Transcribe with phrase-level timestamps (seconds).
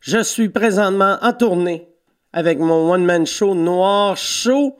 [0.00, 1.88] Je suis présentement en tournée
[2.32, 4.76] avec mon one-man show Noir Show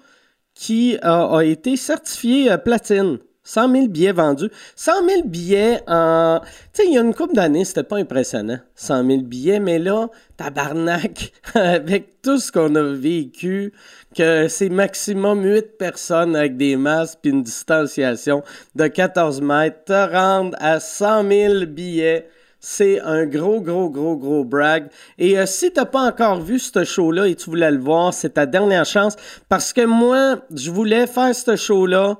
[0.55, 3.19] qui a été certifié euh, platine.
[3.49, 4.51] 100 000 billets vendus.
[4.77, 6.41] 100 000 billets en...
[6.75, 9.79] Tu sais, il y a une couple d'années, c'était pas impressionnant, 100 000 billets, mais
[9.79, 13.73] là, tabarnak, avec tout ce qu'on a vécu,
[14.15, 18.43] que c'est maximum 8 personnes avec des masques puis une distanciation
[18.75, 22.29] de 14 mètres, te rendre à 100 000 billets,
[22.61, 24.89] c'est un gros, gros, gros, gros brag.
[25.17, 28.31] Et euh, si t'as pas encore vu ce show-là et tu voulais le voir, c'est
[28.31, 29.15] ta dernière chance.
[29.49, 32.19] Parce que moi, je voulais faire ce show-là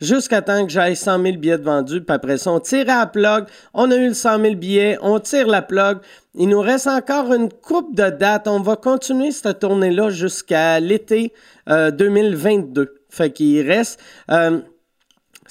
[0.00, 2.00] jusqu'à temps que j'aille 100 000 billets de vendus.
[2.00, 3.44] Puis après ça, on tire à la plug.
[3.74, 4.98] On a eu le 100 000 billets.
[5.02, 5.98] On tire la plug.
[6.34, 8.48] Il nous reste encore une coupe de dates.
[8.48, 11.32] On va continuer cette tournée-là jusqu'à l'été
[11.68, 12.80] 2022.
[12.80, 14.00] Euh, fait qu'il reste...
[14.30, 14.60] Euh,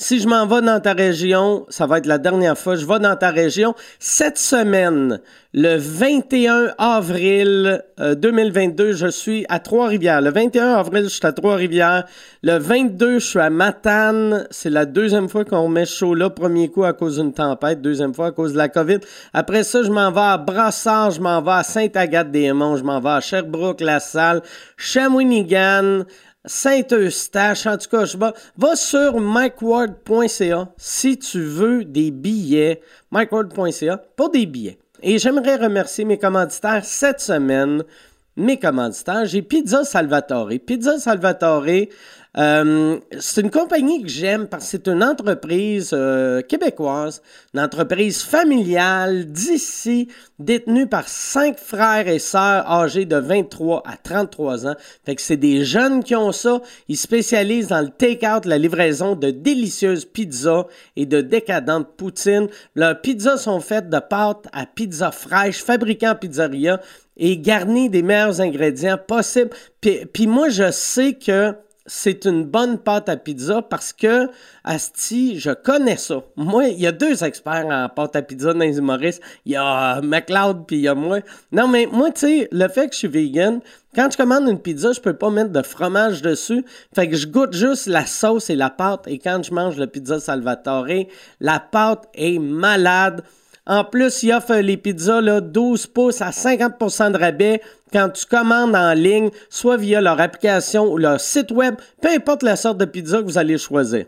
[0.04, 3.00] si je m'en vais dans ta région, ça va être la dernière fois, je vais
[3.00, 3.74] dans ta région.
[4.00, 5.22] Cette semaine,
[5.54, 10.20] le 21 avril 2022, euh, je suis à Trois-Rivières.
[10.20, 12.04] Le 21 avril, je suis à Trois-Rivières.
[12.42, 14.45] Le 22, je suis à Matane.
[14.52, 16.30] C'est la deuxième fois qu'on met chaud là.
[16.30, 19.00] Premier coup à cause d'une tempête, deuxième fois à cause de la COVID.
[19.32, 23.10] Après ça, je m'en vais à Brassard, je m'en vais à Sainte-Agathe-des-Monts, je m'en vais
[23.10, 24.42] à Sherbrooke-La-Salle,
[24.76, 26.04] Shawinigan,
[26.45, 33.97] Saint-Eustache, en tout cas, je vais, va sur mikeward.ca si tu veux des billets, mikeward.ca
[34.16, 34.77] pour des billets.
[35.02, 37.83] Et j'aimerais remercier mes commanditaires cette semaine.
[38.36, 40.49] Mes commanditaires, j'ai Pizza Salvatore.
[40.66, 41.88] Pizza Salvatore,
[42.36, 47.22] euh, c'est une compagnie que j'aime parce que c'est une entreprise euh, québécoise,
[47.53, 50.08] une entreprise familiale d'ici,
[50.39, 54.76] détenue par cinq frères et sœurs âgés de 23 à 33 ans.
[55.06, 56.59] Fait que c'est des jeunes qui ont ça.
[56.88, 62.48] Ils spécialisent dans le take-out, la livraison de délicieuses pizzas et de décadentes poutines.
[62.73, 66.80] Leurs pizzas sont faites de pâtes à pizza fraîche, fabriquées en pizzeria
[67.16, 69.52] et garnies des meilleurs ingrédients possibles.
[69.81, 74.30] Puis moi, je sais que c'est une bonne pâte à pizza parce que,
[74.64, 76.23] Asti, je connais ça.
[76.38, 79.21] Moi, il y a deux experts en pâte à pizza dans les humoristes.
[79.45, 81.20] Il y a McLeod puis il y a moi.
[81.52, 83.60] Non, mais moi, tu sais, le fait que je suis vegan,
[83.95, 86.66] quand je commande une pizza, je peux pas mettre de fromage dessus.
[86.95, 89.04] Fait que je goûte juste la sauce et la pâte.
[89.08, 90.88] Et quand je mange la pizza Salvatore,
[91.42, 93.23] la pâte est malade.
[93.66, 97.62] En plus, il offre les pizzas là, 12 pouces à 50% de rabais
[97.94, 102.44] quand tu commandes en ligne, soit via leur application ou leur site web, peu importe
[102.44, 104.08] la sorte de pizza que vous allez choisir.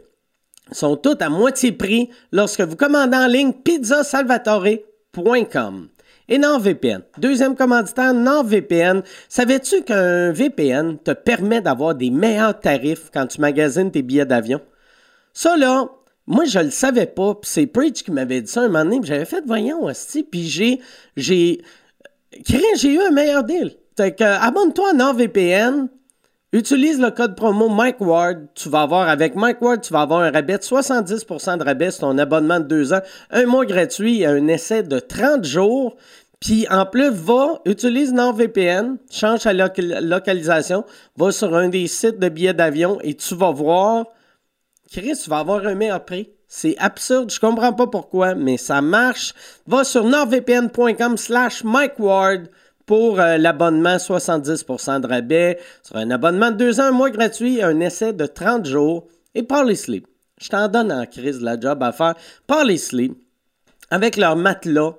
[0.72, 5.90] Ils sont toutes à moitié prix lorsque vous commandez en ligne pizzasalvatore.com.
[6.28, 7.04] Et NordVPN.
[7.20, 9.04] Deuxième commanditaire, NordVPN.
[9.30, 14.60] Savais-tu qu'un VPN te permet d'avoir des meilleurs tarifs quand tu magasines tes billets d'avion?
[15.34, 15.88] Ça, là,
[16.28, 17.40] moi, je le savais pas.
[17.44, 19.00] c'est Preach qui m'avait dit ça un moment donné.
[19.04, 20.24] J'avais fait, voyons, aussi.
[20.24, 20.82] Puis j'ai,
[21.16, 21.62] j'ai,
[22.44, 23.76] j'ai eu un meilleur deal.
[23.96, 25.88] Fait que, abonne-toi à NordVPN.
[26.52, 28.48] Utilise le code promo Mike Ward.
[28.56, 31.92] Tu vas avoir, avec Mike Ward, tu vas avoir un rabais de 70% de rabais
[31.92, 33.02] sur ton abonnement de deux ans.
[33.30, 35.98] Un mois gratuit et un essai de 30 jours.
[36.40, 40.86] Puis en plus, va, utilise NordVPN, change ta localisation,
[41.18, 44.06] va sur un des sites de billets d'avion et tu vas voir,
[44.92, 46.30] Chris, tu vas avoir un meilleur prix.
[46.48, 49.34] C'est absurde, je comprends pas pourquoi, mais ça marche.
[49.68, 51.96] Va sur nordvpn.com slash Mike
[52.86, 55.60] pour euh, l'abonnement 70% de rabais.
[55.84, 59.08] Sur un abonnement de deux ans, un mois gratuit, un essai de 30 jours.
[59.34, 60.08] Et parlez Sleep.
[60.40, 62.16] Je t'en donne en crise la job à faire.
[62.46, 63.18] Parley Sleep.
[63.90, 64.96] Avec leur matelas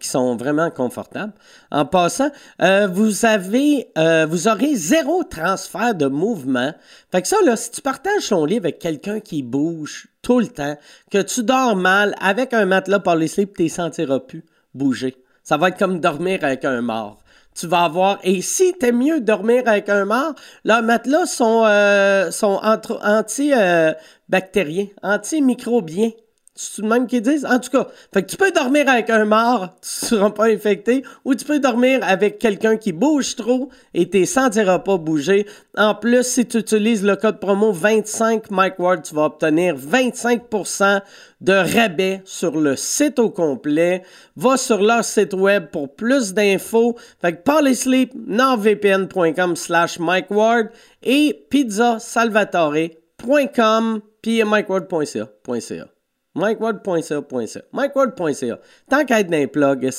[0.00, 1.32] qui sont vraiment confortables.
[1.70, 2.30] En passant,
[2.60, 6.74] euh, vous avez, euh, vous aurez zéro transfert de mouvement.
[7.12, 10.48] Fait que ça, là, si tu partages ton lit avec quelqu'un qui bouge tout le
[10.48, 10.76] temps,
[11.10, 15.16] que tu dors mal avec un matelas par les slips, tu ne sentiras plus bouger.
[15.44, 17.22] Ça va être comme dormir avec un mort.
[17.54, 18.18] Tu vas avoir.
[18.24, 20.34] Et si t'es mieux dormir avec un mort,
[20.64, 26.12] leurs matelas sont, euh, sont anti-bactériens, anti-microbiens.
[26.54, 27.46] C'est même qu'ils disent?
[27.46, 30.48] En tout cas, fait que tu peux dormir avec un mort, tu ne seras pas
[30.48, 34.98] infecté, ou tu peux dormir avec quelqu'un qui bouge trop et tu ne sentiras pas
[34.98, 35.46] bouger.
[35.78, 41.00] En plus, si tu utilises le code promo 25 Mike Ward, tu vas obtenir 25%
[41.40, 44.02] de rabais sur le site au complet.
[44.36, 46.98] Va sur leur site web pour plus d'infos.
[47.22, 50.68] Fait que parlez sleep, nordvpn.com slash Mike Ward
[51.02, 55.91] et pizzasalvatore.com puis mikeward.ca
[56.34, 57.60] MikeWard.ca.
[57.72, 58.58] MikeWard.ca.
[58.88, 59.90] Tant qu'à être dans les plugs,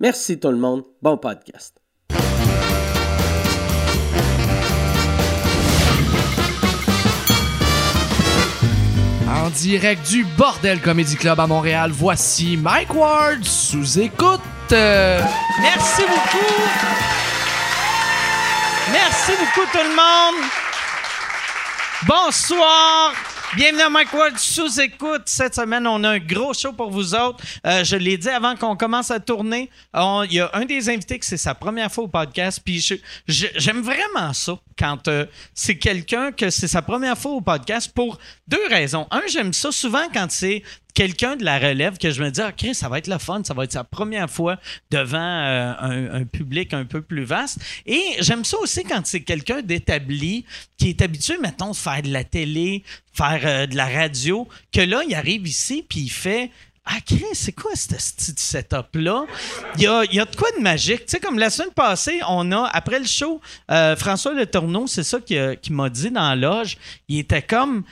[0.00, 0.84] merci tout le monde.
[1.00, 1.76] Bon podcast.
[9.28, 14.40] En direct du Bordel Comedy Club à Montréal, voici Mike Ward sous écoute.
[14.70, 16.62] Merci beaucoup.
[18.92, 20.44] Merci beaucoup tout le monde.
[22.06, 23.12] Bonsoir.
[23.54, 25.24] Bienvenue à Mike Ward sous écoute.
[25.26, 27.44] Cette semaine, on a un gros show pour vous autres.
[27.66, 29.68] Euh, je l'ai dit avant qu'on commence à tourner.
[29.94, 32.62] Il y a un des invités que c'est sa première fois au podcast.
[32.64, 37.92] Puis j'aime vraiment ça quand euh, c'est quelqu'un que c'est sa première fois au podcast
[37.94, 38.18] pour
[38.48, 39.06] deux raisons.
[39.10, 40.62] Un, j'aime ça souvent quand c'est
[40.94, 43.42] quelqu'un de la relève que je me dis, ah, Chris, ça va être le fun,
[43.44, 44.58] ça va être sa première fois
[44.90, 45.72] devant euh,
[46.12, 47.58] un, public un peu plus vaste.
[47.86, 50.44] Et j'aime ça aussi quand c'est quelqu'un d'établi
[50.76, 54.80] qui est habitué, mettons, de faire de la télé, faire euh, de la radio, que
[54.80, 56.50] là, il arrive ici, puis il fait.
[56.84, 59.26] Ah, Chris, c'est quoi ce petit setup-là?
[59.76, 61.06] Il y a, y a de quoi de magique.
[61.06, 63.40] Tu sais, comme la semaine passée, on a, après le show,
[63.70, 66.76] euh, François Le Tourneau, c'est ça qui, qui m'a dit dans la loge.
[67.06, 67.84] Il était comme,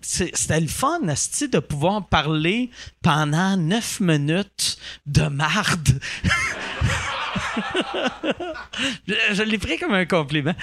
[0.00, 2.70] c'était le fun, asti, de pouvoir parler
[3.02, 6.00] pendant neuf minutes de marde.
[9.08, 10.54] je l'ai pris comme un compliment.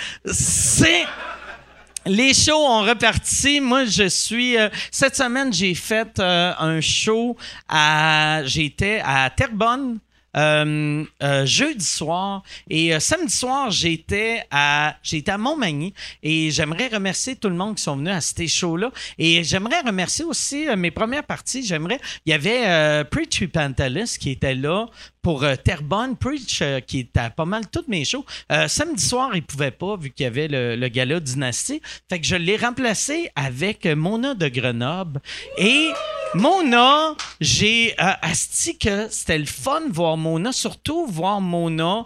[2.08, 3.60] Les shows ont reparti.
[3.60, 4.58] Moi, je suis.
[4.58, 7.36] euh, cette semaine, j'ai fait euh, un show
[7.68, 8.42] à.
[8.46, 10.00] J'étais à Terrebonne.
[10.36, 12.44] Euh, euh, jeudi soir.
[12.70, 15.94] Et euh, samedi soir j'étais à j'étais à Montmagny
[16.24, 19.82] et j'aimerais remercier tout le monde qui sont venus à ces shows là et j'aimerais
[19.82, 21.66] remercier aussi mes premières parties.
[21.66, 24.88] J'aimerais il y avait Preach puis Pantelis qui était là
[25.26, 28.24] pour euh, Terrebonne Preach euh, qui était à pas mal toutes mes shows.
[28.52, 31.82] Euh, samedi soir il pouvait pas vu qu'il y avait le, gala Dynastie.
[32.08, 35.20] Fait que je l'ai remplacé avec euh, Mona de Grenoble.
[35.58, 35.90] Et
[36.36, 42.06] Mona j'ai asti que c'était le fun de voir Mona surtout voir Mona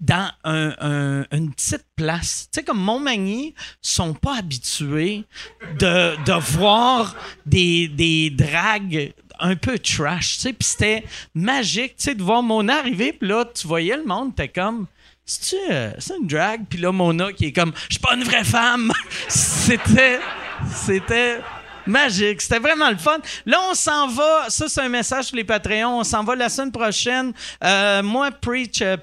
[0.00, 2.48] dans un- un- une petite place.
[2.50, 5.24] Tu sais, comme Montmagny sont pas habitués
[5.78, 7.14] de, de voir
[7.44, 11.04] des, des dragues un peu trash, tu sais, puis c'était
[11.34, 14.86] magique, tu sais, de voir Mona arriver, puis là, tu voyais le monde, t'es comme...
[15.26, 16.66] C'est-tu, euh, c'est une drague?
[16.68, 18.92] Puis là, Mona qui est comme, je suis pas une vraie femme.
[19.28, 20.20] C'était,
[20.70, 21.38] c'était
[21.86, 22.40] magique.
[22.40, 23.18] C'était vraiment le fun.
[23.46, 24.46] Là, on s'en va.
[24.48, 26.00] Ça, c'est un message pour les Patreons.
[26.00, 27.32] On s'en va la semaine prochaine.
[27.62, 28.96] Euh, moi, Preach euh,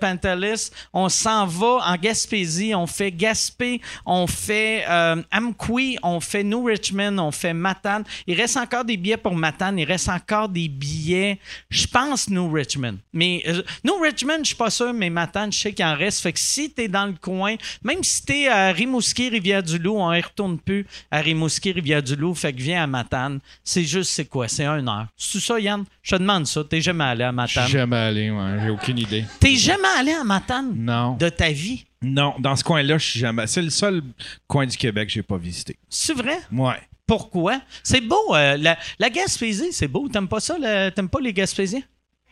[0.93, 2.73] on s'en va en Gaspésie.
[2.75, 8.03] On fait Gaspé, on fait euh, Amqui, on fait New Richmond, on fait Matane.
[8.27, 9.79] Il reste encore des billets pour Matane.
[9.79, 11.39] Il reste encore des billets,
[11.69, 12.97] je pense, New Richmond.
[13.13, 16.21] Mais euh, New Richmond, je suis pas sûr, mais Matane, je sais qu'il en reste.
[16.21, 20.21] Fait que si t'es dans le coin, même si t'es à Rimouski, Rivière-du-Loup, on y
[20.21, 22.35] retourne plus à Rimouski, Rivière-du-Loup.
[22.35, 23.39] Fait que viens à Matane.
[23.63, 24.47] C'est juste, c'est quoi?
[24.47, 25.07] C'est une heure.
[25.17, 25.83] C'est ça, Yann?
[26.01, 26.63] Je te demande ça.
[26.63, 27.63] T'es jamais allé à Je Matane?
[27.65, 29.25] suis jamais allé, ouais, j'ai aucune idée.
[29.39, 30.73] T'es jamais allé à Matane?
[30.75, 31.15] Non.
[31.17, 31.85] de ta vie?
[32.01, 33.45] Non, dans ce coin-là, je suis jamais.
[33.47, 34.01] C'est le seul
[34.47, 35.77] coin du Québec que j'ai pas visité.
[35.89, 36.39] C'est vrai?
[36.51, 36.79] Ouais.
[37.05, 37.61] Pourquoi?
[37.83, 38.33] C'est beau.
[38.35, 40.07] euh, la, la Gaspésie, c'est beau.
[40.07, 40.57] T'aimes pas ça?
[40.59, 41.81] le- T'aimes pas les Gaspésiens?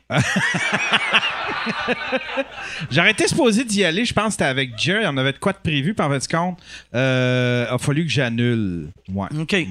[2.90, 5.54] J'aurais été supposé d'y aller, je pense que c'était avec Jerry, on avait de quoi
[5.54, 6.60] de prévu, par votre compte,
[6.96, 8.90] euh, a fallu que j'annule.
[9.14, 9.28] Ouais.
[9.40, 9.52] OK.
[9.52, 9.68] Ouais.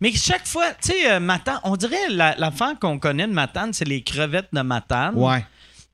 [0.00, 3.72] Mais chaque fois, tu sais, euh, Matane, on dirait la- l'affaire qu'on connaît de Matane,
[3.72, 5.14] c'est les crevettes de Matane.
[5.16, 5.44] Ouais.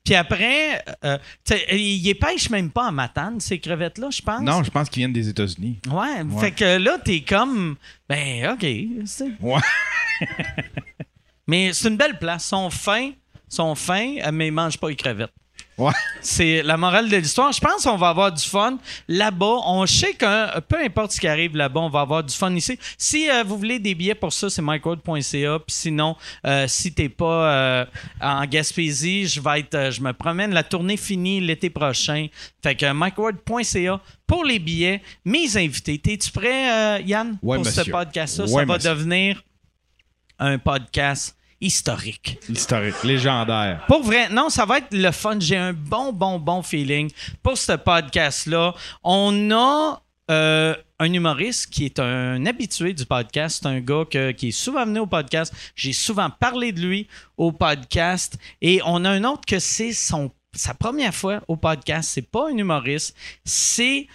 [0.03, 4.21] Puis après, euh, tu sais, ils les pêchent même pas à Matane, ces crevettes-là, je
[4.21, 4.41] pense.
[4.41, 5.79] Non, je pense qu'ils viennent des États-Unis.
[5.89, 6.41] Ouais, Ouais.
[6.41, 7.75] fait que là, t'es comme,
[8.07, 8.63] ben, OK.
[8.63, 9.61] Ouais.
[11.47, 12.45] Mais c'est une belle place.
[12.45, 13.11] Ils sont fins,
[13.49, 15.33] sont fins, euh, mais ils mangent pas les crevettes.
[15.77, 15.93] Ouais.
[16.19, 17.53] C'est la morale de l'histoire.
[17.53, 19.59] Je pense qu'on va avoir du fun là-bas.
[19.65, 22.77] On sait que peu importe ce qui arrive là-bas, on va avoir du fun ici.
[22.97, 25.59] Si euh, vous voulez des billets pour ça, c'est mycode.ca.
[25.59, 27.85] Puis sinon, euh, si t'es pas euh,
[28.19, 30.53] en Gaspésie, je vais être, euh, je me promène.
[30.53, 32.27] La tournée finie l'été prochain.
[32.61, 35.01] Fait que mycode.ca pour les billets.
[35.23, 35.97] Mes invités.
[35.97, 37.91] T'es-tu prêt, euh, Yann, Ouais, pour ce monsieur.
[37.93, 38.47] podcast-là?
[38.47, 38.89] ça va monsieur.
[38.89, 39.43] devenir
[40.39, 42.39] un podcast historique.
[42.49, 43.83] Historique, légendaire.
[43.87, 45.37] Pour vrai, non, ça va être le fun.
[45.39, 47.09] J'ai un bon, bon, bon feeling
[47.43, 48.73] pour ce podcast-là.
[49.03, 50.01] On a
[50.31, 53.59] euh, un humoriste qui est un habitué du podcast.
[53.61, 55.53] C'est un gars que- qui est souvent venu au podcast.
[55.75, 58.37] J'ai souvent parlé de lui au podcast.
[58.61, 62.09] Et on a un autre que c'est son sa première fois au podcast.
[62.13, 63.15] C'est pas un humoriste.
[63.45, 64.07] C'est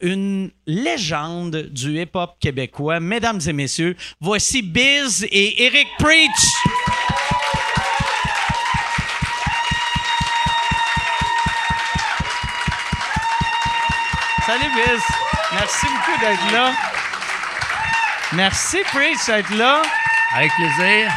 [0.00, 3.00] une légende du hip-hop québécois.
[3.00, 6.77] Mesdames et messieurs, voici Biz et Eric Preach.
[14.48, 15.02] Salut Biz.
[15.52, 16.72] Merci beaucoup d'être là.
[18.32, 19.82] Merci Preach d'être là.
[20.34, 21.12] Avec plaisir.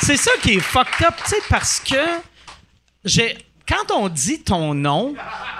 [0.00, 2.02] C'est ça qui est fucked up, tu sais, parce que
[3.04, 3.36] j'ai
[3.70, 5.14] quand on dit ton nom,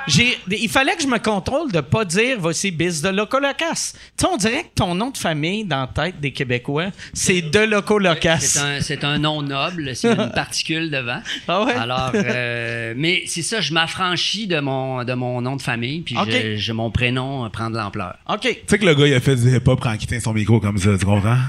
[0.08, 3.92] j'ai, il fallait que je me contrôle de pas dire voici Biz de Locolocas.
[3.94, 7.40] Tu sais, on dirait que ton nom de famille dans la tête des Québécois, c'est
[7.42, 8.38] de Locolocas.
[8.40, 11.20] C'est un, c'est un nom noble, c'est une particule devant.
[11.46, 11.74] Ah ouais?
[11.74, 16.16] Alors, euh, mais c'est ça, je m'affranchis de mon, de mon nom de famille, puis
[16.28, 18.16] je, je- mon prénom euh, prend de l'ampleur.
[18.28, 18.40] OK.
[18.40, 20.58] Tu sais que le gars, il a fait du hip-hop quand il tient son micro
[20.58, 21.36] comme ça, tu comprends?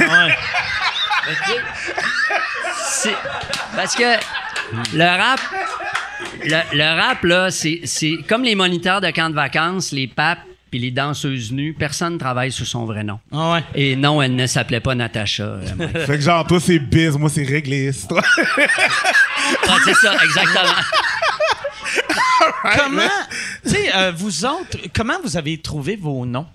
[0.00, 0.34] Ouais.
[3.76, 4.02] Parce que
[4.94, 5.40] le rap,
[6.44, 10.40] le, le rap, là, c'est c'est comme les moniteurs de camp de vacances, les papes
[10.70, 13.20] puis les danseuses nues, personne ne travaille sous son vrai nom.
[13.30, 13.64] Ah ouais.
[13.74, 15.42] Et non, elle ne s'appelait pas Natacha.
[15.42, 18.10] euh, fait que genre, toi, c'est biz, moi, c'est régliste.
[18.10, 18.22] Ouais,
[19.84, 20.74] c'est ça, exactement.
[22.78, 23.02] Comment,
[23.64, 26.46] tu sais, euh, vous autres, comment vous avez trouvé vos noms?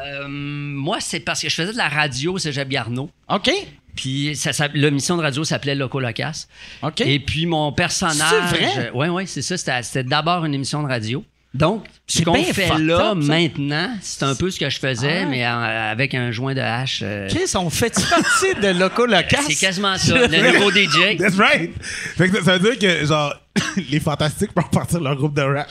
[0.00, 3.10] Euh, moi, c'est parce que je faisais de la radio au Cégep Garneau.
[3.28, 3.50] OK.
[3.94, 6.46] Puis ça, l'émission de radio s'appelait Loco Locas.
[6.82, 7.02] OK.
[7.02, 8.32] Et puis mon personnage.
[8.50, 8.90] C'est vrai?
[8.94, 9.82] Oui, oui, c'est ça.
[9.82, 11.24] C'était d'abord une émission de radio.
[11.54, 15.20] Donc, ce qu'on fait fucked là, up, maintenant, c'est un peu ce que je faisais,
[15.24, 17.00] Ah mais en- avec un joint de hache.
[17.02, 19.42] euh, Chris, on fait partie de Locolocas?
[19.46, 20.14] c'est quasiment ça.
[20.26, 21.18] Le nouveau DJ.
[21.18, 21.70] That's right!
[22.16, 23.34] Fait que ça veut dire que, genre,
[23.90, 25.68] les fantastiques peuvent partir leur groupe de rap.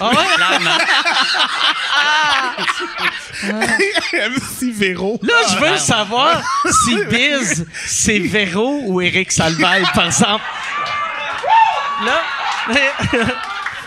[0.00, 0.16] Ah ouais?
[0.36, 0.78] Clairement.
[4.12, 5.18] MC Véro.
[5.22, 6.42] Là, je veux savoir
[6.84, 10.44] si Biz, c'est Véro ou Éric Salvaille, par exemple.
[12.04, 12.20] Là,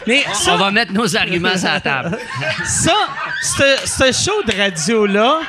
[0.08, 2.18] mais, mais On ça, va mettre nos arguments sur la table.
[2.66, 2.94] ça,
[3.42, 5.42] ce show de radio-là,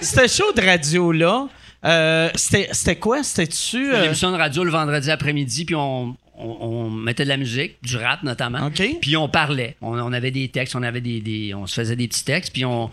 [0.00, 1.46] ce show de radio-là,
[1.84, 3.22] euh, c'était c'était quoi?
[3.22, 3.84] C'était-tu...
[3.86, 7.36] Une euh, émission de radio le vendredi après-midi, puis on, on, on mettait de la
[7.36, 8.66] musique, du rap notamment.
[8.66, 8.82] OK.
[9.00, 9.76] Puis on parlait.
[9.82, 12.52] On, on avait des textes, on avait des, des- on se faisait des petits textes,
[12.52, 12.90] puis on,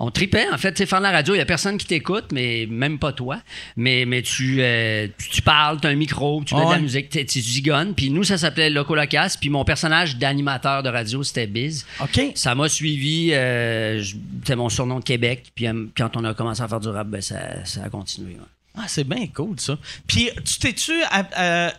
[0.00, 0.46] on tripait.
[0.52, 2.66] En fait, tu sais, faire de la radio, il y a personne qui t'écoute, mais
[2.70, 3.40] même pas toi.
[3.76, 6.78] Mais, mais tu, euh, tu, tu parles, tu as un micro, tu mets de la
[6.78, 7.94] musique, tu tu zigonnes.
[7.94, 11.84] Puis nous, ça s'appelait Loco Locas, puis mon personnage d'animateur de radio, c'était Biz.
[12.00, 12.20] OK.
[12.36, 14.02] Ça m'a suivi, euh,
[14.42, 15.50] c'était mon surnom de Québec.
[15.54, 18.34] Puis euh, quand on a commencé à faire du rap, ben, ça, ça a continué.
[18.34, 18.40] ouais.
[18.80, 19.76] Ah, c'est bien cool, ça.
[20.06, 20.92] Puis, tu t'es-tu...
[21.10, 21.28] à-
[21.66, 21.70] euh,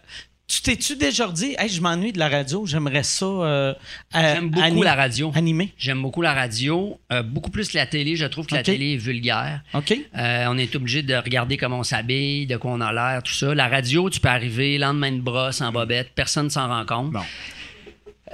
[0.50, 3.26] tu t'es-tu déjà dit, hey, je m'ennuie de la radio, j'aimerais ça.
[3.26, 3.74] euh,
[4.14, 5.32] J'aime beaucoup la radio.
[5.36, 5.72] Animer?
[5.78, 8.16] J'aime beaucoup la radio, euh, beaucoup plus que la télé.
[8.16, 9.62] Je trouve que la télé est vulgaire.
[9.76, 9.94] OK.
[10.18, 13.32] Euh, on est obligé de regarder comment on s'habille, de quoi on a l'air, tout
[13.34, 13.54] ça.
[13.54, 17.14] La radio, tu peux arriver lendemain de brosse en bobette, personne ne s'en rend compte.
[17.14, 17.22] Non.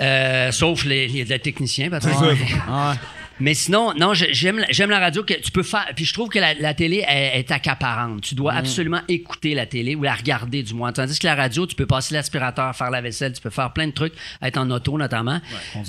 [0.02, 2.04] Euh, sauf les, les, les techniciens, peut-être.
[2.08, 2.56] C'est ça.
[2.68, 2.98] Ah ouais.
[3.40, 5.86] Mais sinon, non, j'aime la- j'aime la radio que tu peux faire.
[5.96, 8.22] Puis je trouve que la, la télé elle- est accaparante.
[8.22, 10.94] Tu dois absolument écouter la télé ou la regarder du moins.
[10.94, 13.88] Tandis que la radio, tu peux passer l'aspirateur, faire la vaisselle, tu peux faire plein
[13.88, 15.42] de trucs, être en auto notamment.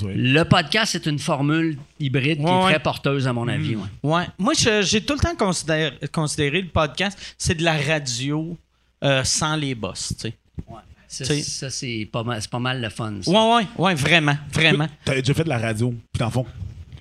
[0.03, 2.63] Le podcast, c'est une formule hybride qui est ouais.
[2.71, 3.75] très porteuse à mon avis.
[3.75, 3.83] ouais.
[4.03, 4.23] Ouais.
[4.37, 8.57] Moi, je- j'ai tout le temps considéré, considéré le podcast, c'est de la radio
[9.03, 11.41] euh, sans les boss, tu sais.
[11.41, 13.13] Ça, c'est pas mal, c'est pas mal le fun.
[13.21, 13.31] ça.
[13.31, 14.87] Ouais, ouais, ouais, vraiment, vraiment.
[15.05, 16.45] T'as déjà fait de la radio, puis dans le fond,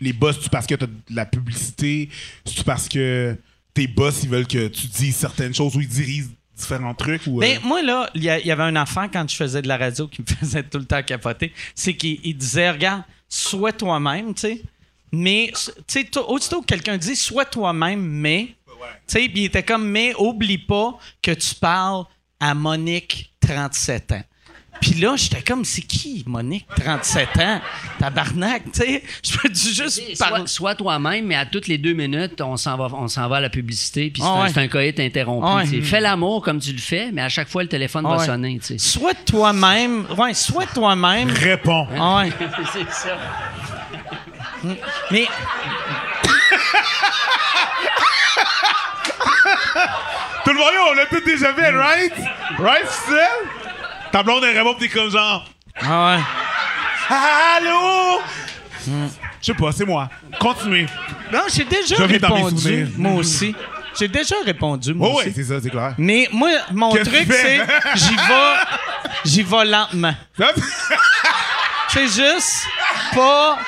[0.01, 2.09] les boss, c'est parce que t'as de la publicité,
[2.45, 3.37] c'est parce que
[3.75, 7.39] tes boss, ils veulent que tu dises certaines choses ou ils dirigent différents trucs ou.
[7.39, 10.09] euh, Ben, moi, là, il y, avait un enfant quand je faisais de la radio
[10.09, 11.53] qui me faisait tout le temps capoter.
[11.75, 14.63] C'est qu'il il disait, regarde, sois toi-même, tu sais.
[15.13, 18.55] Mais, tu sais, aussitôt que quelqu'un dit, sois toi-même, mais.
[19.07, 22.05] Tu sais, puis il était comme, mais oublie pas que tu parles
[22.41, 24.23] à Monique, 37 ans.
[24.81, 27.61] Puis là, j'étais comme, c'est qui, Monique, 37 ans?
[27.99, 29.03] Tabarnak, tu sais.
[29.25, 30.39] Je peux juste parler.
[30.41, 33.37] Sois, sois toi-même, mais à toutes les deux minutes, on s'en va, on s'en va
[33.37, 34.49] à la publicité, puis c'est Ah un, ouais.
[34.53, 35.47] c'est un coït interrompu.
[35.47, 35.67] Ouais.
[35.67, 35.81] sais.
[35.83, 38.27] Fais l'amour comme tu le fais, mais à chaque fois, le téléphone Ah va ouais.
[38.27, 38.59] sonner.
[38.61, 38.79] tu sais.
[38.79, 40.07] Sois toi-même.
[40.17, 41.31] Ouais, sois toi-même.
[41.31, 41.87] Réponds.
[41.91, 42.31] Ouais.
[42.73, 43.17] c'est ça.
[45.11, 45.27] Mais.
[50.45, 52.13] Tout le monde, on l'a tout déjà fait, right?
[52.59, 53.29] Right, c'est ça?
[54.17, 55.45] Ta blonde, répond, pis t'es comme genre.
[55.79, 57.15] Ah ouais.
[57.59, 58.19] Allô?
[58.87, 58.93] Je
[59.43, 60.09] sais pas, c'est moi.
[60.41, 60.87] Continuez.
[61.31, 63.55] Non, j'ai déjà Je répondu, moi aussi.
[63.99, 65.27] J'ai déjà répondu, moi Oh, aussi.
[65.27, 65.95] ouais, c'est ça, c'est clair.
[65.99, 67.61] Mais moi, mon Qu'est-ce truc, c'est
[67.95, 68.55] j'y vais,
[69.27, 70.15] j'y vais lentement.
[71.89, 72.65] C'est juste
[73.15, 73.59] pas.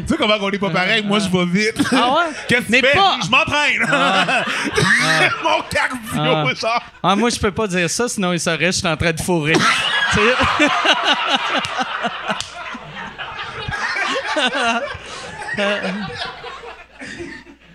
[0.00, 0.16] Tu sais.
[0.16, 1.02] Comment on est pas pareil?
[1.04, 1.82] Moi, je vais vite.
[1.92, 2.24] Ah ouais?
[2.48, 2.92] Qu'est-ce que tu fais?
[2.94, 3.80] pas- Je m'entraîne.
[5.42, 6.44] Mon cardio, Ah.
[6.60, 6.82] genre.
[7.02, 9.12] Ah, moi, je peux pas dire ça, sinon il saurait que je suis en train
[9.12, 9.54] de fourrer.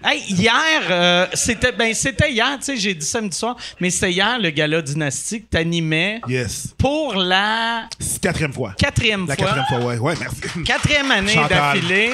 [0.04, 0.54] Hey, hier,
[0.90, 4.50] euh, c'était ben c'était hier, tu sais, j'ai dit samedi soir, mais c'était hier le
[4.52, 6.74] gala dynastique t'animais Yes.
[6.78, 7.88] pour la
[8.22, 8.74] Quatrième fois.
[8.78, 9.98] quatrième La fois, quatrième fois, ouais.
[9.98, 10.64] Ouais, merci.
[10.64, 11.50] quatrième année Chantal.
[11.80, 12.12] d'affilée.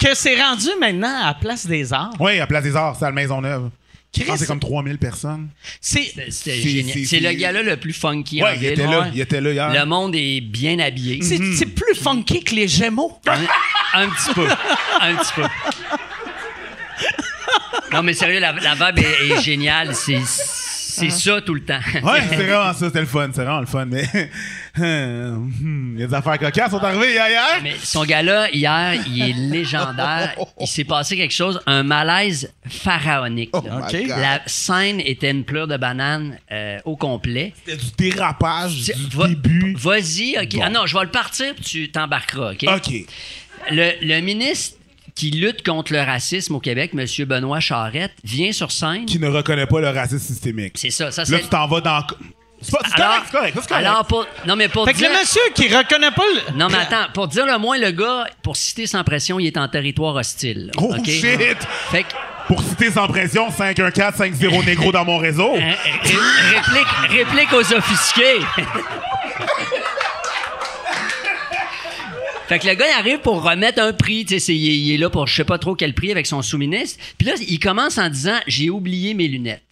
[0.00, 2.12] Que c'est rendu maintenant à Place des Arts.
[2.20, 3.70] Oui, à Place des Arts, c'est à la Maison-Neuve.
[4.24, 5.48] Chris, c'est comme 3000 personnes.
[5.80, 6.04] c'est.
[6.30, 7.06] Génial.
[7.06, 8.68] c'est- le gars-là le plus funky en Ouais, il ville.
[8.72, 9.00] était là.
[9.00, 9.06] ouais.
[9.14, 9.72] Il était là hier.
[9.72, 11.20] Le monde est bien habillé.
[11.22, 13.18] C'est c'est plus funky que les Gémeaux.
[13.26, 14.46] Un, un petit peu.
[15.00, 15.42] Un petit peu.
[17.92, 19.94] Non, mais sérieux, la, la vibe est, est géniale.
[19.94, 21.78] C'est c'est ça tout le temps.
[22.02, 24.04] Ouais, c'est vraiment ça, c'était le fun, c'est vraiment le fun, mais
[24.78, 27.28] hmm, les affaires cocasses sont arrivées hier.
[27.28, 27.60] hier.
[27.62, 30.34] Mais son gars-là, hier, il est légendaire.
[30.60, 33.50] Il s'est passé quelque chose, un malaise pharaonique.
[33.52, 33.62] Oh.
[34.08, 37.52] La scène était une pleure de banane euh, au complet.
[37.64, 39.74] C'était du dérapage du Va- début.
[39.78, 40.56] Vas-y, OK.
[40.56, 40.60] Bon.
[40.64, 42.64] Ah non, je vais le partir, puis tu t'embarqueras, OK?
[42.64, 42.94] OK.
[43.70, 44.78] Le, le ministre
[45.14, 47.04] qui lutte contre le racisme au Québec, M.
[47.26, 49.04] Benoît Charette, vient sur scène.
[49.04, 50.74] Qui ne reconnaît pas le racisme systémique.
[50.76, 51.40] C'est ça, ça Là, c'est...
[51.42, 52.02] tu t'en vas dans.
[52.60, 53.86] C'est pas- c'est correct, c'est correct, c'est correct.
[53.86, 55.10] alors pour, non, mais pour Fait que dire...
[55.10, 56.56] le monsieur qui reconnaît pas le.
[56.58, 59.56] Non, mais attends, pour dire le moins, le gars, pour citer sans pression, il est
[59.56, 60.70] en territoire hostile.
[60.76, 61.04] Oh OK?
[61.06, 61.56] shit!
[61.92, 62.08] Fait que,
[62.48, 65.52] Pour citer sans pression, 514-50 négro dans mon réseau.
[65.54, 68.40] hein, ré- réplique, réplique aux offusqués.
[72.48, 74.24] Fait que le gars, il arrive pour remettre un prix.
[74.24, 76.10] Tu sais, c'est- il, est- il est là pour je sais pas trop quel prix
[76.10, 76.98] avec son sous-ministre.
[77.18, 79.62] Puis là, il commence en disant J'ai oublié mes lunettes.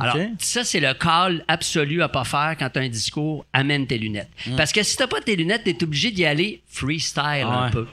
[0.00, 3.86] Alors, ça, c'est le call absolu à pas faire quand tu as un discours amène
[3.86, 4.28] tes lunettes.
[4.56, 7.70] Parce que si t'as pas tes lunettes, t'es obligé d'y aller freestyle un Ouais.
[7.70, 7.86] peu.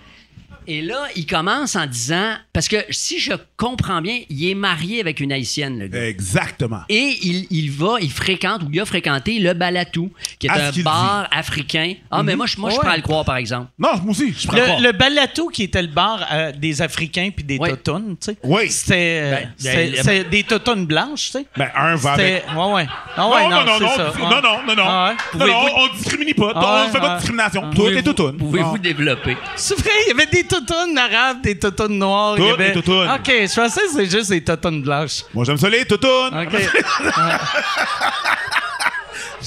[0.67, 5.00] Et là, il commence en disant parce que si je comprends bien, il est marié
[5.01, 6.05] avec une haïtienne, le gars.
[6.08, 6.82] Exactement.
[6.89, 10.55] Et il, il va, il fréquente ou il a fréquenté le Balatou, qui est Ah,
[10.58, 11.93] ce un qu'il bar africain.
[12.12, 12.82] Ah, mais moi, je, moi, je Ouais.
[12.82, 13.67] prends à le croire, par exemple.
[13.79, 14.77] Non, moi aussi, je prends pas.
[14.79, 17.58] Le, le Balatou qui était le bar euh, des Africains puis des.
[17.60, 18.38] Totounes, tu sais.
[18.43, 18.70] Oui.
[18.70, 21.46] C'était euh, Ben, c'était- ben, c'était des Totounes blanches, tu sais.
[21.58, 22.43] Ben, un va avec.
[22.43, 22.58] C'était.
[22.58, 22.88] Ouais, ouais.
[23.15, 24.03] Ah ouais, non, non, non, c'est non, ça.
[24.03, 24.41] non, Ouais.
[24.41, 25.15] non, non, non, Ah ouais.
[25.39, 26.51] non, non, Pouvez-vous- on, on discrimine pas.
[26.55, 27.13] Ah on ouais, fait pas ah.
[27.13, 27.62] de discrimination.
[27.62, 28.38] Tout Pouvez-vous- est tout une.
[28.38, 28.79] Pouvez-vous Ah.
[28.79, 29.38] développer?
[29.55, 32.36] C'est vrai, il y avait des Totounes arabes, des Totounes noires.
[32.36, 33.10] Toutes les Totounes.
[33.10, 35.24] OK, je pensais que c'est juste des Totounes blanches.
[35.34, 36.34] Moi, j'aime ça les toutounes.
[36.34, 36.54] OK.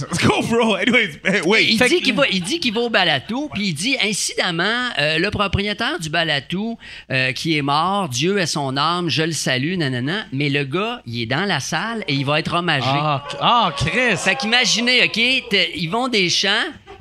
[0.01, 0.75] Let's go, bro.
[0.75, 1.67] Anyways, oui.
[1.71, 5.19] Il dit qu'il va, il dit qu'il va au Balatou, puis il dit incidemment, euh,
[5.19, 6.79] le propriétaire du Balatou
[7.11, 10.27] euh, qui est mort, Dieu est son âme, je le salue, nanana.
[10.33, 12.87] Mais le gars, il est dans la salle et il va être hommagé.
[12.89, 14.17] Ah, ah, Chris.
[14.17, 16.49] Fait qu'imaginez, OK, ils vont des champs.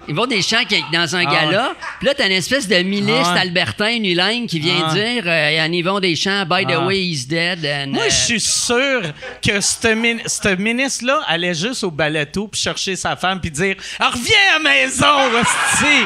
[0.08, 1.74] Ils vont des champs qui- dans un Ah gala.
[1.98, 5.65] Puis là, t'as une espèce de milice Ah albertain unilingue qui vient Ah dire euh,
[5.65, 6.86] en Yvon Deschamps, by the Ah.
[6.86, 7.65] way, he's dead.
[7.65, 9.02] and, Moi, euh, je suis sûr
[9.41, 14.10] que min- ce ministre-là allait juste au balato puis chercher sa femme puis dire Ah,
[14.10, 16.06] Reviens à la maison, hostie!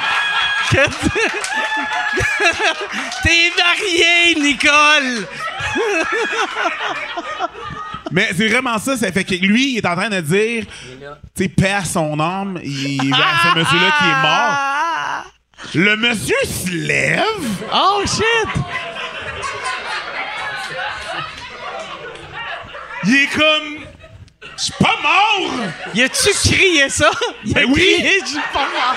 [3.23, 5.27] T'es marié, Nicole!
[8.11, 8.95] Mais c'est vraiment ça.
[8.97, 10.65] Ça fait que lui, il est en train de dire,
[11.35, 12.59] tu sais, paix à son âme.
[12.63, 14.55] Il, il- ce monsieur-là qui est mort.
[15.75, 17.23] Le monsieur se lève.
[17.73, 18.49] Oh, shit!
[23.05, 23.78] Il est comme.
[24.59, 25.51] Je suis pas mort!
[25.93, 27.07] Y a-tu crié ça?
[27.09, 27.11] A
[27.45, 27.75] Ben oui.
[27.97, 28.95] crié, je suis pas mort.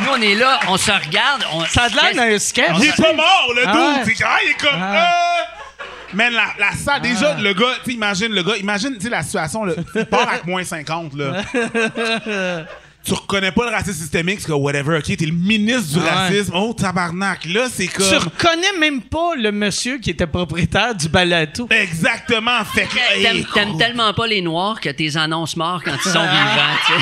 [0.00, 1.44] Nous, on est là, on se regarde.
[1.52, 2.70] On, Ça a l'air d'un sketch.
[2.78, 4.06] Il est pas mort, le Ah dude!
[4.08, 4.14] ouais.
[4.16, 4.80] C'est ah, il est comme.
[4.82, 4.94] Ah.
[4.94, 5.84] euh.
[6.14, 9.64] Man, la, la salle, déjà, le gars, tu sais, imagine le gars, imagine, la situation,
[9.64, 11.42] là, il part avec moins 50, là.
[13.06, 16.10] tu reconnais pas le racisme systémique, c'est que whatever, ok, t'es le ministre du Ouais.
[16.10, 16.52] racisme.
[16.56, 18.06] Oh, tabarnak, là, c'est comme.
[18.08, 21.68] Tu reconnais même pas le monsieur qui était propriétaire du balatou.
[21.70, 22.94] Exactement, fait que.
[23.22, 26.76] T'aimes, hey, t'aimes tellement pas les Noirs que tes annonces morts quand ils sont vivants.
[26.86, 26.98] tu sais.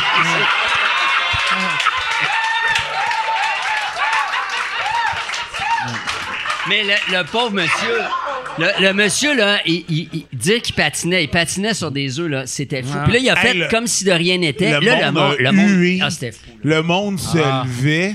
[6.69, 8.01] Mais le, le pauvre monsieur,
[8.59, 11.25] le, le monsieur, là, il, il, il dit qu'il patinait.
[11.25, 12.47] Il patinait sur des œufs, là.
[12.47, 12.97] C'était fou.
[13.05, 14.79] Puis là, il a Hey, fait le- comme si de rien n'était.
[14.81, 15.71] le Là, monde a le monde.
[15.71, 15.99] hué.
[16.03, 16.51] Ah, c'était fou.
[16.63, 17.65] Le monde se Ah.
[17.67, 18.15] levait.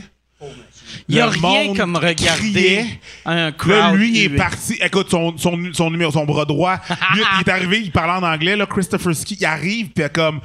[1.08, 2.86] Il y a rien monde comme regarder criait.
[3.26, 3.76] un crowd.
[3.78, 4.78] Là, lui, il est parti.
[4.82, 6.80] Écoute, son, son, son numéro, son bras droit.
[7.16, 8.66] Lui, il est arrivé, il parlait en anglais, là.
[8.66, 10.40] Christopher Ski, il arrive, puis comme.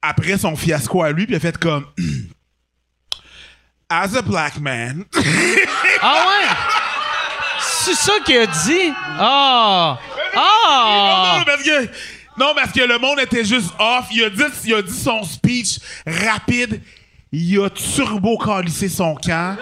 [0.00, 1.84] Après son fiasco à lui, puis il a fait comme.
[3.90, 5.04] As a black man.
[6.00, 6.46] Ah ouais?
[7.84, 8.92] C'est ça qu'il a dit?
[9.18, 9.98] Ah!
[10.34, 11.34] Ah!
[11.34, 11.38] non,
[12.46, 12.80] non, parce que.
[12.80, 14.06] Le monde était juste off.
[14.10, 14.30] Il a
[14.82, 16.80] dit, son speech rapide.
[17.32, 19.56] Il a turbo calissé son camp.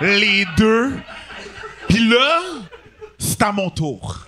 [0.00, 0.98] Les deux.
[1.88, 2.40] Puis là,
[3.18, 4.26] c'est à mon tour.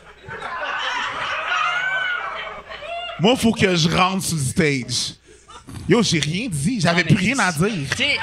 [3.21, 5.15] Moi, faut que je rentre sur le stage.
[5.89, 6.81] Yo, j'ai rien dit.
[6.81, 7.69] J'avais plus rien à dire.
[7.97, 8.19] Tu sais,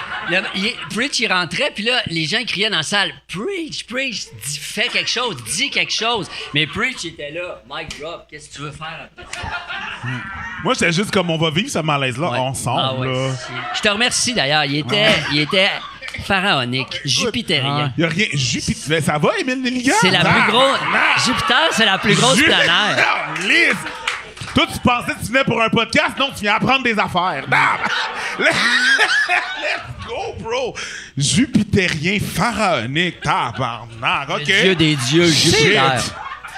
[0.92, 4.88] Preach, il rentrait, puis là, les gens criaient dans la salle Preach, Preach, dis- fais
[4.88, 6.30] quelque chose, dis quelque chose.
[6.54, 9.48] Mais Preach était là, Mike drop, qu'est-ce que tu veux faire après ça?
[10.64, 12.38] Moi, j'étais juste comme on va vivre ce malaise-là Ouais.
[12.40, 12.82] ensemble.
[12.84, 13.32] Ah ouais, là.
[13.76, 14.66] Je te remercie d'ailleurs.
[14.66, 15.70] Il était, il était
[16.26, 17.94] pharaonique, jupitérien.
[17.98, 18.28] Il y a rien.
[18.34, 18.76] Jupiter.
[18.90, 19.94] Mais ça va, Émile Nelligan?
[20.02, 20.80] C'est la Ah, plus grosse.
[20.82, 21.24] non.
[21.26, 23.06] Jupiter, c'est la plus grosse planète.
[24.60, 26.18] Toi, tu pensais que tu venais pour un podcast?
[26.20, 27.46] Non, tu viens apprendre des affaires.
[27.50, 28.44] Non.
[28.46, 30.76] Let's go, bro!
[31.18, 33.22] Jupitérien pharaonique.
[33.22, 34.30] Tabarnak.
[34.30, 34.44] OK?
[34.44, 36.04] Dieu des dieux, Jupiter.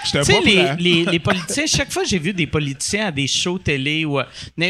[0.04, 3.60] Tu sais, les, les, les politiciens, chaque fois j'ai vu des politiciens à des shows
[3.60, 4.20] télé ou.
[4.20, 4.24] euh,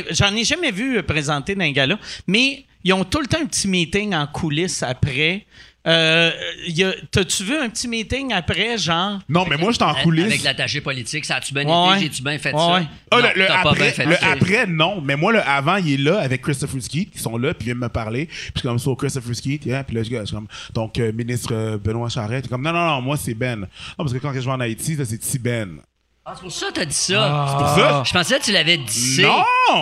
[0.09, 3.39] J'en ai jamais vu euh, présenter dans un gala, mais ils ont tout le temps
[3.41, 5.45] un petit meeting en coulisses après.
[5.87, 6.29] Euh,
[6.67, 9.19] y a- T'as-tu vu un petit meeting après, genre?
[9.27, 10.25] Non, mais moi, j'étais en coulisses.
[10.25, 11.95] Avec l'attaché politique, ça a-tu bien Ouais.
[11.97, 12.03] été?
[12.05, 12.59] J'ai-tu bien fait Ouais.
[12.59, 12.81] ça?
[13.09, 14.31] Ah, Non, le, le t'as pas bien après, fait le ça.
[14.31, 15.01] après, non.
[15.01, 17.09] Mais moi, le avant, il est là avec Christopher Skeet.
[17.15, 18.27] Ils sont là, puis ils viennent me parler.
[18.27, 19.83] Puis je suis comme, so, Christopher Skeet, yeah.
[19.83, 22.47] Puis là, je je suis comme, donc, euh, ministre euh, Benoît Charette.
[22.47, 23.61] comme, non, non, non, moi, c'est Ben.
[23.61, 23.67] Non,
[23.97, 25.77] parce que quand je vais en Haïti, là, c'est T-Ben.
[26.23, 27.47] Ah, c'est pour ça que t'as dit ça.
[27.49, 28.03] C'est pour ça?
[28.05, 29.21] Je pensais que tu l'avais dit.
[29.23, 29.39] Non!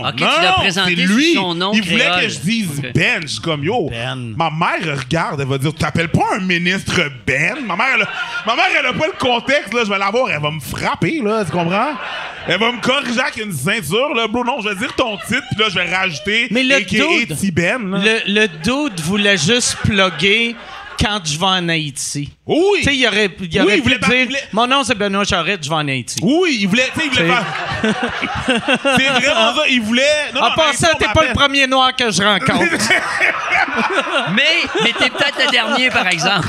[0.08, 1.34] Ok, tu non, l'as non, présenté c'est lui.
[1.34, 2.21] sous son nom Il voulait créole.
[2.21, 2.82] que je dise.
[2.95, 3.21] Ben.
[3.23, 4.36] Je suis comme, yo, Ben.
[4.38, 7.56] ma mère regarde, elle va dire, t'appelles pas un ministre Ben?
[7.65, 8.08] Ma mère, elle a,
[8.47, 11.19] ma mère, elle a pas le contexte, là, je vais l'avoir, elle va me frapper,
[11.21, 11.91] là, tu comprends?
[12.47, 14.45] Elle va me corriger avec une ceinture, là, bro.
[14.45, 17.91] Non, je vais dire ton titre, puis là, je vais rajouter Mais le dude- T-Ben,
[17.91, 17.97] là.
[18.25, 20.56] Le, le dude voulait juste plugger
[20.99, 22.31] quand je vais en Haïti.
[22.45, 22.57] Oui!
[22.79, 24.67] Tu sais, il aurait, il Oui, aurait il pu voulait pas- dire il voulait- Mon
[24.67, 26.17] nom, c'est Benoît Charette, je vais en Haïti.
[26.21, 27.45] Oui, il voulait, tu sais, il voulait faire.
[28.97, 30.31] c'est vraiment ça, il voulait.
[30.33, 32.75] Non, En non, passant, t'es pas le premier noir que je rencontre.
[34.33, 34.43] Mais,
[34.83, 36.47] mais t'es peut-être le dernier, par exemple.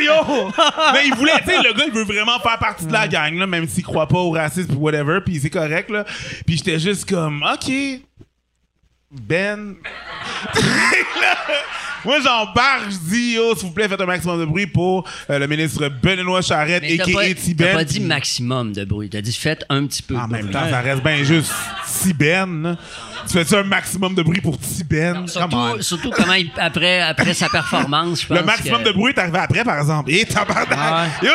[0.00, 0.50] Yo!
[0.92, 3.34] Mais il voulait, tu sais, le gars, il veut vraiment faire partie de la gang,
[3.38, 6.04] là, même s'il croit pas au racisme ou whatever, puis c'est correct, là.
[6.46, 7.72] Puis j'étais juste comme, OK,
[9.12, 9.74] Ben.
[10.54, 11.36] Là,
[12.04, 15.38] Moi, j'embarque, je dis, oh, s'il vous plaît, faites un maximum de bruit pour euh,
[15.38, 17.04] le ministre Benoît Charette, a.k.a.
[17.12, 17.22] pas,
[17.56, 19.08] t'as pas dit maximum de bruit.
[19.08, 20.52] T'as dit faites un petit peu En de même bruit.
[20.52, 21.52] temps, ça reste bien juste
[22.02, 22.62] T-Ben.
[22.62, 22.76] là.
[23.28, 25.28] Tu fais-tu un maximum de bruit pour on.
[25.28, 29.12] Surtout, surtout comment il- après, après sa performance, je pense Le maximum que- de bruit
[29.14, 30.10] est arrivé après, par exemple.
[30.10, 31.22] Et tabarnak!
[31.22, 31.28] Yo,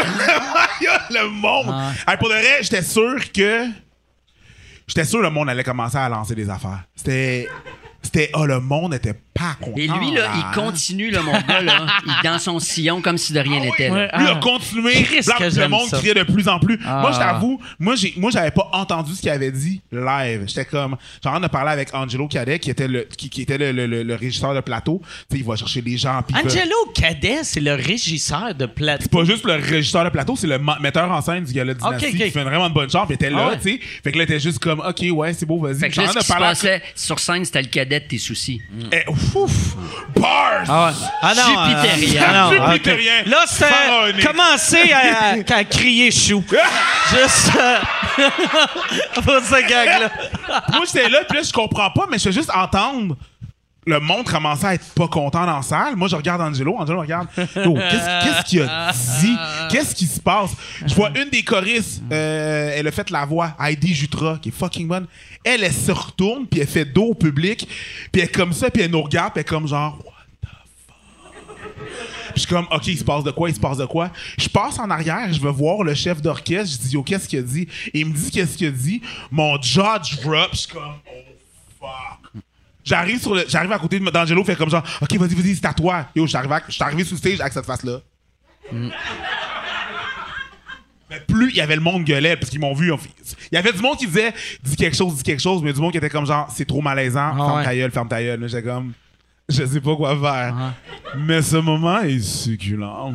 [0.81, 1.73] yo, le monde!
[2.05, 3.67] Hey, pour de vrai, j'étais sûr que...
[4.87, 6.85] J'étais sûr que le monde allait commencer à lancer des affaires.
[6.95, 7.47] C'était...
[8.01, 8.31] C'était...
[8.35, 9.77] Oh, le monde était pas content.
[9.77, 11.85] Et lui, là, il continue, là, mon gars, là.
[12.05, 13.89] Il est dans son sillon comme si de rien n'était.
[13.89, 13.93] là.
[13.93, 14.09] Ouais.
[14.17, 14.39] Lui a Ah.
[14.41, 14.93] continué.
[14.93, 16.79] Là, que le monde criait de plus en plus.
[16.85, 17.01] Ah.
[17.01, 20.43] Moi, je t'avoue, moi, j'ai, moi, j'avais pas entendu ce qu'il avait dit live.
[20.47, 23.41] J'étais comme, j'ai en train de parler avec Angelo Cadet, qui était le, qui, qui
[23.43, 25.01] était le, le, le- le régisseur de plateau.
[25.03, 26.21] Tu sais, il va chercher les gens.
[26.33, 29.03] Angelo Cadet, c'est le régisseur de plateau.
[29.03, 31.79] c'est pas juste le régisseur de plateau, c'est le metteur en scène du gala de
[31.79, 32.21] Dynastie Ok, ok.
[32.21, 33.05] qui fait vraiment une bonne job.
[33.09, 33.57] Il était là, Ah ouais.
[33.59, 33.79] tu sais.
[34.03, 35.79] Fait que là, il était juste comme, OK, ouais, c'est beau, vas-y.
[35.79, 38.17] Fait que J'ai là, ce qui se passait sur scène, c'était le cadet de tes
[38.17, 38.61] soucis.
[38.91, 39.26] Eh, ouf,
[40.15, 40.63] bars!
[40.67, 40.93] Ah, ouais.
[41.21, 42.23] ah non, Jupitérien.
[42.27, 42.71] ah non, ok.
[42.73, 43.23] Jupitérien.
[43.25, 44.25] Là, c'était Pharaonique.
[44.27, 46.43] commencer à, à- à crier chou.
[47.09, 47.77] Juste euh,
[49.15, 50.09] pour ce gag-là.
[50.73, 53.15] Moi, j'étais là, puis là, je comprends pas, mais je fais juste entendre
[53.87, 55.95] le monde commencer à être pas content dans la salle.
[55.95, 56.75] Moi, je regarde Angelo.
[56.77, 57.27] Angelo regarde.
[57.35, 59.35] Qu'est-ce qu'il a dit?
[59.71, 60.51] Qu'est-ce qui se passe?
[60.85, 64.51] Je vois une des choristes, euh, elle a fait la voix, Heidi Jutra, qui est
[64.51, 65.07] fucking bonne.
[65.43, 67.67] Elle, elle se retourne, puis elle fait dos au public,
[68.11, 70.13] puis elle est comme ça, puis elle nous regarde, puis elle est comme genre, what
[70.41, 70.47] the
[70.85, 70.95] fuck?
[72.33, 73.49] Puis je suis comme, OK, il se passe de quoi?
[73.49, 74.11] Il se passe de quoi?
[74.37, 77.39] Je passe en arrière, je vais voir le chef d'orchestre, je dis, yo, qu'est-ce qu'il
[77.39, 77.67] a dit?
[77.93, 79.01] Et il me dit, qu'est-ce qu'il a dit?
[79.31, 81.23] Mon judge drop, je suis comme, oh
[81.79, 82.43] fuck.
[82.87, 85.65] J'arrive sur le, j'arrive à côté de- d'Angelo, fait comme genre, OK, vas-y, vas-y, c'est
[85.65, 86.05] à toi.
[86.15, 87.99] Yo, je suis arrivé, à- sur le stage avec cette face-là.
[91.09, 92.91] Mais plus il y avait le monde gueulait, parce qu'ils m'ont vu.
[93.51, 95.79] Il y avait du monde qui disait, dis quelque chose, dis quelque chose, mais du
[95.79, 97.63] monde qui était comme genre, c'est trop malaisant, ferme ouais.
[97.63, 98.47] ta gueule, ferme ta gueule.
[98.47, 98.91] J'étais comme,
[99.47, 100.73] je sais pas quoi faire.
[101.17, 103.13] Mais ce moment est succulent.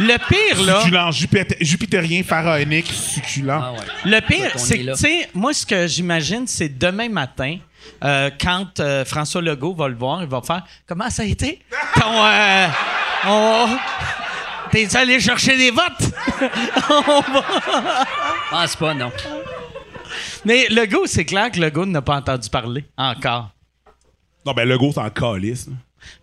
[0.00, 3.60] Le pire, là, Succulent, Jupiter- jupitérien, pharaonique, succulent.
[3.62, 4.10] Ah ouais.
[4.10, 7.58] le pire, On c'est est que, tu sais, moi, ce que j'imagine, c'est demain matin,
[8.04, 11.60] euh, quand euh, François Legault va le voir, il va faire Comment ça a été?
[11.94, 12.66] Ton, euh,
[13.26, 13.68] on-
[14.70, 16.12] T'es allé chercher des votes?
[16.90, 18.06] On va-
[18.50, 19.10] Pense pas, non.
[20.44, 23.50] Mais Legault, c'est clair que Legault n'a pas entendu parler encore.
[24.46, 25.66] Non, ben, le go, c'est en calice.
[25.66, 25.72] là.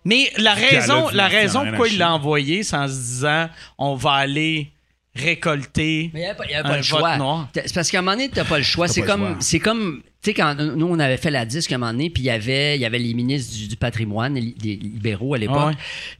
[0.04, 4.12] Mais la raison, la raison pourquoi il l'a envoyé, c'est en se disant on va
[4.12, 4.72] aller
[5.18, 6.10] récolter.
[6.14, 7.16] Mais il n'y avait pas, il y avait Un le vote choix.
[7.16, 7.48] noir.
[7.52, 8.88] T'as- C'est parce qu'à un moment donné, tu n'as pas le choix.
[8.88, 9.36] C'est pas le comme, choix.
[9.40, 12.10] c'est comme, tu sais, quand nous, on avait fait la disque à un moment donné,
[12.10, 15.34] puis il y avait, il y avait les ministres du, du patrimoine, les, les libéraux
[15.34, 15.56] à l'époque.
[15.60, 15.74] Ah ouais.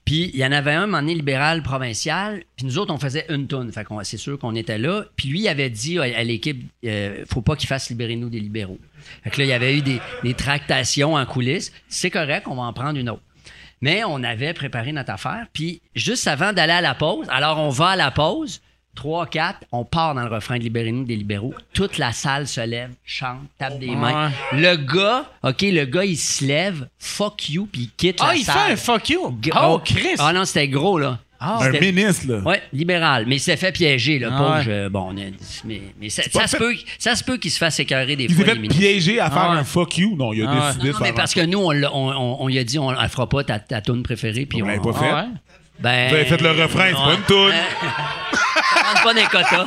[0.04, 2.92] Puis il y en avait un, à un moment donné, libéral provincial, puis nous autres,
[2.94, 3.72] on faisait une tonne.
[3.72, 5.04] Fait qu'on, c'est sûr qu'on était là.
[5.16, 8.30] Puis lui, il avait dit à, à l'équipe, euh, faut pas qu'il fasse libérer nous
[8.30, 8.78] des libéraux.
[9.24, 11.72] Fait que là, il y avait eu des, des tractations en coulisses.
[11.88, 13.22] C'est correct, on va en prendre une autre.
[13.80, 15.46] Mais on avait préparé notre affaire.
[15.52, 18.61] Puis juste avant d'aller à la pause, alors on va à la pause.
[18.98, 21.54] 3, 4, on part dans le refrain de Libérez-nous des libéraux.
[21.72, 24.32] Toute la salle se lève, chante, tape des mains.
[24.52, 28.34] Le gars, OK, le gars, il se lève, fuck you, puis il quitte Ah, la
[28.34, 28.56] il salle.
[28.66, 29.38] fait un fuck you?
[29.40, 30.16] G- Oh, Chris.
[30.18, 31.20] Ah non, c'était gros, là.
[31.40, 32.38] Un C'était- ministre, là.
[32.40, 33.24] Ouais, libéral.
[33.28, 34.56] Mais il s'est fait piéger, là, Ah pauvre.
[34.56, 34.62] ouais.
[34.64, 35.30] je- bon, on a-
[35.64, 38.38] mais, mais ça, se peut, ça se peut qu'il se fasse écœurer des Il fois.
[38.38, 38.80] s'est les fait ministres.
[38.80, 40.16] piéger à faire Ah un fuck you?
[40.16, 42.37] Non, il a Ah décidé Non, de mais parce que nous, on, l'a- on, on,
[42.42, 44.46] on lui a dit, on ne fera pas ta, ta tune préférée.
[44.46, 45.12] Puis on, l'avez pas fait.
[45.78, 47.52] Ben, Vous avez fait le refrain, c'est pas une toune.
[47.52, 49.66] Ça pas des quotas.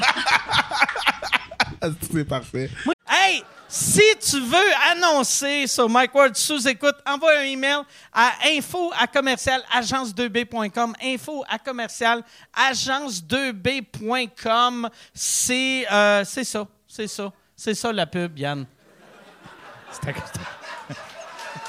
[2.11, 2.69] C'est parfait.
[3.09, 7.79] Hey, si tu veux annoncer sur Mike Ward sous écoute, envoie un email
[8.13, 10.93] à info à commercial agence2b.com.
[11.01, 12.21] Info à commercial
[12.55, 14.89] agence2b.com.
[15.13, 18.65] C'est euh, c'est ça, c'est ça, c'est ça la pub, Yann.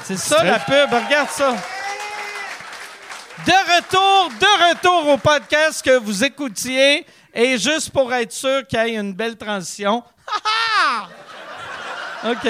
[0.02, 1.54] C'est ça la pub, regarde ça.
[3.46, 7.04] De retour, de retour au podcast que vous écoutiez.
[7.34, 10.02] Et juste pour être sûr qu'il y ait une belle transition.
[12.24, 12.48] OK.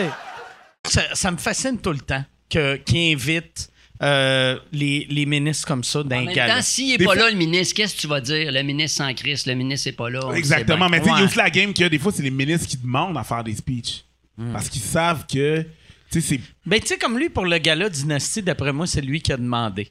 [0.88, 3.70] Ça, ça me fascine tout le temps que- qu'ils invitent
[4.02, 6.56] euh, les, les ministres comme ça dans En un même gala.
[6.56, 8.50] temps, s'il n'est pas fois- là, le ministre, qu'est-ce que tu vas dire?
[8.50, 10.32] Le ministre sans Christ, le ministre n'est pas là.
[10.34, 10.88] Exactement.
[10.88, 12.66] Mais tu sais, il y a aussi la game que des fois, c'est les ministres
[12.66, 14.04] qui demandent à faire des speeches.
[14.36, 14.52] Hmm.
[14.52, 15.62] Parce qu'ils savent que,
[16.10, 19.00] tu sais, c'est- Ben, tu sais, comme lui, pour le gala Dynastie, d'après moi, c'est
[19.00, 19.90] lui qui a demandé.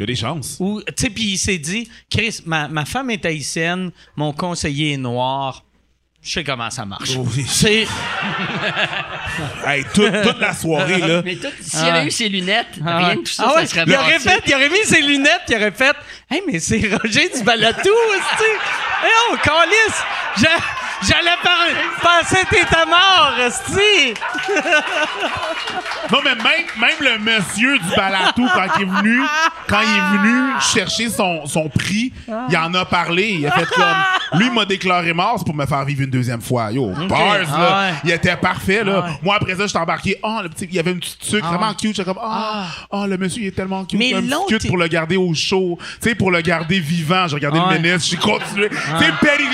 [0.00, 0.56] Il y a des chances.
[0.60, 4.94] Ou, tu sais, puis il s'est dit, Chris, ma, ma femme est haïtienne, mon conseiller
[4.94, 5.62] est noir.
[6.22, 7.10] Je sais comment ça marche.
[7.16, 7.44] Oui.
[7.48, 7.86] C'est.
[9.66, 11.22] Hey, toute, toute la soirée, là.
[11.24, 11.94] Mais tout- s'il Ah.
[11.94, 14.18] avait eu ses lunettes, Ah rien de tout ça, Ah ouais, ça serait il aurait
[14.18, 15.96] fait, il aurait mis ses lunettes, il aurait fait
[16.30, 20.02] Hey, mais c'est Roger du Balatou, tu Hey, oh, Calice!
[21.02, 24.14] J'a- J'allais par- penser que t'étais mort, esti!
[26.12, 29.20] Non, mais même, même le monsieur du Balatou, quand il est venu,
[29.68, 32.12] quand il est venu chercher son, son prix,
[32.48, 33.36] il en a parlé.
[33.38, 33.84] Il a fait comme.
[34.40, 36.72] Lui, il m'a déclaré mort, c'est pour me faire vivre une deuxième fois.
[36.72, 37.46] Yo, bars, là.
[37.52, 37.94] Ah ouais.
[38.04, 39.02] Il était parfait, là.
[39.04, 39.18] Ah ouais.
[39.22, 40.18] Moi, après ça, je embarqué.
[40.22, 40.64] Oh, le petit.
[40.64, 41.94] Il y avait une petite sucre vraiment cute.
[41.96, 43.98] J'étais comme, ah, oh, le monsieur, il est tellement cute.
[43.98, 45.78] Mais un petit cute pour le garder au chaud.
[46.02, 47.28] Tu sais, pour le garder vivant.
[47.28, 48.68] J'ai regardé Ah le ministre, j'ai continué.
[48.98, 49.44] C'est petty,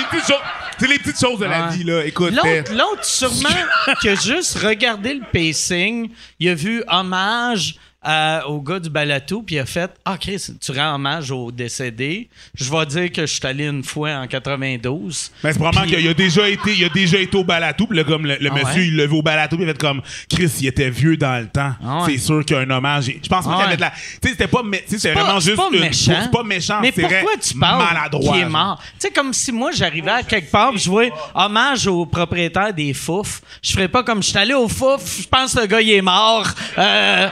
[0.87, 1.36] les petites choses.
[1.37, 2.05] De la vie, là.
[2.05, 3.49] Écoute, L'autre, l'autre, sûrement,
[4.01, 7.75] qui a juste regardé le pacing, il a vu hommage
[8.09, 11.51] à- au gars du Balatou, puis il a fait Ah, Chris, tu rends hommage au
[11.51, 12.29] décédé.
[12.55, 15.31] Je vais dire que je suis allé une fois en 92.
[15.43, 18.03] Mais c'est probablement qu'il a déjà été, il a déjà été au balatou, puis là,
[18.03, 18.87] comme le, le Ah monsieur, ouais?
[18.87, 21.73] il au balatou, puis il a fait comme Chris, il était vieux dans le temps.
[21.85, 22.13] Ah ouais?
[22.13, 23.05] C'est sûr qu'il y a un hommage.
[23.21, 23.75] Je pense pas Ah qu'il y avait ouais?
[23.77, 23.89] de la.
[23.91, 26.13] Tu sais, c'était pas, pas- vraiment c'est juste pas une- méchant.
[26.23, 28.33] C'est pas méchant, Mais c'est pourquoi tu parles maladroit.
[28.35, 28.79] qui est mort?
[28.81, 32.93] Tu sais, comme si moi, j'arrivais à quelque part, je vois hommage au propriétaire des
[32.93, 33.41] fouf.
[33.61, 35.91] Je ferais pas comme je suis allé au fouf, je pense que le gars, il
[35.91, 36.47] est mort.
[36.77, 37.27] Euh,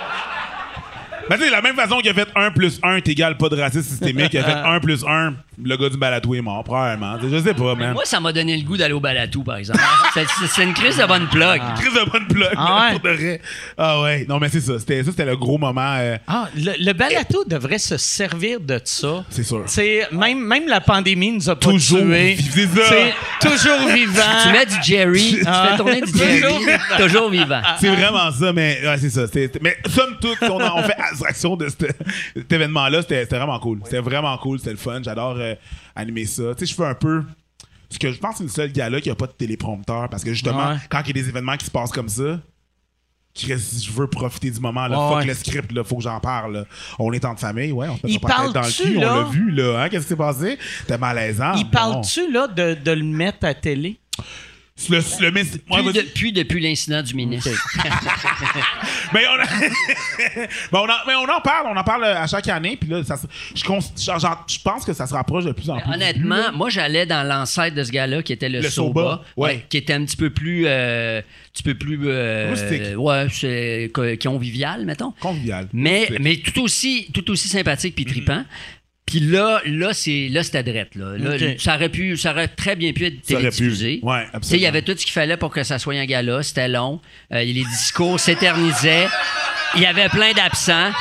[1.29, 3.49] Ben, tu sais, la même façon qu'il a fait 1 plus 1 est égal pas
[3.49, 5.33] de racisme systémique, il a fait 1 plus 1,
[5.63, 7.17] le gars du balatou est mort, probablement.
[7.21, 7.93] Je sais pas, man.
[7.93, 9.79] Moi, ça m'a donné le goût d'aller au Balatou, par exemple.
[10.13, 11.61] c'est, une crise de bonne plug.
[11.77, 12.91] Chris de bonne plug, Ah ouais?
[12.99, 13.41] pour de vrai.
[13.77, 14.25] Ah ouais.
[14.27, 14.79] Non, mais c'est ça.
[14.79, 15.95] C'était, ça, c'était le gros moment.
[15.97, 19.23] euh, Ah, le, le balato devrait se servir de ça.
[19.29, 19.63] C'est sûr.
[19.67, 22.33] C'est même même la pandémie nous a pas Toujours tués.
[22.33, 22.81] vivant.
[22.87, 23.15] C'est ça.
[23.41, 24.21] C'est toujours vivant.
[24.43, 26.53] Tu mets du Jerry, tu fais tourner du Jerry,
[26.97, 27.61] toujours vivant.
[27.79, 29.25] C'est vraiment ça, mais ouais, c'est ça.
[29.61, 31.95] Mais somme toute, on, a- on fait abstraction de cet,
[32.35, 33.01] cet événement-là.
[33.01, 33.79] C'était c'était vraiment cool.
[33.85, 34.59] C'était vraiment cool.
[34.59, 34.99] C'était le fun.
[35.03, 35.55] J'adore euh,
[35.95, 36.53] animer ça.
[36.55, 37.23] Tu sais, je fais un peu.
[37.89, 40.23] Ce que je pense que c'est le seul gars-là qui a pas de téléprompteur parce
[40.23, 40.77] que justement, Ouais.
[40.89, 42.39] quand il y a des événements qui se passent comme ça,
[43.37, 44.87] je je veux profiter du moment.
[44.87, 44.97] Là.
[44.97, 45.25] Ouais, Fuck ouais.
[45.25, 45.83] le script, là.
[45.83, 46.53] faut que j'en parle.
[46.53, 46.65] là.
[46.99, 47.87] On est en famille, ouais.
[47.89, 48.97] On Il pas la tête dans le parle-tu, cul.
[48.97, 49.81] On l'a vu, là.
[49.83, 49.89] Hein?
[49.89, 50.57] Qu'est-ce qui s'est passé?
[50.81, 51.53] C'était malaisant.
[51.55, 53.99] Il parle-tu là de, de le mettre à télé?
[54.89, 57.49] Le, le, Puis, depuis, depuis l'incident du ministre.
[59.13, 62.49] Mais on, a- mais, on en, mais on en parle, on en parle à chaque
[62.49, 62.75] année.
[62.75, 63.15] Puis là, ça
[63.55, 65.83] je, pense que ça se rapproche de plus en plus.
[65.83, 69.01] du but, Honnêtement, moi, j'allais dans l'ancêtre de ce gars-là, qui était le, Le Soba,
[69.01, 69.65] Soba, ouais.
[69.69, 72.97] qui était un petit peu plus, euh, un petit peu plus, euh, Rustique.
[72.97, 75.13] ouais, c'est co- convivial, mettons.
[75.21, 75.69] convivial.
[75.71, 78.43] Mais, mais tout aussi, tout aussi sympathique puis tripant.
[79.05, 81.13] Puis là, là, c'est, là, c'était drette, là.
[81.59, 83.55] Ça aurait pu, ça aurait très bien pu être Ça aurait pu.
[83.57, 83.99] télédiffusé.
[84.01, 84.67] Ouais, Tu sais, il y absolument.
[84.69, 86.41] avait tout ce qu'il fallait pour que ça soit un gala.
[86.41, 86.99] C'était long.
[87.31, 89.07] Euh, les discours s'éternisaient.
[89.75, 90.91] Il y avait plein d'absents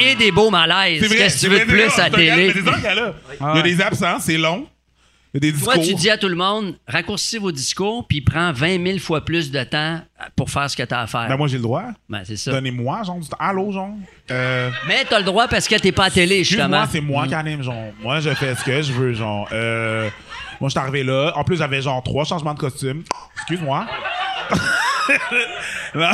[0.00, 1.00] et des beaux malaises.
[1.08, 2.46] Qu'est-ce que tu veux de plus à vrai, télé?
[2.48, 3.14] mais c'est ça qu'il y a là.
[3.40, 4.66] Il y a des absents, c'est long.
[5.34, 5.74] Des discours.
[5.74, 9.24] Toi, tu dis à tout le monde, raccourcissez vos discours, puis prends 20 000 fois
[9.24, 10.00] plus de temps
[10.34, 11.28] pour faire ce que tu as à faire.
[11.28, 11.84] Ben, moi, j'ai le droit.
[12.08, 12.50] Ben, c'est ça.
[12.50, 13.36] Donnez-moi, genre, du temps.
[13.38, 13.90] Allô, genre?
[14.30, 16.82] Euh, Mais t'as le droit parce que t'es pas à télé, justement.
[16.82, 17.92] Excuse-moi, c'est moi qui anime, genre.
[18.00, 19.48] Moi, je fais ce que je veux, genre.
[19.52, 20.08] Euh,
[20.60, 21.32] moi, je suis arrivé là.
[21.36, 23.04] En plus, j'avais genre trois changements de costume.
[23.36, 23.86] Excuse-moi.
[25.94, 26.12] non, non,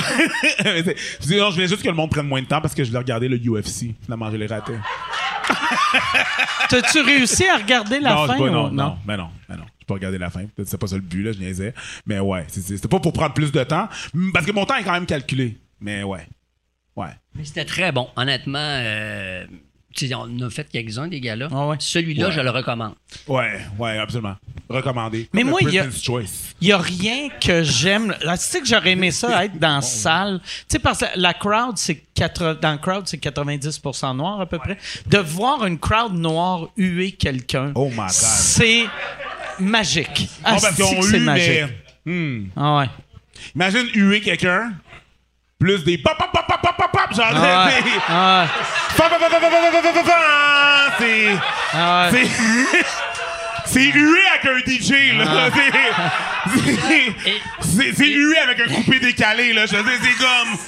[1.20, 3.28] je voulais juste que le monde prenne moins de temps parce que je voulais regarder
[3.28, 3.94] le UFC.
[4.04, 4.72] Finalement, je l'ai raté.
[6.68, 8.38] T'as-tu réussi à regarder la non, fin?
[8.38, 9.64] ou- non, non, mais non, mais non.
[9.78, 10.40] J'ai pas regardé la fin.
[10.40, 11.74] Peut-être que c'est pas ça le but, là, je niaisais.
[12.06, 13.88] Mais ouais, c'est- c'est- c'était pas pour prendre plus de temps.
[14.32, 15.58] Parce que mon temps est quand même calculé.
[15.80, 16.26] Mais ouais.
[16.96, 17.08] Ouais.
[17.34, 18.58] Mais c'était très bon, honnêtement.
[18.60, 19.44] euh,
[20.14, 21.48] on a fait quelques-uns des gars-là.
[21.52, 21.76] Ah ouais?
[21.78, 22.32] Celui-là, Ouais.
[22.32, 22.94] je le recommande.
[23.28, 24.36] Ouais, ouais, absolument.
[24.68, 25.28] Recommandé.
[25.32, 25.86] Mais Comme moi, il a-
[26.60, 28.14] n'y a rien que j'aime.
[28.22, 30.40] Là, Tu sais que j'aurais aimé ça être dans la salle.
[30.44, 34.46] Tu sais, parce que la crowd, c'est 80 dans le crowd, c'est 90% noir à
[34.46, 34.78] peu près.
[35.06, 38.10] De voir une crowd noire huer quelqu'un, Oh my God.
[38.10, 38.84] c'est
[39.60, 40.28] magique.
[40.42, 41.62] Parce qu'ils ont c'est eu, magique.
[42.06, 42.12] mais.
[42.12, 42.48] Hmm.
[42.56, 42.86] Ah ouais.
[43.54, 44.72] Imagine huer quelqu'un,
[45.58, 46.30] plus des pop pop
[53.66, 55.50] c'est hué avec un DJ là
[57.60, 60.58] c'est hué avec un coupé décalé là c'est comme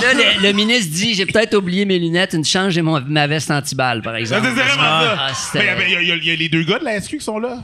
[0.00, 4.02] là, le, ministre dit J'ai peut-être oublié mes lunettes, une change et ma veste anti-balle,
[4.02, 4.48] par exemple.
[5.54, 7.58] Il y, a les deux gars de la SQ qui sont là.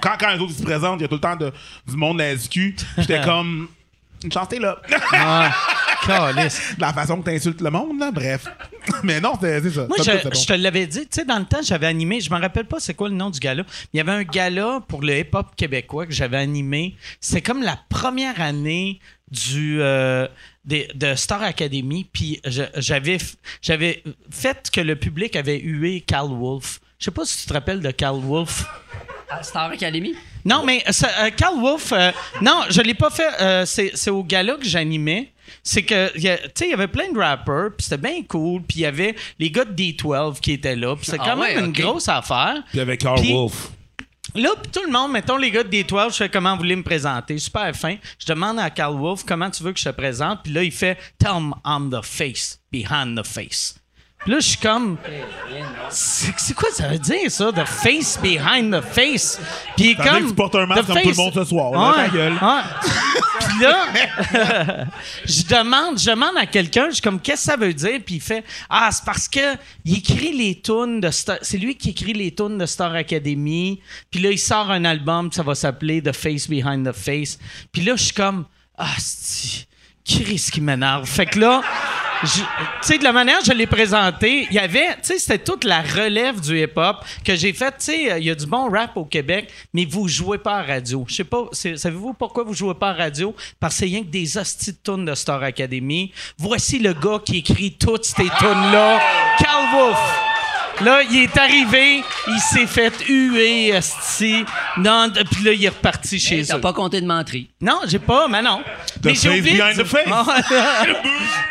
[0.00, 1.52] Quand, quand les autres se présentent, il y a tout le temps de,
[1.86, 2.74] du monde de la SQ.
[2.98, 3.68] J'étais comme
[4.24, 4.78] Une chance, là.
[6.08, 8.10] de la façon que t'insultes le monde, là.
[8.10, 8.46] Bref.
[9.02, 9.86] Mais non, c'est ça.
[9.86, 10.30] Moi, je, bon.
[10.30, 12.94] te l'avais dit, tu sais, dans le temps, j'avais animé, je me rappelle pas c'est
[12.94, 13.64] quoi le nom du gala.
[13.92, 16.96] Il y avait un gala pour le hip-hop québécois que j'avais animé.
[17.20, 20.26] C'est comme la première année du euh,
[20.64, 22.62] des- de Star Academy, puis je-
[23.60, 26.80] j'avais fait que le public avait hué Carl Wolf.
[26.98, 28.64] Je sais pas si tu te rappelles de Carl Wolf.
[29.30, 30.14] À Star Academy?
[30.44, 32.10] Non, mais euh, Carl Wolf, euh,
[32.42, 33.28] non, je l'ai pas fait.
[33.40, 35.30] euh, c'est c'est au gala que j'animais.
[35.62, 37.98] C'est que, il y a- tu sais, il y avait plein de rappers, puis c'était
[38.08, 41.18] bien cool, puis il y avait les gars de D12 qui étaient là, puis c'était
[41.20, 42.62] Ah quand ouais, même une grosse affaire.
[42.70, 43.70] Puis avec Carl Wolf.
[44.36, 46.76] Là, puis tout le monde, mettons les gars de D12, je fais comment vous voulez
[46.76, 47.36] me présenter?
[47.38, 47.96] Super fin.
[48.18, 50.70] Je demande à Carl Wolf comment tu veux que je te présente, puis là, il
[50.70, 53.74] fait Tell me I'm the face, behind the face.
[54.22, 54.96] Puis là, je suis comme.
[55.88, 57.50] C'est quoi ça veut dire, ça?
[57.52, 59.40] The face behind the face.
[59.76, 60.22] Puis Ça comme.
[60.24, 62.32] que tu portes un masque comme tout le monde ce soir, là, ta Ouais, gueule.
[62.34, 62.60] ouais.
[63.40, 63.86] Puis là,
[65.24, 67.98] je demande, je demande à quelqu'un, je suis comme, qu'est-ce que ça veut dire?
[68.04, 71.74] Puis il fait, ah, c'est parce que il écrit les tunes de Star, c'est lui
[71.74, 73.80] qui écrit les tunes de Star Academy.
[74.10, 77.38] Puis là, il sort un album, ça va s'appeler The Face Behind the Face.
[77.72, 78.44] Puis là, je suis comme,
[78.78, 79.66] ah, c'est
[80.04, 81.06] Chris qui m'énerve.
[81.06, 81.62] Fait que là,
[82.22, 82.40] tu
[82.82, 85.64] sais, de la manière que je l'ai présenté, il y avait, tu sais, c'était toute
[85.64, 87.70] la relève du hip-hop que j'ai fait.
[87.72, 90.62] Tu sais, il y a du bon rap au Québec, mais vous jouez pas à
[90.62, 91.04] radio.
[91.08, 93.34] Je sais pas, savez-vous pourquoi vous jouez pas à radio?
[93.58, 96.12] Parce que c'est rien que des hosties de de Star Academy.
[96.38, 99.00] Voici le gars qui écrit toutes ces tunes-là,
[99.38, 100.29] Carl Wolf.
[100.82, 104.44] Là, il est arrivé, il s'est fait huer, esti.
[104.78, 106.60] Non, puis là, il est reparti chez T'as eux.
[106.60, 107.50] pas compté de menterie.
[107.60, 108.62] Non, j'ai pas, mais non.
[109.04, 110.08] mais j'ai oublié behind de- the face.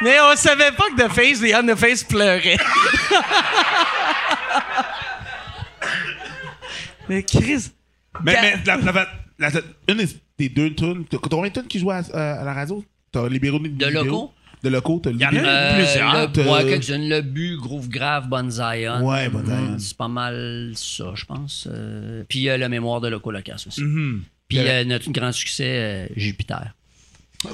[0.02, 2.58] Mais on savait pas que The Face Behind the Face pleurait.
[7.10, 7.72] mais Chris,
[8.24, 9.08] Mais, mais la, la-
[9.40, 9.62] la- la-
[9.94, 10.06] une
[10.38, 11.06] des- deux tunes.
[11.10, 12.84] T'as t'as combien de tunes qui jouent à, à la radio?
[13.12, 14.32] T'as Libéraux de locaux?
[14.62, 15.48] De locaux, t'as en a Libéraux.
[15.48, 16.66] Euh, plusieurs.
[16.66, 17.10] Quelques-unes.
[17.10, 19.02] Le but, Groove Grave, Bonne Zion.
[19.08, 19.78] Ouais, Zion.
[19.78, 21.68] C'est pas mal ça, je pense.
[21.72, 23.82] Euh, puis euh, le mémoire de Loco Locas aussi.
[23.82, 24.24] Mhm.
[24.50, 26.74] Puis euh, notre grand succès, euh, Jupiter.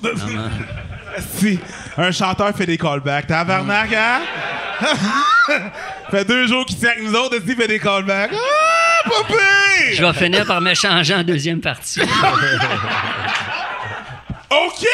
[1.37, 1.59] Si
[1.95, 4.21] un chanteur fait des callbacks, tabarnak, hein?
[6.11, 8.31] fait deux jours qu'il tient avec nous autres, il fait des callbacks.
[8.33, 8.65] Ah!
[9.93, 12.01] Je vais finir par me changer en deuxième partie.
[14.49, 14.85] OK!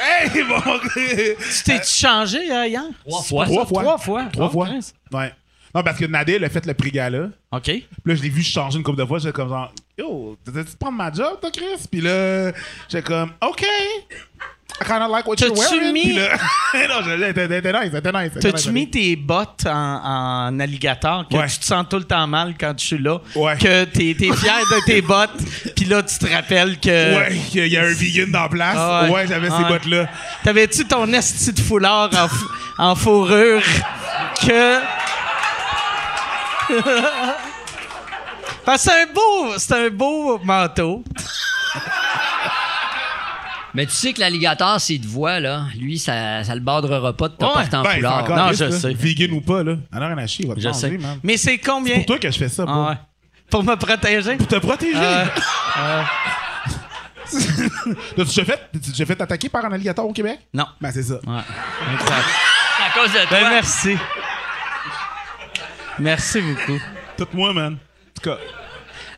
[0.00, 0.60] Hey, bon,
[0.94, 2.82] tu t'es-tu changé euh, hier?
[3.06, 3.44] Trois fois.
[3.46, 3.82] Trois fois?
[3.82, 4.24] Trois fois.
[4.32, 4.68] Trois fois?
[5.12, 5.32] Ouais.
[5.74, 7.30] Non, parce que Nadil a fait le prix gala.
[7.50, 7.62] OK.
[7.64, 9.18] Puis là, je l'ai vu changer une couple de fois.
[9.18, 11.86] J'étais comme genre, yo, t'as-tu prendre ma job, toi, Chris?
[11.90, 12.52] Puis là,
[12.88, 13.64] j'étais comme, OK.
[14.80, 15.92] I kinda like what you're wearing.
[15.92, 16.36] mis- là,
[16.88, 18.32] non, c'était nice, c'était nice.
[18.40, 18.66] T'as-tu nice.
[18.72, 20.00] mis tes bottes en,
[20.50, 21.46] en alligator que Ouais.
[21.46, 23.18] tu te sens tout le temps mal quand je suis là?
[23.36, 23.56] Ouais.
[23.56, 24.32] Que t'es, fier
[24.70, 25.30] de tes bottes,
[25.76, 26.88] puis là, tu te rappelles que...
[27.16, 28.76] Ouais, il y a un vegan dans la place.
[28.76, 29.26] Ah ouais.
[29.28, 30.08] j'avais Ah ces bottes-là.
[30.42, 32.46] T'avais-tu ton esti de foulard en, f-
[32.78, 33.62] en fourrure
[34.44, 34.80] que.
[38.64, 41.04] Parce que c'est un beau, c'est un beau manteau.
[43.74, 45.64] Mais tu sais que l'alligator, c'est de voix, là.
[45.78, 47.50] Lui, ça, ça le bordera pas de te Ouais.
[47.52, 48.22] porter en Ben, c'est foulard.
[48.24, 48.70] encore Non, je là.
[48.70, 48.92] sais.
[48.94, 49.74] Vegan ou pas, là.
[49.92, 50.98] Alors, rien à chier, va te Je manger, sais.
[50.98, 51.18] man.
[51.24, 51.96] Mais c'est C'est combien?
[51.96, 52.88] pour toi que je fais ça, Ah bro.
[52.88, 52.94] ouais.
[53.50, 54.36] Pour me protéger?
[54.36, 54.96] Pour te protéger.
[54.96, 55.24] Euh,
[58.16, 60.38] T'as-tu déjà fait, déjà fait attaquer par un alligator au Québec?
[60.52, 60.66] non.
[60.80, 61.14] Ben, c'est ça.
[61.26, 61.40] Ouais.
[61.94, 62.24] Exact.
[62.86, 63.40] À cause de toi.
[63.40, 63.96] Ben, merci.
[65.98, 66.78] Merci beaucoup.
[67.16, 67.74] Tout moi, man.
[67.74, 68.36] En tout cas.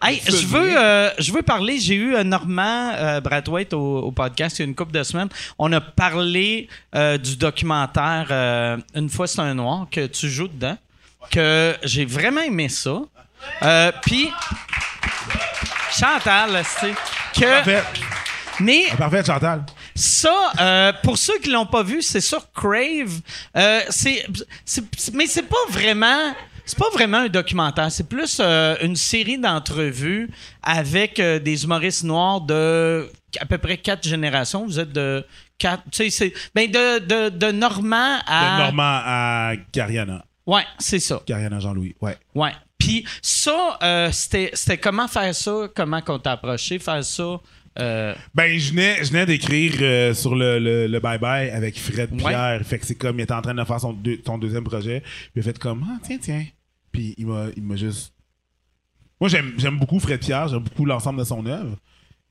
[0.03, 1.79] Hey, je veux, euh, je veux parler.
[1.79, 5.03] J'ai eu euh, Normand euh, Brathwaite au, au podcast il y a une couple de
[5.03, 5.29] semaines.
[5.59, 8.27] On a parlé euh, du documentaire
[8.95, 10.77] Une fois c'est un noir que tu joues dedans.
[11.31, 13.01] que j'ai vraiment aimé ça.
[14.03, 14.29] Puis,
[15.93, 16.95] Chantal, c'est
[17.39, 17.47] que.
[17.47, 17.83] Parfait.
[18.61, 19.65] Mais Ah, Parfait, Chantal.
[19.95, 23.21] ça, euh, pour ceux qui l'ont pas vu, c'est sur Crave.
[23.57, 24.27] Euh, c'est-
[25.13, 26.33] mais c'est pas vraiment.
[26.67, 30.29] C'est pas vraiment un documentaire, c'est plus euh, une série d'entrevues
[30.63, 33.09] avec euh, des humoristes noirs de
[33.41, 34.67] à peu près quatre générations.
[34.67, 35.25] Vous êtes de
[35.59, 40.25] quatre, tu sais, ben de, de, de Normand à De Normand à Gariana.
[40.47, 41.23] ouais, c'est ça.
[41.27, 42.17] Gariana Jean-Louis, ouais.
[42.35, 42.53] Ouais.
[42.79, 47.41] Puis ça, euh, c'était, c'était comment faire ça, comment qu'on t'a approché, faire ça?
[47.79, 51.79] euh, Ben, je venais, je venais d'écrire euh, sur le, le, le Bye Bye avec
[51.79, 52.31] Fred Ouais.
[52.33, 52.61] Pierre.
[52.65, 55.01] Fait que c'est comme, il était en train de faire son, deux- son deuxième projet.
[55.01, 56.45] Puis il a fait comme, ah, tiens, tiens.
[56.97, 58.15] Puis il m'a, il m'a juste.
[59.21, 61.77] Moi, j'aime, j'aime beaucoup Fred Pierre, j'aime beaucoup l'ensemble de son œuvre.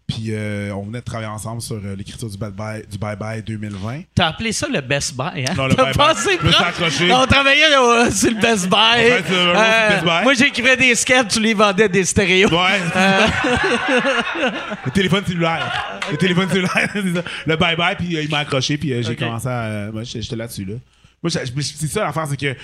[0.07, 3.15] Puis euh, on venait de travailler ensemble sur euh, l'écriture du Bye Bye, du Bye
[3.15, 4.01] Bye 2020.
[4.13, 5.53] T'as appelé ça le Best Buy, hein?
[5.55, 7.11] Non, le accroché.
[7.11, 8.97] On travaillait euh, sur le Best Buy.
[8.97, 10.23] fait, du Best Buy.
[10.23, 12.49] Moi, j'écrivais des sketchs, tu les vendais des stéréos.
[12.49, 12.79] Ouais.
[14.85, 15.99] le téléphone cellulaire.
[16.11, 17.23] Le téléphone cellulaire, c'est ça.
[17.45, 19.63] Le bye bye, puis euh, il m'a accroché, puis euh, j'ai commencé à.
[19.63, 20.75] euh, moi, j'étais là-dessus, là.
[21.23, 22.55] Moi, c'est ça l'affaire, c'est que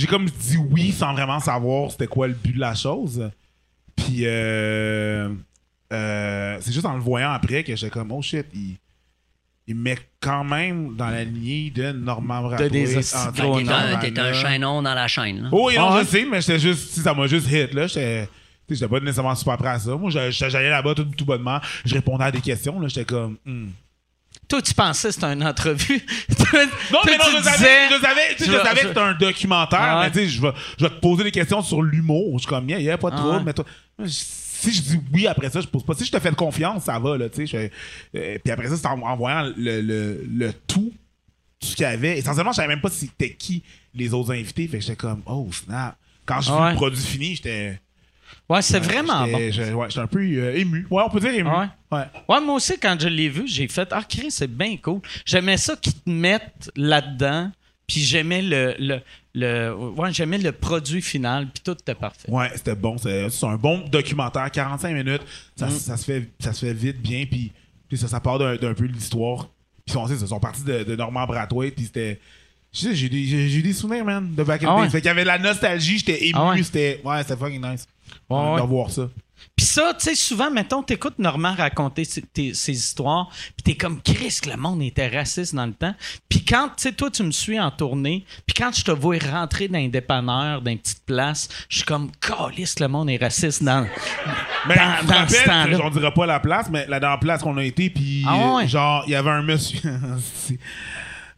[0.00, 3.30] j'ai comme dit oui sans vraiment savoir c'était quoi le but de la chose.
[3.96, 5.28] Puis, euh,
[5.92, 8.76] euh, c'est juste en le voyant après que j'étais comme, oh shit, il,
[9.66, 12.70] il me met quand même dans la lignée de Normand Bratois.
[12.70, 14.32] des en hosties tant de que gros T'es un, t'es un Normand.
[14.40, 15.42] chaînon dans la chaîne.
[15.42, 15.48] là.
[15.52, 17.86] Oh, oui, non, Ah je sais, mais j'étais juste, si ça m'a juste hit, là.
[17.86, 18.26] J'étais,
[18.66, 19.94] tu sais, j'étais pas nécessairement super prêt à ça.
[19.96, 21.60] Moi, j'allais j'allais là-bas tout, tout bonnement.
[21.84, 22.88] Je répondais à des questions, là.
[22.88, 23.66] J'étais comme, hmm.
[24.50, 26.04] Toi, tu pensais que c'était une entrevue?
[26.92, 29.00] Non, mais non, tu je savais, disais- je savais, tu sais, Je savais que c'était
[29.00, 30.06] un documentaire, Ah ouais.
[30.06, 32.32] mais tu sais, je vais, je vais te poser des questions sur l'humour.
[32.34, 33.42] Je suis comme, il y a pas de Ah trouble, ouais.
[33.44, 33.64] mais toi,
[34.06, 35.94] si je dis oui après ça, je pose pas.
[35.94, 37.70] Si je te fais de confiance, ça va, là, tu sais.
[38.16, 40.92] euh, Puis après ça, c'est en, en voyant le, le, le tout,
[41.60, 42.18] tout ce qu'il y avait.
[42.18, 43.62] Essentiellement, je savais même pas c'était qui
[43.94, 44.66] les autres invités.
[44.66, 45.96] Fait que j'étais comme, oh, snap.
[46.26, 46.70] Quand j'ai Ah vu ouais.
[46.70, 47.80] le produit fini, j'étais.
[48.50, 49.38] Ouais, c'est vraiment bon.
[49.50, 50.86] j'étais- Ouais, un peu euh, ému.
[50.90, 51.48] Ouais, on peut dire ému.
[51.50, 52.04] Ah Ouais.
[52.28, 55.00] Ouais, moi aussi, quand je l'ai vu, j'ai fait Ah, Chris, c'est bien cool.
[55.24, 57.50] J'aimais ça qu'ils te mettent là-dedans,
[57.86, 59.00] puis j'aimais le, le,
[59.34, 62.30] le, ouais, j'aimais le produit final, puis tout était parfait.
[62.30, 62.96] Ouais, c'était bon.
[62.98, 65.22] C'est c'est un bon documentaire, 45 minutes.
[65.56, 65.70] Ça, Mm.
[65.70, 67.52] ça se, fait, ça se fait vite, bien, puis,
[67.88, 69.48] puis ça, ça part d'un d'un peu de l'histoire.
[69.86, 72.20] Puis on sait, ils sont partis de, de Normand Brathwaite, puis c'était.
[72.72, 74.88] Je sais, j'ai des, des souvenirs, man, de Back in Ah ouais?
[74.88, 76.62] Fait qu'il y avait de la nostalgie, j'étais ému, Ah ouais?
[76.62, 77.00] c'était.
[77.04, 77.84] Ouais, c'était fucking nice.
[78.28, 78.60] Ouais, ouais.
[78.60, 79.08] De voir ça.
[79.56, 84.38] Puis ça, tu sais, souvent, mettons, t'écoutes Normand raconter ses, histoires, puis t'es comme, Chris,
[84.42, 85.94] que le monde était raciste dans le temps.
[86.28, 89.18] Puis quand, tu sais, toi, tu me suis en tournée, puis quand je te vois
[89.18, 93.10] rentrer dans un dépanneur, dans une petite place, je suis comme, Calisse, que le monde
[93.10, 93.86] est raciste dans,
[94.68, 95.90] Mais dans, dans ce rappelles, temps-là.
[96.06, 98.68] on pas la place, mais la dans la place qu'on a été, puis Ah ouais?
[98.68, 99.80] genre, il y avait un monsieur.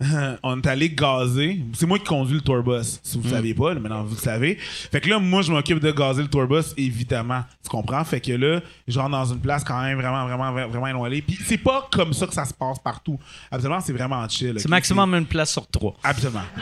[0.43, 1.61] on est allé gazer.
[1.75, 4.57] C'est moi qui conduis le tourbus, si vous ne saviez pas, maintenant vous le savez.
[4.57, 7.43] Fait que là, moi, je m'occupe de gazer le tourbus, évidemment.
[7.63, 8.03] Tu comprends?
[8.05, 11.23] Fait que là, je rentre dans une place quand même vraiment, vraiment, vraiment, éloignée.
[11.23, 13.19] Puis c'est pas comme ça que ça se passe partout.
[13.51, 14.55] Absolument, c'est vraiment chill.
[14.59, 15.95] C'est maximum une place sur trois.
[16.03, 16.43] Absolument.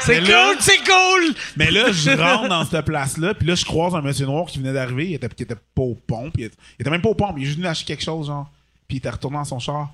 [0.00, 1.34] C'est cool, c'est cool!
[1.56, 4.58] Mais là, je rentre dans cette place-là, puis là, je croise un monsieur noir qui
[4.58, 7.14] venait d'arriver, il était, pas au pont, puis il était, il était même pas au
[7.14, 8.50] pont, mais il est juste venu acheter quelque chose, genre,
[8.86, 9.92] puis il était retourné dans son char.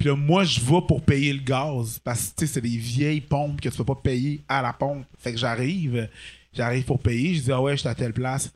[0.00, 2.76] Puis là, moi, je vais pour payer le gaz, parce que, tu sais, c'est des
[2.78, 5.04] vieilles pompes que tu peux pas payer à la pompe.
[5.18, 6.08] Fait que j'arrive,
[6.54, 8.50] j'arrive pour payer, je dis, ah ouais, je suis à telle place.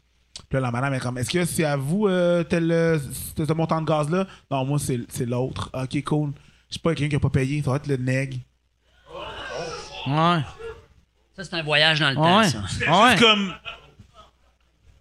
[0.48, 2.98] Puis là, la madame est comme, est-ce que c'est à vous, euh, tel, euh,
[3.36, 4.26] ce montant de gaz-là?
[4.50, 5.70] Non, moi, c'est c'est l'autre.
[5.74, 6.32] Ok, cool.
[6.70, 8.38] Je sais pas quelqu'un qui a pas payé, ça va être le nègre.
[10.06, 10.40] Ouais.
[11.36, 12.48] Ça, c'est un voyage dans le temps, Ouais.
[12.48, 12.58] ça.
[12.60, 13.16] Ouais.
[13.16, 13.52] C'est comme,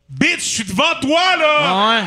[0.09, 2.01] bitch, je suis devant toi, là!
[2.01, 2.03] Ouais.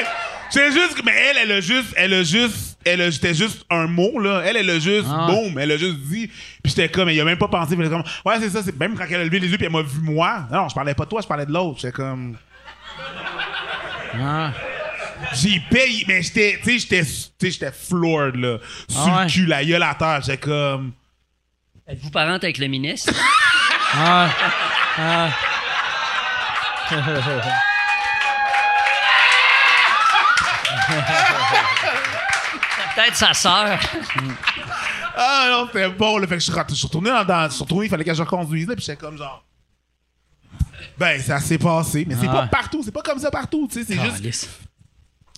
[0.50, 3.86] C'est juste, mais elle, elle a juste, elle a juste, elle a, c'était juste un
[3.86, 4.42] mot, là.
[4.44, 5.26] Elle, elle a juste, Ah.
[5.28, 6.26] boum, elle a juste dit.
[6.26, 8.62] Puis j'étais comme, elle a même pas pensé, mais elle était comme, ouais, c'est ça,
[8.62, 10.46] c'est même quand elle a levé les yeux, puis elle m'a vu moi.
[10.50, 11.78] Non, non, je parlais pas de toi, je parlais de l'autre.
[11.80, 12.36] J'étais comme,
[14.20, 14.52] Ah.
[15.34, 18.58] j'ai payé, mais j'étais, tu sais, j'étais, tu sais, j'étais floored, là.
[18.88, 19.24] Sur Ah ouais.
[19.24, 20.20] le cul, la gueule à terre.
[20.20, 20.92] J'étais comme,
[21.86, 23.12] Êtes-vous parente avec le ministre?
[23.94, 24.28] Ah.
[24.98, 25.28] Ah.
[32.94, 33.78] Peut-être sa sœur.
[35.16, 36.26] ah non, c'était bon, là.
[36.26, 38.04] Fait que je suis ret- je suis retourné dans, dans je suis retourné, il fallait
[38.04, 39.44] que je reconduise, là, puis j'étais comme genre.
[40.98, 42.32] Ben, ça s'est passé, mais c'est Ah.
[42.32, 44.48] pas partout, c'est pas comme ça partout, tu sais, c'est juste Calisse.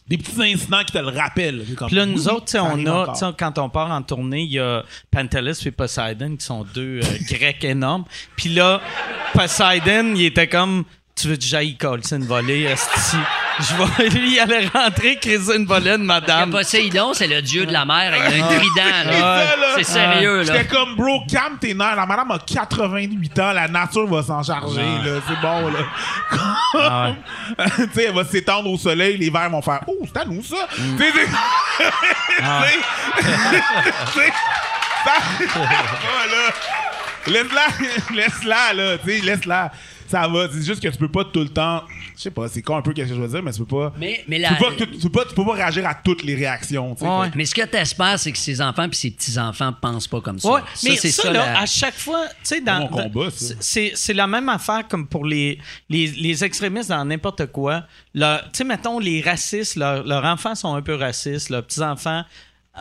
[0.07, 1.64] des petits incidents qui te le rappellent.
[1.76, 3.14] Comme, Puis là, nous oui, autres, tu sais, ça on arrive a, encore.
[3.18, 6.64] tu sais, quand on part en tournée, il y a Pantelis et Poseidon qui sont
[6.64, 8.04] deux euh, grecs énormes.
[8.36, 8.80] Puis là,
[9.32, 10.84] Poseidon, il était comme,
[11.16, 13.16] tu veux que j'aille coller, une volée, esti?
[13.58, 16.50] je vais lui aller rentrer, criser une volée de madame.
[16.50, 19.10] Poséidon, c'est le dieu de la mer avec un trident.
[19.10, 19.46] là.
[19.76, 20.52] C'est sérieux, là.
[20.52, 21.96] J'étais comme, bro, calme tes nerfs.
[21.96, 25.20] La madame a 88 ans, la nature va s'en charger, là.
[25.26, 25.78] C'est bon, là.
[27.76, 30.42] tu sais, elle va s'étendre au soleil, les vers vont faire, oh, c'est à nous,
[30.42, 30.68] ça.
[30.76, 31.86] Tu sais, c'est-
[34.12, 34.32] Tu sais.
[37.26, 37.66] Laisse-la,
[38.14, 39.72] laisse-la, là, tu sais, laisse-la.
[40.09, 41.82] Ça va, c'est juste que tu peux pas tout le temps.
[42.16, 43.66] Je sais pas, c'est con un peu qu'est-ce que je veux dire, mais tu peux
[43.76, 43.92] pas.
[43.98, 45.94] Mais, mais Tu la- peux pas, tu, tu peux pas, tu peux pas réagir à
[45.94, 47.11] toutes les réactions, tu sais.
[47.11, 47.30] Ouais.
[47.34, 50.38] Mais ce que tu espères, c'est que ses enfants puis ses petits-enfants pensent pas comme
[50.38, 50.48] ça.
[50.50, 52.80] Ouais, Ça, mais c'est ça, ça, là, la- à chaque fois, tu sais, dans.
[52.80, 53.54] Mon combat, ça.
[53.61, 55.59] c'est- la même affaire comme pour les,
[55.90, 57.82] les, les extrémistes dans n'importe quoi.
[58.14, 58.22] Tu
[58.54, 62.22] sais, mettons, les racistes, leur- leurs enfants sont un peu racistes, leurs petits-enfants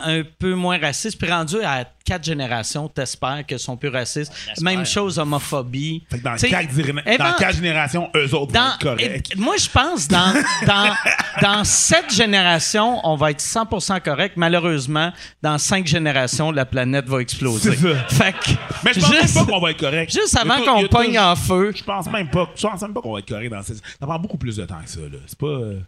[0.04, 4.32] un peu moins racistes, puis rendus à quatre générations, t'espères qu'ils sont plus racistes.
[4.60, 6.04] Même chose, homophobie.
[6.10, 9.32] Fait que dans, Tu sais, quatre, dans générations, eux autres vont être corrects.
[9.34, 10.32] et- moi, je pense dans,
[10.66, 10.94] dans,
[11.42, 14.34] dans sept générations, on va être 100% correct.
[14.36, 17.74] Malheureusement, dans cinq générations, la planète va exploser.
[17.74, 18.04] C'est ça.
[18.08, 18.50] Fait que,
[18.84, 20.12] Mais je pense juste, même pas qu'on va être correct.
[20.12, 21.72] juste avant qu'on pogne en feu.
[21.76, 22.48] Je pense même pas.
[22.54, 23.76] Je pense même pas qu'on va être correct dans cette.
[23.78, 25.18] Ça prend beaucoup plus de temps que ça, là.
[25.26, 25.46] C'est pas.
[25.46, 25.80] euh,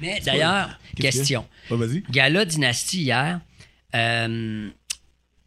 [0.00, 1.44] Mais d'ailleurs, question.
[2.10, 3.40] Gala Dynastie hier.
[3.94, 4.68] Euh,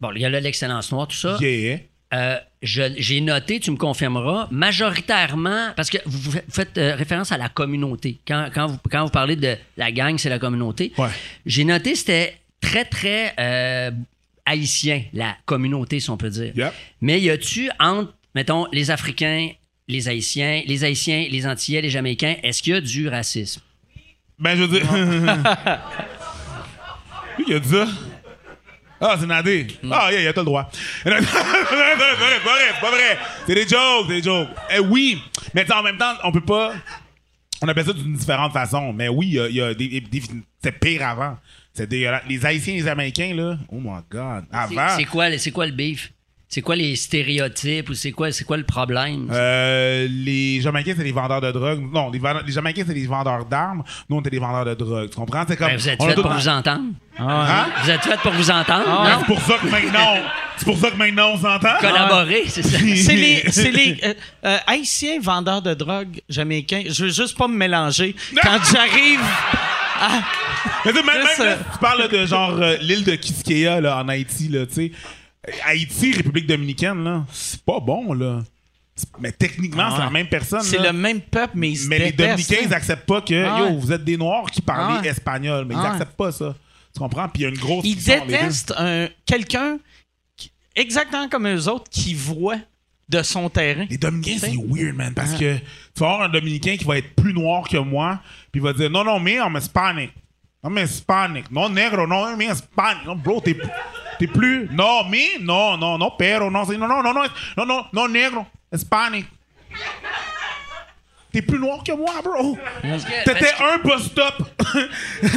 [0.00, 1.36] bon, le gala de l'excellence noire, tout ça.
[1.40, 1.78] Yeah.
[2.14, 7.32] Euh, je- J'ai noté, tu me confirmeras, majoritairement, parce que vous, vous faites euh, référence
[7.32, 8.18] à la communauté.
[8.26, 10.92] Quand, quand, vous, quand vous parlez de la gang, c'est la communauté.
[10.96, 11.08] Ouais.
[11.44, 13.90] J'ai noté c'était très, très euh,
[14.46, 16.52] haïtien, la communauté, si on peut dire.
[16.56, 16.72] Yep.
[17.02, 19.50] Mais y a-tu entre, mettons, les Africains,
[19.86, 23.60] les Haïtiens, les Haïtiens, les Antillais, les Jamaïcains, est-ce qu'il y a du racisme?
[24.38, 24.86] Ben, je veux dire.
[27.46, 27.86] Il a dit ça?
[29.00, 29.66] Ah, c'est Nadé.
[29.90, 30.68] Ah, yeah, il a tout le droit.
[31.02, 33.18] c'est pas vrai, pas vrai, c'est pas vrai.
[33.46, 34.48] C'est des jokes, c'est des jokes.
[34.74, 35.22] Eh oui,
[35.54, 36.72] mais en même temps, on peut pas.
[37.62, 38.92] On appelle ça d'une différente façon.
[38.92, 40.22] Mais oui, il y a, des, des-
[40.62, 41.36] c'est pire avant.
[41.74, 42.22] C'est dégueulasse.
[42.28, 44.44] Les Haïtiens et les Américains, là, oh my God.
[44.52, 44.88] Avant.
[44.96, 46.12] C'est quoi, quoi le beef?
[46.50, 49.28] C'est quoi les stéréotypes ou c'est quoi, quoi le problème?
[49.30, 51.86] Euh, les Jamaïcains, c'est des vendeurs de drogue.
[51.92, 53.82] Non, les, les Jamaïcains, c'est des vendeurs d'armes.
[54.08, 55.10] Nous, on était des vendeurs de drogue.
[55.10, 55.44] Tu comprends?
[55.46, 55.68] C'est comme.
[55.68, 56.84] Ben, vous êtes fait tout- pour vous entendre?
[57.18, 57.66] Hein?
[57.82, 58.84] Vous êtes fait pour vous entendre?
[58.84, 59.18] Ben, non?
[59.20, 60.14] c'est pour ça que maintenant,
[60.56, 61.76] c'est pour ça que maintenant on s'entend.
[61.80, 62.78] Collaborer, c'est ça?
[62.78, 64.14] C'est les, c'est les euh,
[64.44, 66.84] euh, haïtiens vendeurs de drogue jamaïcains.
[66.88, 68.14] Je veux juste pas me mélanger.
[68.42, 69.20] Quand j'arrive
[70.00, 70.20] à.
[70.84, 73.04] Mais tu sais, même, Juste, même là, euh, tu parles là, de genre euh, l'île
[73.04, 74.92] de Kiskeya là, en Haïti, là, tu sais.
[75.48, 78.40] Euh, Haïti, République dominicaine, là, c'est pas bon, là.
[78.94, 80.62] C'est- Mais techniquement, c'est la même personne.
[80.62, 80.92] C'est là.
[80.92, 83.58] le même peuple, mais ils se Mais les détestent, Dominicains, ils acceptent pas que, Ah
[83.60, 85.08] yo, vous êtes des Noirs qui parlent Ah ouais.
[85.08, 85.64] espagnol.
[85.68, 85.88] Mais ils Ah ouais.
[85.90, 86.54] acceptent pas ça.
[86.94, 87.28] Tu comprends?
[87.28, 89.78] Puis il y a une grosse Ils détestent un, quelqu'un
[90.36, 92.58] qui- exactement comme eux autres qui voit
[93.08, 93.86] de son terrain.
[93.88, 97.14] Les Dominicains, c'est weird, man, parce que tu vas avoir un Dominicain qui va être
[97.14, 98.20] plus noir que moi,
[98.52, 100.12] puis il va dire non, non, mais I'm Hispanic.
[100.62, 101.50] Non, mais Hispanic.
[101.50, 103.04] Non, negro, non, mais Hispanic.
[103.06, 103.56] Non, bro, t'es,
[104.18, 104.68] t'es plus.
[104.72, 107.24] Non, mais, non, non, non, pero, non, non, non, non, non,
[107.56, 109.26] non, non, non, negro, Hispanic.
[111.38, 112.58] T'es plus noir que moi, bro.
[113.24, 114.34] T'étais un bus stop.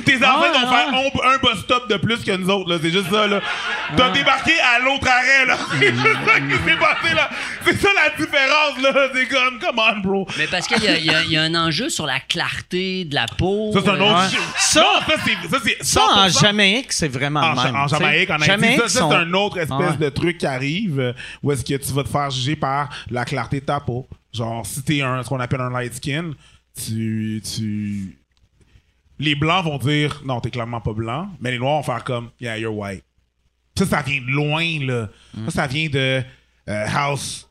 [0.06, 1.36] Tes enfants Ouais, vont faire ouais.
[1.36, 2.78] un, bus stop de plus que nous autres, là.
[2.82, 3.40] C'est juste ça, là.
[3.96, 5.58] T'as débarqué à l'autre arrêt, là.
[5.80, 7.30] C'est juste ça qui s'est passé, là.
[7.66, 9.10] C'est ça la différence, là.
[9.14, 10.28] C'est comme, come on, bro.
[10.40, 13.72] Mais parce qu'il y, a- y y un enjeu sur la clarté de la peau.
[13.74, 14.40] Ça, c'est un autre Euh.
[14.58, 16.42] Ça- non, ça, c'est, ça, en 100%.
[16.42, 17.76] Jamaïque, c'est vraiment En, même.
[17.76, 17.88] en.
[17.88, 19.98] Jamaïque, en Haïti, ça, c'est un autre espèce Ouais.
[20.00, 23.24] de truc qui arrive euh, où est-ce que tu vas te faire juger par la
[23.24, 24.08] clarté de ta peau.
[24.34, 26.32] Genre, si t'es un, ce qu'on appelle un light skin,
[26.76, 28.18] tu, tu...
[29.20, 32.30] Les Blancs vont dire, non, t'es clairement pas blanc, mais les Noirs vont faire comme,
[32.40, 33.04] yeah, you're white.
[33.78, 35.10] Ça, ça vient de loin, là.
[35.34, 35.46] Mm.
[35.46, 36.24] Ça, ça vient de
[36.70, 37.48] euh, House...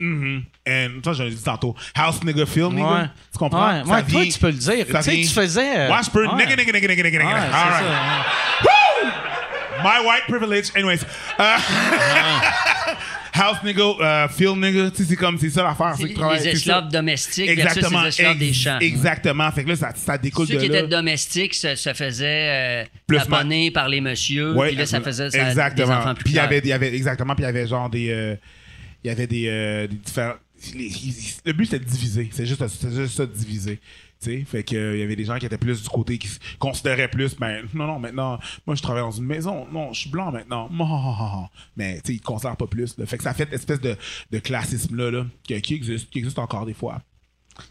[0.00, 0.44] Mhm.
[0.68, 1.74] And, ça, je l'ai dit tantôt.
[1.92, 2.88] House nigga film, nigga.
[3.02, 3.06] Ouais.
[3.32, 3.78] Tu comprends?
[3.78, 4.86] Ouais, Ça ouais, toi, tu peux le dire.
[4.86, 5.76] Tu sais, tu faisais.
[5.76, 6.24] euh, Moi, je peux.
[6.24, 6.34] ouais.
[6.36, 7.34] Nigga, nigga, nigga, nigga, nigga, nigga.
[7.34, 7.84] Ouais, All right.
[8.62, 9.82] ça, ouais.
[9.82, 10.70] My white privilege.
[10.76, 11.00] Anyways.
[11.40, 11.56] Euh,
[13.38, 14.90] House nigga, euh, field nigga.
[14.90, 15.94] Tu sais, c'est comme, c'est ça l'affaire.
[15.96, 18.02] c'est c'est les c'est esclaves domestiques Exactement.
[18.02, 18.78] versus les esclaves des ex- champs.
[18.80, 19.50] Exactement.
[19.52, 20.78] Fait que là, ça, ça découle Ceux de qui là.
[20.78, 24.54] étaient domestiques se, se faisaient euh, par les messieurs.
[24.54, 25.86] Ouais, puis là, ça faisait ça, exactement.
[25.86, 27.66] des enfants plus Puis il y avait, il y avait exactement, puis il y avait
[27.66, 28.36] genre des, euh,
[29.04, 30.34] il y avait des, euh, des différents.
[30.74, 30.90] les-
[31.44, 33.78] le but c'était de diviser, c'est juste, c'est juste ça de diviser.
[34.20, 36.18] Tu sais, fait que euh, il y avait des gens qui étaient plus du côté
[36.18, 40.00] qui considéraient plus, ben non non maintenant, moi je travaille dans une maison, non je
[40.00, 40.68] suis blanc maintenant,
[41.76, 42.96] mais tu ils considèrent pas plus.
[43.06, 43.96] Fait que ça fait une espèce de,
[44.32, 47.00] de classisme là, qui, existe, qui existe encore des fois,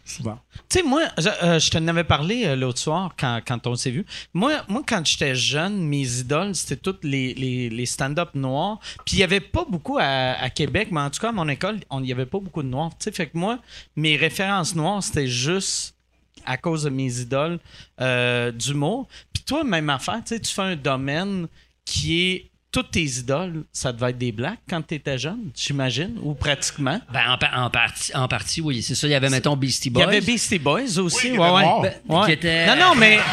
[0.06, 0.38] souvent.
[0.70, 3.74] Tu sais, moi, je, euh, je te n'avais parlé euh, l'autre soir quand, quand on
[3.74, 4.06] s'est vu.
[4.32, 8.80] Moi, moi quand j'étais jeune, mes idoles, c'était toutes les, les, stand-up noirs.
[9.04, 11.48] Puis il n'y avait pas beaucoup à, à Québec, mais en tout cas, à mon
[11.48, 12.90] école, il n'y avait pas beaucoup de noirs.
[12.92, 13.58] Tu sais, fait que moi,
[13.96, 15.97] mes références noires, c'était juste
[16.46, 17.58] à cause de mes idoles
[18.00, 19.08] euh, d'humour.
[19.32, 21.46] Puis toi, même affaire, tu fais un domaine
[21.84, 26.18] qui est toutes tes idoles, ça devait être des blacks quand tu étais jeune, j'imagine,
[26.22, 27.00] ou pratiquement?
[27.10, 29.06] Ben, en, pa- en partie, en partie, oui, c'est ça.
[29.06, 30.02] Il y avait, mettons, Beastie Il Boys.
[30.02, 31.28] y avait Beastie Boys aussi.
[31.28, 31.64] Oui, il ouais, ouais.
[32.06, 32.26] Ben, Ouais.
[32.26, 33.18] qui était- Non, non, mais.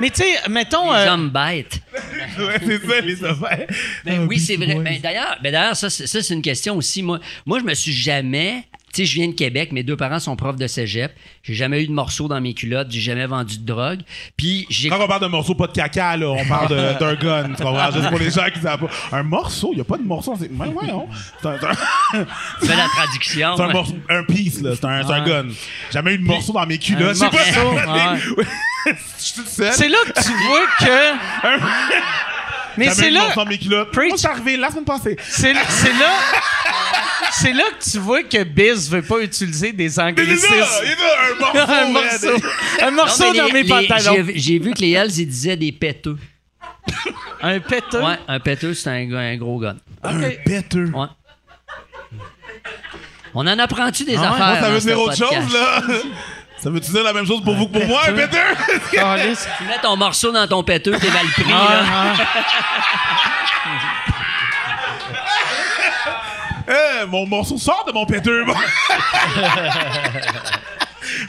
[0.00, 0.92] mais tu sais, mettons.
[0.92, 1.80] Les euh, hommes bêtes.
[2.38, 3.66] ouais, c'est ça, les affaires.
[4.04, 4.74] Ben oui, c'est vrai.
[4.74, 4.82] Boys.
[4.82, 7.02] Ben, d'ailleurs, ben, d'ailleurs, ça, c'est- ça, c'est une question aussi.
[7.02, 8.64] Moi, moi, je me suis jamais.
[8.92, 11.12] Tu sais, je viens de Québec, mes deux parents sont profs de cégep.
[11.42, 14.00] J'ai jamais eu de morceaux dans mes culottes, j'ai jamais vendu de drogue.
[14.36, 14.90] Puis j'ai.
[14.90, 17.54] Quand on parle d'un morceau, pas de caca, là, on parle de- d'un gun.
[17.56, 17.90] Tu comprends?
[17.90, 19.16] Juste pour les gens qui savent pas.
[19.16, 20.34] Un morceau, il n'y a pas de morceau.
[20.38, 21.04] C'est ouais, ouais, hein.
[21.40, 21.66] C'est un, c'est
[22.18, 22.26] un-
[22.66, 23.56] fais la traduction.
[23.56, 24.72] c'est un morceau, un piece, là.
[24.74, 25.46] C'est un, c'est un gun.
[25.90, 27.10] Jamais eu de morceau dans mes culottes.
[27.22, 27.62] Un Je sais pas.
[27.64, 28.44] morceau, ouais.
[29.18, 29.72] Je suis toute seule.
[29.72, 31.16] C'est là que tu vois que.
[32.76, 33.20] Mais Jamais c'est eu de là.
[33.24, 33.90] morceau dans mes culottes.
[33.90, 34.08] Preach.
[34.10, 35.16] Moi, suis arrivé la semaine passée.
[35.28, 36.10] C'est c'est là.
[37.30, 40.46] C'est là que tu vois que Biz veut pas utiliser des Il est là, anglicismes.
[40.82, 42.28] il est là, un morceau.
[42.32, 42.46] un morceau,
[42.82, 44.24] un morceau dans les- mes pantalons.
[44.26, 46.18] j'ai- J'ai vu que les Hells, ils disaient des péteux.
[47.40, 48.00] Un péteux?
[48.02, 49.76] Ouais, un péteux, c'est un, un gros gun.
[50.02, 50.90] Un péteux.
[50.94, 51.06] Ouais.
[53.34, 54.26] On en apprend-tu des Ah ouais?
[54.26, 54.46] affaires?
[54.46, 55.42] Moi, ça veut dire autre podcast?
[55.42, 55.82] chose, là.
[56.58, 58.36] Ça veut-tu dire la même chose pour vous que pour moi, un péteux?
[58.90, 58.96] Tu
[59.64, 61.44] mets ton morceau dans ton péteux, t'es mal pris.
[61.48, 61.82] Ah, là.
[61.86, 62.14] ah.
[67.08, 68.44] Mon morceau sort de mon péteux.
[68.44, 68.54] bon.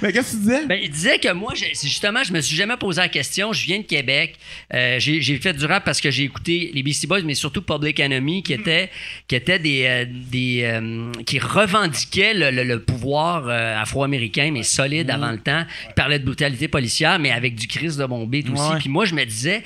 [0.02, 0.66] Mais qu'est-ce que tu disais?
[0.68, 3.54] Ben, il disait que moi, justement, je me suis jamais posé la question.
[3.54, 4.36] Je viens de Québec.
[4.74, 8.00] Euh, j'ai fait du rap parce que j'ai écouté les Beastie Boys, mais surtout Public
[8.00, 8.90] Enemy, qui étaient,
[9.28, 15.10] qui étaient des, euh, des euh, qui revendiquaient le, le- le pouvoir afro-américain, mais solide
[15.10, 15.66] avant le temps.
[15.90, 18.62] Ils parlaient de brutalité policière, mais avec du Chris de bon beat aussi.
[18.80, 19.64] Puis moi, je me disais.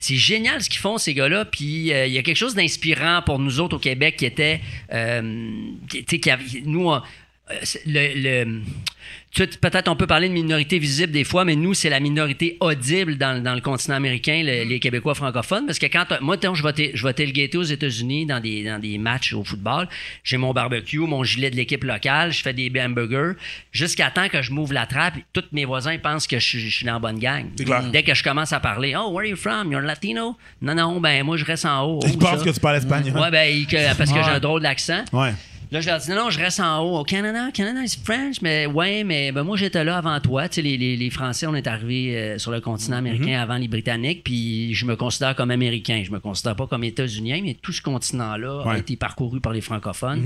[0.00, 1.44] C'est génial ce qu'ils font, ces gars-là.
[1.44, 4.60] Puis euh, il y a quelque chose d'inspirant pour nous autres au Québec qui était.
[4.92, 6.90] euh, qui- qui nous,
[7.86, 8.60] le, le-
[9.34, 12.56] sais, peut-être on peut parler de minorité visible des fois, mais nous, c'est la minorité
[12.60, 15.66] audible dans, dans le continent américain, le- les Québécois francophones.
[15.66, 18.78] Parce que quand moi, je vais, t- je vais tailgater aux États-Unis dans des, dans
[18.80, 19.88] des matchs au football,
[20.24, 23.32] j'ai mon barbecue, mon gilet de l'équipe locale, je fais des hamburgers,
[23.72, 26.76] jusqu'à temps que je m'ouvre la trappe, tous mes voisins pensent que je, suis- je
[26.76, 27.46] suis dans la bonne gang.
[27.56, 27.84] Clair.
[27.90, 29.70] Dès que je commence à parler, Oh, where are you from?
[29.72, 30.36] You're Latino?
[30.60, 32.00] Non, non, ben moi, je reste en haut.
[32.06, 32.44] Je Oh, pense ça.
[32.44, 33.16] que tu parles espagnol.
[33.16, 35.04] Ouais, ben, que- parce que j'ai un drôle d'accent.
[35.12, 35.32] Ouais.
[35.70, 36.98] Là, je leur dis, non, non, je reste en haut.
[36.98, 40.48] Au Canada, Canada, c'est French, mais ouais, mais ben, moi, j'étais là avant toi.
[40.48, 43.56] Tu sais, les, les, les Français, on est arrivés euh, sur le continent américain avant
[43.56, 46.02] les Britanniques, puis je me considère comme Américain.
[46.06, 49.60] Je me considère pas comme États-Unien, mais tout ce continent-là a été parcouru par les
[49.60, 50.22] francophones.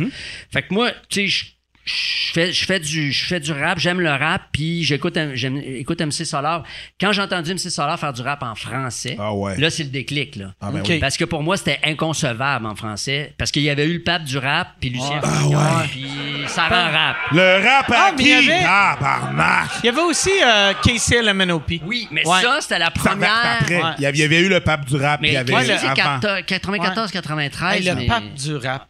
[0.51, 1.45] Fait que moi, tu sais, je-
[1.85, 5.57] je fais, je fais du je fais du rap, j'aime le rap, puis j'écoute j'aime-
[5.65, 6.63] écoute MC Solar.
[7.01, 9.57] Quand j'ai entendu MC Solar faire du rap en français, Ah ouais.
[9.59, 10.53] là c'est le déclic là.
[10.61, 10.99] Ah ben oui.
[11.01, 13.35] Parce que pour moi, c'était inconcevable en français.
[13.37, 15.89] Parce qu'il y avait eu le pape du rap, puis Lucien Ah Fagnon, ouais.
[15.91, 16.07] puis
[16.47, 17.17] ça rend rap.
[17.33, 18.51] Le rap à Ah, mais il y qui?
[18.53, 19.71] avait- Ah, barnac!
[19.83, 21.81] Il y avait aussi euh, Casey LMNOP.
[21.85, 22.43] Oui, mais Ouais.
[22.43, 23.59] ça, c'était la première.
[23.61, 23.91] après, Ouais.
[23.99, 25.41] il y avait- il y avait eu le pape du rap, puis il y Mais
[25.41, 26.21] avait Ouais, Casey, le- c'est avant.
[26.47, 27.77] 94-93.
[27.77, 28.07] Hey, le mais...
[28.07, 28.87] pape du rap.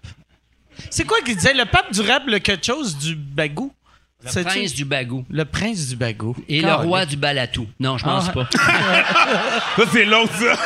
[0.90, 1.54] C'est quoi qu'il disait?
[1.54, 3.72] Le pape du rap, le quelque chose du bagou?
[4.24, 5.24] Le prince du bagou.
[5.30, 6.36] Le prince du bagou.
[6.48, 7.66] Et le roi du balatou.
[7.80, 8.32] Non, je pense Ah.
[8.32, 8.48] pas.
[9.76, 10.56] Ça, c'est l'autre, ça.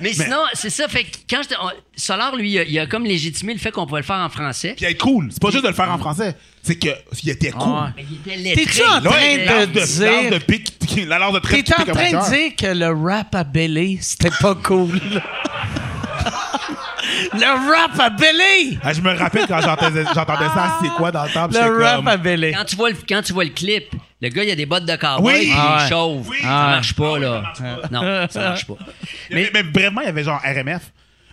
[0.00, 0.88] Mais sinon, c'est ça.
[0.88, 1.54] Fait que quand j'étais.
[1.62, 4.16] on- Solar, lui, il a, il a comme légitimé le fait qu'on pouvait le faire
[4.16, 4.74] en français.
[4.76, 5.28] Puis être cool.
[5.30, 6.36] C'est pas juste de le faire en français.
[6.62, 7.92] C'est qu'il était cool.
[7.96, 8.64] Mais il était.
[8.64, 10.46] T'es-tu en train de de, l'art de dire...
[10.46, 10.74] pique,
[11.06, 15.00] la de T'es en train de dire que le rap à Belly, c'était pas cool?
[17.34, 18.78] le rap à Belly!
[18.82, 21.48] Ah, je me rappelle quand j'entendais, j'entendais ça, c'est quoi dans le temps?
[21.50, 22.52] Le rap comme- à Belly.
[22.52, 24.84] Quand tu, vois le, quand tu vois le clip, le gars, il a des bottes
[24.84, 25.46] de cowboy, Oui.
[25.48, 25.84] il Ah ouais.
[25.84, 26.28] est chauve.
[26.28, 26.36] Oui.
[26.42, 27.42] Ça Ah marche pas, là.
[27.90, 28.74] Non, ça marche pas.
[29.30, 30.82] Mais, mais vraiment, il y avait genre RMF.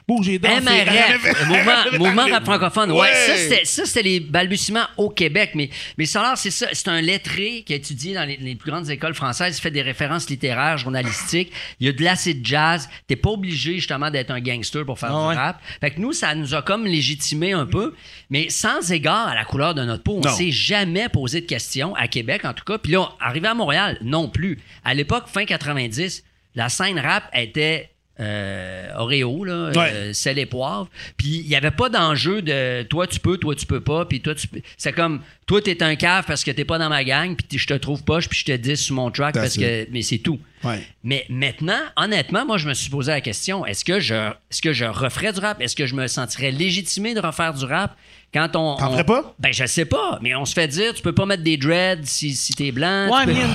[0.10, 2.92] Bouger dans MRF, mouvement, mouvement rap francophone.
[2.92, 3.64] Ouais, Ouais.
[3.64, 5.52] ça, c'était, les balbutiements au Québec.
[5.54, 6.68] Mais, mais Solar, c'est ça.
[6.74, 9.72] C'est un lettré qui a étudié dans les, les plus grandes écoles françaises, il fait
[9.72, 11.52] des références littéraires, journalistiques.
[11.80, 12.90] Il y a de l'acid jazz.
[13.08, 15.36] T'es pas obligé, justement, d'être un gangster pour faire Ah du ouais.
[15.36, 15.62] rap.
[15.80, 17.94] Fait que nous, ça nous a comme légitimé un peu.
[18.32, 21.94] Mais sans égard à la couleur de notre peau, on s'est jamais posé de questions,
[21.96, 22.78] à Québec en tout cas.
[22.78, 24.58] Puis là, arrivé à Montréal, non plus.
[24.84, 26.24] À l'époque, fin 90,
[26.56, 29.92] la scène rap était euh, Oreo, là, Ouais.
[29.94, 30.90] euh, sel et poivre.
[31.18, 34.22] Puis il n'y avait pas d'enjeu de toi tu peux, toi tu peux pas, puis
[34.22, 34.48] toi tu.
[34.78, 37.68] C'est comme toi t'es un cave parce que t'es pas dans ma gang, puis je
[37.68, 39.88] te trouve poche, puis je te dis sur mon track parce que.
[39.92, 40.40] Mais c'est tout.
[40.64, 40.82] Ouais.
[41.06, 44.14] Mais maintenant, honnêtement, moi, je me suis posé la question est-ce que je,
[44.52, 45.62] est-ce que je referais du rap?
[45.62, 47.96] Est-ce que je me sentirais légitimé de refaire du rap?
[48.34, 48.76] Quand on.
[48.76, 49.34] T'en on- ferais pas?
[49.40, 52.04] Ben, je sais pas, mais on se fait dire tu peux pas mettre des dreads
[52.04, 53.08] si, si t'es blanc.
[53.08, 53.48] tu Ouais, peux- mais une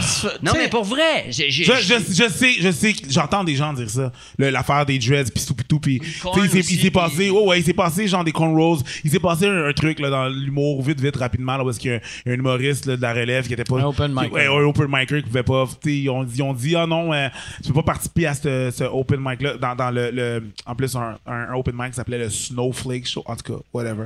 [0.42, 1.50] Non, t'sais- mais pour vrai, j'ai.
[1.50, 4.12] j'ai- Je, je, je sais, je sais, que j'entends des gens dire ça.
[4.38, 5.78] Le- L'affaire des dreads, pis tout, pis tout.
[5.78, 8.32] tu corn il s'est- aussi, il s'est passé, puis- ouais, il s'est passé genre des
[8.32, 8.78] cornrows.
[9.04, 11.90] Il s'est passé un, un truc là, dans l'humour, vite, vite, rapidement, là, parce qu'il
[11.90, 13.78] y a un, humoriste là, de la relève qui était pas.
[13.80, 14.30] Un open micer.
[14.32, 15.66] Ouais, un open micer qui pouvait pas.
[15.82, 17.28] tu sais, Ils ont, dit- ils ont dit, ah non, euh,
[17.62, 19.54] tu peux pas participer à ce, ce open mic-là.
[19.56, 23.06] Dans, dans le, le- En plus, un, un, un open mic qui s'appelait le Snowflake
[23.06, 23.22] Show.
[23.26, 24.04] En tout cas, whatever.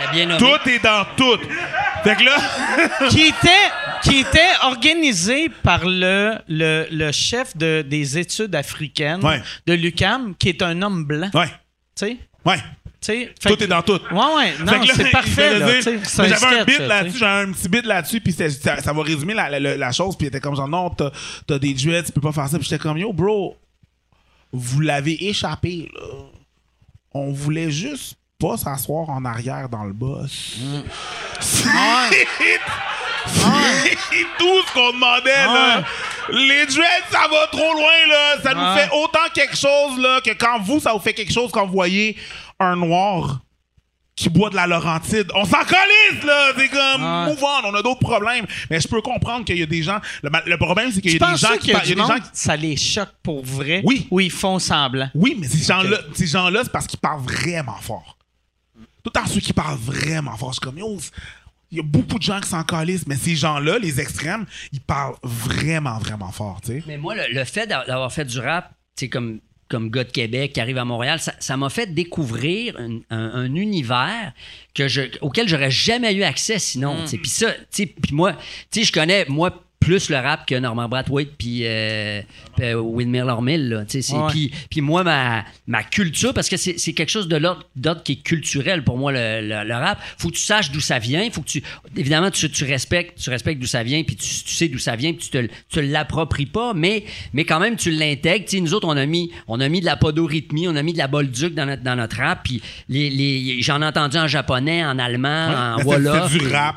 [0.00, 0.38] T'as bien nommé.
[0.38, 1.38] Tout est dans tout.
[2.02, 2.36] Fait que là.
[3.10, 3.48] qui était,
[4.02, 9.40] qui était organisé par le, le, le chef de, des études africaines Ouais.
[9.66, 11.30] de l'UCAM, qui est un homme blanc.
[11.34, 11.46] Ouais,
[11.96, 12.16] Tu sais?
[12.44, 12.58] ouais.
[13.40, 14.00] Tout que- est dans tout.
[14.10, 14.52] Ouais, ouais.
[14.52, 18.20] Fait Non, que là, c'est parfait, J'avais un bit là-dessus, j'avais un petit bit là-dessus,
[18.22, 18.48] puis ça,
[18.80, 21.10] ça va résumer la, la- la chose, puis il était comme genre, non, t'as
[21.46, 22.58] t'as des dreads, tu peux pas faire ça.
[22.58, 23.58] Puis j'étais comme, yo, bro,
[24.52, 26.00] vous l'avez échappé, là.
[27.12, 28.16] On voulait juste
[28.46, 30.56] pas s'asseoir en arrière dans le boss.
[31.40, 31.68] C'est
[33.26, 35.82] c'est tout ce qu'on demandait, là.
[36.30, 38.42] Les dreads, ça va trop loin, là.
[38.42, 41.50] Ça nous fait autant quelque chose, là, que quand vous, ça vous fait quelque chose
[41.50, 42.16] quand vous voyez
[42.60, 43.40] un noir
[44.16, 45.30] qui boit de la Laurentide.
[45.34, 46.52] On s'en calisse, là!
[46.56, 47.26] C'est comme, Ouais.
[47.26, 48.46] move on, a d'autres problèmes.
[48.70, 49.98] Mais je peux comprendre qu'il y a des gens...
[50.22, 51.70] Le, problème, c'est qu'il y a des gens qui...
[51.70, 53.82] y a des gens qui- ça les choque pour vrai?
[53.84, 54.06] Oui.
[54.10, 55.08] Ou ils font semblant?
[55.14, 58.16] Oui, mais ces gens-là, ces gens-là, c'est parce qu'ils parlent vraiment fort.
[59.04, 60.98] Tout en ceux qui parlent vraiment fort, je suis comme, yo,
[61.70, 64.80] il y a beaucoup de gens qui s'en calissent, mais ces gens-là, les extrêmes, ils
[64.80, 66.82] parlent vraiment, vraiment fort, tu sais.
[66.86, 70.04] Mais moi, le, le fait d'a- d'avoir fait du rap, tu sais, comme, comme gars
[70.04, 74.32] de Québec qui arrive à Montréal, ça ça m'a fait découvrir un, un- un univers
[74.74, 77.06] que je, auquel j'aurais jamais eu accès sinon.
[77.06, 77.18] sais.
[77.18, 78.34] Puis ça, tu sais, puis moi,
[78.70, 82.22] tu sais, je connais, moi, plus le rap que Norman Brathwaite puis euh,
[82.60, 83.24] euh, Windmill
[84.44, 84.50] Ouais.
[84.70, 87.38] puis, moi, ma, ma culture, parce que c'est quelque chose de
[87.76, 89.98] d'ordre qui est culturel pour moi, le, le- le rap.
[90.18, 91.28] faut que tu saches d'où ça vient.
[91.30, 91.62] faut que tu
[91.96, 94.96] Évidemment, tu, tu respectes, tu respectes d'où ça vient, puis tu, tu sais d'où ça
[94.96, 98.44] vient, puis tu te, tu l'appropries pas, mais, mais quand même, tu l'intègres.
[98.60, 100.98] Nous autres, on a, mis, on a mis de la podorythmie, on a mis de
[100.98, 104.84] la bolduc dans notre, dans notre rap, puis les, les, j'en ai entendu en japonais,
[104.84, 105.76] en allemand, en.
[106.30, 106.76] C'est du rap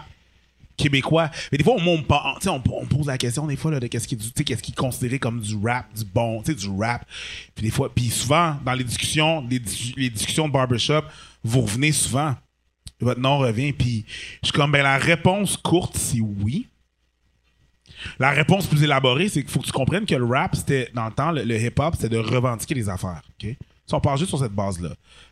[0.78, 1.30] québécois.
[1.51, 4.07] Mais des fois, on, on, on, on pose la question des fois là, de qu'est-ce
[4.07, 7.05] qui, est considéré comme du rap, du bon, du rap.
[7.55, 11.01] Puis des fois, puis souvent, dans les discussions, les, dis- les discussions de barbershop,
[11.43, 12.36] vous revenez souvent.
[12.99, 14.05] Votre nom revient, puis
[14.41, 16.67] je suis comme, ben la réponse courte, c'est oui.
[18.19, 21.05] La réponse plus élaborée, c'est qu'il faut que tu comprennes que le rap, c'était, dans
[21.05, 23.21] le temps, le, hip-hop, c'était de revendiquer les affaires.
[23.39, 24.89] Si on part juste sur cette base-là,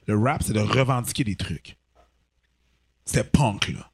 [0.07, 1.75] le rap, c'est de revendiquer des trucs.
[3.03, 3.91] C'était punk, là.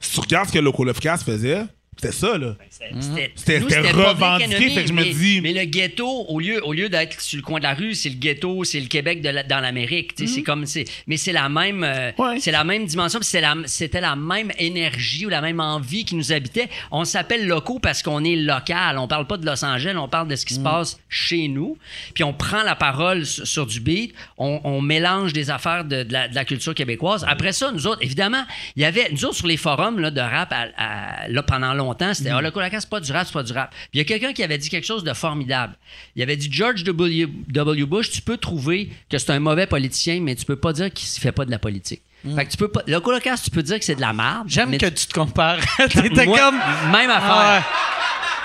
[0.00, 1.64] Si tu regardes ce que Loco Lofcast faisait,
[2.00, 2.54] c'était ça, là.
[2.70, 3.60] C'était C'était-
[3.92, 6.88] pas revendiqué, fait que je me mais, dis- Mais le ghetto, au lieu, au lieu
[6.88, 9.42] d'être sur le coin de la rue, c'est le ghetto, c'est le Québec de la-
[9.42, 10.12] dans l'Amérique.
[10.16, 12.24] sais, C'est comme, c'est, mais c'est la même, euh, Mhm.
[12.24, 12.40] Ouais.
[12.40, 16.32] c'est la même dimension, la- c'était la même énergie ou la même envie qui nous
[16.32, 16.68] habitait.
[16.90, 18.98] On s'appelle locaux parce qu'on est local.
[18.98, 20.58] On parle pas de Los Angeles, on parle de ce qui Mhm.
[20.60, 21.76] se passe chez nous.
[22.14, 26.02] Puis on prend la parole sur, sur du beat, on, on mélange des affaires de,
[26.02, 27.24] de la, de la culture québécoise.
[27.28, 28.44] Après ça, nous autres, évidemment,
[28.76, 31.74] il y avait, nous autres, sur les forums là, de rap, à- à- là, pendant
[31.74, 33.70] longtemps, c'était, ah, le c'est pas du rap, c'est pas du rap.
[33.70, 35.74] Puis il y a quelqu'un qui avait dit quelque chose de formidable.
[36.16, 37.28] Il avait dit, George W.
[37.48, 37.86] W.
[37.86, 41.08] Bush, tu peux trouver que c'est un mauvais politicien, mais tu peux pas dire qu'il
[41.20, 42.02] fait pas de la politique.
[42.34, 44.44] Fait que tu peux pas, le Colacas, tu peux dire que c'est de la merde.
[44.48, 45.60] J'aime que tu te compares.
[45.90, 46.56] T'étais comme.
[46.90, 47.30] Même affaire.
[47.30, 47.64] Ah ouais.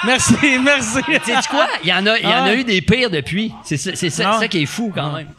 [0.05, 0.99] Merci, merci.
[1.07, 1.67] Tu sais quoi?
[1.83, 3.51] Il y en a, il y en Ah a eu des pires depuis.
[3.63, 5.29] C'est ça, c'est ça, Ah qui est fou quand même.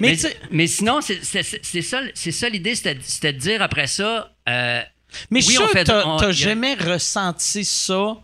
[0.00, 0.16] Mais,
[0.50, 1.62] Mais, sinon, c'est c'est- c'est-
[2.14, 4.32] c'est ça, l'idée, c'était c'était de dire après ça.
[4.48, 4.80] euh,
[5.30, 8.16] Mais je suis sûr fait- que t'as jamais ressenti ça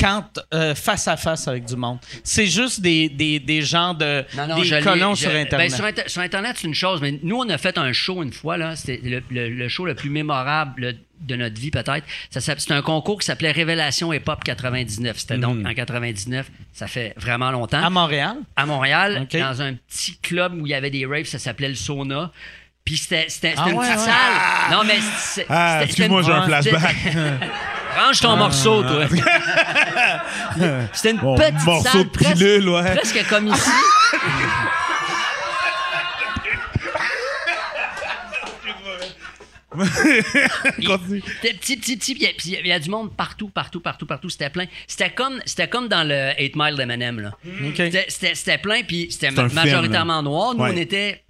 [0.00, 1.98] quand euh, face à face avec du monde?
[2.22, 5.72] C'est juste des, des, des gens de Non, non, des colons je- sur ben, Internet.
[5.72, 8.32] sur, Inter- sur Internet, c'est une chose, mais nous, on a fait un show une
[8.32, 8.76] fois, là.
[8.76, 12.04] C'était le, le- le show le plus mémorable de notre vie, peut-être.
[12.30, 15.18] C'était un concours qui s'appelait Révélation Hip Hop 99.
[15.18, 16.48] C'était donc en 99.
[16.72, 17.82] Ça fait vraiment longtemps.
[17.82, 18.36] à Montréal?
[18.54, 21.74] à Montréal, dans un petit club où il y avait des raves, ça s'appelait le
[21.74, 22.30] Sauna.
[22.88, 23.26] Puis c'était
[23.58, 24.04] Ah une ouais, petite ouais.
[24.06, 24.70] salle.
[24.72, 26.96] Non, mais Ah, c'était- c'était excuse-moi, j'ai un flashback.
[27.98, 29.04] Range ton morceau, toi.
[30.94, 32.94] C'était une Mon petite morceau salle de presque, pilule, ouais.
[32.94, 33.70] presque comme ici.
[40.46, 42.14] Petit, petit, petit.
[42.14, 44.28] Puis il y a- y du monde partout, partout, partout, partout.
[44.28, 44.66] C'était plein.
[44.86, 47.30] C'était comme, c'était comme dans le 8 Mile d'Eminem, là.
[47.68, 47.76] OK.
[48.08, 50.54] C'était- C'était plein, puis c'était film, majoritairement noir.
[50.54, 50.70] Nous, Ouais.
[50.74, 51.22] on était...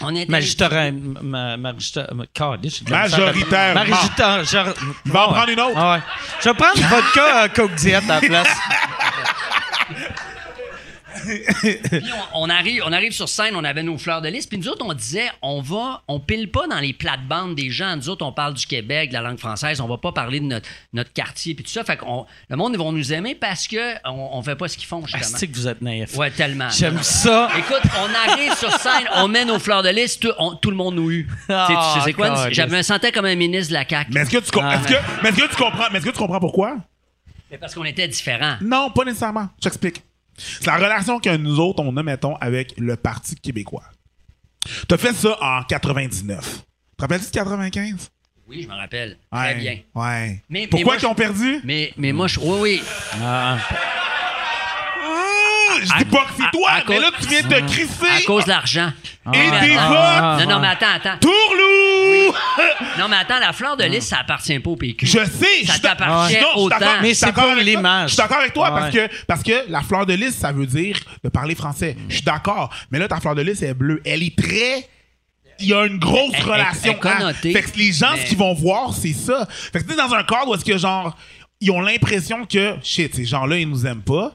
[0.00, 0.30] On était...
[0.30, 0.70] Magistère.
[1.22, 2.06] ma- Magistère.
[2.14, 3.84] ma- Caliste, j'ai de la Majoritairement.
[3.84, 4.74] misère à- Magistère.
[5.06, 5.74] Il va en prendre une autre.
[5.76, 6.00] Ah ouais.
[6.40, 8.48] Je vais prendre vodka euh, Coke Diet à la place.
[11.28, 12.02] Puis
[12.34, 14.46] on, on arrive, on arrive sur scène, on avait nos fleurs de lys.
[14.46, 17.96] Puis nous autres, on disait, on va, on pile pas dans les plates-bandes des gens.
[17.96, 19.80] Nous autres, on parle du Québec, de la langue française.
[19.80, 21.84] On va pas parler de notre, notre quartier puis tout ça.
[21.84, 22.04] Fait que
[22.48, 25.04] le monde, ils vont nous aimer parce que on, on fait pas ce qu'ils font,
[25.04, 25.38] justement.
[25.38, 26.16] C'est que vous êtes naïf.
[26.16, 26.70] Ouais, tellement.
[26.70, 27.48] J'aime ça.
[27.58, 30.76] Écoute, on arrive sur scène, on met nos fleurs de lys, tout, on- tout le
[30.76, 31.28] monde nous eut.
[31.48, 32.50] Ah, Tu sais, tu sais c'est quoi?
[32.50, 34.10] Je me sentais comme un ministre de la CAQ.
[34.12, 36.06] Mais est-ce que tu, com- Ah, est-ce que, mais est-ce que tu comprends, mais est-ce
[36.06, 36.76] que tu comprends pourquoi?
[37.50, 38.56] Mais parce qu'on était différents.
[38.60, 39.48] Non, pas nécessairement.
[39.58, 40.02] Je t'explique.
[40.38, 43.84] C'est la relation que nous autres, on a, mettons, avec le Parti québécois.
[44.86, 46.44] T'as fait ça en 99.
[46.44, 48.10] Tu te rappelles-tu de 95?
[48.48, 49.18] Oui, je me rappelle.
[49.32, 49.38] Ouais.
[49.38, 49.72] Très bien.
[49.94, 50.42] Ouais.
[50.48, 51.60] Mais- mais Pourquoi moi, ils ont perdu?
[51.64, 52.40] Mais, mais moi, je.
[52.40, 52.82] Oui, oui.
[53.22, 53.58] Ah.
[55.80, 58.06] Je dis pas que c'est toi, à mais cause- là, tu viens de te crisser.
[58.18, 58.92] À cause de l'argent.
[59.26, 60.46] Et Mais des votes!
[60.46, 61.18] Non, non, mais attends, attends.
[61.20, 62.34] Tourlou!
[62.98, 65.06] Non, mais attends, la fleur de lys, ça appartient pas au PQ.
[65.06, 66.78] Je sais, Ça je t'appartient autant.
[66.78, 67.72] d'accord- Mais je suis c'est d'accord pour avec toi.
[67.76, 68.08] l'image.
[68.10, 70.66] Je suis d'accord avec toi parce, que, parce que la fleur de lys, ça veut
[70.66, 71.96] dire de parler français.
[72.08, 72.70] Je suis d'accord.
[72.90, 74.00] Mais là, ta fleur de lys, elle est bleue.
[74.04, 74.88] Elle est très.
[75.60, 76.92] Il y a une grosse Elle- elle- relation.
[76.92, 79.46] elle connotée, fait que les gens, mais- ce qu'ils vont voir, c'est ça.
[79.50, 81.16] Fait que tu dans un cadre où est-ce que, genre,
[81.60, 84.32] ils ont l'impression que, shit, ces gens-là, ils nous aiment pas.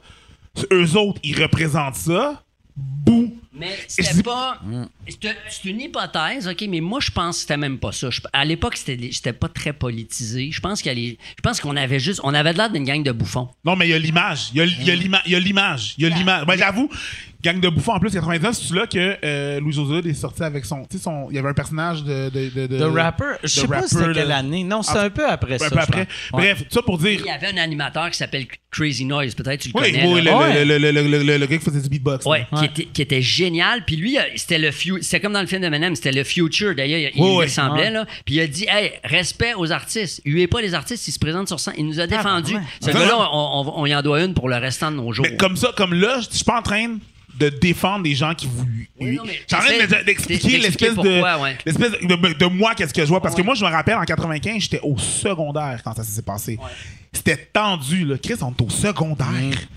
[0.72, 2.44] Eux autres, ils représentent ça.
[2.76, 3.36] Bouh.
[3.56, 4.60] Mais c'était pas.
[5.08, 8.10] C'est une hypothèse, OK, mais moi, je pense que c'était même pas ça.
[8.10, 10.50] Je- à l'époque, c'était pas très politisé.
[10.52, 10.82] Je pense
[11.62, 12.20] qu'on avait juste.
[12.24, 13.50] On avait l'air d'une gang de bouffons.
[13.64, 14.50] Non, mais il y a l'image.
[14.56, 14.96] Y a, il y a
[15.40, 15.94] l'image.
[15.98, 16.46] Il y a l'image.
[16.48, 16.90] Ben, j'avoue,
[17.44, 20.64] Gang de bouffons, en plus, 99, c'est là que euh, Louis José est sorti avec
[20.66, 20.84] son.
[20.90, 21.28] Tu sais, son.
[21.30, 22.30] Il y avait un personnage de.
[22.30, 24.64] De, de, de- The Rapper, je sais pas c'était quelle année.
[24.64, 25.70] Non, c'est Ah, un peu après Un ça.
[25.70, 26.00] peu après.
[26.02, 26.08] Ouais.
[26.32, 27.20] Bref, tout ça pour dire.
[27.20, 30.08] Il y avait un animateur qui s'appelle Crazy Noise, peut-être tu le Oui, connais.
[30.08, 30.38] oui, le, là.
[30.38, 30.66] Ouais.
[30.66, 32.26] le, le, le, le, le- le gars qui faisait du beatbox.
[32.26, 32.48] Ouais.
[32.58, 33.84] Qui, était, qui était génial.
[33.86, 34.72] Puis lui, euh, c'était le
[35.02, 36.74] c'était comme dans le film de Menem, c'était le future.
[36.76, 37.84] D'ailleurs, il, ressemblait.
[37.88, 37.92] Ouais.
[37.92, 38.06] Là.
[38.26, 40.22] Puis il a dit Hey, respect aux artistes.
[40.24, 41.74] Huez pas les artistes, ils se présentent sur scène.
[41.78, 42.56] Il nous a défendu.
[42.56, 42.62] ouais.
[42.80, 43.26] Ce Ah, gars-là, ouais.
[43.34, 45.26] on, on- on y en doit une pour le restant de nos jours.
[45.30, 46.96] Mais comme ça, comme là, je suis pas en train
[47.40, 48.66] de défendre des gens qui vous.
[49.00, 49.20] Oui,
[50.06, 51.22] d'expliquer l'espèce de,
[51.66, 53.22] l'espèce de, de moi, qu'est-ce que je vois.
[53.22, 53.42] Parce Ouais.
[53.42, 56.58] que moi, je me rappelle, en 95, j'étais au secondaire quand ça s'est passé.
[57.12, 58.18] C'était tendu, là.
[58.18, 59.28] Chris, on est au secondaire.
[59.28, 59.68] C'est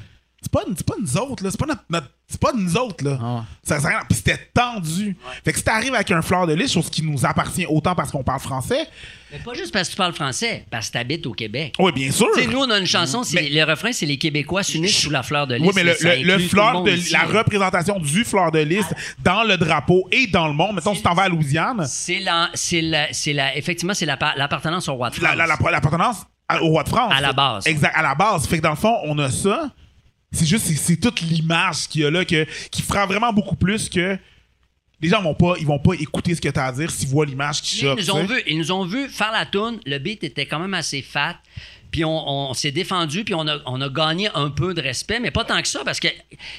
[0.59, 1.51] pas, c'est pas nous autres, là.
[1.51, 3.19] C'est pas notre, notre- c'est pas nous autres, là.
[3.23, 3.41] Ah ouais.
[3.63, 5.17] Ça, ça- puis c'était tendu.
[5.45, 8.11] Fait que si t'arrives avec un fleur de lys, chose qui nous appartient autant parce
[8.11, 8.89] qu'on parle français,
[9.33, 11.75] Mais pas juste parce que tu parles français, parce que tu habites au Québec.
[11.79, 12.27] oui, bien sûr.
[12.35, 15.11] Tu sais, nous, on a une chanson, c'est le refrain, c'est les Québécois s'unissent sous
[15.11, 15.67] la fleur de lys.
[15.67, 18.85] Oui, mais le, fleur de ici, la représentation du fleur de lys
[19.23, 20.75] dans le drapeau et dans le monde.
[20.77, 24.19] Mettons, si t'en vas à Louisiane, C'est la, c'est la, c'est la, effectivement, c'est la-
[24.37, 25.23] l'appartenance au roi de France.
[25.29, 26.27] la, la, la- l'appartenance
[26.61, 27.13] au roi de France.
[27.17, 27.67] À la base.
[27.67, 28.47] Exact, à la base.
[28.47, 29.71] Fait que dans le fond, on a ça.
[30.37, 33.89] C'est juste, c'est, toute l'image qu'il y a là que, qui fera vraiment beaucoup plus
[33.89, 34.19] que.
[34.99, 37.09] Les gens vont pas, ils vont pas écouter ce que tu as à dire s'ils
[37.09, 37.99] voient l'image qui Ils choque.
[37.99, 39.79] nous, ont vu, ils nous ont vu faire la tourne.
[39.85, 41.37] Le beat était quand même assez fat.
[41.91, 45.21] Puis on, on s'est défendu, puis on a, on a gagné un peu de respect,
[45.21, 46.13] mais pas tant que ça, parce qu'ils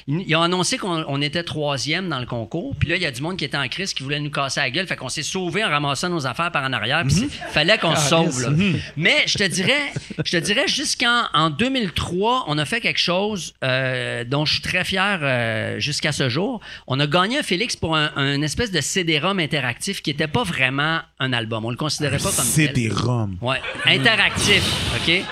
[0.08, 2.74] ils ont annoncé qu'on on était troisième dans le concours.
[2.78, 4.60] Puis là, il y a du monde qui était en crise, qui voulait nous casser
[4.60, 4.86] la gueule.
[4.86, 7.02] Fait qu'on s'est sauvé en ramassant nos affaires par en arrière.
[7.06, 7.28] Puis Mhm.
[7.52, 8.42] fallait qu'on se sauve.
[8.42, 8.50] là.
[8.96, 9.92] Mais je te dirais,
[10.24, 14.62] je te dirais jusqu'en en 2003, on a fait quelque chose euh, dont je suis
[14.62, 16.60] très fier euh, jusqu'à ce jour.
[16.86, 20.42] On a gagné un Félix pour un, un espèce de CD-ROM interactif qui n'était pas
[20.42, 21.64] vraiment un album.
[21.64, 22.44] On le considérait pas comme
[22.92, 23.36] roms.
[23.40, 24.62] Ouais, interactif,
[24.96, 25.22] OK?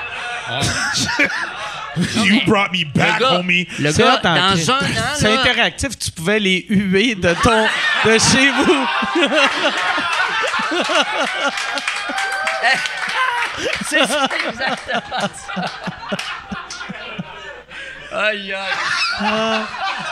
[2.14, 3.66] You brought me Le back, gars, homie.
[3.78, 4.68] le C'est gars dans Christ.
[4.68, 7.66] un an, C'est là, interactif, tu pouvais les huer de ton
[8.04, 8.86] de chez vous.
[13.86, 15.64] c'est ça, exactement ça.
[18.12, 19.62] Aïe, aïe.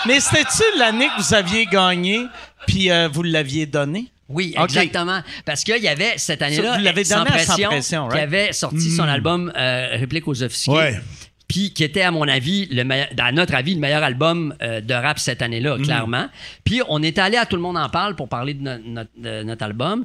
[0.07, 2.27] Mais c'était-tu l'année que vous aviez gagné
[2.67, 4.11] puis euh, vous l'aviez donné?
[4.29, 5.21] Oui, exactement.
[5.45, 9.03] Parce qu'il y avait cette année-là, Vous l'avez Sans Pression, Pression, qui avait sorti son
[9.05, 10.73] album euh, Réplique aux officiers.
[10.73, 10.99] Ouais.
[11.47, 12.85] Puis qui était, à mon avis, le
[13.21, 16.29] à notre avis, le meilleur album euh, de rap cette année-là, clairement.
[16.65, 19.11] Puis on était allé à Tout le monde en parle pour parler de no- notre,
[19.19, 20.05] de notre album.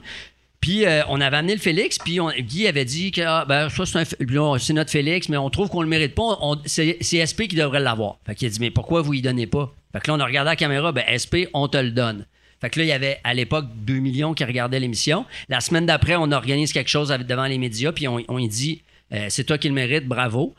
[0.60, 3.70] Puis euh, on avait amené le Félix, puis on- Guy avait dit que ah, ben,
[3.70, 6.38] ça, c'est, notre Félix, mais on trouve qu'on le mérite pas.
[6.42, 8.18] On- c'est, c'est SP qui devrait l'avoir.
[8.26, 9.74] Fait qu'il a dit, mais pourquoi vous y donnez pas?
[9.94, 12.26] Fait que là, on a regardé la caméra, ben SP, on te le donne.
[12.62, 15.26] Fait que là, il y avait à l'époque 2 millions qui regardaient l'émission.
[15.48, 18.82] La semaine d'après, on organise quelque chose devant les médias, puis on, on lui dit,
[19.14, 20.56] euh, c'est toi qui le mérites, bravo.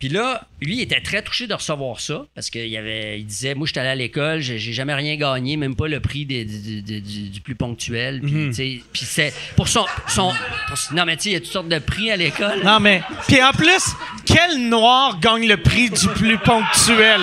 [0.00, 3.54] Puis là, lui, il était très touché de recevoir ça parce qu'il avait, il disait,
[3.54, 6.26] moi, je suis allé à l'école, j'ai j'ai jamais rien gagné, même pas le prix
[6.26, 8.20] des- du, du- du- du plus ponctuel.
[8.52, 10.32] Puis, puis c'est pour son, son
[10.68, 12.62] pour- non mais tu sais, il y a toutes sortes de prix à l'école.
[12.64, 13.02] Non, mais.
[13.28, 13.82] Puis en plus,
[14.26, 17.20] quel noir gagne le prix du plus ponctuel?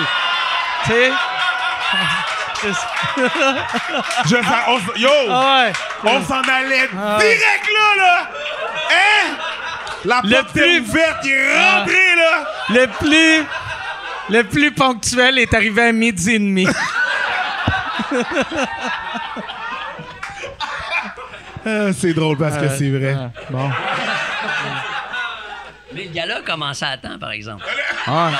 [0.84, 1.10] Tu sais?
[4.26, 5.10] Je sens- on s- yo!
[5.30, 5.72] Ah ouais.
[6.04, 7.18] On s'en allait Ah.
[7.18, 8.28] direct là, là!
[8.90, 9.36] Hein?
[10.04, 12.44] La Le porte est plus- ouverte, il est rentré, là!
[12.70, 13.46] Le plus.
[14.30, 16.66] le plus ponctuel est arrivé à midi et demi.
[21.64, 23.16] Ah, c'est drôle parce que c'est vrai.
[23.50, 23.70] Bon.
[25.94, 27.64] Mais le gars-là a commencé à temps, par exemple.
[28.06, 28.30] Ah.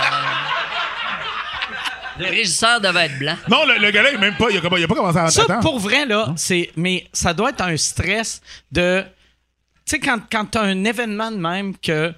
[2.19, 3.37] Le régisseur devait être blanc.
[3.51, 5.31] Non, le, le gars-là, il a même pas, il a, il a pas commencé à
[5.31, 5.61] Ça, attendre.
[5.61, 6.71] pour vrai, là, c'est.
[6.77, 8.41] Mais ça doit être un stress
[8.71, 9.03] de.
[9.85, 12.13] Tu sais, quand, quand t'as un événement de même que.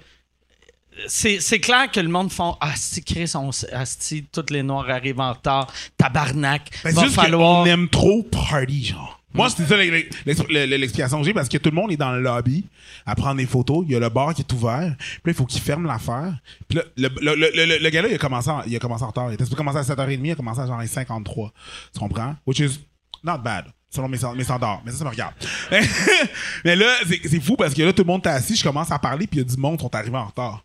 [1.07, 4.89] C'est, c'est clair que le monde font Ah, si Chris, on, asti, toutes les Noirs
[4.89, 5.67] arrivent en retard,
[5.97, 7.63] tabarnak, Ben, va juste falloir.
[7.63, 9.19] qu'on aime trop party, genre.
[9.35, 12.11] Moi, c'était ça l'ex- l'ex- l'explication que j'ai parce que tout le monde est dans
[12.13, 12.65] le lobby
[13.05, 13.83] à prendre des photos.
[13.87, 14.95] Il y a le bar qui est ouvert.
[14.97, 16.33] Puis là, il faut qu'il ferme l'affaire.
[16.67, 19.03] Puis là, le, le, le, le, le gars-là, il a, commencé en, il a commencé
[19.03, 19.29] en retard.
[19.29, 21.51] Il était supposé commencer à 7h30, il a commencé à genre les 53.
[21.93, 22.35] Tu comprends?
[22.47, 22.79] Which is
[23.23, 23.65] not bad.
[23.89, 24.81] Selon mes, mes standards.
[24.85, 25.33] Mais ça, ça me regarde.
[26.65, 28.55] Mais là, c'est c'est fou parce que là, tout le monde est assis.
[28.55, 30.63] Je commence à parler, puis il y a du monde qui sont arrivés en retard.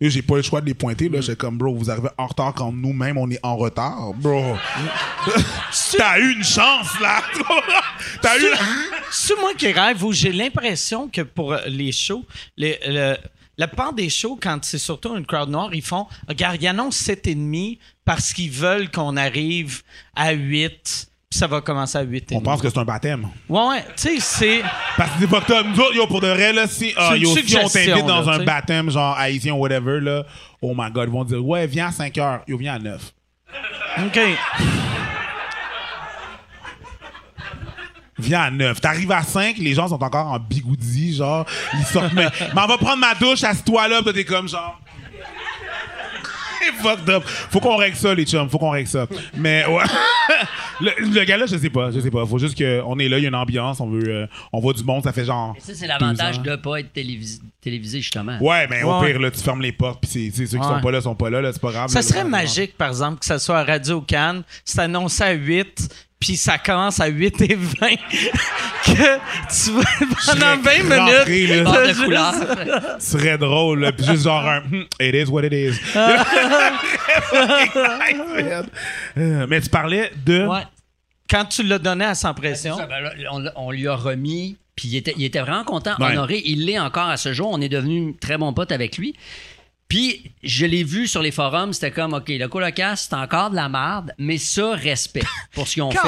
[0.00, 1.08] Là, j'ai pas le choix de les pointer.
[1.08, 4.12] Là, j'étais comme, bro, vous arrivez en retard quand nous-mêmes, on est en retard.
[4.14, 4.56] Bro.
[5.96, 7.22] T'as eu une chance, là.
[8.22, 8.46] T'as eu.
[9.10, 12.24] C'est moi qui rêve où j'ai l'impression que pour euh, les shows,
[12.56, 13.16] les, le-
[13.56, 17.04] la part des shows, quand c'est surtout une crowd noire, ils font Regarde, ils annoncent
[17.12, 19.82] 7,5 parce qu'ils veulent qu'on arrive
[20.14, 20.70] à 8,
[21.30, 23.28] puis ça va commencer à 8 On pense que c'est un baptême.
[23.48, 24.62] Ouais, ouais, tu sais, c'est.
[24.96, 25.66] Parce que c'est fucked up.
[25.74, 28.22] Nous autres, yo, pour de vrai, là, si, ah, une yo, si on t'invite dans
[28.24, 30.24] là, un baptême, genre haïtien ou whatever, là,
[30.62, 32.40] oh my god, ils vont dire, ouais, viens à 5 heures.
[32.46, 33.12] Yo, viens à 9.
[34.06, 34.18] OK.
[38.18, 38.80] Viens à 9.
[38.80, 41.46] T'arrives à 5, les gens sont encore en bigoudi, genre,
[41.78, 44.80] ils sortent, mais, mais on va prendre ma douche, assis-toi là, pis t'es comme, genre.
[46.82, 47.24] Fucked up.
[47.24, 48.48] Faut qu'on règle ça, les chums.
[48.48, 49.06] Faut qu'on règle ça.
[49.36, 49.82] Mais, ouais.
[50.80, 51.90] le, le gars là, je sais pas.
[51.90, 52.24] Je sais pas.
[52.26, 54.74] Faut juste qu'on est là, il y a une ambiance, on veut, euh, on voit
[54.74, 55.54] du monde, ça fait genre.
[55.56, 58.38] Et ça, c'est l'avantage de pas être télévisé, télévisé justement.
[58.40, 59.10] Ouais, mais au Ouais.
[59.10, 60.62] pire, là, tu fermes les portes, puis ceux qui Ouais.
[60.62, 61.88] sont pas là sont pas là, là, c'est pas grave.
[61.90, 65.22] Ça là, serait là, magique, par exemple, que ça soit à Radio Cannes, c'est annoncé
[65.24, 65.88] à 8,
[66.20, 67.76] puis ça commence à 8 et 20,
[68.84, 69.84] que tu vas
[70.26, 71.64] pendant 20 serais minutes.
[71.64, 71.80] là.
[71.82, 72.34] De juste- couleur.
[72.98, 75.78] Ce serait drôle, là, puis juste genre un Hmm, It is what it is.
[79.16, 80.46] Mais tu parlais de.
[80.46, 80.62] Ouais.
[81.30, 82.76] Quand tu l'as donné à Sans Pression.
[82.76, 85.94] Ça, ben là, on, on lui a remis, puis il était, il était vraiment content,
[85.98, 86.12] Ouais.
[86.12, 86.40] honoré.
[86.44, 87.50] Il l'est encore à ce jour.
[87.52, 89.14] On est devenu très bons potes avec lui.
[89.88, 93.56] Puis, je l'ai vu sur les forums, c'était comme, OK, le colocasse, c'est encore de
[93.56, 95.22] la merde, mais ça, respect
[95.54, 95.98] pour ce qu'ils ont fait.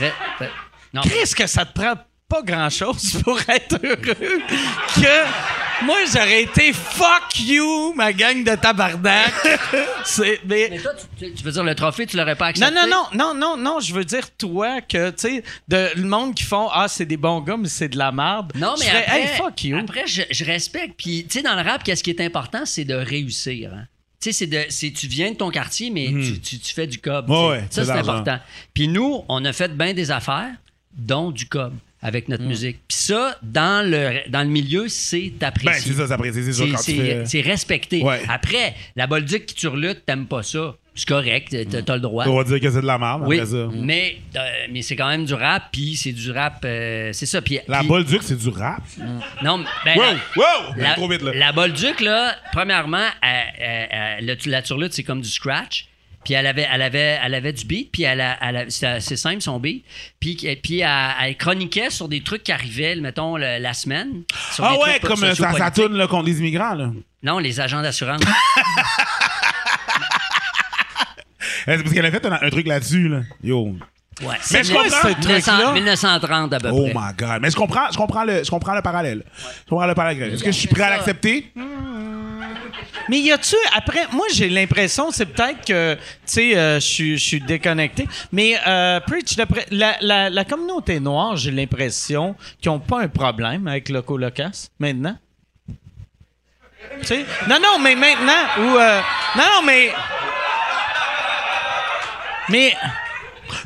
[0.00, 0.48] Re-
[0.92, 1.94] non, Chris, que ça te prend
[2.28, 3.96] pas grand-chose pour être heureux.
[4.96, 5.24] Que
[5.82, 9.32] moi, j'aurais été fuck you, ma gang de tabarnak.
[10.04, 12.74] C'est, mais, mais toi, tu, tu veux dire, le trophée, tu l'aurais pas accepté?
[12.74, 16.02] non, non, non, non, non, non, je veux dire, toi, que, tu sais, de- le
[16.04, 18.52] monde qui font, ah, c'est des bons gars, mais c'est de la merde.
[18.56, 19.78] Non, mais après, hey, fuck you.
[19.78, 20.94] après je, je respecte.
[20.98, 23.72] Puis, tu sais, dans le rap, qu'est-ce qui est important, c'est de réussir.
[23.74, 23.84] hein.
[24.20, 26.86] Tu sais, c'est de, c'est, tu viens de ton quartier, mais tu, tu- tu fais
[26.86, 27.28] du cob.
[27.28, 27.34] Mhm.
[27.36, 28.38] Ouais, ouais, ça, c'est important.
[28.74, 30.52] Puis nous, on a fait bien des affaires,
[30.96, 32.78] dont du cob avec notre musique.
[32.88, 35.70] Puis ça, dans le, dans le milieu, c'est apprécié.
[35.72, 38.02] Ben, c'est ça, c'est apprécié, c'est ça, C'est- quand tu c'est- fais- c'est respecté.
[38.02, 38.20] Ouais.
[38.28, 40.74] Après, la bolduc qui turlute, t'aimes pas ça.
[40.94, 42.26] C'est correct, t'as, t'as le droit.
[42.28, 43.66] On va dire que c'est de la merde, Oui, après ça.
[43.72, 44.40] mais, euh,
[44.70, 47.40] mais c'est quand même du rap, puis c'est du rap, euh, c'est ça.
[47.40, 48.82] Puis, La Bolduc, c'est du rap?
[49.42, 50.74] Non, ben, Wow, la- wow!
[50.76, 51.32] la, trop vite, là.
[51.34, 53.88] la Bolduc, là, premièrement, elle- elle-
[54.18, 55.86] elle- le- la turlute, c'est comme du scratch.
[56.24, 59.00] Puis elle avait, elle avait, elle avait du beat, puis elle, a- elle a- c'est
[59.00, 59.84] c'est simple son beat.
[60.20, 60.88] Puis, puis elle,
[61.20, 64.22] elle chroniquait sur des trucs qui arrivaient, mettons, le- la semaine.
[64.52, 66.90] sur Ah des ouais, trucs comme euh, ça, ça tourne là, contre les immigrants, là.
[67.24, 68.20] Non, les agents d'assurance.
[71.66, 73.20] Eh, C'est parce qu'elle a fait un, un truc là-dessus, là.
[73.42, 73.66] Yo.
[73.66, 73.74] Ouais.
[74.30, 75.08] Mais C'est je comprends.
[75.08, 76.92] 1900 1930 à peu Oh près.
[76.94, 77.40] my god.
[77.40, 79.22] Mais je comprends, je comprends le, je comprends le parallèle.
[79.64, 80.34] Je comprends le parallèle.
[80.34, 81.52] Est-ce que je suis prêt à l'accepter?
[83.08, 87.18] Mais y a-tu après moi j'ai l'impression c'est peut-être que tu sais euh, je suis
[87.18, 92.70] je suis déconnecté mais euh, preach d'après la, la, la communauté noire j'ai l'impression qu'ils
[92.70, 95.16] ont pas un problème avec le colocasse maintenant.
[97.00, 97.24] Tu sais?
[97.48, 99.00] Non non mais maintenant ou euh,
[99.36, 99.90] non non mais
[102.48, 102.74] mais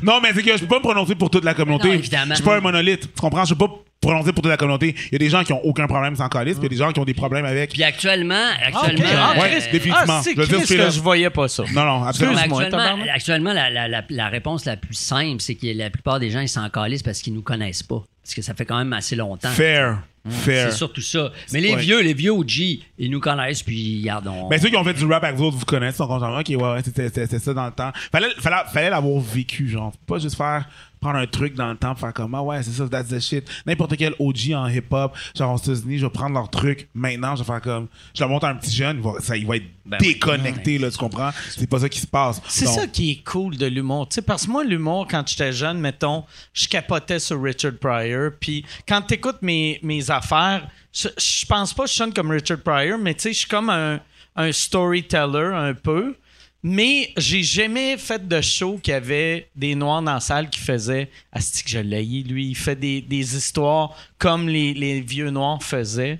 [0.01, 1.87] Non, mais c'est que je peux pas me prononcer pour toute la communauté.
[1.87, 2.31] Non, évidemment.
[2.31, 3.01] Je suis pas un monolithe.
[3.13, 3.45] Tu comprends?
[3.45, 4.95] Je peux pas prononcer pour toute la communauté.
[5.07, 6.77] Il y a des gens qui ont aucun problème sans calice, puis il y a
[6.77, 7.71] des gens qui ont des problèmes avec.
[7.71, 9.63] Puis actuellement, Ah, actuellement, Ouais, Chris.
[9.71, 9.97] définitivement.
[10.07, 11.63] Ah, c'est Je veux dire, que je voyais pas ça.
[11.73, 12.37] Non, non, absolument.
[12.37, 16.29] Actuellement, actuellement la, la- la- la réponse la plus simple, c'est que la plupart des
[16.29, 18.03] gens, ils s'en calissent parce qu'ils nous connaissent pas.
[18.23, 19.49] Parce que ça fait quand même assez longtemps.
[19.49, 19.99] Fair.
[20.29, 20.69] Fair.
[20.71, 21.31] C'est surtout ça.
[21.53, 21.79] Mais les Ouais.
[21.81, 24.49] vieux, les vieux OG, ils nous connaissent, puis regarde, on...
[24.49, 26.45] Ben, ceux qui ont fait du rap avec vous autres, vous connaissez, sont genre, ok,
[26.49, 27.91] ouais, ouais, c'était, c'était, c'était ça dans le temps.
[28.11, 29.93] Fallait, fallait, fallait l'avoir vécu, genre.
[30.05, 30.65] Pas juste faire
[30.99, 33.47] prendre un truc dans le temps, faire comme, ah ouais, c'est ça, that's the shit.
[33.65, 37.43] N'importe quel OG en hip-hop, genre aux États-Unis, je vais prendre leur truc maintenant, je
[37.43, 39.57] vais faire comme, je leur montre à un petit jeune, il va, ça, il va
[39.57, 40.07] être Ben oui.
[40.13, 41.31] déconnecté, là, tu comprends?
[41.49, 42.41] C'est pas ça qui se passe.
[42.47, 44.07] C'est Donc, ça qui est cool de l'humour.
[44.09, 46.23] Tu sais, parce que moi, l'humour, quand j'étais jeune, mettons,
[46.53, 48.31] je capotais sur Richard Pryor.
[48.39, 52.59] Puis quand t'écoutes mes, mes affaires, je, je pense pas que je sonne comme Richard
[52.59, 53.99] Pryor, mais tu sais, je suis comme un,
[54.35, 56.15] un storyteller un peu.
[56.63, 61.09] Mais j'ai jamais fait de show qui avait des noirs dans la salle qui faisaient
[61.31, 65.61] Asti que je l'ai, lui, il fait des, des histoires comme les, les vieux noirs
[65.61, 66.19] faisaient.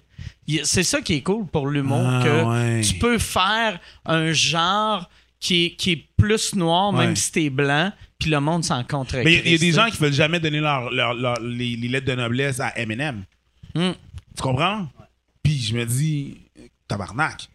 [0.64, 2.44] C'est ça qui est cool pour l'humour, Ah, que
[2.78, 2.82] ouais.
[2.82, 5.10] tu peux faire un genre
[5.40, 7.06] qui est, qui est plus noir, Ouais.
[7.08, 9.56] même si t'es blanc, puis le monde s'en contre Mais il y a- il y,
[9.56, 12.60] a des gens qui veulent jamais donner leur, leur- leur- les, les lettres de noblesse
[12.60, 13.24] à Eminem.
[13.76, 13.92] Hmm.
[14.36, 14.88] Tu comprends?
[15.44, 16.38] Puis je me dis,
[16.88, 17.50] tabarnak.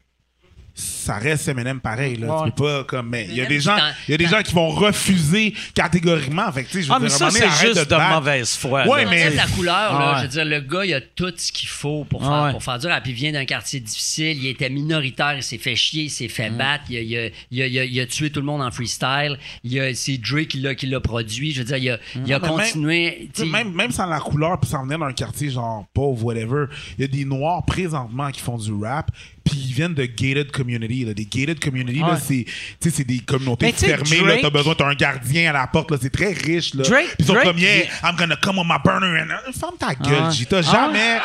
[0.82, 2.28] Ça reste Eminem pareil, là.
[2.42, 2.46] Ouais.
[2.46, 3.08] Tu peux pas comme.
[3.08, 3.76] Mais il y a des gens,
[4.06, 6.50] il y a des gens qui vont refuser catégoriquement.
[6.52, 8.86] Fait que, tu sais, je veux Ah, mais dire, ça, c'est juste de mauvaise foi.
[8.86, 9.10] Ouais, là.
[9.10, 10.16] mais- Enlève la couleur, là, Ah ouais.
[10.18, 12.50] je veux dire, le gars, il a tout ce qu'il faut pour Ah faire, ouais.
[12.52, 12.90] pour faire dur.
[12.92, 16.10] Ah, Puis il vient d'un quartier difficile, il était minoritaire, il s'est fait chier, il
[16.10, 16.56] s'est fait Mm.
[16.56, 18.62] battre, il a, il a- il a- il a- il a tué tout le monde
[18.62, 19.38] en freestyle.
[19.64, 21.52] Il a- C'est Drake qui l'a, qui l'a produit.
[21.52, 23.28] Je veux dire, il a, il a Ah, continué.
[23.34, 26.66] Sais, Même, même sans la couleur, puis sans venir d'un quartier genre pauvre, whatever,
[26.98, 29.10] il y a des noirs présentement qui font du rap,
[29.44, 31.04] puis ils viennent de gated community.
[31.04, 31.14] Là.
[31.14, 34.16] Des gated community, là, c'est, tu sais, c'est des communautés fermées.
[34.18, 35.90] Là, Drake- t'as besoin, t'as un gardien à la porte.
[35.90, 36.74] Là, c'est très riche.
[36.74, 36.84] Là.
[36.84, 39.20] Drake- Puis ils sont Drake, comme, yeah, I'm gonna come on my burner.
[39.20, 39.28] And...
[39.48, 40.30] uh, Ferme ta gueule, Ah.
[40.30, 40.46] J.
[40.46, 41.18] T'as jamais...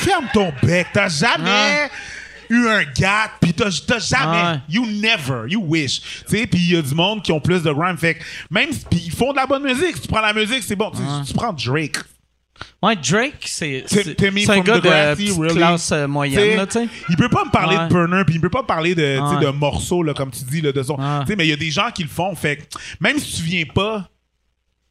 [0.00, 0.86] Ferme ton bec.
[0.92, 1.88] T'as jamais...
[2.50, 4.60] eu un gars, puis t'as jamais, Ah.
[4.68, 6.00] you never, you wish.
[6.28, 7.96] Tu sais, puis il y a du monde qui ont plus de rhyme.
[7.96, 9.96] Fait que même, si- puis ils font de la bonne musique.
[9.96, 10.92] Si tu prends la musique, c'est bon.
[10.94, 11.22] Ah.
[11.26, 11.96] Tu, prends Drake.
[12.84, 15.54] Ouais, Drake, c'est un from gars de petite really.
[15.54, 16.88] classe euh, moyenne, là, tu sais.
[17.08, 17.84] Il peut pas me parler Ouais.
[17.84, 19.44] de burner, puis il peut pas me parler de, tu sais, Ouais.
[19.44, 20.94] de morceaux, là, comme tu dis, là, de son.
[20.94, 21.20] Ouais.
[21.20, 22.34] Tu sais, mais il y a des gens qui le font.
[22.34, 22.62] Fait que
[23.00, 24.08] même si tu viens pas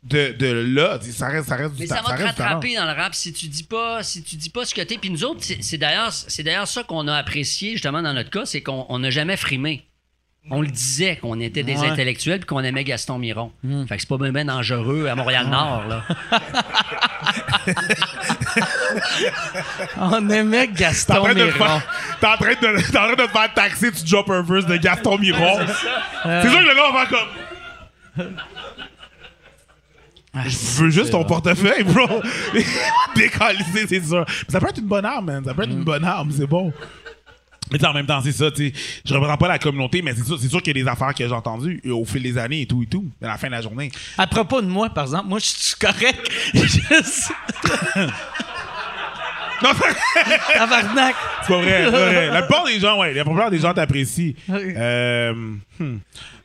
[0.04, 2.76] de, de là, ça reste, ça reste Mais du ça ta- va te reste rattraper
[2.76, 4.98] dans le rap si tu dis pas si tu dis pas ce que t'es.
[4.98, 8.46] Puis nous autres, c'est d'ailleurs c'est d'ailleurs ça qu'on a apprécié justement dans notre cas,
[8.46, 9.86] c'est qu'on on n'a jamais frimé.
[10.52, 11.88] On le disait qu'on était des Ouais.
[11.88, 13.54] intellectuels puis qu'on aimait Gaston Miron.
[13.88, 16.04] Fait que c'est pas bien, ben dangereux à Montréal-Nord, là.
[19.98, 21.82] On aimait Gaston Miron.
[22.20, 24.66] t'es en train de, t'es en train de te faire taxer, tu drop un verse
[24.66, 25.60] de Gaston Miron.
[26.24, 27.20] C'est sûr que le gars va faire
[28.16, 28.36] comme.
[30.36, 32.08] Je veux juste ton portefeuille, bro.
[33.16, 34.26] Décalisé, c'est sûr.
[34.28, 35.44] Mais ça peut être une bonne arme, man.
[35.46, 36.74] Ça peut être une bonne arme, c'est bon.
[37.72, 38.74] Mais en même temps, c'est ça, tu sais.
[39.06, 41.14] Je représente pas la communauté, mais c'est sûr, c'est sûr qu'il y a des affaires
[41.14, 43.06] que j'ai entendues au fil des années et tout et tout.
[43.22, 43.92] À la fin de la journée.
[44.18, 46.30] À propos de moi, par exemple, moi, je suis correct.
[46.54, 47.30] Je-
[49.64, 49.70] Non,
[50.54, 51.16] Tabarnak.
[51.42, 52.28] c'est pas vrai, c'est pas vrai.
[52.32, 54.34] La plupart des gens, ouais, la plupart des gens t'apprécient.
[54.50, 55.34] Euh,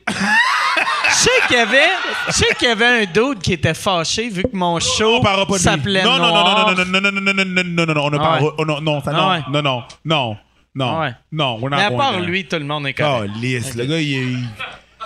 [0.07, 1.89] Je sais qu'il y avait,
[2.27, 5.21] je sais qu'il y avait un dude qui était fâché vu que mon show
[5.57, 6.73] s'appelait non, non, non, Noir.
[6.77, 8.79] non, non, non, non, non, non, non, non, non, non, on ne Ah oh, non,
[8.81, 10.37] non, Ah non, non, non, non,
[10.75, 11.13] non, ouais.
[11.31, 12.25] non, we're not Mais à going part there.
[12.25, 13.31] lui, tout le monde est Oh, correct.
[13.37, 13.75] lisse.
[13.75, 14.47] Le gars, il, il,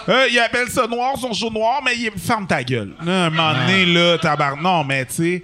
[0.10, 2.94] euh, il appelle ça noir, son show noir, mais il ferme ta gueule.
[3.04, 4.62] Non, un moment donné, là, tabarnak.
[4.62, 5.44] Non, mais tu sais.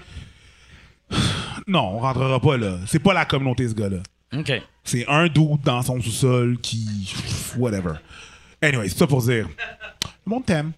[1.68, 2.78] Non, on rentrera pas là.
[2.88, 3.98] C'est pas la communauté, ce gars-là.
[4.38, 4.52] OK.
[4.84, 7.14] C'est un doute dans son sous-sol qui.
[7.58, 7.94] Whatever.
[8.62, 9.48] Anyway, c'est ça pour dire.
[10.26, 10.72] Le monde t'aime.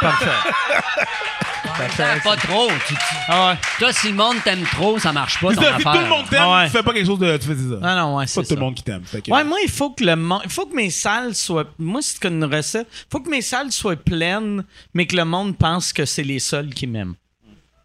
[0.00, 0.26] Parfait.
[2.24, 2.68] Pas trop.
[2.86, 3.58] Tu- tu- Ah ouais.
[3.78, 5.92] toi, si le monde t'aime trop, ça marche pas ton ça, affaire.
[5.92, 6.66] tout le monde t'aime, Ah ouais.
[6.66, 7.36] tu fais pas quelque chose de.
[7.36, 7.78] Tu fais ça.
[7.82, 8.64] Ah non, ouais, c'est pas c'est tout le ça.
[8.64, 9.02] monde qui t'aime.
[9.02, 12.00] Que- Ouais, moi, il faut que le monde, il faut que mes salles soient, moi,
[12.02, 12.86] c'est une recette.
[12.90, 14.64] Il faut que mes salles soient pleines,
[14.94, 17.14] mais que le monde pense que c'est les seuls qui m'aiment.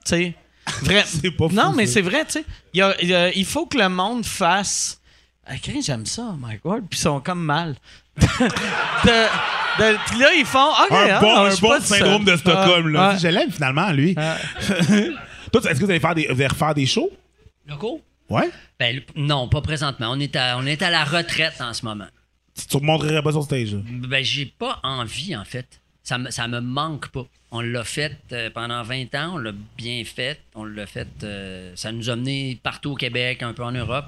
[0.06, 0.36] Tu sais,
[0.84, 1.04] vrai.
[1.08, 1.94] C'est pas fou, Non, mais ça.
[1.94, 2.46] c'est vrai, tu sais.
[2.74, 5.00] Il y a- il y a- il faut que le monde fasse.
[5.46, 7.76] Ah, j'aime ça, Mike Ward, puis ils sont comme mal.
[8.18, 9.28] De-
[9.80, 10.70] de- puis là, ils font.
[10.72, 13.10] OK, un ah, bon, un bon syndrome de Stockholm, là.
[13.14, 14.16] Ah, Je l'aime finalement, lui.
[15.52, 17.10] Toi, est-ce que vous allez faire des, vous allez refaire des shows?
[17.68, 18.02] Locaux?
[18.30, 18.50] Ouais.
[18.80, 20.10] Ben, non, pas présentement.
[20.12, 22.08] On est, à, on est à la retraite en ce moment.
[22.58, 23.74] Tu te montrerais pas sur stage.
[23.74, 23.80] là?
[23.86, 25.66] Ben, j'ai pas envie, en fait.
[26.04, 27.26] Ça me, ça me manque pas.
[27.52, 30.40] On l'a fait euh, pendant 20 ans, on l'a bien fait.
[30.56, 31.08] On l'a fait.
[31.24, 34.06] euh, ça nous a mené partout au Québec, un peu en Europe.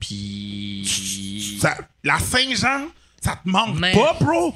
[0.00, 1.58] Puis.
[1.60, 2.86] Ça- la Saint-Jean,
[3.20, 4.54] ça te manque Mais- pas, bro?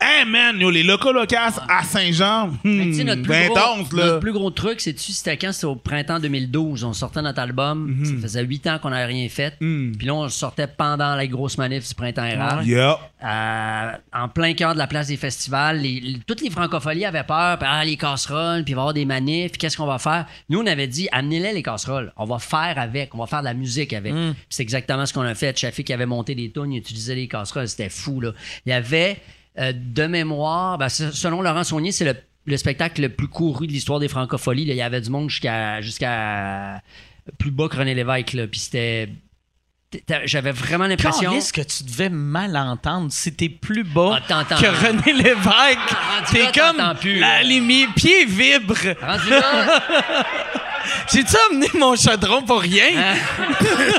[0.00, 3.56] Hey man, yo, les locaux locas à Saint-Jean, hmm, tu sais, notre, plus ben gros,
[3.58, 4.04] intense, là.
[4.06, 5.52] notre plus gros truc, c'est-tu, c'était quand?
[5.52, 6.84] C'était au printemps 2012.
[6.84, 7.96] On sortait notre album.
[8.04, 9.54] Ça faisait 8 ans qu'on n'avait rien fait.
[9.60, 9.94] Mhm.
[9.96, 12.64] Puis là, on sortait pendant la grosse manif du printemps érable.
[12.66, 12.98] Yeah.
[13.24, 17.24] Euh, en plein cœur de la place des festivals, les- les- toutes les francopholies avaient
[17.24, 19.86] peur, puis, ah, les casseroles, puis il va y avoir des manifs, puis qu'est-ce qu'on
[19.86, 20.26] va faire?
[20.50, 23.46] Nous, on avait dit, amenez-les les casseroles, on va faire avec, on va faire de
[23.46, 24.12] la musique avec.
[24.12, 24.32] Mm.
[24.34, 25.56] Puis c'est exactement ce qu'on a fait.
[25.58, 28.32] Chafi qui avait monté des tunes, il utilisait les casseroles, c'était fou, là.
[28.66, 29.16] Il y avait
[29.58, 32.14] euh, de mémoire, ben, se- selon Laurent Saunier, c'est le,
[32.46, 34.62] le spectacle le plus couru de l'histoire des francopholies.
[34.62, 36.80] Il y avait du monde jusqu'à jusqu'à
[37.38, 38.32] plus bas que René Lévesque.
[38.34, 38.46] là.
[38.46, 39.08] Puis c'était.
[40.24, 41.32] J'avais vraiment l'impression.
[41.32, 45.44] Est-ce que tu devais mal entendre si t'es plus bas Ah, que René Lévesque?
[45.44, 46.94] rendu T'es comme.
[46.98, 47.42] plus, Ah, là.
[47.44, 48.74] les mes pieds vibrent.
[49.00, 49.82] Rendu là,
[51.12, 52.84] J'ai-tu amené mon chaudron pour rien?
[52.96, 53.14] Hein?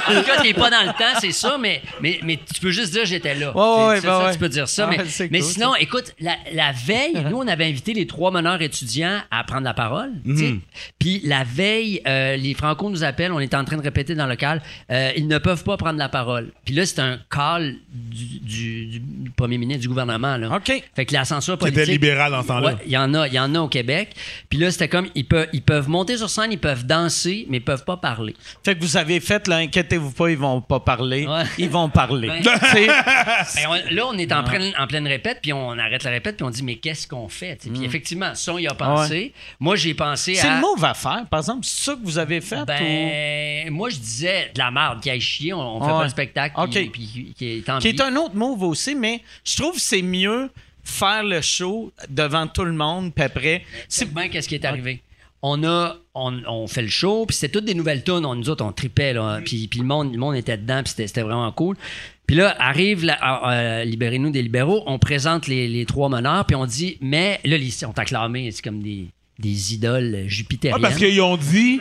[0.08, 2.72] en tout cas, t'es pas dans le temps, c'est ça, mais, mais, mais tu peux
[2.72, 3.56] juste dire j'étais là.
[3.56, 4.34] Ouais, ouais, bah ça, ouais.
[4.34, 4.88] Tu peux dire ça.
[4.90, 8.08] Ah, mais c'est mais cool, sinon, écoute, la, la veille, nous, on avait invité les
[8.08, 10.12] trois meneurs étudiants à prendre la parole.
[10.36, 10.56] sais.
[11.00, 14.26] Puis la veille, euh, les Franco nous appellent, on était en train de répéter dans
[14.26, 14.62] le local,
[14.92, 16.52] euh, ils ne peuvent pas prendre la parole.
[16.66, 20.38] Puis là, c'est un call du, du- du premier ministre du gouvernement.
[20.38, 20.56] Là.
[20.56, 20.84] OK.
[20.96, 21.94] Fait que la censure Qui était politique.
[21.94, 22.68] libéral dans ce temps-là.
[22.68, 24.10] Ouais, il y en a, il y en a au Québec.
[24.50, 27.58] Puis là, c'était comme ils peuvent, ils peuvent monter sur scène, ils peuvent danser, mais
[27.58, 28.36] ils peuvent pas parler.
[28.64, 31.26] Fait que vous avez fait, là, inquiétez-vous pas, ils vont pas parler.
[31.28, 31.44] Ouais.
[31.58, 32.28] Ils vont parler.
[32.28, 32.42] Ben,
[33.70, 36.46] on- là, on est en, pleine, en pleine répète, puis on arrête la répète, puis
[36.46, 37.58] on dit, mais qu'est-ce qu'on fait?
[37.74, 39.34] Puis effectivement, ça, on y a pensé.
[39.60, 40.56] Moi, j'ai pensé c'est à.
[40.56, 41.66] le mot va faire, par exemple.
[41.66, 42.60] C'est ça que vous avez fait?
[42.62, 46.04] ou- Ben, moi, je disais de la merde qui a chier, on, on fait pas
[46.04, 46.70] un spectacle, OK.
[46.72, 50.02] puis, puis qui est Qui est un autre move aussi, mais je trouve que c'est
[50.02, 50.50] mieux
[50.84, 53.64] faire le show devant tout le monde, puis après.
[53.90, 55.02] C'est bien qu'est-ce qui est arrivé.
[55.44, 58.26] On a, on, on fait le show, puis c'était toutes des nouvelles tunes.
[58.26, 59.40] On, nous autres, on tripait, là.
[59.46, 61.78] Puis, puis le, monde, le monde était dedans, puis c'était, vraiment cool.
[62.26, 64.84] Puis là, arrive ah, euh, Libérez-nous des libéraux.
[64.88, 68.52] On présente les, les trois meneurs, puis on dit, mais là, les, on t'a acclamé,
[68.52, 69.08] c'est comme des,
[69.40, 70.82] des idoles Ah, jupitériennes.
[70.82, 71.80] parce qu'ils ont dit.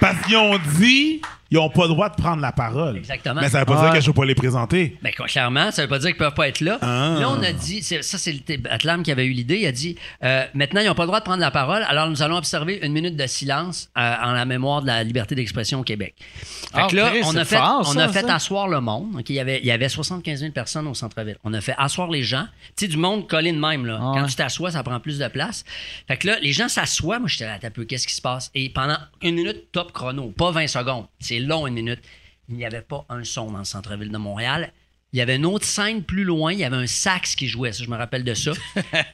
[0.00, 1.20] Parce qu'ils ont dit,
[1.50, 2.96] ils n'ont pas le droit de prendre la parole.
[2.96, 3.40] Exactement.
[3.40, 4.96] Mais ça veut pas dire que je ne peux pas les présenter.
[5.02, 6.78] Ben, quoi, clairement, ça veut pas dire qu'ils peuvent pas être là.
[6.82, 7.16] Ah.
[7.20, 8.36] Là, on a dit, ça, c'est
[8.70, 9.58] Atlam qui avait eu l'idée.
[9.58, 12.08] Il a dit, euh, maintenant, ils n'ont pas le droit de prendre la parole, alors
[12.08, 15.80] nous allons observer une minute de silence euh, en la mémoire de la liberté d'expression
[15.80, 16.14] au Québec.
[16.18, 18.34] Fait Ah, que là, on a fait, fort, on ça, a fait ça.
[18.36, 19.20] asseoir le monde.
[19.28, 21.36] Il, y avait, il y avait 75 000 personnes au centre-ville.
[21.44, 22.44] On a fait asseoir les gens.
[22.76, 23.86] Tu sais, du monde collé de même.
[23.86, 23.98] Là.
[24.00, 24.28] Ah Quand ouais.
[24.28, 25.64] tu t'assois, ça prend plus de place.
[26.06, 27.18] Fait que là, les gens s'assoient.
[27.18, 28.50] Moi, j'étais là, un peu, qu'est-ce qui se passe?
[28.54, 31.06] Et pendant une minute, top chrono, pas 20 secondes.
[31.18, 32.00] C'est long, une minute.
[32.48, 34.72] Il n'y avait pas un son dans le centre-ville de Montréal.
[35.12, 37.72] Il y avait une autre scène plus loin, il y avait un sax qui jouait,
[37.72, 38.52] ça je me rappelle de ça.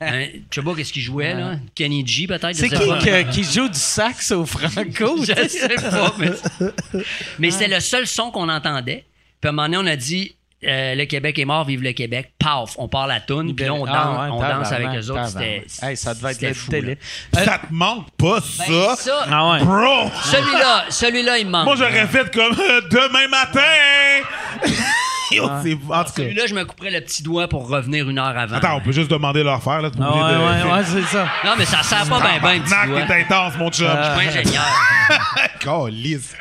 [0.02, 2.54] Un- je sais pas qu'est-ce qu'il jouait là, Kenny G peut-être.
[2.54, 5.24] C'est qui que- qui joue du sax au Franco?
[5.24, 5.74] Je sais?
[5.74, 6.30] pas, mais,
[7.38, 9.06] mais c'était le seul son qu'on entendait.
[9.40, 10.34] Puis à un moment donné, on a dit
[10.66, 12.32] euh, le Québec est mort, vive le Québec.
[12.38, 15.10] Paf, on part la toune, puis là on, danse, Ah ouais, on danse avec eux
[15.10, 15.28] autres.
[15.28, 15.64] C'était.
[15.82, 16.70] Hey, ça devait être fou.
[16.72, 16.94] là.
[17.32, 18.64] Ça te manque pas, ça?
[18.68, 19.64] Ben, ça, Ah ouais.
[19.64, 20.10] Bro!
[20.24, 21.64] celui-là, celui-là, il me manque.
[21.64, 23.60] Moi, j'aurais fait comme euh, demain matin!
[25.30, 26.12] Yo, c'est- en tout cas.
[26.16, 28.56] Celui-là, je me couperais le petit doigt pour revenir une heure avant.
[28.56, 29.90] Attends, on peut juste demander leur faire, là.
[29.90, 31.26] t'es Ah obligé ouais, de- ouais, ouais, c'est ça.
[31.44, 33.02] Non, mais ça sert pas bien, bien, petit Tabarnak, doigt.
[33.16, 33.86] t'es intense, mon chum.
[33.88, 34.64] Je suis pas ingénieur.
[35.60, 36.34] Calisse.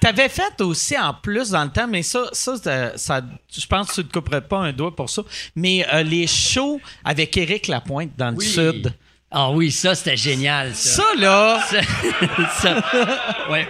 [0.00, 3.20] tu avais fait aussi en plus dans le temps, mais ça, ça, ça, ça-
[3.56, 5.22] je pense que tu ne te couperais pas un doigt pour ça.
[5.54, 8.46] Mais euh, les shows avec Éric Lapointe dans le Oui.
[8.46, 8.92] Sud.
[9.30, 11.02] Ah oui, ça, c'était génial, ça.
[11.02, 11.80] Ça, là, Ça,
[12.60, 13.66] ça- ouais.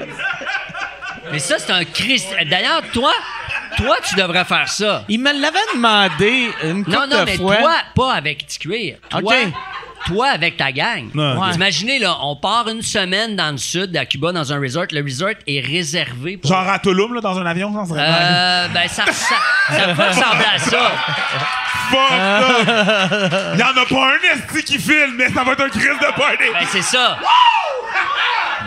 [1.33, 2.29] Mais ça, c'est un Christ.
[2.51, 3.13] D'ailleurs, toi,
[3.77, 5.05] toi, tu devrais faire ça.
[5.09, 7.57] il me l'avait demandé une couple Non, non, de mais fois.
[7.57, 8.97] toi, pas avec petit cuir.
[9.11, 9.53] Toi, OK.
[10.07, 11.11] toi avec ta gang.
[11.55, 14.87] Imaginez, là, on part une semaine dans le sud, à Cuba, dans un resort.
[14.93, 16.51] Le resort est réservé pour.
[16.51, 19.35] Genre à Tulum, là, dans un avion, serait Euh, ben, ça, ça,
[19.71, 20.91] ça peut ressembler à ça.
[21.91, 23.55] Fuck, là!
[23.55, 25.85] Il y en a pas un esti qui filme, mais ça va être un crise
[25.85, 26.45] de party!
[26.53, 27.19] Ben, c'est ça.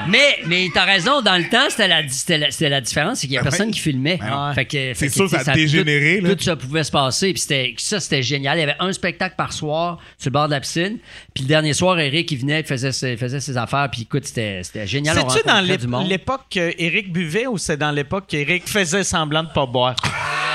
[0.10, 3.28] Mais, mais t'as raison, dans le temps, c'était la, c'était la, c'était la différence, c'est
[3.28, 3.74] qu'il y a Ben personne oui.
[3.74, 4.18] qui filmait.
[4.22, 4.54] Ben ouais.
[4.56, 6.36] Fait que, fait C'est que, sûr, tu sais, ça a dégénéré, Tout, là.
[6.36, 7.32] tout ça pouvait se passer.
[7.34, 8.58] Puis c'était, ça, c'était génial.
[8.58, 10.98] Il y avait un spectacle par soir sur le bord de la piscine.
[11.34, 13.88] Puis le dernier soir, Eric, il venait, il faisait ses, faisait ses affaires.
[13.92, 15.18] Puis écoute, c'était, c'était génial.
[15.20, 16.08] on C'est-tu dans rencontrait l'ép- du monde.
[16.10, 19.96] l'époque qu'Éric buvait ou c'est dans l'époque qu'Éric faisait semblant de pas boire?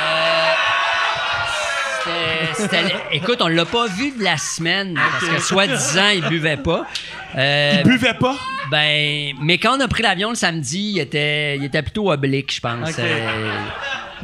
[3.12, 6.86] Écoute, on l'a pas vu de la semaine parce que soi-disant, il buvait pas.
[7.36, 8.36] Euh, Il buvait pas?
[8.70, 12.54] ben, mais quand on a pris l'avion le samedi, il était, il était plutôt oblique,
[12.54, 12.94] je pense.
[12.98, 13.60] Euh,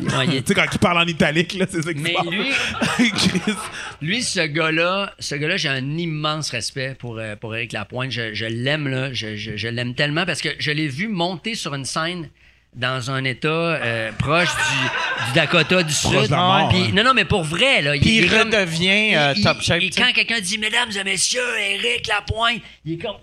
[0.01, 2.27] ouais, il Tu sais, quand il parle en italique, là, c'est ça qui Mais passe.
[2.27, 2.53] lui-.
[4.03, 8.11] Lui, ce gars-là, ce gars-là, j'ai un immense respect pour, euh, pour Éric Lapointe.
[8.11, 9.13] Je, je l'aime, là.
[9.13, 12.29] Je, je- je l'aime tellement parce que je l'ai vu monter sur une scène
[12.75, 16.31] dans un état euh, proche du, du Dakota du Proche Sud.
[16.31, 16.91] mort, hein.
[16.93, 17.93] non, non, mais pour vrai, là.
[17.93, 19.81] Puis il, comme- redevient euh, il- top il- shape.
[19.83, 23.17] Et quand quelqu'un dit Mesdames et messieurs, Éric Lapointe, il est comme.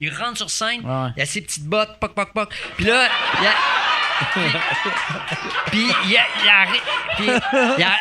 [0.00, 1.08] Il rentre sur scène, Ouais.
[1.16, 2.50] il a ses petites bottes, poc, poc, poc.
[2.76, 3.08] Puis là,
[3.40, 3.50] il a.
[5.70, 6.18] Puis il, il
[7.26, 7.40] il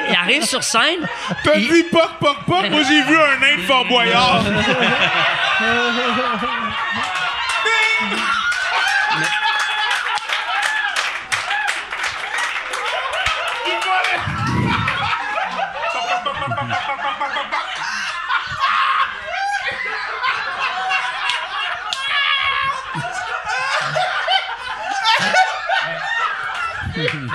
[0.10, 1.08] il arrive sur scène.
[1.44, 2.70] T'as il- dit poc, poc, poc?
[2.70, 4.44] Moi, j'ai vu un nain de Fort Boyard.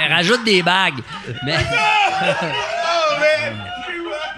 [0.01, 1.01] Mais rajoute des bagues.
[1.44, 1.56] Mais,
[3.20, 3.66] man!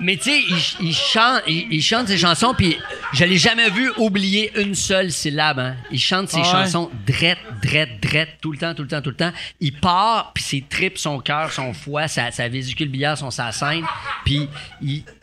[0.00, 0.40] mais tu sais,
[0.80, 2.76] il, il chante, il, il chante ses chansons, puis
[3.12, 5.60] je l'ai jamais vu oublier une seule syllabe.
[5.60, 5.76] Hein.
[5.92, 6.50] Il chante ses Ah ouais.
[6.64, 9.30] chansons drette, drette, drette, tout le temps, tout le temps, tout le temps.
[9.60, 13.52] Il part, puis ses tripes, son cœur, son foie, sa, sa vésicule biliaire sont sa
[13.52, 13.84] scène.
[14.24, 14.48] Puis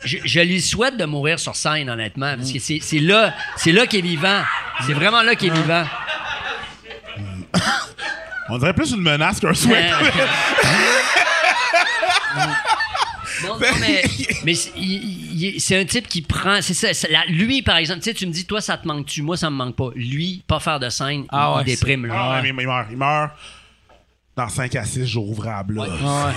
[0.02, 3.72] je, je lui souhaite de mourir sur scène, honnêtement, parce que c'est c'est là, c'est
[3.72, 4.42] là qu'il est vivant.
[4.86, 5.84] C'est vraiment là qu'il est vivant.
[8.50, 9.90] On dirait plus une menace qu'un souhait.
[13.42, 14.02] Non, non, mais,
[14.44, 16.60] mais c'est- un type qui prend.
[16.60, 16.88] C'est ça.
[17.08, 19.22] la- lui, par exemple, tu sais, tu me dis, toi, ça te manque-tu?
[19.22, 19.88] Moi, ça me manque pas.
[19.94, 22.04] Lui, pas faire de scène, Ah il, ouais, déprime.
[22.06, 22.14] là.
[22.18, 22.88] Ah, mais il meurt.
[22.90, 23.30] Il meurt
[24.36, 25.76] dans 5 à 6 jours ouvrables.
[25.76, 25.82] là.
[25.84, 26.32] Ouais.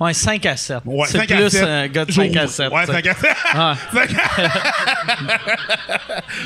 [0.00, 0.78] Ouais, 5 à 7.
[0.84, 2.48] Ouais, c'est 5 à plus 7 un gars de jours 5 à ouvrables.
[2.50, 2.72] 7.
[2.72, 2.92] Ouais, ça.
[2.92, 3.30] 5 à 7.
[3.54, 3.76] Ah.
[3.92, 4.52] 5 à-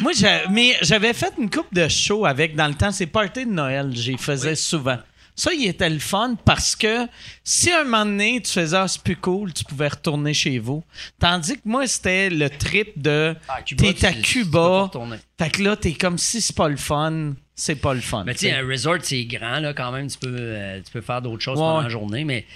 [0.02, 2.92] Moi, j'ai- mais j'avais fait une coupe de show avec dans le temps.
[2.92, 4.98] C'est party de Noël, j'y faisais souvent.
[5.38, 7.06] Ça, il était le fun parce que
[7.44, 10.82] si un moment donné, tu faisais ah, c'est plus cool, tu pouvais retourner chez vous.
[11.18, 14.90] Tandis que moi, c'était le trip de Ah, Cuba, t'es à Cuba.
[15.38, 18.24] Fait que là, t'es comme si c'est pas le fun, c'est pas le fun.
[18.24, 20.08] Mais tu sais, un resort, c'est grand, là, quand même.
[20.08, 21.64] Tu peux, euh, tu peux faire d'autres choses Ouais.
[21.64, 22.24] pendant la journée.
[22.24, 22.46] Mais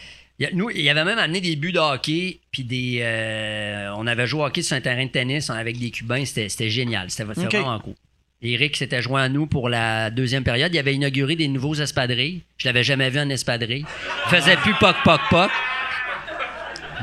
[0.41, 2.41] il nous, il y avait même amené des buts de hockey.
[2.51, 3.01] Puis des.
[3.03, 6.25] euh, on avait joué au hockey sur un terrain de tennis avec des Cubains.
[6.25, 7.11] C'était c'était génial.
[7.11, 7.53] C'était c'était Ok.
[7.63, 7.95] vraiment cool.
[8.43, 10.73] Eric s'était joint à nous pour la deuxième période.
[10.75, 12.41] Il avait inauguré des nouveaux espadrilles.
[12.57, 13.85] Je l'avais jamais vu en espadrille.
[14.27, 15.51] Il faisait plus poc, poc, poc.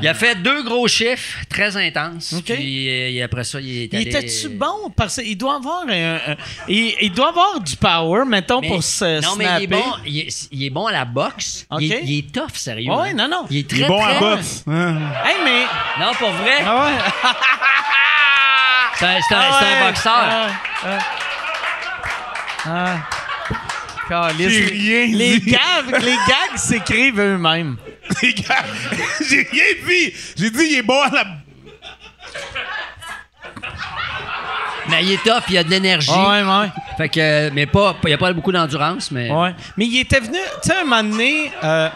[0.02, 2.34] Il a fait deux gros chiffres très intenses.
[2.44, 4.90] Puis euh, et après ça, il est Il allé- était-tu bon?
[4.96, 6.36] Parce qu'il doit avoir un, un-
[6.68, 9.84] il, il doit avoir du power, mettons, Mais- pour se non, mais il est, bon,
[10.06, 11.66] il, est, il est bon à la boxe.
[11.70, 11.80] Ok.
[11.82, 12.90] Il, est, il est tough, sérieux.
[12.92, 13.14] Ouais, hein.
[13.14, 13.46] non, non.
[13.50, 14.16] Il est très, Il est bon très...
[14.16, 14.64] à boxe.
[14.66, 14.96] Hein?
[15.24, 15.62] Hey, mais...
[16.04, 16.58] Non, pour vrai?
[16.64, 16.92] Ah ouais?
[18.98, 19.86] C'est un, c'est un- Ah c'est un ouais.
[19.90, 20.12] boxeur.
[20.84, 20.98] Ah,
[22.66, 22.96] ah.
[24.38, 24.64] J'ai les-
[25.06, 25.50] rien les dit.
[25.50, 27.76] gags, les gags s'écrivent eux-mêmes.
[28.22, 28.64] Les gars,
[29.28, 30.14] j'ai rien dit.
[30.36, 31.24] J'ai dit, il est bon à la.
[34.88, 36.10] Mais il est tough, il a de l'énergie.
[36.10, 36.68] Ouais, ouais.
[36.96, 39.30] Fait que, mais pas, il n'y a pas beaucoup d'endurance, mais.
[39.30, 39.54] Ouais.
[39.76, 41.90] Mais il était venu, tu sais, un moment donné, euh,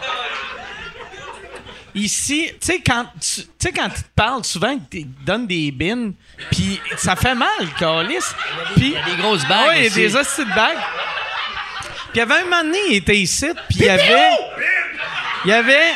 [1.95, 5.47] ici, tu sais, quand tu tu sais, quand il te parle, souvent, il te donne
[5.47, 6.13] des bines,
[6.51, 7.49] puis ça fait mal,
[7.79, 8.17] Calis.
[8.77, 8.89] Puis.
[8.89, 9.97] Il y a des grosses bagues Ouais, il y a aussi.
[10.01, 10.79] des hosties de bagues.
[12.13, 14.31] Puis il y avait un moment donné, il était ici, puis il y avait.
[15.45, 15.93] Il y avait.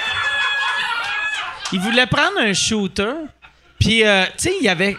[1.72, 3.12] Il voulait prendre un shooter,
[3.78, 4.97] puis, euh, tu sais, il avait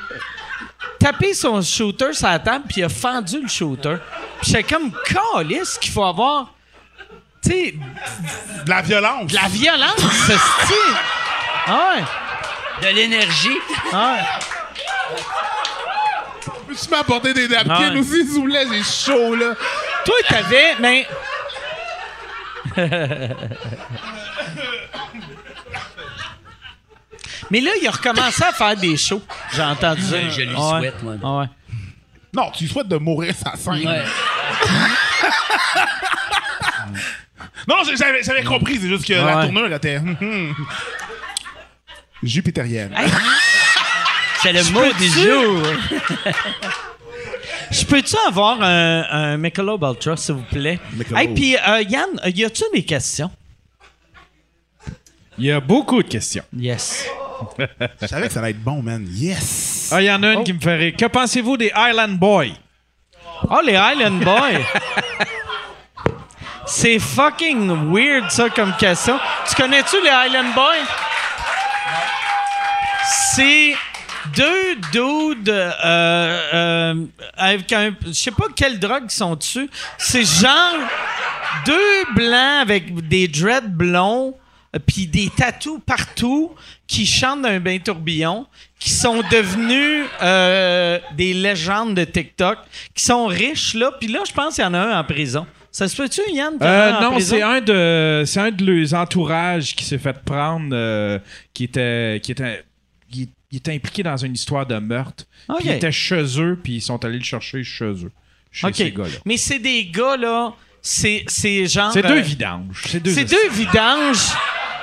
[0.99, 3.95] tapé son shooter sur la table, puis il a fendu le shooter.
[4.41, 6.53] Puis j'étais comme, calice qu'il faut avoir,
[7.43, 7.73] tu sais,
[8.65, 9.31] De la violence.
[9.31, 10.95] de la violence, ce style.
[11.67, 12.87] Ah ouais.
[12.89, 13.57] De l'énergie.
[13.91, 15.17] Ah ouais.
[16.79, 17.99] Peux-tu m'apporter des napkins Ouais.
[17.99, 18.65] aussi, s'il vous plaît?
[18.71, 19.55] J'ai chaud, là.
[20.05, 21.07] Toi, t'avais, mais.
[27.49, 29.21] mais là, il a recommencé à faire des shows.
[29.55, 30.17] J'ai entendu ça.
[30.29, 30.55] Je lui ouais.
[30.79, 31.15] souhaite, moi.
[31.23, 31.45] Ah ouais.
[32.35, 33.87] Non, tu souhaites de mourir sa scène.
[33.87, 34.03] Ouais.
[37.67, 38.77] Non, j'ai- j'avais, j'avais compris.
[38.79, 39.43] C'est juste que la Ouais.
[39.43, 39.97] tournure était.
[39.97, 40.55] hum, hum,
[42.23, 42.93] Jupitérienne.
[44.47, 45.61] C'est le mot du jour.
[47.69, 50.79] Je peux-tu avoir un, un Michelob Ultra, s'il vous plaît?
[50.93, 51.19] Michelob.
[51.19, 53.29] Hey, puis euh, Yann, y a-tu des questions?
[55.37, 56.45] Il y a beaucoup de questions.
[56.55, 57.09] Yes.
[58.01, 59.05] Je savais que ça allait être bon, man.
[59.11, 59.89] Yes!
[59.91, 60.93] Ah, il y en a une qui me fait rire.
[60.97, 62.53] Que pensez-vous des Island Boys?
[63.49, 64.63] Oh, les Island Boys!
[66.65, 69.19] C'est fucking weird, ça, comme question.
[69.49, 70.87] Tu connais-tu les Island Boys?
[73.35, 73.75] C'est
[74.35, 77.05] deux dudes euh, euh,
[77.35, 77.95] avec un...
[78.05, 79.69] Je sais pas quelle drogue ils sont dessus.
[79.97, 80.75] C'est genre
[81.65, 84.35] deux blancs avec des dreads blonds
[84.75, 86.53] euh, puis des tatous partout
[86.87, 88.45] qui chantent d'un bain tourbillon,
[88.79, 92.57] qui sont devenus euh, des légendes de TikTok,
[92.93, 95.45] qui sont riches là, puis là je pense qu'il y en a un en prison.
[95.71, 99.85] Ça se peut-tu Yann Euh, non, c'est un de c'est un de leurs entourages qui
[99.85, 101.19] s'est fait prendre, euh,
[101.53, 102.63] qui était qui était
[103.51, 105.25] il, était impliqué dans une histoire de meurtre.
[105.57, 108.11] Puis il était chez eux, puis ils sont allés le chercher chez eux,
[108.51, 108.75] chez OK.
[108.75, 109.17] ces gars-là.
[109.25, 112.83] Mais c'est des gars là, c'est c'est genre C'est deux euh, vidanges.
[112.85, 113.11] C'est deux.
[113.11, 114.33] C'est deux vidanges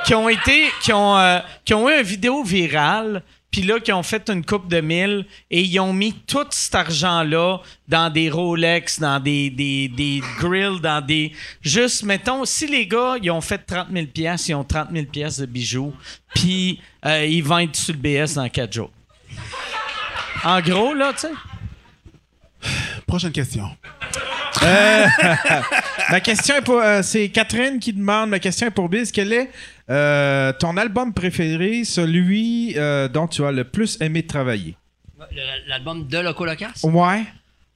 [0.04, 3.22] qui ont été qui ont euh, qui ont eu une vidéo virale
[3.54, 6.74] puis là qui ont fait une coupe de mille et ils ont mis tout cet
[6.74, 11.30] argent là dans des Rolex, dans des des, des grills, dans des
[11.62, 15.06] juste mettons si les gars ils ont fait 30 000 pièces, ils ont 30 000
[15.06, 15.94] pièces de bijoux
[16.34, 18.90] puis euh, ils vont être sur le BS dans 4 jours.
[20.42, 22.70] En gros là, tu sais.
[23.06, 23.70] Prochaine question.
[24.64, 25.06] Euh,
[26.10, 26.80] ma question est pour.
[26.80, 28.30] euh, c'est Catherine qui demande.
[28.30, 29.12] Ma question est pour Biz.
[29.12, 29.50] Quel est
[29.90, 34.76] euh, ton album préféré, celui euh, dont tu as le plus aimé travailler?
[35.18, 36.80] Le- L'album de Loco Locas?
[36.84, 37.24] Ouais.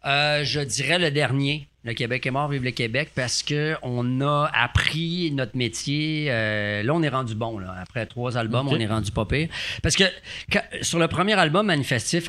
[0.07, 1.69] Euh, je dirais le dernier.
[1.85, 6.27] Le Québec est mort, vive le Québec, parce que on a appris notre métier.
[6.29, 7.59] euh, là, on est rendu bon.
[7.59, 7.75] Là.
[7.81, 9.49] Après trois albums, on est rendu pas pire.
[9.83, 10.05] Parce que
[10.53, 12.29] quand- sur le premier album, Manifestif,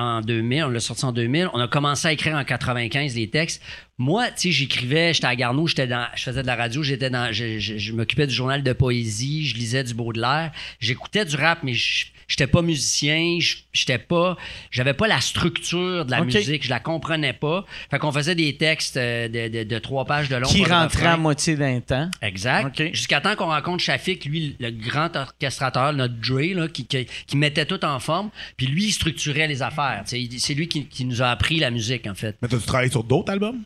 [0.00, 3.28] en 2000, on l'a sorti en 2000, on a commencé à écrire en 95 les
[3.28, 3.62] textes.
[3.98, 7.10] Moi, tu sais, j'écrivais, j'étais à Garneau, j'étais dans, je faisais de la radio, j'étais
[7.10, 11.74] dans, je, m'occupais du journal de poésie, je lisais du Baudelaire, j'écoutais du rap, mais
[11.74, 14.36] je j'étais pas musicien, je- j'étais pas,
[14.70, 17.64] j'avais pas la structure de la musique, je la comprenais pas.
[17.90, 20.48] Fait qu'on faisait des textes euh, de, de- de trois pages de long.
[20.48, 22.10] Qui rentrait à moitié d'un temps.
[22.22, 22.82] Exact.
[22.94, 27.36] Jusqu'à temps qu'on rencontre Shafik, lui, le grand orchestrateur, notre Dre, là, qui, qui, qui
[27.36, 28.30] mettait tout en forme.
[28.56, 30.04] Puis lui, il structurait les affaires.
[30.08, 32.36] Tu C'est lui qui, qui nous a appris la musique, en fait.
[32.42, 33.62] Mais t'as-tu travaillé sur d'autres albums?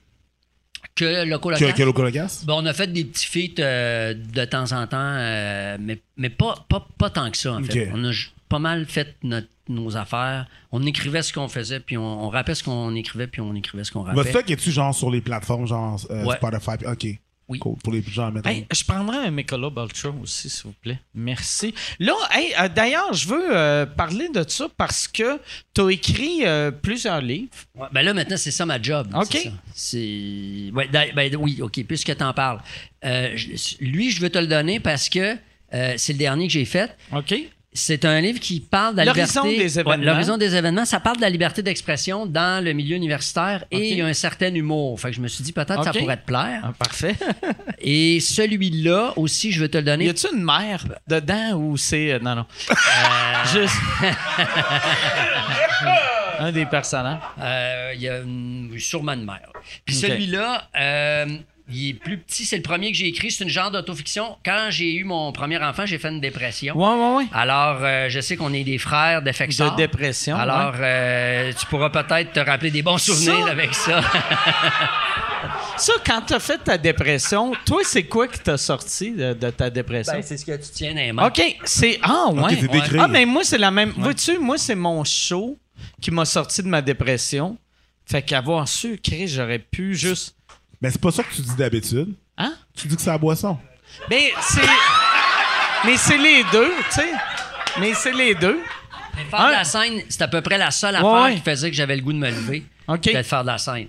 [0.94, 1.74] Que Loco que, Local.
[1.74, 2.43] que Loco Locas?
[2.44, 6.30] Bon, on a fait des petits feats euh, de temps en temps, euh, mais, mais
[6.30, 7.90] pas, pas, pas tant que ça, en fait.
[7.94, 8.12] On a
[8.49, 10.47] pas mal fait notre- nos affaires.
[10.73, 13.85] On écrivait ce qu'on faisait, puis on, on rappait ce qu'on écrivait, puis on écrivait
[13.85, 14.16] ce qu'on rappait.
[14.16, 16.37] Votre stock est-tu genre sur les plateformes, genre euh, Ouais.
[16.37, 16.87] Spotify?
[16.87, 17.07] Ok.
[17.51, 17.59] Oui.
[17.61, 17.77] Cool.
[17.83, 18.31] Pour les gens.
[18.45, 20.99] Hey, je prendrais un Michelob Ultra aussi, s'il vous plaît.
[21.15, 21.75] Merci.
[21.99, 25.39] Là, hey, euh, d'ailleurs, je veux euh, parler de ça parce que
[25.75, 27.49] tu as écrit euh, plusieurs livres.
[27.75, 29.09] Ouais, ben là, maintenant, c'est ça ma job.
[29.15, 29.51] OK.
[29.75, 30.70] c'est.
[30.75, 32.61] Ouais, ben oui, OK, puisque t'en parles.
[33.05, 35.37] Euh, je- lui, je veux te le donner parce que
[35.75, 36.97] euh, c'est le dernier que j'ai fait.
[37.12, 37.35] OK?
[37.73, 39.62] C'est un livre qui parle de la L'horizon liberté.
[39.62, 40.01] des événements.
[40.01, 40.85] Ouais, L'horizon des événements.
[40.86, 44.12] Ça parle de la liberté d'expression dans le milieu universitaire et il y a un
[44.15, 44.99] certain humour.
[44.99, 46.62] Fait que je me suis dit peut-être que ça pourrait te plaire.
[46.65, 47.15] Ah, parfait.
[47.81, 50.07] Et celui-là aussi, je veux te le donner.
[50.07, 52.12] y a-tu une mère dedans ou c'est.
[52.12, 52.47] euh, non, non.
[52.70, 52.74] Euh,
[53.53, 53.77] Juste.
[56.40, 57.20] un des personnages.
[57.40, 58.20] Euh, Il y a
[58.78, 59.51] sûrement une mère.
[59.85, 61.27] Puis celui-là, euh,
[61.70, 62.45] il est plus petit.
[62.45, 63.31] C'est le premier que j'ai écrit.
[63.31, 64.36] C'est une genre d'autofiction.
[64.45, 66.77] Quand j'ai eu mon premier enfant, j'ai fait une dépression.
[66.77, 67.27] Ouais, ouais, ouais.
[67.32, 69.73] Alors, euh, je sais qu'on est des frères d'Effexor.
[69.73, 70.36] De dépression.
[70.36, 70.81] Alors, ouais.
[70.81, 74.01] euh, tu pourras peut-être te rappeler des bons souvenirs Ça- avec ça.
[75.77, 79.70] Ça, quand t'as fait ta dépression, toi, c'est quoi qui t'a sorti de, de ta
[79.70, 80.15] dépression?
[80.15, 81.28] Ben, c'est ce que tu tiens les mains.
[81.28, 82.01] OK, c'est.
[82.03, 82.57] Ah, ouais.
[82.59, 82.99] c'est décrit.
[82.99, 83.93] Ah, mais moi, c'est la même.
[83.97, 85.57] Vois-tu, moi, c'est mon show
[86.01, 87.57] qui m'a sorti de ma dépression.
[88.07, 90.35] Fait qu'avoir su, Chris, j'aurais pu juste.
[90.81, 92.15] Mais c'est pas ça que tu dis d'habitude.
[92.37, 92.55] Hein?
[92.77, 93.59] Tu dis que c'est la boisson.
[94.09, 94.61] Ben, c'est.
[95.85, 97.11] mais c'est les deux, tu sais.
[97.81, 98.61] Mais c'est les deux.
[99.17, 99.49] Mais Faire Hein?
[99.49, 101.35] de la scène, c'est à peu près la seule affaire ouais.
[101.35, 102.65] qui faisait que j'avais le goût de me lever.
[102.87, 103.01] OK.
[103.05, 103.89] C'était de faire de la scène.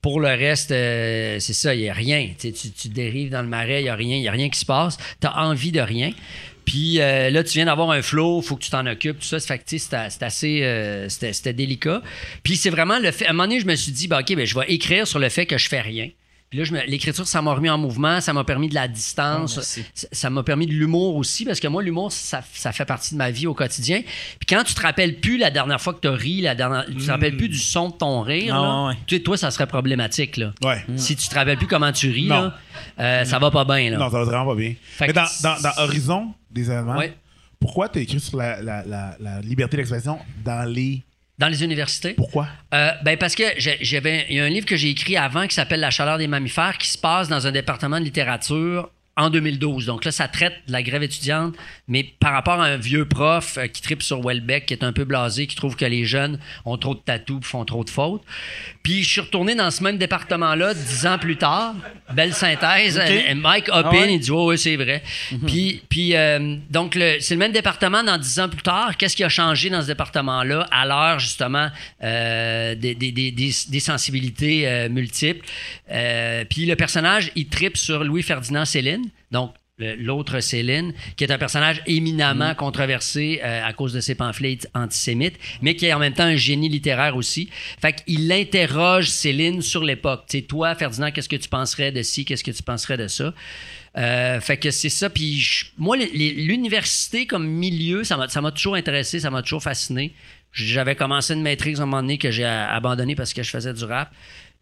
[0.00, 2.30] Pour le reste, euh, c'est ça, il n'y a rien.
[2.38, 4.48] Tu, sais, tu, tu dérives dans le marais, il n'y a rien, il a rien
[4.48, 4.96] qui se passe.
[5.20, 6.10] Tu as envie de rien.
[6.64, 9.26] Puis euh, là, tu viens d'avoir un flow, il faut que tu t'en occupes, tout
[9.26, 9.38] ça.
[9.38, 10.60] Ça fait que, tu sais, c'était c'était assez.
[10.62, 12.02] euh, c'était c'était délicat.
[12.42, 13.26] Puis c'est vraiment le fait.
[13.26, 15.18] À un moment donné, je me suis dit, bah, OK, ben, je vais écrire sur
[15.18, 16.08] le fait que je fais rien.
[16.52, 18.86] Puis là, je me- l'écriture, ça m'a remis en mouvement, ça m'a permis de la
[18.86, 19.80] distance, Oh,
[20.12, 23.16] ça- m'a permis de l'humour aussi, parce que moi, l'humour, ça, ça fait partie de
[23.18, 24.02] ma vie au quotidien.
[24.02, 26.84] Puis quand tu te rappelles plus la dernière fois que tu as ri, la dernière,
[26.84, 28.94] tu te rappelles plus du son de ton rire, Ah, là, ouais.
[29.06, 30.36] tu sais, toi, ça serait problématique.
[30.36, 30.52] Là.
[30.62, 30.84] Ouais.
[30.96, 32.54] Si tu te rappelles plus comment tu ris, là,
[33.00, 33.90] euh, ça va pas bien.
[33.90, 33.96] Là.
[33.96, 34.74] Non, ça va vraiment pas bien.
[34.82, 37.16] Fait Mais dans, dans, dans Horizon des événements, Ouais.
[37.58, 41.02] pourquoi t'as écrit sur la, la, la, la liberté d'expression dans les.
[41.42, 42.14] Dans les universités.
[42.14, 42.46] Pourquoi?
[42.72, 45.56] Euh, ben parce que j'avais il y a un livre que j'ai écrit avant qui
[45.56, 49.86] s'appelle La chaleur des mammifères qui se passe dans un département de littérature en 2012.
[49.86, 51.54] Donc là, ça traite de la grève étudiante,
[51.86, 54.92] mais par rapport à un vieux prof euh, qui tripe sur Welbeck, qui est un
[54.92, 58.22] peu blasé, qui trouve que les jeunes ont trop de tatous font trop de fautes.
[58.82, 61.74] Puis je suis retourné dans ce même département-là dix ans plus tard.
[62.14, 62.98] Belle synthèse.
[62.98, 64.06] Euh, Mike Ah in, ouais?
[64.06, 64.10] Mhm.
[64.14, 65.02] il dit «Oui, c'est vrai
[65.46, 68.96] Puis, puis euh, donc, c'est le même département dans dix ans plus tard.
[68.96, 71.68] Qu'est-ce qui a changé dans ce département-là à l'heure, justement,
[72.02, 75.44] euh, des, des- des- des- des sensibilités multiples?
[76.50, 79.01] Puis le personnage, il tripe sur Louis-Ferdinand Céline.
[79.30, 84.58] Donc, l'autre Céline, qui est un personnage éminemment controversé euh, à cause de ses pamphlets
[84.74, 87.48] antisémites, mais qui est en même temps un génie littéraire aussi.
[87.80, 90.24] Fait qu'il interroge Céline sur l'époque.
[90.28, 93.08] Tu sais, toi, Ferdinand, qu'est-ce que tu penserais de ci, qu'est-ce que tu penserais de
[93.08, 93.34] ça?
[93.96, 95.10] Euh, fait que c'est ça.
[95.10, 100.14] Puis je- moi, l'université comme milieu, ça m'a toujours intéressé, ça m'a toujours fasciné.
[100.52, 103.72] J'avais commencé une maîtrise à un moment donné que j'ai abandonné parce que je faisais
[103.72, 104.12] du rap.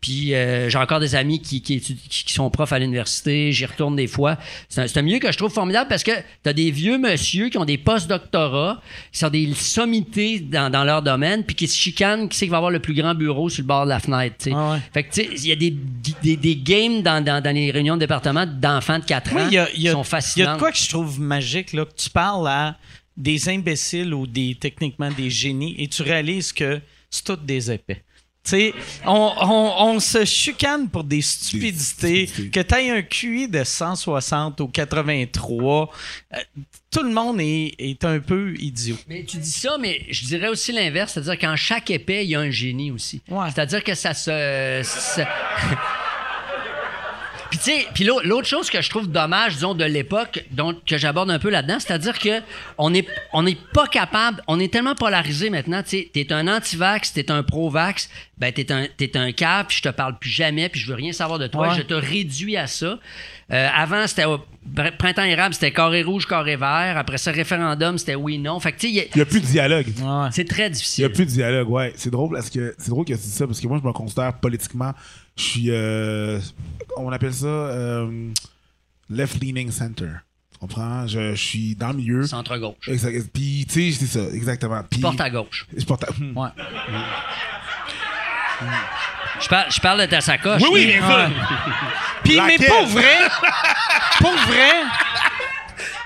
[0.01, 3.97] Puis euh, j'ai encore des amis qui, qui, qui- sont profs à l'université, j'y retourne
[3.97, 4.39] des fois.
[4.71, 6.13] C'est un, c'est un milieu que je trouve formidable parce que
[6.43, 8.81] tu as des vieux monsieur qui ont des post-doctorats,
[9.13, 12.51] qui sont des sommités dans, dans leur domaine, puis qui se chicanent, qui sait qui
[12.51, 14.37] va avoir le plus grand bureau sur le bord de la fenêtre.
[14.39, 14.57] tu sais.
[14.57, 14.79] Ah ouais.
[14.95, 15.75] Fait que tu sais, il y a des,
[16.23, 19.47] des, des games dans, dans, dans les réunions de département d'enfants de 4 Oui, ans
[19.49, 20.55] il y a, il y a- qui sont il y a fascinants.
[20.55, 22.77] de quoi que je trouve magique, là, que tu parles à
[23.17, 28.03] des imbéciles ou des techniquement des génies et tu réalises que c'est tous des épais.
[28.43, 32.27] Tu sais, on, on- on se chicane pour des stupidités.
[32.27, 32.51] stupidités.
[32.51, 35.91] Que tu aies un QI de 160 ou 83,
[36.33, 36.37] euh,
[36.91, 38.97] tout le monde est, est un peu idiot.
[39.09, 42.35] Mais tu dis ça, mais je dirais aussi l'inverse, c'est-à-dire qu'en chaque épée, il y
[42.35, 43.21] a un génie aussi.
[43.29, 43.47] Ouais.
[43.55, 44.81] C'est-à-dire que ça se.
[44.85, 45.29] ça-
[47.51, 50.75] Puis tu sais, puis l'au- l'autre chose que je trouve dommage, disons, de l'époque, dont
[50.87, 52.41] que j'aborde un peu là-dedans, c'est-à-dire que
[52.79, 56.47] on n'est on n'est pas capable, on est tellement polarisé maintenant, tu sais, t'es un
[56.49, 58.09] anti-vax, t'es un pro-vax,
[58.39, 60.95] ben t'es un, t'es un cave, puis je te parle plus jamais, puis je veux
[60.95, 61.75] rien savoir de toi, Ouais.
[61.77, 62.99] je te réduis à ça.
[63.53, 64.39] Euh, avant, c'était au
[64.73, 66.97] pr- printemps érable, c'était carré rouge, carré vert.
[66.97, 68.61] Après ça, référendum, c'était oui, non.
[68.61, 69.87] Fait que tu sais, il y a- Il n'y a plus de dialogue.
[70.31, 71.05] c'est très Il n'y difficile.
[71.07, 71.93] a plus de dialogue, ouais.
[71.97, 73.93] C'est drôle parce que c'est drôle que tu dis ça parce que moi je me
[73.93, 74.93] considère politiquement,
[75.41, 76.41] je suis euh,
[76.97, 78.31] on appelle ça euh,
[79.09, 80.09] left leaning center.
[80.53, 81.07] Tu comprends?
[81.07, 82.27] Je, je suis dans le milieu.
[82.27, 82.89] Centre-gauche.
[82.89, 83.15] Exact.
[83.33, 84.83] Puis tu sais, c'est ça, exactement.
[84.91, 85.67] Puis Porte à gauche.
[85.77, 86.37] je porte à- Hmm.
[86.37, 86.49] Ouais.
[89.41, 90.61] Je parle, je parle de ta sacoche.
[90.63, 91.31] Oui, oui, bien sûr.
[92.23, 93.17] Puis, mais pour vrai,
[94.19, 94.83] pour vrai,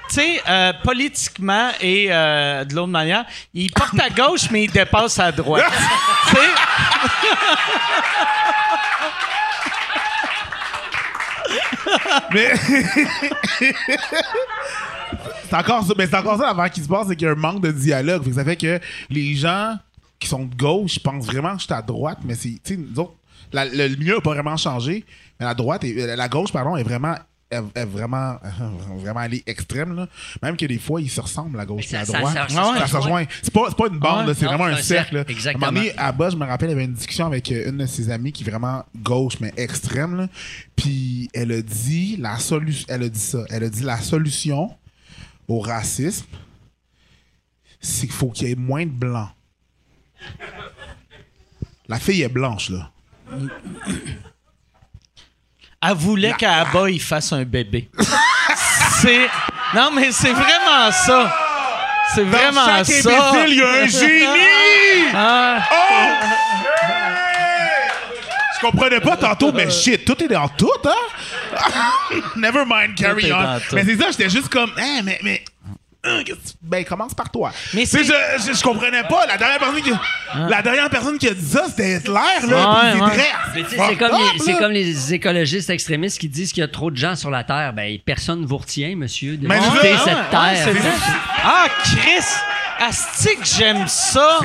[0.09, 4.70] tu sais, euh, politiquement et euh, de l'autre manière, il porte à gauche, mais il
[4.70, 5.65] dépasse à droite.
[6.28, 6.39] tu sais?
[12.32, 12.53] Mais
[15.49, 17.32] c'est encore ça, mais c'est encore ça l'affaire qui se passe, c'est qu'il y a
[17.32, 18.32] un manque de dialogue.
[18.32, 18.81] Ça fait que
[19.11, 19.77] les gens
[20.19, 22.81] qui sont de gauche pensent vraiment que je suis à droite, mais c'est, tu sais,
[23.53, 25.05] le milieu n'a pas vraiment changé,
[25.39, 27.15] mais la droite, est, la gauche, pardon, est vraiment
[27.50, 28.36] est, est vraiment
[28.96, 30.08] vraiment allée extrême là.
[30.42, 32.78] même que des fois ils se ressemblent la gauche et ça- droite ça- ça- ça,
[32.80, 34.34] ça- se rejoint c'est pas c'est pas une bande Ouais.
[34.34, 35.20] c'est vraiment un cercle, là.
[35.20, 35.66] cercle, exactement.
[35.66, 37.50] à un moment donné, à bas je me rappelle il y avait une discussion avec
[37.50, 40.28] une de ses amies qui est vraiment gauche mais extrême là.
[40.76, 44.70] puis elle a dit la solution elle a dit ça elle a dit la solution
[45.48, 46.26] au racisme
[47.80, 49.28] c'est qu'il faut qu'il y ait moins de blancs
[51.88, 52.90] la fille est blanche là
[55.86, 57.89] Elle voulait qu'à bas, il fasse un bébé.
[59.02, 59.28] c'est.
[59.74, 61.36] Non, mais c'est vraiment ça.
[62.15, 63.44] C'est vraiment ça.
[63.47, 64.24] il y a un génie
[65.15, 65.59] Ah,
[68.55, 72.20] Je comprenais pas tantôt, mais shit, tout est dans tout, hein?
[72.36, 73.59] Never mind, carry on.
[73.74, 75.44] Mais c'est ça, j'étais juste comme, hein, mais, mais,
[76.05, 76.22] hein,
[76.62, 77.52] ben, commence par toi.
[77.72, 79.26] Mais je, je, je comprenais pas.
[79.26, 79.93] La dernière personne qui,
[80.48, 82.14] la dernière personne qui a dit ça, c'était Hitler,
[82.48, 82.93] là.
[82.94, 83.10] Ouais, ouais.
[83.10, 86.60] très Mais tu sais, fucked c'est comme, les, comme les écologistes extrémistes qui disent qu'il
[86.60, 87.72] y a trop de gens sur la Terre.
[87.72, 90.68] Ben, personne ne vous retient, monsieur, de Mais quitter cette Terre.
[91.44, 92.24] Ah, Chris!
[92.89, 94.39] Asti que j'aime ça!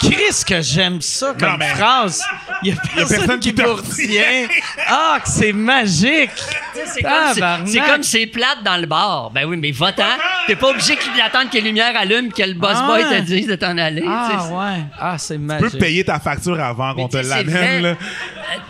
[0.00, 2.22] Chris que j'aime ça comme Non, mais- phrase!
[2.62, 4.48] Il y a personne, personne qui qui te me retient.
[4.88, 6.30] Ah, que c'est magique!
[6.94, 9.30] C'est comme, c'est- comme plate dans le bar.
[9.30, 10.04] Ben oui, mais va-t'en.
[10.46, 13.20] T'es pas obligé qu'il- d'attendre que les lumières allument que le boss Ah boy te
[13.22, 14.04] dise de t'en aller.
[14.06, 14.82] Ah, ouais!
[14.98, 15.78] Ah, c'est Tu peux magique!
[15.80, 17.80] payer ta facture avant qu'on te l'amène, vrai.
[17.80, 17.88] là.
[17.90, 17.94] Euh,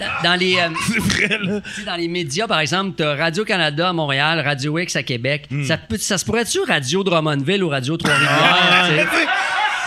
[0.00, 1.60] Dans, dans les, euh, C'est vrai, là.
[1.60, 5.46] tu sais, dans les médias, par exemple, t'as Radio-Canada à Montréal, Radio X à Québec.
[5.50, 5.64] Hmm.
[5.64, 9.05] Ça, peut- ça se pourrait-tu Radio Drummondville ou Radio Trois-Rivières?
[9.10, 9.26] Sais?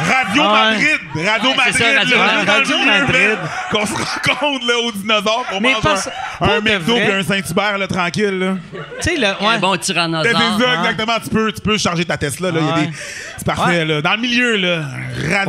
[0.02, 0.72] Radio Ah ouais.
[0.72, 1.00] Madrid!
[1.28, 1.76] Radio Ouais, Madrid!
[1.76, 2.26] ça, Radio- là,
[2.64, 3.38] milieu, Madrid.
[3.70, 6.08] Qu'on se rencontre, là, aux dinosaures, qu'on mange parce-
[6.40, 8.56] un, un McDo puis un Saint-Hubert, là, tranquille, là.
[9.02, 9.28] Tu sais, le.
[9.28, 9.58] Un Ouais.
[9.60, 10.32] bon Ben, tyrannosaure.
[10.58, 10.84] c'est ça, hein.
[10.84, 11.20] exactement.
[11.22, 12.50] Tu peux, tu peux charger ta Tesla.
[12.52, 12.60] Là.
[12.62, 12.86] Il y a Ouais.
[12.88, 12.94] des...
[13.40, 13.64] C'est parfait.
[13.80, 13.86] Ouais.
[13.86, 14.02] Là.
[14.02, 14.84] Dans le milieu, là,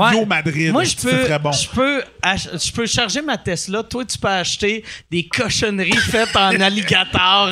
[0.01, 0.27] Radio Ouais.
[0.27, 0.73] Madrid.
[0.73, 1.53] Moi, je c'est peux, très bon.
[1.53, 3.85] je, peux ach- je peux charger ma Tesla.
[3.85, 7.51] Toi, tu peux acheter des cochonneries faites en alligator.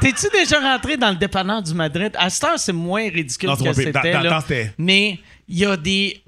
[0.00, 2.12] T'es-tu déjà rentré dans le dépanneur du Madrid?
[2.18, 4.70] À cette heure, c'est moins ridicule Non, que c'était.
[4.78, 5.18] Mais
[5.48, 6.22] il y a des...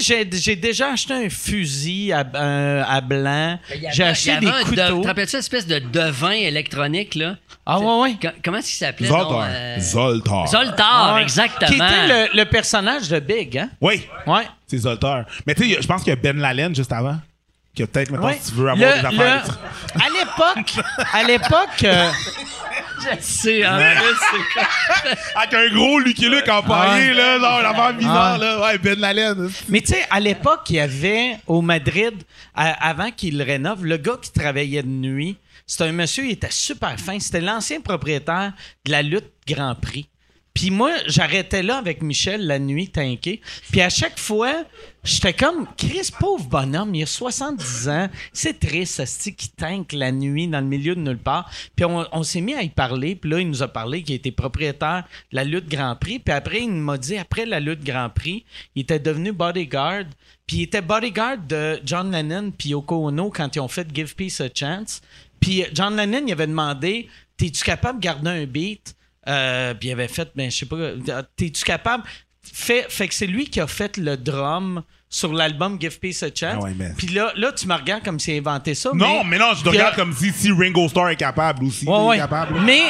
[0.00, 3.58] J'ai j'ai déjà acheté un fusil à, à blanc.
[3.68, 5.02] Avait- J'ai acheté des un de- couteaux.
[5.02, 7.34] Te rappelles-tu l'espèce de devin électronique, là?
[7.66, 8.16] Ah ouais, ouais.
[8.22, 9.08] Co- Comment est-ce qu'il s'appelait?
[9.08, 9.46] Zoltar.
[9.50, 10.46] euh, Zoltar.
[10.46, 11.22] Zoltar, Ouais.
[11.22, 11.68] exactement.
[11.68, 13.68] Qui était le, le personnage de Big, hein?
[13.80, 14.46] Oui, Ouais.
[14.68, 15.24] c'est Zoltar.
[15.44, 17.18] Mais tu sais, je pense qu'il y a Ben Laden juste avant.
[17.76, 18.38] Que peut-être, Ouais.
[18.40, 19.44] si tu veux avoir Le- des affaires.
[19.96, 22.10] le- à l'époque, à l'époque, euh,
[23.12, 23.62] En plus, c'est
[24.54, 27.14] comme- Avec un gros Lucky Luke empaillé, Ouais.
[27.14, 28.44] là, genre, l'affaire bizarre, Ouais.
[28.46, 28.60] là.
[28.62, 29.50] Ouais, Ben Laden.
[29.68, 32.14] mais tu sais, à l'époque, il y avait au Madrid,
[32.54, 35.36] à- avant qu'il le rénove, le gars qui travaillait de nuit,
[35.66, 37.18] c'était un monsieur, il était super fin.
[37.18, 38.52] C'était l'ancien propriétaire
[38.84, 40.08] de la lutte Grand Prix.
[40.54, 43.40] Puis moi, j'arrêtais là avec Michel la nuit, tanké.
[43.72, 44.64] Puis à chaque fois,
[45.02, 48.08] j'étais comme, Chris, pauvre bonhomme, il a 70 ans.
[48.32, 51.50] C'est triste, ce qui tank la nuit dans le milieu de nulle part.
[51.74, 53.16] Puis on, on s'est mis à y parler.
[53.16, 55.02] Puis là, il nous a parlé qu'il était propriétaire
[55.32, 56.20] de la lutte Grand Prix.
[56.20, 58.44] Puis après, il m'a dit, après la lutte Grand Prix,
[58.76, 60.04] il était devenu bodyguard.
[60.46, 64.14] Puis il était bodyguard de John Lennon puis Yoko Ono quand ils ont fait Give
[64.14, 65.02] Peace a Chance.
[65.40, 68.94] Puis John Lennon, il avait demandé, t'es-tu capable de garder un beat?
[69.28, 72.04] Euh, puis il avait fait, ben, je sais pas, t'es-tu capable?
[72.42, 74.82] Fait, fait que c'est lui qui a fait le drum
[75.14, 76.56] sur l'album Give Peace a Chance.
[76.58, 78.90] Ah ouais, mais- Puis là, là, tu me regardes comme s'il a inventé ça.
[78.92, 81.86] Non, mais non, je te regarde comme si, si Ringo Starr est capable aussi.
[81.86, 82.60] Ouais, il est capable.
[82.62, 82.82] Mais,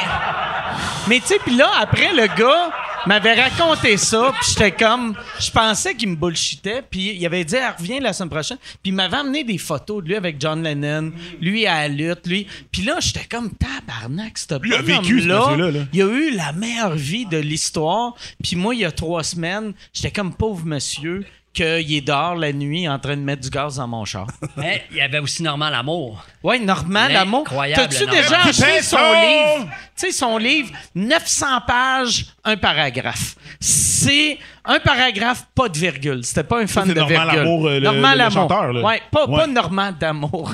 [1.06, 2.70] mais tu sais, puis là, après, le gars
[3.06, 7.56] m'avait raconté ça, puis j'étais comme, je pensais qu'il me bullshitait, puis il avait dit,
[7.58, 10.62] ah, reviens la semaine prochaine, puis il m'avait amené des photos de lui avec John
[10.62, 15.20] Lennon, lui à la lutte, lui, puis là, j'étais comme, tabarnak, ce Lui a vécu,
[15.20, 15.54] ce là.
[15.92, 19.74] il a eu la meilleure vie de l'histoire, puis moi, il y a trois semaines,
[19.92, 23.76] j'étais comme pauvre monsieur, qu'il est dehors la nuit en train de mettre du gaz
[23.76, 24.26] dans mon char.
[24.56, 26.22] Mais il y avait aussi Normand Lamour.
[26.42, 27.42] Ouais, Normand Lamour.
[27.42, 29.68] Incroyable, T'as-tu déjà acheté son livre?
[29.96, 33.36] Tu sais, son livre, 900 pages, un paragraphe.
[33.60, 36.24] C'est un paragraphe, pas de virgule.
[36.24, 37.36] C'était pas un fan de Normand virgule.
[37.38, 38.32] Lamour, euh, le- Normand le Lamour.
[38.32, 38.82] chanteur, là.
[38.82, 39.36] Ouais, pas, Ouais.
[39.38, 40.52] pas Normand d'amour.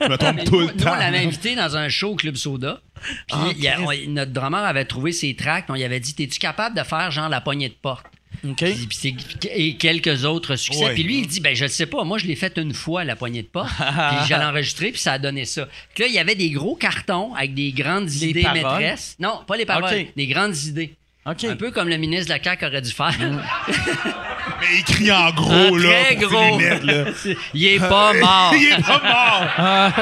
[0.00, 0.92] Je me trompe Mais tout nous, le nous, temps.
[0.92, 2.80] on l'avait invité dans un show au Club Soda.
[3.28, 3.76] Puis Ah,
[4.08, 5.66] notre drummer avait trouvé ses tracks.
[5.68, 8.06] On lui avait dit T'es-tu capable de faire genre la poignée de porte
[8.56, 9.16] Puis- puis
[9.54, 10.92] Et quelques autres succès.
[10.94, 12.04] Puis lui, il dit Ben, je le sais pas.
[12.04, 13.70] Moi, je l'ai fait une fois, la poignée de porte.
[13.76, 15.68] puis j'allais enregistrer, puis ça a donné ça.
[15.94, 18.62] Puis là, il y avait des gros cartons avec des grandes Les idées paroles?
[18.80, 19.16] maîtresses.
[19.18, 20.94] Non, pas les paroles, des grandes idées.
[21.26, 23.14] Un peu comme le ministre de la CAQ aurait dû faire.
[23.18, 26.04] Mais écrit en gros, En là.
[26.04, 26.58] très gros.
[26.60, 27.04] ses lunettes, là.
[27.54, 28.52] il est pas mort.
[28.54, 29.92] il est pas mort.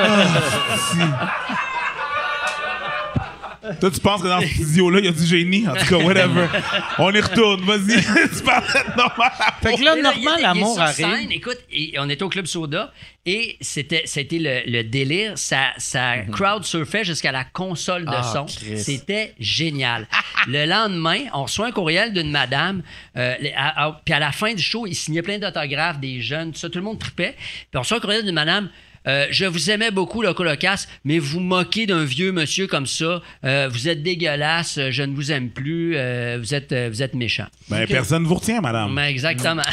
[3.80, 5.66] Toi, tu penses que dans ce studio-là, il y a du génie?
[5.68, 6.46] En tout cas, whatever.
[6.98, 7.60] On y retourne.
[7.62, 8.02] Vas-y.
[8.36, 8.64] tu parles
[8.96, 9.32] normal.
[9.62, 10.12] Fait que là, là,
[10.54, 12.92] il sur scène, écoute, et on était au Club Soda
[13.24, 15.38] et c'était c'était le, le délire.
[15.38, 18.16] Ça, ça crowd surfait jusqu'à la console de Mhm.
[18.18, 18.44] Ah, son.
[18.46, 18.78] Christ.
[18.84, 20.06] C'était génial.
[20.48, 22.82] le lendemain, on reçoit un courriel d'une madame.
[23.16, 26.58] euh, à- puis à la fin du show, il signait plein d'autographes, des jeunes, tout
[26.58, 26.68] ça.
[26.68, 27.34] Tout le monde tripait.
[27.38, 28.68] Puis on reçoit un courriel d'une madame.
[29.08, 33.20] Euh, je vous aimais beaucoup, le colocasse, mais vous moquez d'un vieux monsieur comme ça.
[33.44, 37.46] Euh, vous êtes dégueulasse, je ne vous aime plus, euh, vous, êtes, vous êtes méchant.
[37.68, 38.94] Ben, personne ne vous retient, madame.
[38.94, 39.62] Ben, exactement.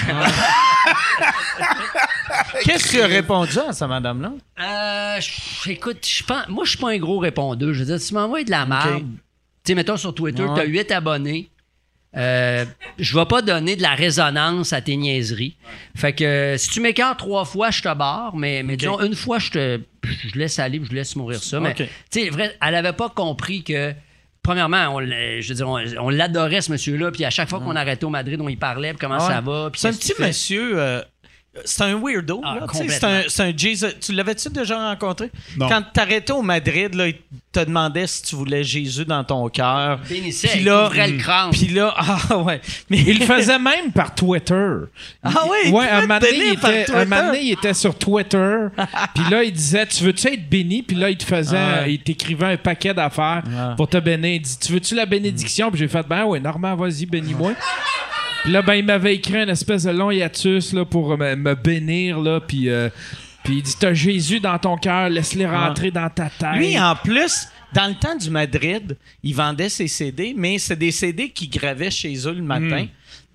[2.64, 4.32] Qu'est-ce que tu as répondu à ça, madame-là?
[4.60, 7.74] Euh, je- écoute, je pense, moi, je suis pas un gros répondeur.
[7.74, 9.00] Je veux dire, tu m'envoies de la merde.
[9.64, 10.54] Tu sais, mettons sur Twitter, Ouais.
[10.56, 11.50] tu as 8 abonnés.
[12.18, 12.65] Euh,
[12.98, 15.56] je vais pas donner de la résonance à tes niaiseries.
[15.95, 19.38] Fait que si tu m'écartes trois fois, je te barre, mais, mais disons une fois,
[19.40, 21.60] je te je laisse aller, je laisse mourir ça.
[21.60, 22.30] Mais tu sais,
[22.61, 23.94] elle avait pas compris que.
[24.41, 27.60] Premièrement, on, l'a- je veux dire, on, on l'adorait ce monsieur-là, puis à chaque fois
[27.60, 29.31] qu'on arrêtait au Madrid, on y parlait, puis comment Ouais.
[29.34, 29.69] ça va.
[29.76, 30.80] C'est un petit monsieur.
[30.80, 31.02] euh,
[31.65, 32.41] c'est un weirdo.
[32.44, 33.88] Ah, là, tu sais, c'est un, un Jesus.
[34.02, 35.30] Tu l'avais-tu déjà rencontré?
[35.57, 35.68] Non.
[35.69, 37.15] Quand t'arrêtais au Madrid, là, il
[37.52, 39.99] te demandait si tu voulais Jésus dans ton cœur.
[40.07, 41.49] Bénissait, Puis il là, ouvrait le crâne.
[41.52, 42.61] Puis là, ah ouais.
[42.90, 44.76] Mais Il le faisait même par Twitter.
[45.23, 46.94] Ah oui, il Ouais, un moment donné, il était, Twitter.
[46.95, 48.56] un moment donné, il était sur Twitter.
[49.15, 50.84] Puis là, il disait Tu veux-tu être béni?
[50.84, 51.57] Puis là, il te faisait.
[51.57, 51.88] Ah.
[51.88, 53.73] Il t'écrivait un paquet d'affaires Ah.
[53.76, 54.36] pour te bénir.
[54.36, 55.72] Il dit Tu veux-tu la bénédiction?
[55.72, 57.53] Puis j'ai fait Ben ouais, Normand, vas-y, bénis-moi.
[58.44, 61.56] Puis là, ben, il m'avait écrit un espèce de long hiatus là, pour me, me
[61.56, 62.20] bénir.
[62.20, 62.90] Là, puis, euh,
[63.44, 66.56] puis il dit T'as Jésus dans ton cœur, laisse-les rentrer dans ta tête.
[66.56, 70.91] Lui, en plus, dans le temps du Madrid, il vendait ses CD, mais c'est des
[70.91, 72.88] CD qu'il gravait chez eux le matin.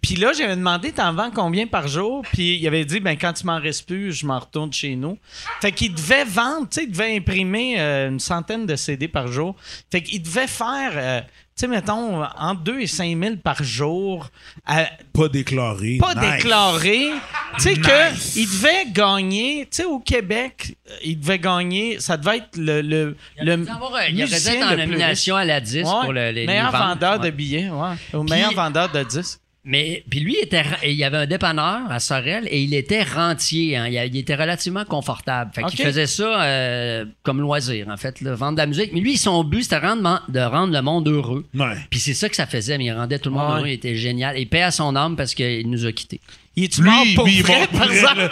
[0.04, 2.26] Puis là, j'avais demandé, t'en vends combien par jour?
[2.30, 5.16] Puis il avait dit, ben quand tu m'en restes plus, je m'en retourne chez nous.
[5.62, 9.28] Fait qu'il devait vendre, tu sais, il devait imprimer euh, une centaine de CD par
[9.28, 9.56] jour.
[9.90, 11.20] Fait qu'il devait faire, euh,
[11.56, 14.28] sais, mettons, entre 2 et 5 000 par jour.
[14.66, 15.98] à- Pas déclaré.
[16.00, 16.36] pas Nice.
[16.36, 17.10] déclaré.
[17.56, 17.80] Tu sais Nice.
[17.80, 22.56] que il devait gagner, tu sais au Québec, euh, il devait gagner, ça devait être
[22.56, 25.86] le le Il le un- il musicien en le plus nomination à la 10 riche.
[25.86, 27.26] pour Ouais, le, les, meilleur vendeur Ouais.
[27.26, 27.94] de billets, ouais.
[28.12, 29.38] Au meilleur vendeur de disques.
[29.66, 33.02] Mais puis lui, il, était, il y avait un dépanneur à Sorel et il était
[33.02, 33.76] rentier.
[33.78, 33.86] hein.
[33.88, 35.52] Il, il était relativement confortable.
[35.54, 38.90] Fait qu'il faisait ça euh, comme loisir, en fait, là, vendre de la musique.
[38.92, 41.46] Mais lui, son but, c'était rendre, de rendre le monde heureux.
[41.54, 41.76] Ouais.
[41.88, 43.58] Puis c'est ça que ça faisait, mais il rendait tout le monde Ouais.
[43.60, 43.68] heureux.
[43.68, 44.36] Il était génial.
[44.38, 46.20] Et paix à son âme parce qu'il nous a quittés.
[46.56, 48.30] Il est mort pour lui, il est vrai, par exemple?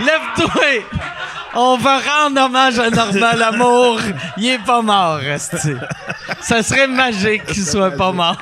[0.00, 0.84] Lève-toi!
[1.54, 4.00] On va rendre hommage à Normand Lamour.
[4.36, 5.56] Il est pas mort, esti.
[6.40, 8.38] Ça serait magique qu'il soit pas mort.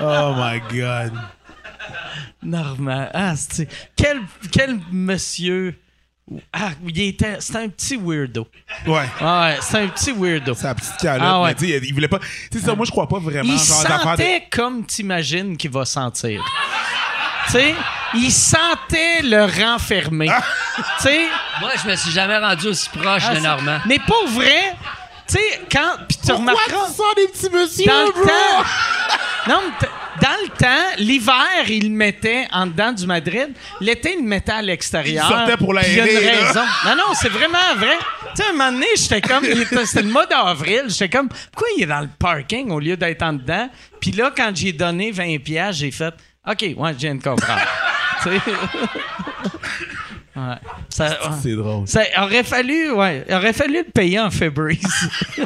[0.00, 1.12] Oh my God.
[2.42, 3.08] Normand.
[3.12, 4.20] Ah, c'est quel,
[4.52, 5.74] quel monsieur.
[6.52, 7.36] Ah, il était.
[7.40, 8.46] C'était un petit weirdo.
[8.86, 9.04] Ouais.
[9.20, 10.54] Ah ouais, c'est un petit weirdo.
[10.54, 11.22] Sa petite calotte.
[11.28, 11.54] Ah ouais.
[11.60, 12.18] mais il voulait pas.
[12.50, 13.52] Tu sais, ça, moi, je crois pas vraiment.
[13.52, 16.42] Il genre d'affaires de- sentait comme t'imagines qu'il va sentir.
[17.46, 17.74] Tu sais,
[18.14, 20.28] il sentait le renfermé.
[20.30, 20.42] Ah.
[20.98, 21.20] tu sais?
[21.60, 23.78] Moi, je me suis jamais rendu aussi proche ah, de Normand.
[23.86, 24.74] Mais pour vrai,
[25.26, 25.96] tu sais, quand.
[26.08, 26.86] Puis tu Pourquoi remarqueras.
[26.86, 28.22] tu sens des petits messieurs, Dans le bro?
[28.24, 28.64] temps.
[29.46, 29.88] Non, mais
[30.22, 31.34] dans le temps, l'hiver,
[31.68, 33.48] il le mettait en dedans du Madrid.
[33.80, 35.26] L'été, il le mettait à l'extérieur.
[35.28, 36.46] Il sortait pour Puis Il y a une l'aérer, là.
[36.46, 36.60] raison.
[36.86, 37.98] Non, non, c'est vraiment vrai.
[38.34, 39.44] Tu sais, un moment donné, j'étais comme.
[39.44, 40.84] C'était le mois d'avril.
[40.88, 43.68] J'étais comme, pourquoi il est dans le parking au lieu d'être en dedans?
[44.00, 46.14] Puis là, quand j'ai donné 20$, piastres, j'ai fait.
[46.46, 47.62] OK, ouais, je viens de comprendre.
[50.36, 50.56] Ouais.
[50.88, 51.36] Ça, ouais.
[51.40, 51.86] C'est drôle.
[51.86, 54.80] Ça aurait fallu, ouais, il aurait fallu le payer en Febreze.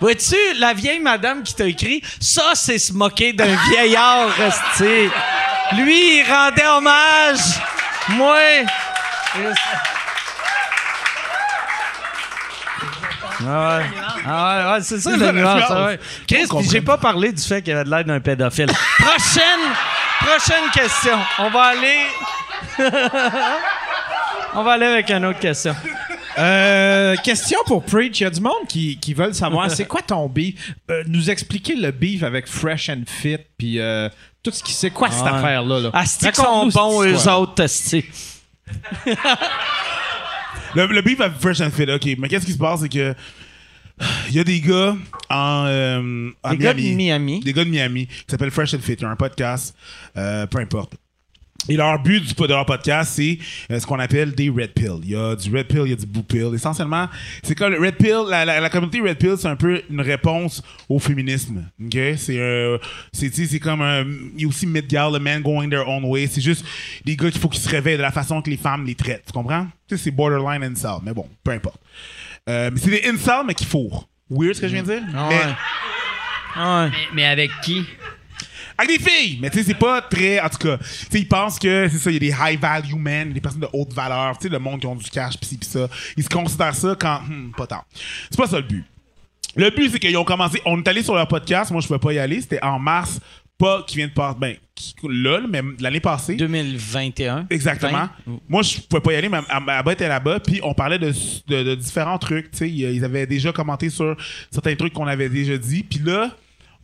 [0.00, 5.10] Vois-tu, la vieille madame qui t'a écrit, ça, c'est se moquer d'un vieillard, resté.
[5.76, 7.40] Lui, il rendait hommage.
[8.10, 8.38] Moi.
[13.46, 13.84] Ah ouais.
[14.26, 15.62] Ah ouais, ouais, c'est ça C'est la nuance.
[15.68, 16.00] ah ouais.
[16.28, 18.66] Chris, puis j'ai pas parlé du fait qu'il avait de l'air d'un pédophile.
[18.98, 19.60] Prochaine,
[20.20, 21.18] prochaine question.
[21.38, 22.06] On va aller.
[24.54, 25.74] On va aller avec une autre question.
[26.38, 28.20] Euh, question pour Preach.
[28.20, 30.74] Il y a du monde qui, qui veulent savoir c'est quoi ton beef?
[30.90, 34.08] Euh, nous expliquer le beef avec Fresh and Fit, puis euh,
[34.42, 35.80] tout ce qui c'est quoi cette affaire-là.
[35.80, 35.90] Là?
[35.92, 38.04] Asti qu'ils sont bons, eux autres, asti.
[40.74, 42.16] Le, le beef avec Fresh and Fit, OK.
[42.18, 43.14] Mais qu'est-ce qui se passe, c'est que
[44.28, 44.96] il y a des gars
[45.28, 47.40] en, euh, en Des gars de Miami.
[47.40, 48.96] Des gars de Miami qui s'appellent Fresh and Fit.
[48.98, 49.76] Ils ont un podcast,
[50.16, 50.94] euh, peu importe.
[51.68, 53.38] Et leur but du, de leur podcast, c'est
[53.70, 54.94] euh, ce qu'on appelle des Red Pill.
[55.04, 56.50] Il y a du Red Pill, il y a du Blue Pill.
[56.54, 57.06] Essentiellement,
[57.42, 60.00] c'est comme le Red Pill, la, la, la communauté Red Pill, c'est un peu une
[60.00, 61.68] réponse au féminisme.
[61.84, 61.96] OK?
[62.16, 62.78] C'est euh,
[63.12, 64.04] c'est comme un.
[64.36, 66.26] Il y a aussi Midgal, the man going their own way.
[66.28, 66.64] C'est juste
[67.04, 69.24] des gars qu'il faut qu'ils se réveillent de la façon que les femmes les traitent.
[69.26, 69.66] Tu comprends?
[69.94, 70.98] C'est borderline incel.
[71.04, 71.80] Mais bon, peu importe.
[72.48, 74.08] Euh, mais c'est des incels, mais qui fourrent.
[74.30, 75.02] Weird ce que je viens de dire?
[75.12, 75.34] Mais- ouais.
[76.56, 76.88] Ouais.
[76.90, 77.84] Mais, mais avec qui?
[78.82, 80.40] Avec des filles, mais tu sais, c'est pas très.
[80.40, 82.60] En tout cas, tu sais, ils pensent que c'est ça, il y a des high
[82.60, 85.36] value men, des personnes de haute valeur, tu sais, le monde qui ont du cash,
[85.38, 85.88] pis ci, pis ça.
[86.16, 87.20] Ils se considèrent ça quand.
[87.28, 87.84] hmm, pas tant.
[88.30, 88.84] C'est pas ça le but.
[89.56, 90.60] Le but, c'est qu'ils ont commencé.
[90.64, 93.18] On est allé sur leur podcast, moi, je pouvais pas y aller, c'était en mars,
[93.58, 94.36] pas qui vient de passer.
[94.40, 96.36] Ben, qui- là, mais l'année passée.
[96.36, 97.46] 2021.
[97.50, 98.08] Exactement.
[98.26, 98.40] 20.
[98.48, 101.12] Moi, je pouvais pas y aller, mais Abba était là-bas, puis on parlait de,
[101.48, 102.50] de- de différents trucs.
[102.52, 104.16] Tu sais, ils ils avaient déjà commenté sur
[104.50, 106.30] certains trucs qu'on avait déjà dit, puis là,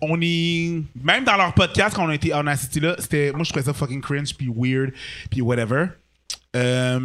[0.00, 3.32] on est même dans leur podcast quand on a été on a assisté là, c'était
[3.32, 4.92] moi je trouvais ça fucking cringe puis weird
[5.30, 5.86] puis whatever.
[6.54, 6.98] Euh,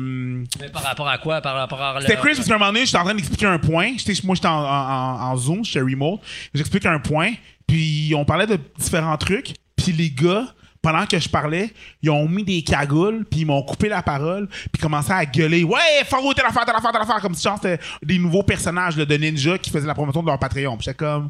[0.59, 1.41] Mais par rapport à quoi?
[1.41, 3.59] Par rapport à c'était cringe parce qu'à un moment donné, j'étais en train d'expliquer un
[3.59, 3.93] point.
[3.97, 6.21] J'étais, moi, j'étais en, en, en- en Zoom, j'étais remote.
[6.53, 7.33] J'explique un point,
[7.67, 9.53] puis on parlait de différents trucs.
[9.75, 10.45] Puis les gars,
[10.81, 11.69] pendant que je parlais,
[12.01, 15.63] ils ont mis des cagoules, puis ils m'ont coupé la parole, puis commençaient à gueuler.
[15.65, 17.19] Ouais, faut telle affaire, telle affaire, telle affaire.
[17.21, 20.27] Comme si genre, c'était des nouveaux personnages là, de ninja qui faisaient la promotion de
[20.27, 20.77] leur Patreon.
[20.77, 21.29] Puis j'étais comme.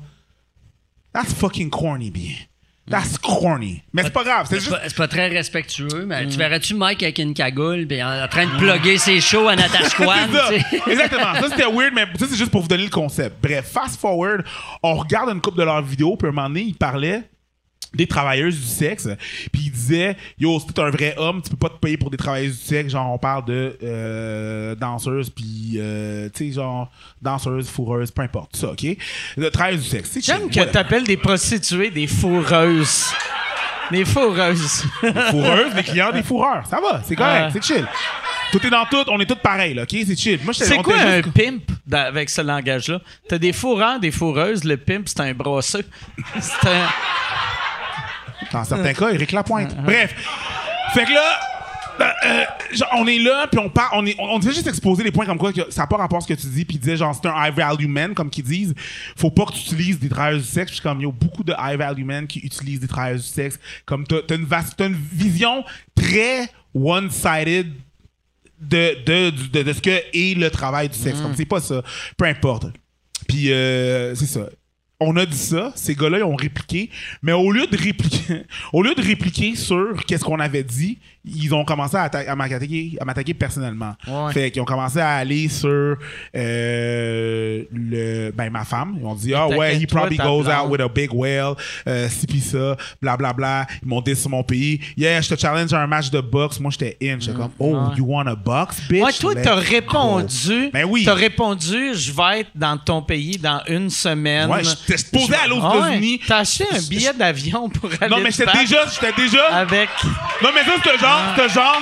[1.14, 2.36] That's fucking corny, bien.
[2.90, 3.84] That's corny.
[3.94, 4.48] Mais c'est pas grave.
[4.50, 4.72] C'est juste.
[4.72, 8.28] pas, c'est pas très respectueux, mais tu verrais-tu Mike avec une cagoule puis en, en
[8.28, 10.28] train de plugger ses shows à Natashquan?
[10.32, 10.50] C'est ça.
[10.50, 10.92] tu sais?
[10.92, 11.34] Exactement.
[11.36, 13.38] Ça, c'était weird, mais ça, c'est juste pour vous donner le concept.
[13.42, 14.44] Bref, fast forward,
[14.84, 17.30] on regarde une couple de leurs vidéos, puis à un moment donné, ils parlaient
[17.94, 19.08] des travailleuses du sexe,
[19.52, 22.10] puis ils disaient Yo, si t'es un vrai homme, tu peux pas te payer pour
[22.10, 22.92] des travailleuses du sexe.
[22.94, 26.90] Genre, on parle de euh, danseuses, puis, euh, tu sais, genre,
[27.22, 28.86] danseuses, fourreuses, peu importe, ça, OK?
[29.38, 30.10] De travailleuses du sexe.
[30.14, 33.08] C'est J'aime que t'appelles des prostituées des fourreuses.
[33.92, 34.86] Des fourreuses.
[35.32, 36.66] fourreuses, les clients des fourreurs.
[36.68, 37.50] Ça va, c'est correct, Ah.
[37.52, 37.86] c'est chill.
[38.54, 39.90] Tout est dans tout, on est tous pareils, là, OK?
[40.08, 40.40] C'est chill.
[40.46, 43.00] Moi, C'est quoi un juste- pimp dans- avec ce langage-là?
[43.28, 44.64] T'as des fourreurs, des fourreuses.
[44.64, 45.84] Le pimp, c'est un brosseux.
[46.40, 46.88] C'est un...
[48.52, 49.76] Dans certains cas, Eric Lapointe.
[49.84, 50.14] Bref.
[50.94, 51.40] Fait que là,
[52.02, 54.68] euh, euh, genre, on est là, puis on parle, on, est, on, on devait juste
[54.68, 56.66] exposer les points comme quoi que ça n'a pas rapport à ce que tu dis,
[56.66, 58.74] puis disait genre c'est un high value man, comme qu'ils disent.
[59.16, 60.72] Faut pas que tu utilises des travailleurs du sexe.
[60.72, 63.26] Puis comme, il y a beaucoup de high value men qui utilisent des travailleurs du
[63.26, 63.60] sexe.
[63.86, 65.64] Comme t'as t'as une, vaste- t'as une vision
[65.96, 67.72] très one-sided
[68.60, 71.20] de, de, de, de- de ce que est le travail du sexe.
[71.22, 71.82] Comme c'est pas ça.
[72.18, 72.66] Peu importe.
[73.28, 74.42] Puis euh, c'est ça.
[75.04, 76.90] On a dit ça, ces gars-là ils ont répliqué,
[77.24, 81.54] mais au lieu de répliquer, au lieu de répliquer sur qu'est-ce qu'on avait dit, ils
[81.54, 83.94] ont commencé à, atta- à m'attaquer, à m'attaquer personnellement.
[84.08, 84.32] Ouais.
[84.34, 85.98] Fait qu'ils ont commencé à aller sur
[86.36, 88.96] euh, le, ben ma femme.
[89.00, 91.54] Ils ont dit ah ouais, he probably goes out with a big whale,
[91.88, 93.68] euh, ci pis ça, bla bla bla.
[93.82, 94.80] Ils m'ont dit sur mon pays.
[94.98, 96.60] Yeah, je te challenge à un match de boxe.
[96.60, 97.88] Moi j'étais in, j'étais comme oh Mm.
[97.90, 97.96] Ouais.
[97.98, 99.02] you want a box, bitch?
[99.04, 100.70] Ouais, toi, t'as répondu.
[100.74, 101.04] Ben oui.
[101.06, 104.50] T'as répondu, je vais être dans ton pays dans une semaine.
[104.50, 104.62] Ouais,
[104.98, 105.76] j'étais supposé aller aux Ah.
[105.88, 106.22] États-Unis.
[106.28, 109.48] T'as acheté un billet d'avion pour aller Non, mais j'étais déjà, j'étais déjà.
[109.56, 109.90] Avec.
[110.42, 111.82] Non, mais ça, c'est genre, c'est genre.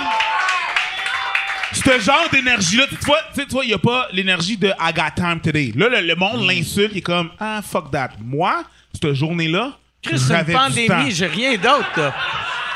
[1.71, 5.11] Ce genre d'énergie-là, tu vois, tu vois, il n'y a pas l'énergie de I got
[5.15, 5.71] time today.
[5.75, 8.09] Là, le, le monde l'insulte, il est comme, ah, fuck that.
[8.23, 8.63] Moi,
[8.93, 12.11] cette journée-là, Chris, c'est une pandémie, j'ai rien d'autre.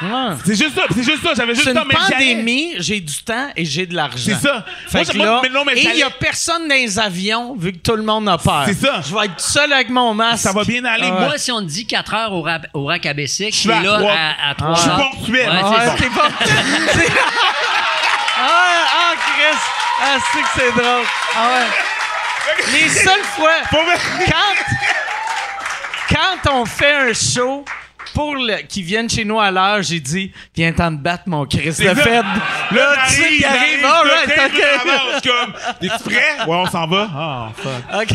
[0.01, 0.09] Ouais.
[0.45, 2.73] C'est juste ça, c'est juste ça, j'avais juste C'est le une temps, mais j'allais- pandémie,
[2.79, 4.17] j'ai du temps et j'ai de l'argent.
[4.25, 4.65] C'est ça.
[4.87, 6.67] Fait Moi, que je- moi, là, mais non, mais et il y a j'allais- personne
[6.67, 8.63] dans les avions vu que tout le monde a peur.
[8.65, 9.01] C'est ça.
[9.07, 10.43] Je vais être seul avec mon masque.
[10.43, 11.09] Ça va bien aller.
[11.09, 13.71] Moi, Moi, si on te dit 4 heures au, rap, au rack à Bessic, suis
[13.71, 14.11] à là trois.
[14.13, 14.97] à, à 3 Je suis heures.
[14.97, 15.49] ponctuel.
[15.49, 15.95] Ouais, Ah, c'est Ouais, ça.
[15.97, 16.29] t'es pas.
[16.93, 17.13] C'est-
[18.39, 19.59] ah, ah, Chris.
[20.01, 21.05] Ah, c'est que c'est drôle.
[21.35, 22.73] Ah ouais.
[22.73, 23.51] Les seules fois.
[23.69, 23.79] Pour.
[24.25, 26.15] Quand.
[26.43, 27.63] quand on fait un show
[28.13, 31.45] pour le, qui viennent chez nous à l'heure, j'ai dit Viens t'en te battre, mon
[31.45, 31.95] Chris de ça.
[31.95, 32.23] Fed.
[32.71, 33.83] Là, tu sais qu'il arrive.
[33.85, 34.81] All right, le 15 minutes ok.
[34.81, 36.47] avant, je suis comme, T'es-tu prêt?
[36.47, 37.09] Ouais, on s'en va.
[37.15, 38.09] Ah, fuck.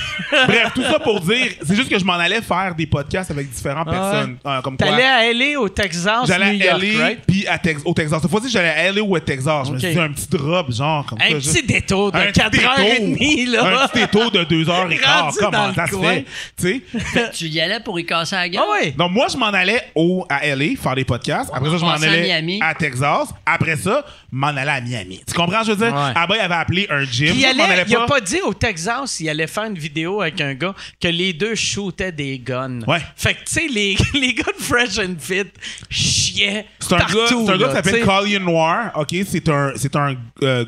[0.46, 3.50] Bref, tout ça pour dire, c'est juste que je m'en allais faire des podcasts avec
[3.50, 4.36] différentes personnes.
[4.46, 4.86] Euh, comme quoi.
[4.86, 7.20] T'allais à LA au Texas, J'allais New à LA right?
[7.26, 8.20] puis Tex- au Texas.
[8.22, 9.66] Cette fois-ci, j'allais à LA ou à Texas.
[9.68, 11.34] Je me suis dit un petit drop, genre, comme Un ça.
[11.36, 13.64] petit juste- détour de Un petit 4h30, là.
[13.84, 15.00] Un petit détour de 2h15.
[15.04, 16.24] Rendu Comment dans ça le se fait?
[16.60, 16.84] Tu?
[17.34, 18.62] Tu y allais pour y casser la gueule?
[18.64, 18.92] Ah oui.
[18.92, 21.50] Donc, moi, je m'en allais au, à LA faire des podcasts.
[21.52, 22.60] Après ça, je m'en à allais Miami.
[22.62, 23.28] à Texas.
[23.46, 25.20] Après ça, m'en allais à Miami.
[25.26, 25.94] Tu comprends, je veux dire?
[25.94, 26.14] Ouais.
[26.14, 27.30] Là-bas, il avait appelé un gym.
[27.32, 30.20] Puis il, allait, allais il a pas dit au Texas, il allait faire une vidéo
[30.20, 32.80] avec un gars que les deux shootaient des guns.
[32.86, 33.00] Ouais.
[33.16, 35.44] Fait que, tu sais, les, les gars de Fresh and Fit
[35.90, 37.46] chiaient C'est un gars, partout.
[37.48, 38.04] un gars qui s'appelle.
[38.04, 38.92] Collier Noir.
[38.96, 39.14] OK?
[39.26, 40.64] C'est un, c'est un, euh,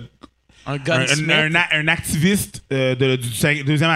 [0.71, 1.31] Un un, gunsmith.
[1.31, 3.91] un- un- un activiste euh, de- du cinq- deuxième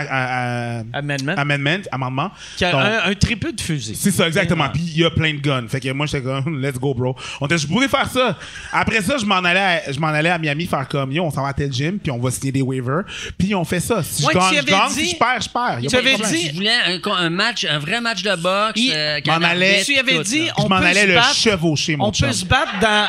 [0.92, 1.34] Amendment.
[1.36, 2.30] amendment, amendement.
[2.56, 3.94] Qui a Donc, un, un triple de fusil.
[3.96, 4.68] C'est ça, exactement.
[4.70, 5.66] Puis il y a plein de guns.
[5.68, 7.16] Fait que moi, j'étais comme, let's go, bro.
[7.40, 8.36] On était, je pourrais faire ça.
[8.72, 11.30] Après ça, je m'en allais, à, je m'en allais à Miami faire comme, yo, on
[11.30, 13.02] s'en va à tel gym, puis on va signer des waivers.
[13.38, 14.02] Puis on fait ça.
[14.02, 14.88] Si Ouais, je gagne, je gagne.
[14.88, 15.78] dit- Si je perds, je perds.
[15.80, 18.72] Y a Tu avais dit- Tu voulais un, match, un vrai match de boxe.
[18.80, 20.46] Il- euh, m'en arbitre, Tu avais dit.
[20.46, 23.06] Je on m'en allais le chevaucher, mon On peut se battre dans.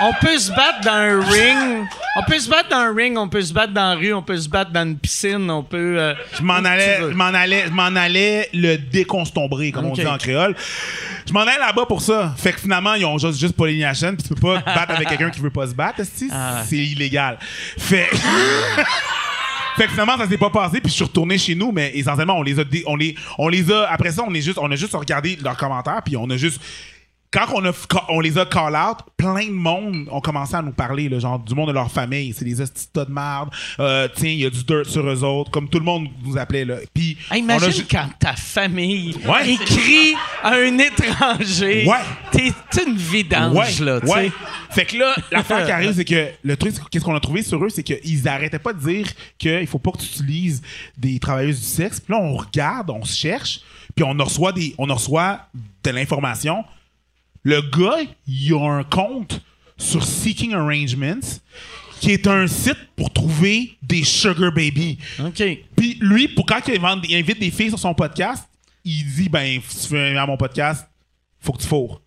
[0.00, 1.86] On peut se battre dans un ring.
[2.16, 4.22] On peut se battre dans un ring, on peut se battre dans la rue, on
[4.22, 5.96] peut se battre dans une piscine, on peut.
[5.98, 10.06] euh, Je m'en allais, je m'en allais, je m'en allais le déconstombrer, comme on dit
[10.06, 10.54] en créole.
[11.26, 12.34] Je m'en allais là-bas pour ça.
[12.36, 14.64] Fait que finalement, ils ont juste, juste pas les chaîne, puis tu peux pas te
[14.64, 16.00] battre avec quelqu'un qui veut pas se battre.
[16.32, 16.62] Ah.
[16.66, 17.38] c'est illégal.
[17.78, 18.08] Fait
[19.76, 22.36] Fait que finalement, ça s'est pas passé, puis je suis retourné chez nous, mais essentiellement,
[22.36, 24.68] on les a, dé- on les, on les a, après ça, on est juste, on
[24.72, 26.60] a juste regardé leurs commentaires, puis on a juste,
[27.30, 30.62] quand on, a, quand on les a call out, plein de monde ont commencé à
[30.62, 32.32] nous parler, là, genre du monde de leur famille.
[32.32, 33.50] C'est des hosties de tas de marde.
[33.78, 36.38] Euh, tiens, il y a du dirt sur eux autres, comme tout le monde nous
[36.38, 36.64] appelait.
[36.64, 36.76] Là.
[36.94, 39.50] Puis, Hey, on a imagine quand ta famille Ouais.
[39.50, 41.86] écrit à un étranger.
[41.86, 41.96] Ouais.
[42.32, 42.52] T'es
[42.86, 44.32] une vidange, Ouais, là, ouais.
[44.70, 47.62] Fait que là, l'affaire qui arrive, c'est que le truc, qu'est-ce qu'on a trouvé sur
[47.64, 49.06] eux, c'est qu'ils arrêtaient pas de dire
[49.38, 50.62] qu'il faut pas que tu utilises
[50.96, 52.00] des travailleuses du sexe.
[52.00, 53.60] Puis là, on regarde, on se cherche,
[53.94, 55.40] puis on reçoit des, on reçoit
[55.84, 56.64] de l'information.
[57.48, 59.40] Le gars, il a un compte
[59.78, 61.40] sur Seeking Arrangements,
[61.98, 64.98] qui est un site pour trouver des sugar baby.
[65.18, 65.42] OK.
[65.74, 68.46] Puis lui, pour quand il invite, il invite des filles sur son podcast,
[68.84, 70.86] il dit ben si tu veux venir à mon podcast,
[71.40, 72.02] faut que tu fourres.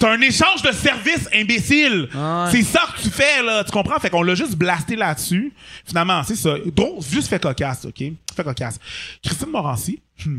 [0.00, 2.08] C'est un échange de services, imbécile.
[2.16, 3.64] Ah C'est ça que tu fais, là.
[3.64, 3.98] Tu comprends?
[3.98, 5.52] Fait qu'on l'a juste blasté là-dessus.
[5.84, 6.54] Finalement, c'est ça.
[6.66, 8.04] Donc, juste fait cocasse, OK?
[8.36, 8.78] Fait cocasse.
[9.24, 10.38] Christine Morancy, hmm,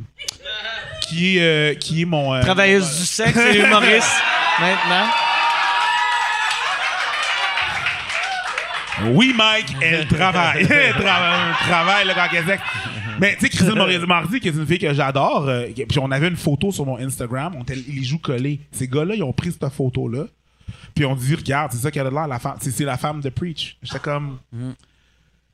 [1.02, 2.34] qui, est, euh, qui est mon...
[2.34, 4.08] euh, Travailleuse du sexe et humoriste,
[4.60, 5.08] maintenant.
[9.12, 10.68] Oui, Mike, elle travaille.
[10.70, 12.60] elle travaille, elle travaille là, quand elle.
[13.20, 16.28] Mais tu sais, Christine Mardi, qui est une fille que j'adore, euh, puis on avait
[16.28, 18.60] une photo sur mon Instagram, on était, les jouent collés.
[18.72, 20.26] Ces gars-là, ils ont pris cette photo-là,
[20.96, 23.30] puis on dit, regarde, c'est ça qu'elle a l'air, la femme, c'est, la femme de
[23.30, 23.78] Preach.
[23.84, 24.40] J'étais comme,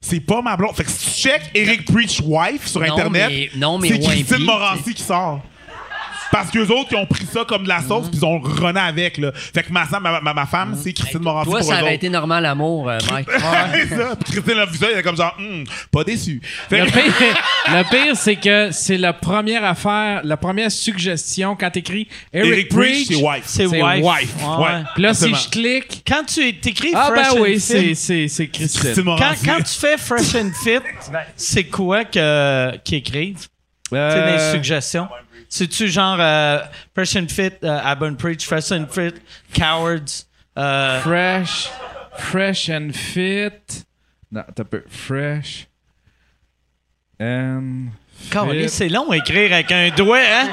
[0.01, 0.75] c'est pas ma blonde.
[0.75, 3.99] Fait que si tu check Eric Preach wife sur Non, Internet, mais- non, mais c'est
[3.99, 5.43] Christine Morancy qui sort.
[6.35, 8.79] Parce qu'eux autres, ils ont pris ça comme de la sauce, puis ils ont rené
[8.79, 9.31] avec, là.
[9.33, 12.09] Fait que ma, ma, ma, ma femme, c'est Christine Morancy Toi, pour ça eux été
[12.09, 13.27] normal l'amour, euh, Mike.
[13.73, 14.15] C'est ça.
[14.17, 16.41] Puis Christine a vu ça, il est comme genre, Hum, pas déçu.
[16.69, 17.37] Fait Le que- pire,
[17.69, 22.69] le pire, c'est que c'est la première affaire, la première suggestion quand t'écris Eric, Eric
[22.69, 23.43] Preach, c'est wife.
[23.45, 24.03] C'est C'est wife.
[24.05, 24.35] wife.
[24.43, 24.65] Ouais.
[24.65, 24.83] Ouais.
[24.93, 27.95] Puis là, si je clique, Quand tu t'écris ah Fresh ben and oui, Fit, c'est
[27.95, 28.81] c'est c'est Christine.
[28.81, 29.45] Christine quand, Morancy.
[29.45, 30.79] quand tu fais Fresh and Fit,
[31.35, 33.47] c'est quoi que qu'ils écrivent?
[33.93, 35.07] Euh, C'est des suggestions.
[35.49, 36.59] C'est-tu genre euh,
[36.95, 39.13] Fresh and Fit, euh, Abon Preach, Fresh and Fit,
[39.53, 40.25] Cowards?
[40.57, 41.69] euh, Fresh,
[42.17, 43.83] fresh and fit.
[44.31, 44.83] Non, t'as peu.
[44.89, 45.67] Fresh
[47.19, 47.87] and
[48.31, 48.69] Calais, fit.
[48.69, 50.49] c'est long à écrire avec un doigt, hein?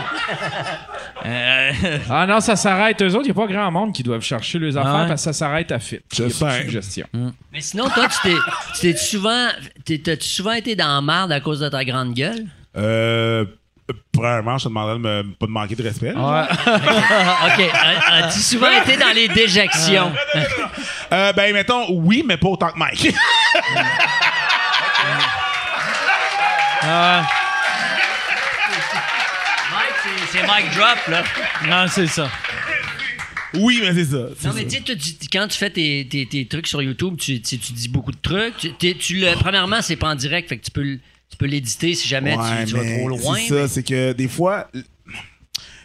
[1.24, 1.72] Euh,
[2.10, 3.00] Ah non, ça s'arrête.
[3.02, 5.08] Eux autres, il n'y a pas grand monde qui doivent chercher les affaires Ouais.
[5.08, 6.00] parce que ça s'arrête à fit.
[6.12, 6.62] Je Il y a pas de sais.
[6.62, 7.06] suggestion.
[7.52, 8.36] Mais sinon, toi, tu t'es,
[8.74, 9.48] tu t'es souvent,
[9.84, 12.46] t'es- t'as-tu souvent été dans la merde à cause de ta grande gueule?
[12.76, 13.44] Euh.
[14.12, 16.12] Premièrement, je te demanderais de me, pas de manquer de respect.
[16.16, 16.18] OK.
[16.18, 20.12] As- As-tu souvent été dans les déjections?
[21.12, 23.14] Euh, ben, mettons, oui, mais pas autant que Mike.
[26.82, 27.26] ah,
[29.72, 31.22] Mike, c'est, c'est Mike Drop, là.
[31.68, 32.30] non, c'est ça.
[33.54, 34.26] oui, mais c'est ça.
[34.38, 34.68] c'est Non, mais ça.
[34.68, 37.58] tu sais, toi, tu- quand tu fais tes, tes- tes trucs sur YouTube, tu, tu-
[37.58, 38.56] tu dis beaucoup de trucs.
[38.56, 41.00] Tu, t'es- tu le, premièrement, c'est pas en direct, fait que tu peux, le-
[41.32, 43.38] tu peux l'éditer si jamais tu- Ouais, tu, vas mais trop loin.
[43.38, 44.68] C'est ça, c'est que des fois,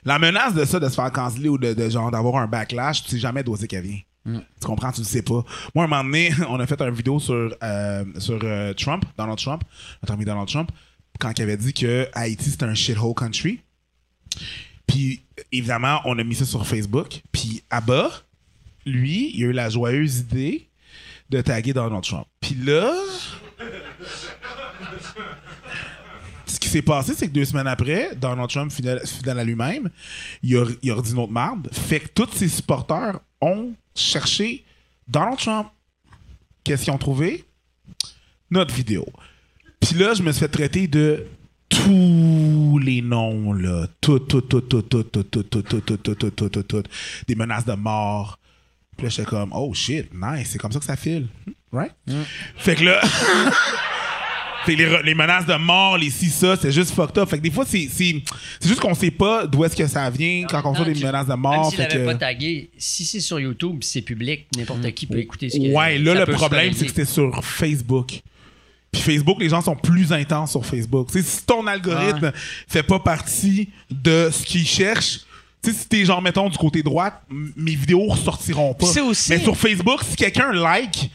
[0.03, 3.03] la menace de ça, de se faire canceller ou de, de genre d'avoir un backlash,
[3.03, 3.99] tu sais jamais d'où c'est qu'elle vient.
[4.26, 4.40] Mm.
[4.60, 5.45] Tu comprends, tu le sais pas.
[5.74, 9.40] Moi, un moment donné, on a fait une vidéo sur, euh, sur euh, Trump, Donald
[9.40, 9.64] Trump,
[10.03, 10.69] notre ami Donald Trump,
[11.18, 13.61] quand il avait dit que Haïti c'était un shithole country.
[14.86, 17.22] Puis, évidemment, on a mis ça sur Facebook.
[17.32, 18.11] Puis, à bas,
[18.86, 20.68] lui, il a eu la joyeuse idée
[21.30, 22.26] de taguer Donald Trump.
[22.40, 22.94] Puis là,
[26.68, 29.89] qui s'est passé, c'est que deux semaines après, Donald Trump, fidèle, fidèle à lui-même,
[30.44, 31.69] il a, il a redit une autre marde.
[31.72, 34.65] Fait que tous ses supporters ont cherché
[35.07, 35.68] Donald Trump.
[36.64, 37.45] Qu'est-ce qu'ils ont trouvé?
[38.52, 39.06] Notre vidéo.
[39.80, 41.26] Puis là, je me suis fait traiter de
[41.69, 43.88] tous les noms, là.
[44.02, 46.84] Tout, tout, tout, tout, tout, tout, tout, tout, tout, tout, tout, tout, tout, tout, tout.
[47.27, 48.39] Des menaces de mort.
[48.95, 51.27] Puis là, j'étais comme, oh shit, nice, c'est comme ça que ça file.
[51.72, 51.94] Right?
[52.56, 53.02] Fait que là.
[54.76, 57.30] Les, menaces de mort, les ci, ça, c'est juste fucked up.
[57.30, 58.22] Fait que des fois, c'est c'est-
[58.60, 61.26] c'est juste qu'on sait pas d'où est-ce que ça vient quand on fait des menaces
[61.26, 61.73] de Même mort.
[61.77, 65.57] l'avait que- pas tagué, si c'est sur YouTube, c'est public, n'importe qui peut écouter ce
[65.57, 68.19] que Ouais, là, le problème, c'est que c'était sur Facebook.
[68.91, 71.07] Puis Facebook, les gens sont plus intenses sur Facebook.
[71.11, 72.31] Tu sais, si ton algorithme
[72.68, 75.19] fait pas partie de ce qu'ils cherchent,
[75.61, 78.88] tu sais, si t'es genre, mettons, du côté droite, mes vidéos ressortiront pas.
[79.02, 81.10] Aussi- Mais sur Facebook, si quelqu'un like,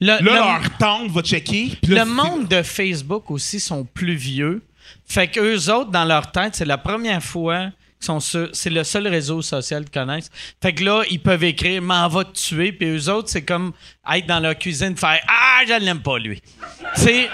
[0.00, 1.72] Le, là, le- leur tante va checker.
[1.88, 4.62] le monde de Facebook aussi sont plus vieux.
[5.06, 8.48] Fait qu'eux autres, dans leur tête, c'est la première fois qu'ils sont sur.
[8.52, 10.30] C'est le seul réseau social qu'ils connaissent.
[10.62, 12.72] Fait que là, ils peuvent écrire M'en va te tuer.
[12.72, 13.72] Puis eux autres, c'est comme
[14.12, 16.40] être dans leur cuisine, faire Ah, je l'aime pas, lui.
[16.96, 17.28] tu sais.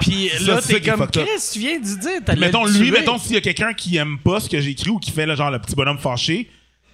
[0.00, 1.10] Puis là, t'es comme up.
[1.12, 4.40] Chris, tu viens de dire, Mettons, lui, mettons, s'il y a quelqu'un qui aime pas
[4.40, 6.48] ce que j'ai écrit ou qui fait le genre le petit bonhomme fâché,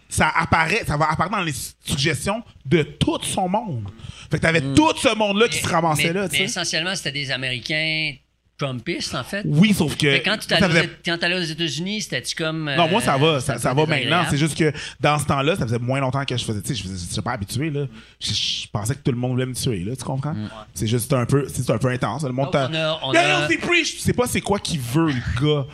[0.08, 1.54] ça apparaît, ça va apparaître dans les
[1.84, 3.88] suggestions de tout son monde.
[4.30, 6.44] Fait que t'avais tout ce monde-là qui se ramassait mais, là, tu mais sais.
[6.44, 8.12] essentiellement, c'était des Américains
[8.58, 9.42] Trumpistes, en fait.
[9.44, 10.10] Oui, sauf que.
[10.10, 10.38] Fait que quand
[11.18, 12.72] tu allais aux, États-Unis, c'était-tu comme.
[12.74, 14.24] Non, moi, ça euh, va, ça, va maintenant.
[14.30, 16.62] C'est juste que dans ce temps-là, ça faisait moins longtemps que je faisais.
[16.62, 17.84] Tu sais, je j'étais pas habitué, là.
[18.18, 20.34] Je, je pensais que tout le monde voulait me tuer, là, tu comprends?
[20.72, 22.24] C'est juste un peu, c'est un peu intense.
[22.24, 23.96] Le monde t'a- on a- on Yo, a- yo, c'est preach!
[23.96, 25.66] Tu sais pas c'est quoi qu'il veut, le gars.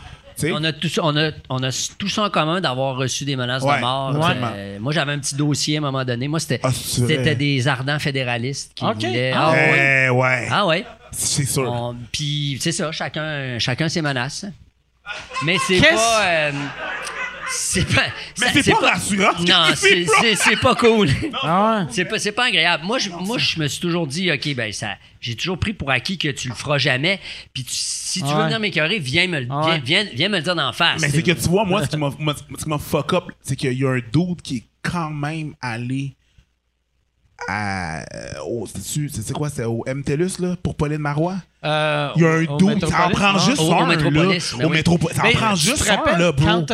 [0.45, 3.63] On a, tous, on, a, on a tout ça en commun d'avoir reçu des menaces
[3.63, 4.13] Ouais, de mort.
[4.55, 6.29] Euh, moi, j'avais un petit dossier à un moment donné.
[6.29, 9.33] Moi, c'était Ah, des ardents fédéralistes qui voulaient.
[9.35, 10.05] Ah, Ah, ouais.
[10.07, 10.49] Eh, ouais.
[10.51, 10.85] Ah ouais.
[11.11, 11.71] C'est sûr.
[11.71, 14.47] On- Puis, c'est ça, chacun, chacun ses menaces.
[15.45, 16.25] Mais c'est Qu'est-ce- pas.
[16.25, 16.53] euh,
[17.53, 18.03] c'est pas.
[18.41, 21.09] Mais c'est pas rassurant, ce que Non, c'est pas cool.
[21.43, 21.87] Ah ouais?
[21.91, 22.85] C'est pas, c'est pas agréable.
[22.85, 25.91] Moi je, moi, je me suis toujours dit, OK, ben, ça, j'ai toujours pris pour
[25.91, 27.21] acquis que tu le feras jamais.
[27.53, 29.81] Puis tu- si tu veux venir m'écœurer, viens me, le- Ah viens, ouais.
[29.85, 31.01] viens, viens me le dire d'en face.
[31.01, 33.25] Mais c'est que tu vois, moi, ce qui m'a, moi, ce qui m'a fuck up,
[33.43, 36.15] c'est qu'il y a un dude qui est quand même allé
[37.49, 38.01] à.
[38.01, 38.05] euh,
[38.47, 41.37] au- c'est c'est quoi, c'est au MTLUS, là, pour Pauline Marois?
[41.65, 43.39] Euh, Il y a un dude, ça en prend Non.
[43.39, 44.65] juste Au- au un, Métropolis, là.
[44.65, 44.77] Au oui.
[44.77, 45.17] Métropolis.
[45.17, 46.67] Ça en prend juste te un, là, bro.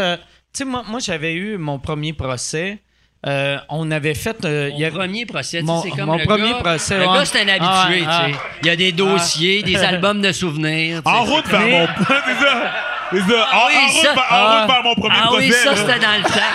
[0.52, 2.78] Sais, moi, moi j'avais eu mon premier procès.
[3.26, 4.44] euh, on avait fait.
[4.44, 6.50] euh, il y Mon avait- premier procès, tu Mon- sais, c'est comme mon le premier
[6.52, 7.14] gars, procès, Le ouais.
[7.18, 8.38] gars, c'est un habitué, Ah, tu sais.
[8.38, 8.48] ah.
[8.62, 11.02] Il y a des dossiers, des albums de souvenirs.
[11.04, 11.86] En route vers mon.
[11.86, 12.04] c'est
[12.44, 12.72] ça.
[13.10, 13.42] C'est ça.
[13.42, 14.60] En, Ah oui, en route, ça- vers, en ah.
[14.60, 15.46] route vers mon premier Ah procès.
[15.46, 16.54] oui, ça, c'était dans le temps.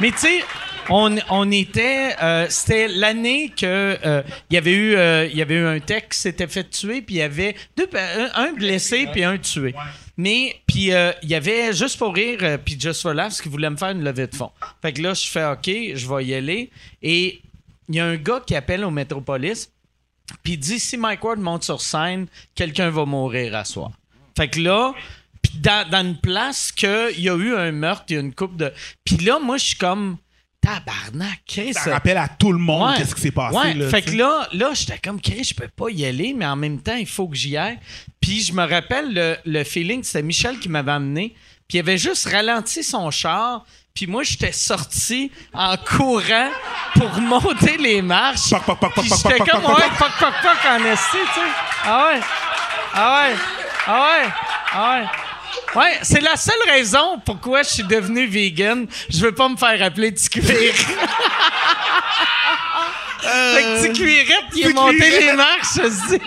[0.00, 0.44] Mais tu sais,
[0.90, 2.14] on, était.
[2.22, 6.04] euh, C'était l'année que euh, il y avait eu euh, y avait eu un tech
[6.10, 7.88] qui s'était fait tuer, puis il y avait deux,
[8.34, 9.74] un, blessé puis un tué.
[10.16, 10.90] Mais puis
[11.22, 14.04] il y avait juste pour rire puis Just for Laughs qui voulait me faire une
[14.04, 14.52] levée de fonds.
[14.82, 16.70] Fait que là je fais OK, je vais y aller
[17.02, 17.40] et
[17.88, 19.70] il y a un gars qui appelle au Métropolis
[20.42, 23.90] puis dit si Mike Ward monte sur scène, quelqu'un va mourir à soir.
[24.36, 24.94] Fait que là,
[25.60, 28.56] dans, dans une place qu'il y a eu un meurtre, il y a une coupe
[28.56, 28.72] de.
[29.04, 30.16] Puis là, moi, je suis comme
[30.64, 31.74] tabarnak, Chris.
[31.74, 32.96] Ça rappelle à tout le monde Ouais.
[32.98, 33.56] qu'est-ce qui s'est passé.
[33.56, 36.46] Ouais, là, fait que là, là j'étais comme, Chris, je peux pas y aller, mais
[36.46, 37.78] en même temps, il faut que j'y aille.
[38.20, 41.34] Puis je me rappelle le, le feeling, c'était Michel qui m'avait amené.
[41.68, 43.64] Puis il avait juste ralenti son char.
[43.94, 46.50] Puis moi, j'étais sorti en courant
[46.94, 48.50] pour monter les marches.
[48.50, 49.98] Poc, poc, poc, poc, Puis poc, j'étais poc, comme, poc, ouais, poc.
[49.98, 51.46] poc, poc, poc, en esti, tu sais.
[51.84, 52.20] Ah ouais.
[52.92, 53.36] Ah ouais.
[53.86, 54.28] Ah ouais.
[54.72, 55.00] Ah ouais.
[55.02, 55.08] Ouais,
[56.02, 58.86] c'est la seule raison pourquoi je suis devenu vegan.
[59.08, 60.44] Je veux pas me faire appeler petit cuir.
[63.24, 66.20] Fait que petit cuirette, il est monté les marches, je dis.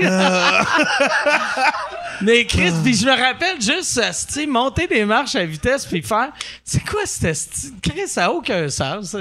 [2.22, 6.30] Mais Chris, puis je me rappelle juste, asti, monter des marches à vitesse puis faire.
[6.64, 7.50] C'est quoi cette?
[7.84, 9.16] Chris, ça n'a aucun sens.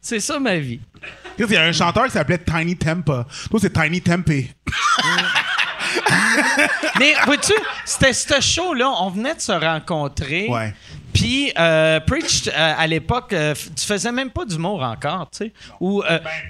[0.00, 0.80] C'est ça ma vie.
[1.36, 3.26] Chris, Il y a un chanteur qui s'appelait Tiny Tempa.
[3.50, 4.50] Toi, c'est Tiny Tempeh.
[6.98, 7.52] Mais vois-tu,
[7.84, 10.46] c'était ce show-là, on venait de se rencontrer.
[10.48, 10.74] Ouais.
[11.12, 15.52] Puis, euh, Preach, euh, à l'époque, euh, tu faisais même pas d'humour encore, tu sais.
[15.78, 16.02] Ou,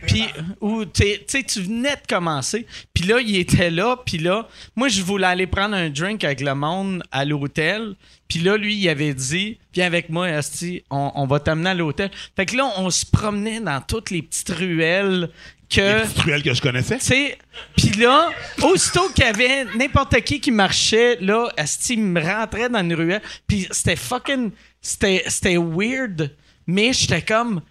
[0.07, 0.25] puis,
[0.61, 2.65] ou t'es- tu sais, tu venais de commencer.
[2.95, 3.97] Puis là, il était là.
[4.07, 4.47] Puis là,
[4.77, 7.95] moi, je voulais aller prendre un drink avec le monde à l'hôtel.
[8.29, 11.75] Puis là, lui, il avait dit, viens avec moi, Asti, on, on va t'amener à
[11.75, 12.11] l'hôtel.
[12.37, 15.29] Fait que là, on se promenait dans toutes les petites ruelles
[15.62, 16.43] Les que...
[16.43, 16.99] que je connaissais.
[16.99, 17.39] Tu sais,
[17.77, 18.31] puis là,
[18.63, 23.23] aussitôt qu'il y avait n'importe qui qui marchait, là, Asti me rentrait dans une ruelle.
[23.47, 24.51] Puis c'était fucking.
[24.81, 26.35] C'était weird,
[26.67, 27.63] mais j'étais comme.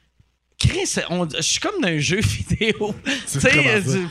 [0.58, 0.96] Chris,
[1.36, 2.94] je suis comme dans un jeu vidéo.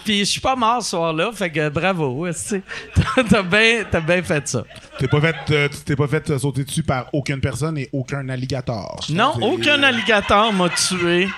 [0.05, 2.27] Puis je suis pas mort ce soir-là, fait que bravo.
[3.31, 4.65] T'as bien fait ça.
[4.99, 8.29] T'es pas fait, euh, t'es pas fait euh, sauter dessus par aucune personne et aucun
[8.29, 8.99] alligator.
[9.11, 11.29] Non, aucun alligator m'a tué.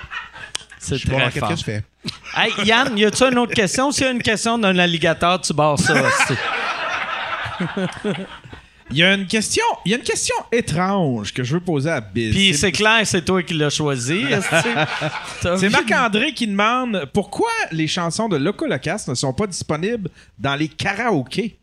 [0.78, 1.48] C'est pas très qu'est-ce fort.
[1.50, 1.84] que je fais.
[2.36, 3.90] Hey, Yann, y a-tu une autre question?
[3.92, 5.94] S'il y a une question d'un alligator, tu barres ça.
[5.94, 6.34] esti.
[8.90, 11.88] Il y a une question, il y a une question étrange que je veux poser
[11.90, 12.30] à Bill.
[12.34, 14.22] Puis C'est- clair, c'est toi qui l'as choisi.
[15.40, 20.54] C'est Marc-André qui demande pourquoi les chansons de Loco Locas ne sont pas disponibles dans
[20.56, 21.58] les karaokés?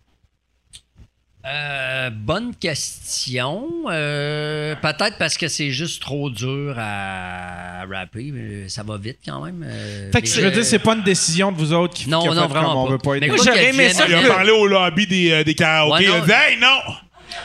[1.46, 3.64] Euh, bonne question.
[3.90, 8.32] Euh, Peut-être parce que c'est juste trop dur à rapper.
[8.34, 9.64] mais Ça va vite quand même.
[9.66, 12.22] Euh, Fait que Je veux dire, c'est pas une décision de vous autres qui, Non,
[12.22, 12.92] qui a non, fait vraiment comme on pas.
[12.92, 15.44] veut pas être Mais Moi, j'aurais aimé ça Il a parlé au lobby des, euh,
[15.46, 16.10] des karaokés.
[16.10, 16.26] Ouais, il a non.
[16.26, 16.94] dit Hey, non!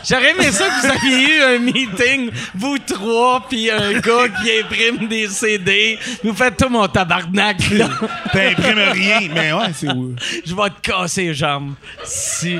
[0.08, 4.50] J'aurais aimé ça que vous aviez eu un meeting, vous trois, puis un gars qui
[4.60, 5.98] imprime des CD.
[6.22, 7.88] Vous faites tout mon tabarnak, là.
[8.32, 9.20] T'imprimes rien.
[9.32, 10.14] Mais ouais, c'est où?
[10.44, 11.74] Je vais te casser les jambes.
[12.04, 12.58] Si.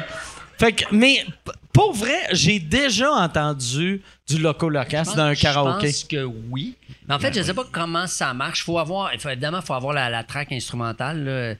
[0.65, 1.25] Fait que, mais
[1.75, 5.89] pour vrai, j'ai déjà entendu du loco Je dans un karaoké.
[5.89, 6.75] Je pense que oui.
[7.07, 8.65] Mais en fait, je sais pas comment ça marche.
[8.65, 11.25] Faut avoir, évidemment, il faut avoir la, la track instrumentale.
[11.25, 11.55] Là.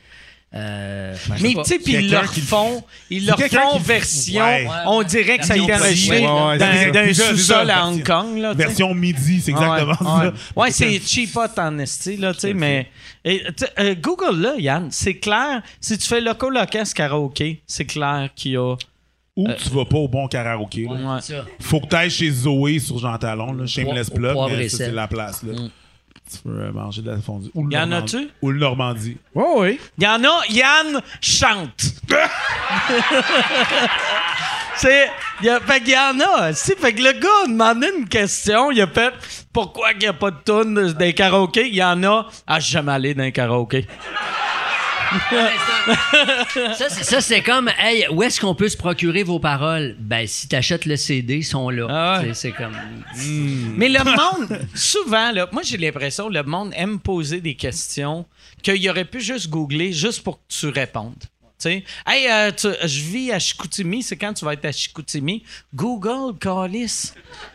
[0.57, 4.45] Euh, Mais tu sais, puis ils leur qui- font, ils leur font version.
[4.45, 4.69] Ouais.
[4.87, 6.91] On dirait que ça a été enregistré cheap, ouais, dans, c'est ça.
[6.93, 8.39] dans un C'est ça, c'est sous-sol à Hong Kong.
[8.39, 8.55] Là.
[8.55, 10.25] Version midi, c'est exactement ouais, ça.
[10.27, 12.89] Ouais, Ouais, c'est cheap hot en esti, là, tu sais, mais...
[13.25, 13.43] et,
[13.81, 18.53] euh, Google, là, Yann, c'est clair, si tu fais Loco Locas karaoké, c'est clair qu'il
[18.53, 18.77] y a...
[19.37, 20.85] Ou tu vas pas au bon karaoké.
[20.85, 21.15] là.
[21.15, 21.21] Ouais.
[21.21, 21.45] Ça.
[21.61, 24.37] Faut que t'ailles chez Zoé sur Jean Talon, là, Shameless Plug,
[24.69, 25.43] c'est la place.
[25.43, 25.55] Là.
[26.33, 27.51] Tu peux euh, manger de la fondue.
[27.55, 28.17] Ou le Y en Normandie.
[28.17, 28.29] a-tu?
[28.43, 29.17] Ou le Normandie.
[29.35, 29.81] Oui, oui.
[29.99, 31.85] Il y en a, Yann chante.
[34.77, 35.09] c'est...
[35.41, 37.89] il y a- fait qu'il y en a, si, fait que le gars a demandé
[37.99, 39.13] une question, il a fait
[39.53, 42.61] «Pourquoi qu'il n'y a pas de tune dans les karaokés?» Il y en a, «Ah,
[42.61, 43.87] jamais allé dans un karaoké.
[46.77, 49.97] Ça, c'est- ça, c'est comme, hey, où est-ce qu'on peut se procurer vos paroles?
[49.99, 51.87] Ben, si t'achètes le CD, ils sont là.
[51.91, 52.35] Ah ouais.
[52.35, 52.75] C'est- comme.»
[53.77, 58.25] Mais le monde, souvent, là, moi j'ai l'impression que le monde aime poser des questions
[58.63, 61.15] qu'il aurait pu juste googler juste pour que tu répondes.
[61.21, 64.73] Tu sais, hey, euh, tu- je vis à Chicoutimi, c'est quand tu vas être à
[64.73, 65.43] Chicoutimi?
[65.75, 67.13] Google, Callis.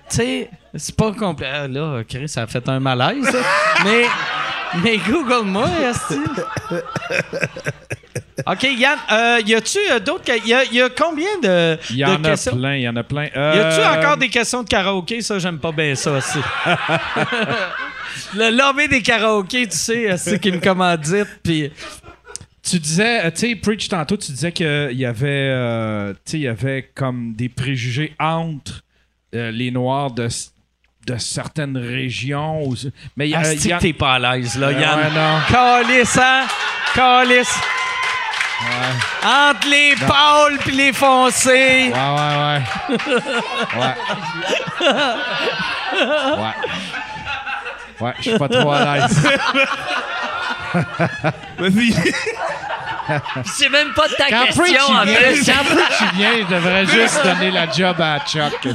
[0.10, 1.50] Tu sais, c'est pas complet.
[1.52, 3.26] Ah, là, Chris, ça a fait un malaise.
[3.30, 3.42] ça.
[3.84, 4.06] mais,
[4.84, 5.68] mais Google-moi.
[8.48, 10.24] OK, Yann, euh, y a-tu euh, d'autres.
[10.24, 12.90] que- Y a, y a combien de, Il y de en a plein, il y
[12.90, 13.26] en a plein.
[13.26, 13.36] Y a-tu
[13.82, 15.22] Euh, encore des questions de karaoké?
[15.22, 16.40] Ça, j'aime pas bien ça aussi.
[18.36, 21.72] Le lobby des karaokés, tu sais, c'est qui me commandite, puis...
[22.62, 26.38] Tu disais, euh, tu sais, Preach, tantôt, tu disais qu'il y avait, euh, tu sais,
[26.38, 28.84] il y avait comme des préjugés entre
[29.34, 30.28] euh, les Noirs de,
[31.06, 32.64] de certaines régions.
[33.16, 33.40] mais il y a.
[33.44, 35.00] Ah, y a- que t'es pas à l'aise, là, Euh, Yann.
[35.00, 35.40] ouais, non.
[35.50, 36.44] Calice, hein?
[36.94, 37.56] Calice.
[39.24, 41.92] Entre les pâles puis les foncés.
[41.94, 42.62] Ouais, ouais,
[42.98, 43.08] ouais.
[43.80, 43.96] ouais.
[46.38, 46.54] Ouais.
[48.02, 49.28] Ouais, je suis pas trop à l'aise.
[51.58, 51.94] Vas-y.
[53.46, 55.46] C'est même pas de ta Quand question, en plus.
[55.46, 55.54] quand
[56.02, 58.68] il vient, je devrais juste donner la job à Chuck.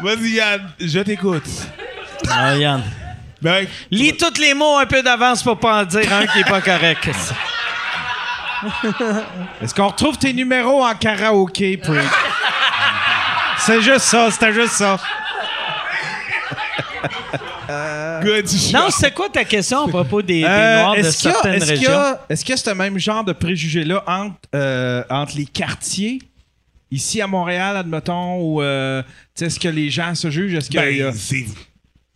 [0.00, 1.44] Vas-y, Yann, je t'écoute.
[2.30, 2.82] Ah, Yann.
[3.40, 6.48] Ben, Lis tous les mots un peu d'avance pour pas en dire un qui est
[6.48, 7.08] pas correct.
[9.62, 12.02] Est-ce qu'on retrouve tes numéros en karaoké, Preach?
[13.58, 14.98] C'est juste ça, c'était juste ça.
[18.22, 21.26] Good Non, c'est quoi ta question à propos des, des Euh, Noirs de est-ce qu'il
[21.28, 21.92] y a- certaines est-ce qu'il y régions?
[21.98, 26.20] a- Est-ce qu'il y a ce même genre de préjugé-là entre, euh, entre les quartiers,
[26.90, 30.54] ici à Montréal, admettons, ou euh, tu sais, est-ce que les gens se jugent?
[30.54, 31.44] Est-ce a- Ben, c'est.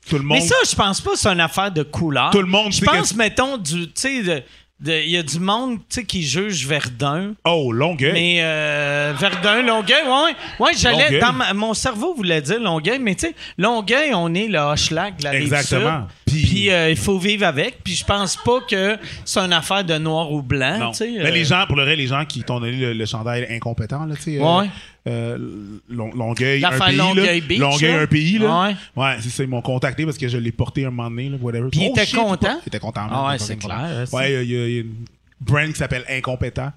[0.09, 0.38] Tout le monde.
[0.38, 2.30] Mais ça, je pense pas que c'est une affaire de couleur.
[2.30, 3.86] Tout le monde Je sait pense, que- mettons, du.
[3.86, 4.42] Tu sais, de-
[4.84, 5.78] il y a du monde
[6.09, 7.34] qui juge Verdun.
[7.44, 8.12] Oh, Longueuil.
[8.12, 10.34] Mais euh, Verdun, Longueuil, ouais,
[10.66, 14.48] ouais, j'allais dans ma- mon cerveau voulait dire Longueuil, mais tu sais, Longueuil, on est
[14.48, 16.00] le Hochelag de la Exactement.
[16.00, 16.09] sud.
[16.32, 17.82] Puis- Puis euh, il faut vivre avec.
[17.84, 20.78] Puis je pense pas que c'est une affaire de noir ou blanc.
[20.78, 20.90] Non.
[21.00, 23.46] Mais euh, les gens, pour le vrai, les gens qui t'ont donné le, le chandail
[23.50, 24.38] incompétent, là, tu sais.
[24.40, 24.68] Ouais.
[25.09, 25.38] euh,
[25.88, 26.96] Lon- Longueuil, un pays.
[26.96, 27.46] Longueuil là.
[27.46, 28.00] Beach, Longueuil, là.
[28.02, 28.62] un pays, là.
[28.62, 28.76] Ouais.
[28.96, 29.42] Ouais, c'est ça.
[29.42, 31.68] Ils m'ont contacté parce que je l'ai porté un moment donné, là, whatever.
[31.70, 32.59] Puis il Oh, était shit, content?
[32.64, 33.06] Il était content.
[33.10, 34.94] Ah ouais, c'est clair, Ouais, il il y a une
[35.40, 36.70] brand qui s'appelle Incompétent.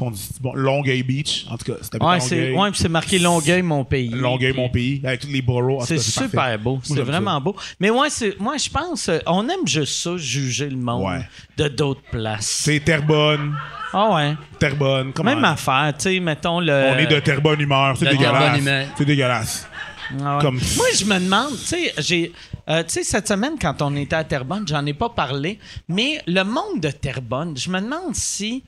[0.00, 1.46] On dit, bon, Longueuil Beach.
[1.48, 4.08] En tout cas, c'était Ouais, c'est ouais, puis c'est marqué Longueuil, mon pays.
[4.08, 5.84] Longueuil, mon pays, avec tous les boroughs.
[5.86, 6.58] C'est super parfait.
[6.58, 6.72] beau.
[6.72, 7.40] Moi, C'est vraiment ça.
[7.40, 7.54] beau.
[7.78, 11.20] Mais ouais, c'est, moi, je pense, euh, on aime juste ça, juger le monde Ouais.
[11.56, 12.46] de d'autres places.
[12.64, 13.54] C'est Terrebonne.
[13.92, 14.34] Ah ouais.
[14.58, 15.12] Terrebonne.
[15.12, 15.34] Comment?
[15.34, 16.72] Même affaire, tu sais, mettons le.
[16.72, 17.94] On est de Terrebonne humeur.
[17.96, 18.58] C'est dégueulasse.
[18.58, 18.86] humeur.
[18.96, 19.68] C'est dégueulasse.
[20.20, 20.42] Ah ouais.
[20.42, 22.32] Comme- Moi, je me demande, tu sais, j'ai.
[22.68, 26.20] euh, tu sais, cette semaine, quand on était à Terrebonne, j'en ai pas parlé, mais
[26.26, 28.64] le monde de Terrebonne, je me demande si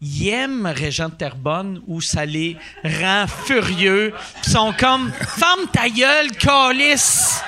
[0.00, 4.12] ils aiment Régent de Terrebonne ou ça les rend furieux.
[4.44, 7.40] Ils sont comme Ferme ta gueule, calice!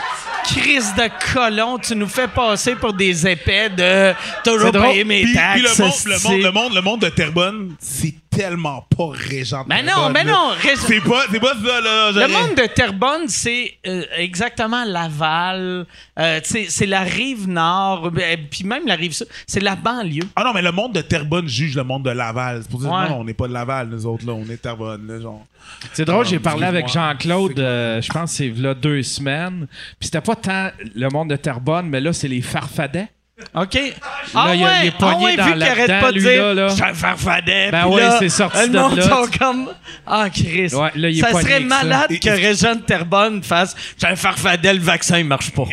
[0.44, 5.52] Crise de colon, tu nous fais passer pour des épais de toujours payer mes taxes.
[5.52, 9.65] puis le, monde, le, monde, le, monde, le monde de Terrebonne, c'est tellement pas régent.
[9.65, 10.33] de Ben non, Terrebonne, ben là.
[10.33, 12.11] non, Régent- C'est pas, c'est pas ça, là.
[12.12, 15.87] Le monde de Terrebonne, c'est euh, exactement Laval.
[16.19, 19.27] euh, c'est la rive nord, ben, puis même la rive sud.
[19.47, 20.23] C'est la banlieue.
[20.37, 22.61] Ah non, mais le monde de Terrebonne juge le monde de Laval.
[22.62, 23.09] C'est pour dire, Ouais.
[23.09, 24.33] non, on n'est pas de Laval, nous autres, là.
[24.33, 25.45] On est de Terrebonne, là, genre.
[25.93, 26.89] C'est drôle, j'ai parlé avec.
[26.89, 29.67] Jean-Claude, euh, je pense que c'est là deux semaines.
[29.99, 33.09] Puis c'était pas tant le monde de Terrebonne, mais là, c'est les farfadets.
[33.55, 33.75] OK?
[33.75, 33.93] il
[34.35, 36.43] ah est- il ouais, est pogné ah ouais, dans vu qu'il arrête pas de dire
[36.43, 36.69] là, là.
[36.69, 37.71] «Je farfadet.
[37.71, 38.91] Ben là, c'est sorti de là.
[39.03, 39.69] sont comme...
[40.07, 40.75] Ah, Christ.
[40.75, 41.61] Ouais, là, il est ça serait ça.
[41.61, 45.65] malade que Régent de Terrebonne fasse «Je un farfadet, le vaccin, il marche pas.»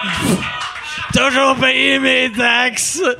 [1.12, 3.02] Toujours payer mes taxes.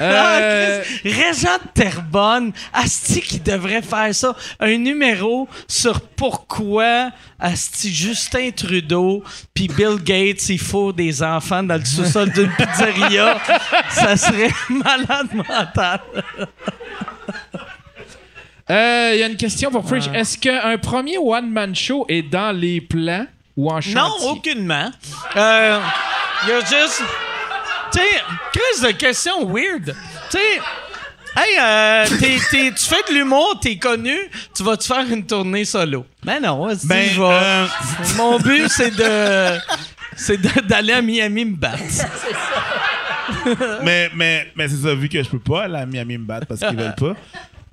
[0.00, 4.34] Ah, Euh, Régent de Terrebonne, Asti qui devrait faire ça.
[4.58, 9.22] Un numéro sur pourquoi Asti Justin Trudeau
[9.54, 13.38] puis Bill Gates, il faut des enfants dans le sous-sol d'une pizzeria.
[13.90, 16.00] ça serait malade mental.
[18.70, 20.08] euh, Il y a une question pour Fridge.
[20.14, 23.26] Est-ce qu'un premier one-man show est dans les plans?
[23.56, 23.94] Ou en chantier?
[23.94, 24.90] Non, aucunement.
[25.36, 25.80] Euh,
[26.44, 27.02] Il y a juste.
[27.92, 28.06] Tu sais,
[28.52, 29.94] crise de question weird.
[30.30, 30.60] Tu sais.
[31.34, 34.14] Hey, euh, t'es- t'es- tu fais de l'humour, t'es connu,
[34.54, 36.04] tu vas te faire une tournée solo?
[36.22, 37.66] Ben non, si Ben, je vais- euh,
[38.16, 39.58] Mon but, c'est de.
[40.14, 41.82] C'est de- d'aller à Miami me battre.
[43.82, 46.60] mais mais, mais c'est ça, vu que je peux pas, la Miami me battre parce
[46.60, 47.14] qu'ils veulent pas.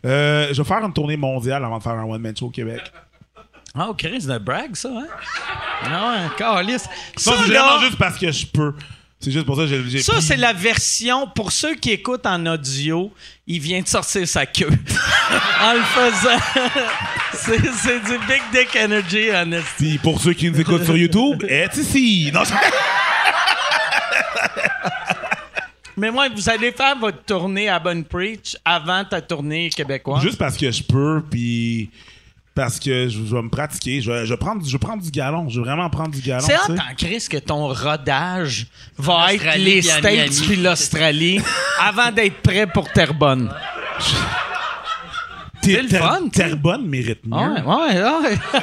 [0.05, 2.81] Euh, je vais faire une tournée mondiale avant de faire un one-man show au Québec.
[3.77, 5.89] Oh, Chris, de brag, ça, hein?
[5.89, 6.83] Non, un calice.
[7.15, 8.73] Ça, c'est vraiment juste parce que je peux.
[9.21, 9.83] C'est juste pour ça que j'ai.
[9.89, 11.27] j'ai Ça, pris- c'est la version.
[11.27, 13.11] Pour ceux qui écoutent en audio,
[13.45, 14.69] il vient de sortir sa queue.
[15.61, 16.39] en le faisant.
[17.33, 19.67] c'est, c'est du Big Dick Energy, honnêtement.
[19.77, 22.31] Puis pour ceux qui nous écoutent sur YouTube, est ici.
[22.33, 22.53] Non, je-
[25.97, 30.21] Mais moi, vous allez faire votre tournée à Bonne Preach avant ta tournée québécoise.
[30.23, 31.89] Juste parce que je peux, puis
[32.59, 34.01] parce que je, je vais me pratiquer.
[34.01, 35.47] Je vais, je prendre, je prendre du galon.
[35.47, 36.45] Je vais vraiment prendre du galon.
[36.45, 36.81] C'est tu hot sais.
[36.81, 38.67] en Chris que ton rodage
[38.97, 40.41] va être les States Miami.
[40.45, 41.41] puis l'Australie
[41.79, 43.49] avant d'être prêt pour Terrebonne.
[45.61, 46.27] T'es- le fun.
[46.33, 47.37] Terrebonne mérite mieux.
[47.37, 48.37] Ouais, ouais, ouais.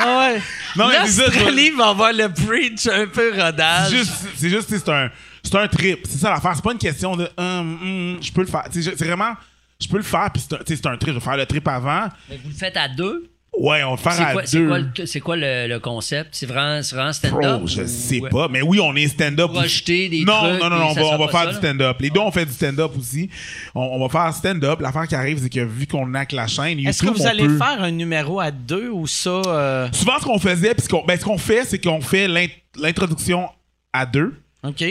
[0.00, 0.40] Ah ouais.
[0.76, 3.96] Non, L'Australie va avoir le preach un peu rodage.
[4.36, 5.10] C'est juste, c'est un,
[5.42, 6.06] c'est un trip.
[6.08, 6.52] C'est ça l'affaire.
[6.54, 8.64] C'est pas une question de, hum, hum, je peux le faire.
[8.70, 9.32] C'est vraiment,
[9.80, 10.30] je peux le faire.
[10.32, 11.14] Puis c'est un, trip.
[11.14, 12.08] Je vais faire le trip avant.
[12.28, 13.30] Mais vous le faites à deux?
[13.56, 14.68] Ouais, on va le faire à quoi, c'est deux.
[14.68, 16.28] quoi le, c'est quoi le, le concept?
[16.32, 17.58] C'est vraiment, c'est vraiment stand-up?
[17.58, 18.28] Bro, je ou- sais ouais?
[18.30, 18.46] pas.
[18.48, 19.50] Mais oui, on est stand-up.
[19.50, 21.96] Projeter des non, trucs, Non, non, non, on va, on faire ça, du stand-up.
[21.98, 23.28] Les deux, on fait du stand-up aussi.
[23.74, 24.80] On, on va faire stand-up.
[24.80, 27.26] L'affaire qui arrive, c'est que vu qu'on a que la chaîne, Est-ce que vous on
[27.26, 29.30] allez peut- faire un numéro à deux ou ça?
[29.30, 32.46] euh, Souvent, ce qu'on faisait, puis ce qu'on ben, ce fait, c'est qu'on fait l'int-
[32.78, 33.48] l'introduction
[33.92, 34.34] à deux.
[34.62, 34.84] OK.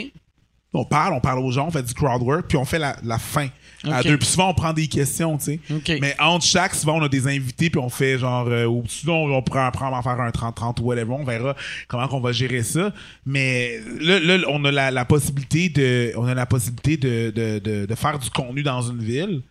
[0.74, 2.98] On parle, on parle aux gens, on fait du crowd work, puis on fait la,
[3.04, 3.48] la fin
[3.84, 4.18] à deux.
[4.18, 6.00] Puis souvent, on prend des questions, tu sais.
[6.02, 8.48] Mais entre chaque, souvent, on a des invités, puis on fait genre...
[8.48, 11.12] euh, ou sinon, on prend, prend, on va en faire un 30-30 ou whatever.
[11.12, 11.56] On verra
[11.88, 12.92] comment on va gérer ça.
[13.26, 17.60] Mais là, là on a la, la possibilité de on a la possibilité de, de,
[17.60, 19.42] de, de faire du contenu dans une ville.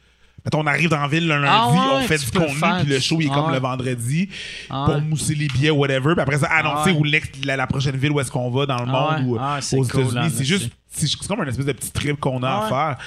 [0.54, 3.00] On arrive dans la ville le lundi, Ah ouais, on fait du contenu, puis le
[3.00, 3.54] show, il est Ah comme ouais.
[3.54, 4.28] le vendredi
[4.70, 5.00] Ah pour ouais.
[5.00, 6.12] mousser les billets, whatever.
[6.12, 8.64] Puis après ça, annoncer Ah où l'ex- la, la prochaine ville où est-ce qu'on va
[8.64, 10.32] dans le Ah monde ou Ah, aux cool, États-Unis.
[10.36, 12.98] c'est juste, c'est comme un espèce de petit trip qu'on a Ah à faire.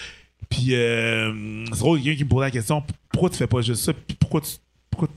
[0.49, 3.37] Puis, euh, c'est drôle, il y a quelqu'un qui me posait la question pourquoi tu
[3.37, 3.93] fais pas juste ça?
[3.93, 4.51] Puis pourquoi tu.
[4.89, 5.07] Pourquoi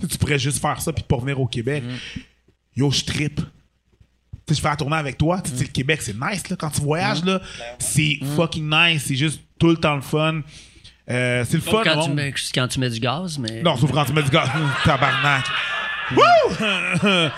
[0.00, 1.82] tu, tu pourrais juste faire ça puis pas venir au Québec?
[1.84, 2.20] Mm.
[2.76, 3.36] Yo, je trippe.
[4.46, 5.40] Tu sais, je fais la tournée avec toi.
[5.40, 6.56] Tu sais, le Québec, c'est nice, là.
[6.56, 7.26] Quand tu voyages, Mm.
[7.26, 7.40] là,
[7.78, 9.04] c'est fucking nice.
[9.06, 10.42] C'est juste tout le temps le fun.
[11.10, 11.82] Euh, c'est le fun.
[11.84, 13.62] quand, le tu mets, quand tu mets du gaz, mais.
[13.62, 14.48] Non, sauf quand tu mets du gaz.
[14.84, 15.44] Tabarnak.
[16.12, 16.54] Wouh!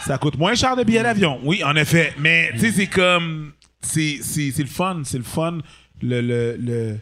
[0.00, 1.38] Ça coûte moins cher de billets d'avion.
[1.42, 2.14] Oui, en effet.
[2.18, 3.52] Mais, tu sais, c'est comme.
[3.82, 4.18] C'est
[4.58, 5.02] le fun.
[5.04, 5.58] C'est le fun.
[6.02, 6.98] Le, le, le,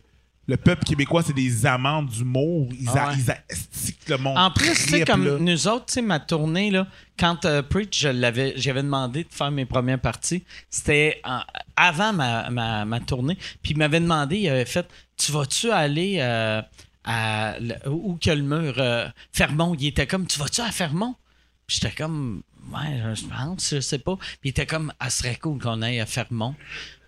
[0.47, 2.69] le peuple québécois, c'est des amants d'humour.
[2.79, 3.15] Ils, Ah ouais.
[3.19, 5.37] ils a- esti- le monde En plus, tu sais, comme là.
[5.39, 6.87] nous autres, tu sais, ma tournée, là,
[7.19, 11.21] quand euh, Preach, je l'avais, j'avais demandé de faire mes premières parties, c'était
[11.77, 13.37] avant ma, ma, ma tournée.
[13.63, 16.63] Puis il m'avait demandé, il avait fait Tu vas-tu aller euh,
[17.05, 17.55] à.
[17.87, 19.75] où que le mur euh, Fermont?
[19.79, 21.15] Il était comme Tu vas-tu à Fermont?
[21.67, 22.43] Puis j'étais comme
[22.73, 24.17] Ouais, je pense, je sais pas.
[24.17, 26.55] Puis il était comme Ah, ce serait cool qu'on aille à Fermont.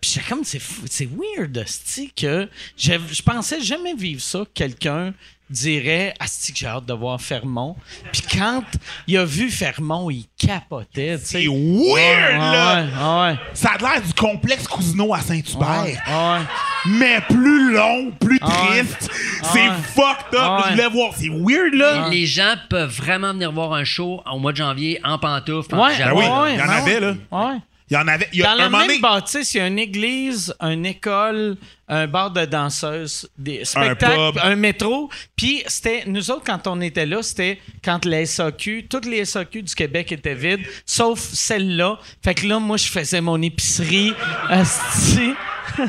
[0.01, 4.41] Puis j'étais comme, c'est, fou- c'est weird, asti, que je, je pensais jamais vivre ça.
[4.55, 5.13] Quelqu'un
[5.51, 7.75] dirait, asti, que j'ai hâte de voir Fermont.
[8.13, 8.63] Puis quand
[9.09, 11.43] il a vu Fermont, il capotait, tu sais.
[11.43, 12.83] C'est weird, là!
[13.27, 15.83] Ouais, ouais, Ça a l'air du complexe Cousineau à Saint-Hubert.
[15.85, 16.41] ouais, ouais.
[16.87, 18.85] Mais plus long, plus ouais.
[18.85, 19.11] triste.
[19.53, 19.75] C'est ouais.
[19.95, 20.51] fucked up.
[20.51, 20.63] Ouais.
[20.67, 21.13] Je voulais voir.
[21.17, 22.09] C'est weird, là.
[22.11, 25.85] Les gens peuvent vraiment venir voir un show au mois de janvier en pantoufles, en
[25.85, 26.13] Ouais, pyjama.
[26.15, 27.01] Ben oui, ouais, il y en ouais, avait, ouais.
[27.01, 27.15] là.
[27.33, 27.59] Ouais.
[27.91, 28.29] Il y en avait.
[28.33, 30.55] Il y a Dans un la moment même donné- bâtisse, il y a une église,
[30.61, 31.57] une école,
[31.91, 35.11] un bar de danseuses, des spectacles, un, métro.
[35.37, 39.63] Puis c'était nous autres quand on était là, c'était quand les SAQ, toutes les SAQ
[39.63, 41.99] du Québec étaient vides, sauf celle-là.
[42.23, 44.15] Fait que là, moi, je faisais mon épicerie.
[44.49, 45.33] asti.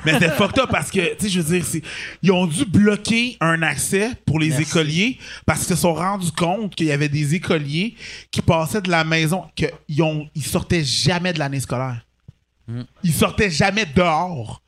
[0.06, 1.82] Mais c'était fucked up parce que, tu sais, je veux dire,
[2.22, 4.64] ils ont dû bloquer un accès pour les Merci.
[4.64, 7.96] écoliers parce qu'ils se sont rendus compte qu'il y avait des écoliers
[8.32, 12.06] qui passaient de la maison, qu'ils ils sortaient jamais de l'année scolaire.
[12.68, 12.84] Hmm.
[13.04, 14.61] Ils sortaient jamais dehors.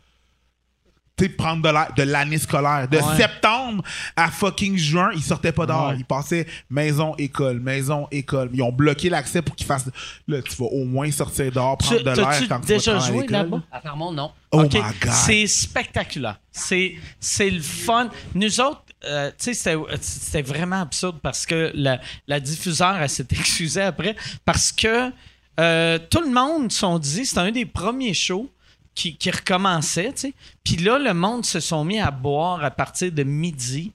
[1.16, 2.88] Tu sais, prendre de l'air de l'année scolaire.
[2.88, 3.18] De Ouais.
[3.18, 3.84] septembre
[4.16, 5.90] à fucking juin, ils sortaient pas dehors.
[5.90, 5.98] Ouais.
[6.00, 8.50] Ils passaient maison, école, maison, école.
[8.52, 9.90] Ils ont bloqué l'accès pour qu'ils fassent.
[10.28, 13.00] Là, tu vas au moins sortir dehors, prendre Tu- de l'air quand tu déjà vas
[13.08, 13.62] joué là-bas?
[13.72, 14.32] À Fermont, non.
[14.52, 14.74] Oh OK.
[14.74, 15.12] my God.
[15.12, 16.40] C'est spectaculaire.
[16.52, 18.10] C'est, c'est le fun.
[18.34, 23.10] Nous autres, euh, tu sais, c'était, c'était vraiment absurde parce que la, la diffuseur, elle
[23.10, 24.16] s'est excusée après
[24.46, 25.12] parce que
[25.60, 28.50] euh, tout le monde sont dit, c'était un des premiers shows
[28.96, 30.34] qui, qui recommençait, tu sais.
[30.64, 33.92] Puis là, le monde se sont mis à boire à partir de midi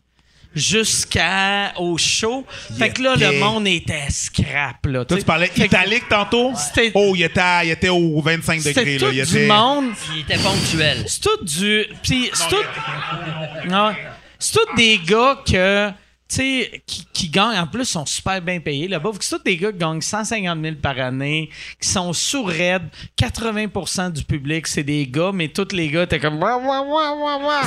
[0.55, 2.45] jusqu'au show.
[2.79, 5.05] Fait que là, était- le monde était scrap, là.
[5.05, 5.23] Toi, sais.
[5.23, 6.53] tu parlais Fait que italique tantôt?
[6.57, 8.97] C'était- Oh, il était, il était au 25 C'était degrés.
[8.99, 9.13] tout Là.
[9.13, 9.47] Il du était...
[9.47, 11.05] monde Il était ponctuel.
[11.07, 11.87] c'est tout du.
[12.03, 13.69] Puis c'est tout.
[13.69, 13.95] Non,
[14.39, 15.91] c'est tout des gars que.
[16.29, 19.11] Tu sais, qui, qui gagnent, en plus, sont super bien payés là-bas.
[19.19, 21.49] C'est tous des gars qui gagnent 150 000 par année,
[21.81, 22.89] qui sont sourds-raides.
[23.19, 26.39] 80% du public, c'est des gars, mais tous les gars, t'es comme.
[26.43, 27.61] Wah, wah, wah.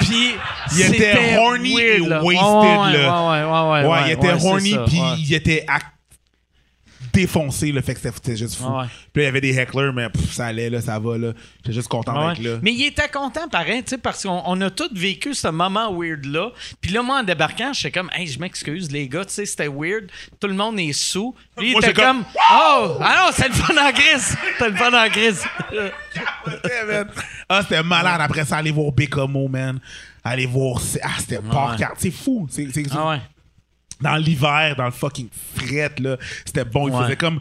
[0.00, 0.34] Puis.
[0.76, 2.22] Il était c'était horny weird, et là.
[2.22, 3.28] wasted, Ouais, ouais, là.
[3.28, 3.88] Ouais, ouais, ouais.
[3.88, 5.14] Ouais, ouais, il était ouais, c'est horny, puis ouais.
[5.18, 5.78] il était à-
[7.14, 8.64] défoncé, le fait que c'était c'était juste fou.
[8.66, 8.84] Ouais.
[9.12, 11.32] Puis là, il y avait des hecklers, mais pff, ça allait, là, ça va, là.
[11.58, 12.34] J'étais juste content Ouais.
[12.34, 12.58] d'être là.
[12.62, 15.92] Mais il était content pareil, tu sais, parce qu'on on a tous vécu ce moment
[15.96, 16.50] weird-là.
[16.80, 19.68] Puis là, moi, en débarquant, j'étais comme, hey, je m'excuse, les gars, tu sais, c'était
[19.68, 20.10] weird.
[20.40, 21.34] Tout le monde est sous.
[21.56, 24.36] Puis il était comme, comme, oh, ah non, c'est le fun en crise.
[24.58, 25.04] C'est le fun en.
[25.04, 25.92] Ouais.
[27.48, 28.20] Ah, c'était malade.
[28.20, 29.78] Après ça, aller voir Bécomo, man.
[30.22, 30.80] Aller voir.
[31.02, 32.46] Ah, c'était pas C'est fou.
[32.50, 33.20] C'est c'est- ah ouais.
[34.00, 36.88] Dans l'hiver, dans le fucking fret, là, c'était bon.
[36.88, 37.02] Il Ouais.
[37.04, 37.40] faisait comme,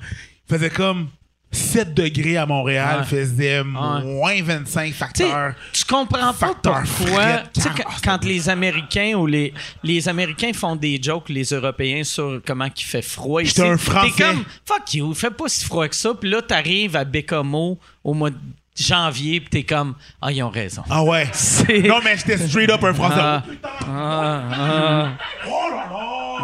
[0.50, 1.08] il faisait comme
[1.52, 3.06] 7 degrés à Montréal, Ouais.
[3.12, 5.54] il faisait moins 25 Tu sais, facteurs.
[5.72, 7.44] tu comprends pas pourquoi.
[7.62, 9.54] quand, quand les Américains ou les,
[9.84, 13.42] les Américains font des jokes, les Européens, sur comment il fait froid.
[13.44, 14.12] ici, un Français.
[14.18, 16.14] T'es comme, fuck you, il fait pas si froid que ça.
[16.20, 18.38] Puis là, t'arrives à Bécomo au mois de
[18.76, 20.82] janvier, puis t'es comme, ah, ils ont raison.
[20.90, 21.30] Ah ouais.
[21.88, 23.16] Non, mais j'étais straight up un Français.
[23.22, 23.44] Ah,
[23.88, 25.10] ah, ah.
[25.48, 26.43] Oh là là!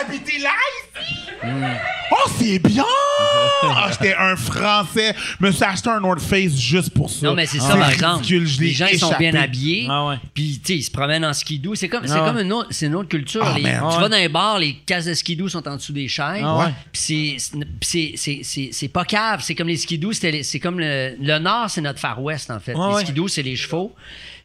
[0.00, 1.22] Habitez là ici?
[1.42, 1.64] Hmm.
[2.10, 2.84] Oh, c'est bien!
[3.68, 5.14] Ah, j'étais un Français.
[5.40, 7.26] Je me suis acheté un North Face juste pour ça.
[7.26, 8.24] Non, mais c'est ça, par exemple.
[8.24, 9.86] je Les gens, ils sont bien habillés.
[9.90, 10.16] Ah ouais.
[10.34, 11.74] Puis, tu sais, ils se promènent en skidoo.
[11.74, 13.42] C'est comme, c'est Ah comme une autre, c'est une autre culture.
[13.44, 15.92] Ah, Les- tu Ah vas dans un bar, les cases de skidoo sont en dessous
[15.92, 16.42] des chaises.
[16.44, 16.72] Ah ouais.
[16.92, 19.40] Puis c'est- c'est- c'est- c'est c'est pas cave.
[19.42, 22.50] C'est comme les skidoo, c'était les- c'est comme le, le nord, c'est notre Far West,
[22.50, 22.74] en fait.
[22.74, 23.02] Les ouais.
[23.04, 23.94] skidoo, c'est les chevaux.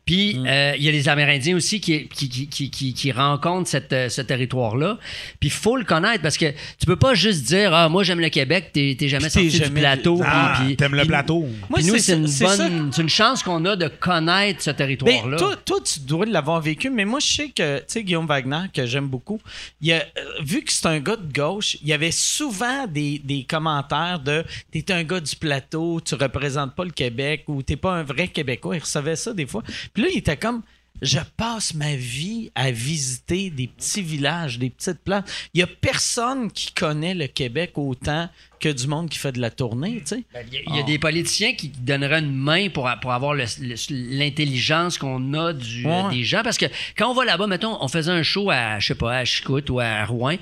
[0.06, 0.46] Puis Mm.
[0.48, 3.94] euh, il y a les Amérindiens aussi qui, qui, qui, qui, qui- qui rencontrent cette,
[3.94, 4.98] euh, ce territoire-là.
[5.40, 8.20] Puis il faut le connaître parce que tu peux pas juste dire Ah, moi j'aime
[8.20, 10.20] le Québec, t'es jamais sorti du plateau.
[10.26, 11.42] Ah, puis- puis- t'aimes le puis- plateau.
[11.70, 14.72] Moi, puis nous, c'est c'est une, bonne, c'est une chance qu'on a de connaître ce
[14.72, 15.38] Ben, territoire-là.
[15.38, 18.64] toi, toi, tu dois l'avoir vécu, mais moi, je sais que, tu sais, Guillaume Wagner,
[18.74, 19.40] que j'aime beaucoup,
[19.82, 20.02] il a, euh,
[20.44, 24.44] vu que c'est un gars de gauche, il y avait souvent des, des commentaires de
[24.72, 28.28] T'es un gars du plateau, tu représentes pas le Québec ou t'es pas un vrai
[28.28, 28.76] Québécois.
[28.78, 29.62] Il recevait ça des fois.
[29.94, 30.62] Puis là, il était comme
[31.02, 35.24] je passe ma vie à visiter des petits villages, des petites places.
[35.54, 38.30] Il y a personne qui connaît le Québec autant
[38.62, 40.24] que du monde qui fait de la tournée, tu sais.
[40.34, 43.12] Ben, Il y a, il y a des politiciens qui donneraient une main pour, pour
[43.12, 43.76] avoir le- le-
[44.18, 46.10] l'intelligence qu'on a du, Ouais.
[46.12, 46.42] des gens.
[46.44, 46.66] Parce que
[46.98, 49.70] quand on va là-bas, mettons, on faisait un show à, je sais pas, à Chicout
[49.70, 50.36] ou à Rouen.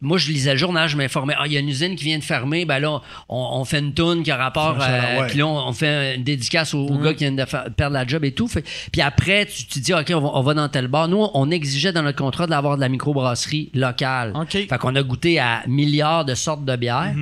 [0.00, 1.34] Moi, je lisais le journal, je m'informais.
[1.38, 2.64] Ah, il y a une usine qui vient de fermer.
[2.64, 4.76] Ben là, on, on fait une toune qui a rapport.
[4.78, 5.26] Ouais.
[5.28, 7.94] Puis là, on, on fait une dédicace aux, aux gars qui viennent de fa- perdre
[7.94, 8.48] la job et tout.
[8.48, 11.08] Fait- puis après, tu, tu dis, OK, on va, on va dans tel bar.
[11.08, 14.32] Nous, on exigeait dans notre contrat d'avoir de la microbrasserie locale.
[14.34, 14.50] OK.
[14.52, 17.12] Fait qu'on a goûté à milliards de sortes de bières.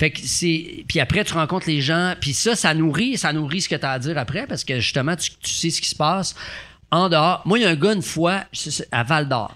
[0.00, 0.86] Fait que c'est.
[0.88, 2.14] Puis après, tu rencontres les gens.
[2.18, 4.80] Puis ça, ça nourrit, ça nourrit ce que tu as à dire après parce que
[4.80, 6.34] justement, tu, sais ce qui se passe.
[6.90, 8.44] En dehors, moi, il y a un gars une fois
[8.92, 9.54] à Val d'Or.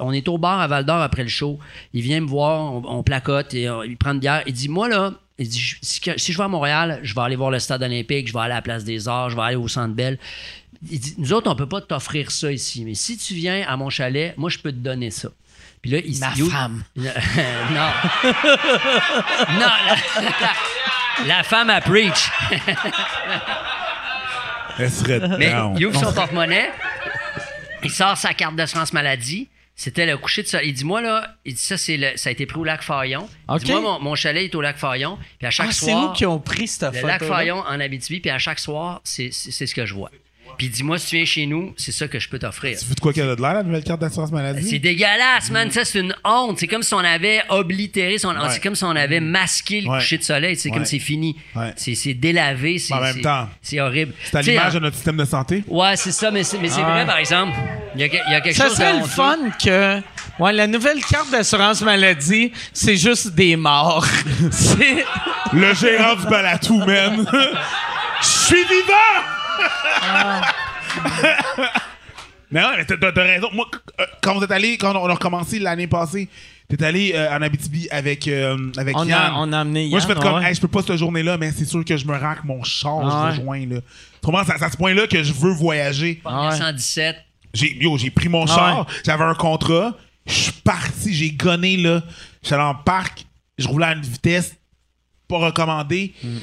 [0.00, 1.58] On est au bar à Val d'Or après le show.
[1.92, 4.42] Il vient me voir, on, placote il prend une bière.
[4.46, 7.50] Il dit Moi, là, il dit, si je vais à Montréal, je vais aller voir
[7.50, 9.68] le stade olympique, je vais aller à la place des Arts, je vais aller au
[9.68, 10.18] Centre Bell.
[10.90, 12.82] Il dit Nous autres, on peut pas t'offrir ça ici.
[12.86, 15.28] Mais si tu viens à mon chalet, moi, je peux te donner ça.
[15.82, 16.84] Puis là, il Ma il- femme.
[16.96, 17.04] non.
[19.58, 19.96] non, la,
[21.26, 22.30] la femme à preach.
[24.78, 25.76] Elle serait Mais down.
[25.78, 26.70] il ouvre son porte-monnaie,
[27.82, 29.48] il sort sa carte d'assurance maladie.
[29.78, 30.70] C'était le coucher de soleil.
[30.70, 32.82] Il dit, moi, là, il dit, ça, c'est le- ça a été pris au lac
[32.82, 33.28] Fayon.
[33.50, 33.80] Il dit, OK.
[33.82, 35.18] moi, mon, mon chalet est au lac Fayon.
[35.38, 36.10] Puis à chaque Ah, c'est soir.
[36.10, 39.02] où qui ont pris cette le photo lac Fayon en Abitibi, puis à chaque soir,
[39.04, 40.10] c'est c'est- c'est ce que je vois.
[40.56, 42.78] Puis dis-moi, si tu viens chez nous, c'est ça que je peux t'offrir.
[42.78, 44.80] Tu veux de quoi qu'elle a de l'air, la nouvelle carte d'assurance C'est maladie?
[44.80, 45.70] dégueulasse, man.
[45.70, 46.58] Ça, c'est une honte.
[46.58, 48.28] C'est comme si on avait oblitéré son.
[48.30, 48.36] Ouais.
[48.50, 49.98] C'est comme si on avait masqué le Ouais.
[49.98, 50.56] coucher de soleil.
[50.56, 50.74] C'est Ouais.
[50.76, 51.36] comme c'est fini.
[51.54, 51.72] Ouais.
[51.76, 52.78] C'est c'est délavé.
[52.78, 53.48] c'est- En même c'est- temps.
[53.62, 54.12] C'est horrible.
[54.24, 55.64] C'est à l'image hein, de notre système de santé?
[55.68, 57.56] Ouais, c'est ça, mais c'est mais c'est Ah vrai, par exemple.
[57.94, 60.00] Il y a, que- il y a quelque Ça chose serait de le fun que.
[60.38, 64.06] Ouais, la nouvelle carte d'assurance maladie, c'est juste des morts.
[64.50, 65.04] c'est.
[65.52, 67.26] Le gérant du balatou, man!
[68.22, 69.35] Je suis vivant!
[72.50, 73.48] Mais ouais, mais t'as, raison.
[73.52, 73.66] Moi,
[74.00, 76.28] euh, quand vous êtes allé, quand on a recommencé l'année passée,
[76.68, 79.18] t'es allé euh, en Abitibi avec, euh, avec On Yann.
[79.20, 80.48] a, on a amené Moi, je fais comme, ouais.
[80.48, 82.62] hey, je peux pas cette journée-là, mais c'est sûr que je me rends que mon
[82.62, 83.56] char, Ah je ouais.
[83.56, 83.80] rejoins, là.
[84.22, 86.20] Autrement, c'est à ce point-là que je veux voyager.
[86.24, 86.56] Ah ouais.
[86.56, 87.16] 117.
[87.52, 88.94] J'ai, yo, j'ai pris mon Ah char, ouais.
[89.04, 89.96] j'avais un contrat,
[90.26, 92.02] je suis parti, j'ai gonné, là.
[92.42, 93.26] J'étais allé en parc,
[93.58, 94.54] je roulais à une vitesse
[95.28, 96.14] pas recommandée.
[96.22, 96.38] Hmm.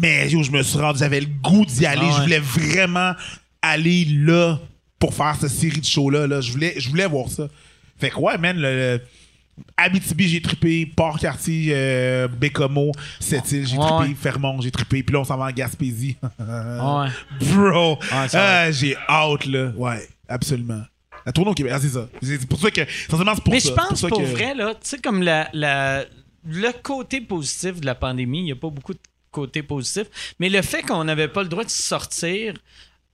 [0.00, 2.00] Mais yo, je me suis rendu, j'avais le goût d'y aller.
[2.02, 2.12] Ah ouais.
[2.16, 3.12] Je voulais vraiment
[3.62, 4.58] aller là
[4.98, 6.26] pour faire cette série de shows-là.
[6.26, 6.40] Là.
[6.40, 7.48] Je, voulais, je voulais voir ça.
[7.98, 9.00] Fait que ouais, man, le, le-
[9.76, 10.84] Abitibi, j'ai trippé.
[10.86, 14.14] Port-Cartier, euh, Bécomo, Sept-Îles, j'ai Ouais, trippé.
[14.14, 15.02] Fermont, j'ai trippé.
[15.02, 16.16] Puis là, on s'en va en Gaspésie.
[16.38, 17.08] Ouais.
[17.40, 17.98] Bro!
[17.98, 19.72] Ouais, va ah, j'ai hâte, là.
[19.76, 20.82] Ouais, absolument.
[21.24, 22.06] La tournée au Québec, ah, c'est ça.
[22.22, 22.82] C'est pour ça que.
[22.82, 23.70] Essentiellement, c'est pour Mais ça.
[23.70, 26.04] je pense pour que- vrai, là, tu sais, comme la, la-
[26.46, 28.98] le côté positif de la pandémie, il n'y a pas beaucoup de
[29.40, 30.06] côté positif,
[30.38, 32.54] mais le fait qu'on n'avait pas le droit de sortir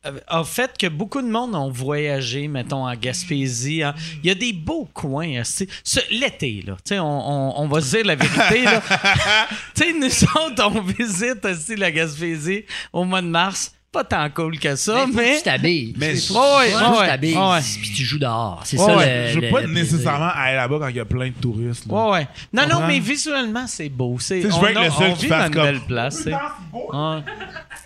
[0.04, 3.82] euh, a fait que beaucoup de monde ont voyagé, mettons, en Gaspésie.
[3.82, 3.94] hein.
[4.22, 5.40] Il y a des beaux coins.
[5.40, 5.64] hein,
[6.10, 6.74] L'été, là.
[6.84, 8.82] Tu sais, on, on- on va se dire la vérité, là.
[9.74, 10.06] tu sais, nous
[10.40, 13.74] autres, on visite aussi la Gaspésie au mois de mars.
[13.92, 15.36] Pas tant cool que ça, faut que mais...
[15.36, 15.94] tu t'habilles.
[15.98, 17.60] Mais je- Ouais, tu ouais, t'habilles, ouais.
[17.82, 18.62] puis tu joues dehors.
[18.64, 19.22] C'est Ouais, ça ouais.
[19.24, 21.34] le- Je veux le- pas le nécessairement aller là-bas quand il y a plein de
[21.34, 21.84] touristes.
[21.86, 21.94] là.
[21.94, 22.28] Ouais, ouais.
[22.54, 24.16] Non, non, mais visuellement, c'est beau.
[24.18, 26.16] C'est, Tu sais, je on veux être le seul qui vit fasse comme- belle place.
[26.24, 27.20] c'est- Ouais.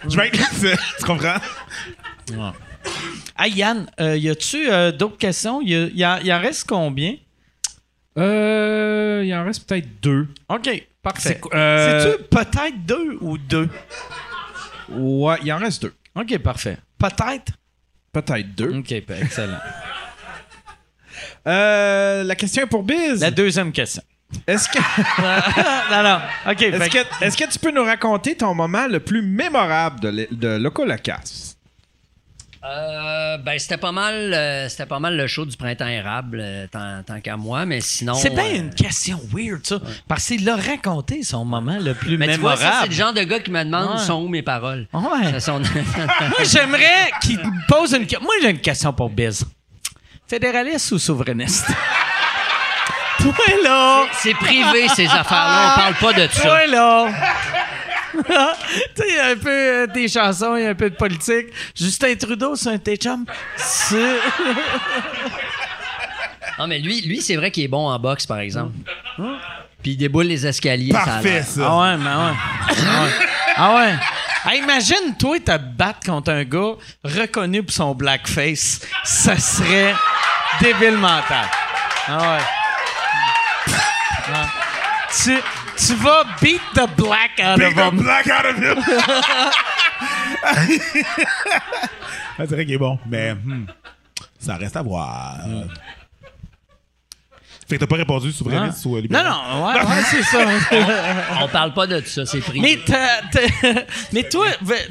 [0.09, 1.37] Je vais être là, c'est- tu comprends?
[3.37, 5.61] Ah, Yann, euh, y a-tu euh, d'autres questions?
[5.61, 7.17] Y, a- y a- y en reste combien?
[8.17, 10.29] Euh, il en reste peut-être deux.
[10.49, 11.41] OK, parfait.
[11.43, 13.69] C'est euh, C'est-tu peut-être deux ou deux?
[14.89, 15.95] Ouais, il en reste deux.
[16.15, 16.79] OK, parfait.
[16.99, 17.53] Peut-être?
[18.13, 18.79] Peut-être deux.
[18.79, 19.59] OK, ben, excellent.
[21.47, 23.21] Euh, la question est pour Biz.
[23.21, 24.03] La deuxième question.
[24.47, 24.79] Est-ce que,
[25.93, 26.21] non, non.
[26.51, 26.79] OK, est-ce
[27.37, 30.85] fait que- tu peux nous raconter ton moment le plus mémorable de, de Loco?
[32.69, 36.67] Euh, ben, c'était pas mal euh, c'était pas mal le show du printemps érable, euh,
[36.67, 38.15] tant, tant qu'à moi, mais sinon.
[38.15, 39.77] c'est euh, une question weird, ça.
[40.09, 42.61] Parce qu'il l'a raconté, son moment le plus Mais tu vois, mémorable.
[42.63, 43.95] ça, c'est le genre de gars qui me demande Ouais.
[43.95, 44.89] où sont où mes paroles.
[44.93, 45.33] Ouais.
[45.33, 45.61] Ça, sont-
[45.97, 48.23] Moi, j'aimerais qu'il me pose une question.
[48.23, 49.45] Moi, j'ai une question pour Biz.
[50.27, 51.67] Fédéraliste ou souverainiste?
[53.21, 53.33] Toi,
[53.65, 54.05] là!
[54.13, 55.73] c'est privé, ces affaires-là.
[55.73, 56.43] On parle pas de ça.
[56.43, 57.09] Toi, là!
[58.95, 60.91] tu sais, il y a un peu euh, des chansons, il y a un peu
[60.91, 61.49] de politique.
[61.75, 63.25] Justin Trudeau, c'est un tes chum.
[63.57, 63.97] C'est...
[66.59, 68.73] Non, mais lui, lui c'est vrai qu'il est bon en boxe, par exemple.
[69.83, 70.93] Puis il déboule les escaliers.
[70.93, 71.69] Parfait, ça.
[71.69, 72.35] Ah ouais, mais ouais.
[72.71, 73.11] Ah ouais.
[73.57, 73.95] Ah ouais.
[74.49, 76.75] Hey, imagine, toi, te battre contre un gars
[77.05, 78.81] reconnu pour son blackface.
[79.05, 79.95] Ça serait
[80.61, 81.47] débile mental.
[82.09, 82.45] Ah ouais.
[84.33, 84.47] Ah.
[85.23, 85.37] Tu,
[85.77, 87.97] tu vas beat the black out Big of the him.
[88.03, 88.79] black out of him!
[92.39, 93.67] C'est vrai qu'il est bon, mais hmm,
[94.39, 95.37] ça reste à voir.
[97.69, 99.25] Fait que t'as pas répondu souverainiste ou euh, Non, libéral?
[99.27, 100.47] non, ouais, ouais, c'est ça.
[101.43, 102.61] On parle pas de ça, c'est pris.
[102.61, 102.79] Mais,
[104.13, 104.47] mais toi,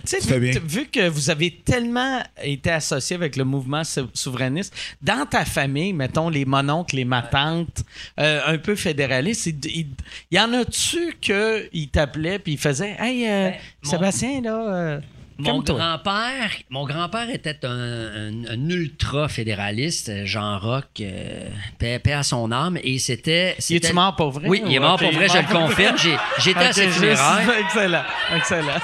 [0.06, 5.26] tu sais, vu, que vous avez tellement été associé avec le mouvement sou- souverainiste, dans
[5.26, 7.84] ta famille, mettons les mononcles, les matantes,
[8.20, 9.88] euh, un peu fédéralistes, il,
[10.32, 14.54] y en a-tu qu'ils t'appelaient puis ils faisaient Hey, euh, Ben, mon- Sébastien, là.
[14.76, 15.00] euh,
[15.38, 22.00] Mon grand-père, mon grand-père était un, un- un ultra fédéraliste, euh, Jean Rock, euh, paix,
[22.00, 23.56] paix à son âme, et c'était.
[23.70, 24.48] Il est-tu mort pour vrai?
[24.48, 25.98] Oui, il est mort pour est vrai, je le confirme.
[25.98, 27.46] J'ai- J'étais à Ok, ses funérailles.
[27.66, 28.04] Excellent,
[28.36, 28.80] excellent.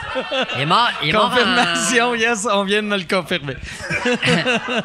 [0.57, 3.53] Il est mort, il est mort en- Confirmation, yes, on vient de me le confirmer.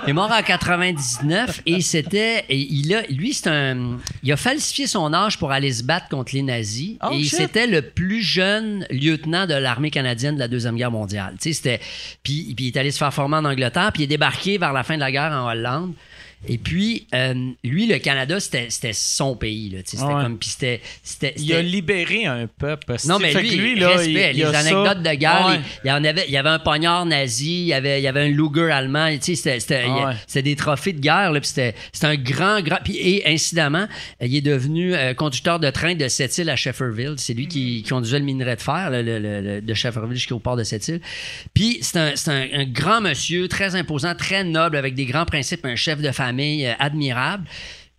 [0.06, 4.36] Il est mort en 99 et c'était et il a lui c'est un il a
[4.36, 8.22] falsifié son âge pour aller se battre contre les nazis Oh, et c'était le plus
[8.22, 11.34] jeune lieutenant de l'armée canadienne de la deuxième guerre mondiale.
[11.40, 11.55] Tu sais c'était
[12.22, 14.82] puis il est allé se faire former en Angleterre puis il est débarqué vers la
[14.82, 15.94] fin de la guerre en Hollande.
[16.48, 17.34] Et puis, euh,
[17.64, 19.74] lui, le Canada, c'était c'était son pays.
[19.84, 20.22] C'était Ouais.
[20.22, 20.38] comme.
[20.38, 20.80] Puis c'était.
[21.02, 22.94] c'était- Il a libéré un peuple.
[23.06, 24.58] non, mais lui, lui, là, respect, il, il les ça.
[24.60, 25.60] anecdotes de guerre, Ouais.
[25.84, 28.06] il y en avait, il y avait un poignard nazi, il y avait, il y
[28.06, 30.42] avait un Luger allemand, c'était, Ouais.
[30.42, 33.86] des trophées de guerre, là, puis c'était, c'était un grand, grand, puis, et incidemment,
[34.20, 37.14] il est devenu euh, conducteur de train de Sept-Îles à Shefferville.
[37.16, 40.16] C'est lui qui, qui conduisait le minerai de fer, là, le- le- le- de Shefferville
[40.16, 41.00] jusqu'au port de Sept-Îles.
[41.54, 45.24] Puis c'est un, c'est un, un grand monsieur, très imposant, très noble, avec des grands
[45.24, 46.25] principes, un chef de famille
[46.66, 47.44] euh, admirable.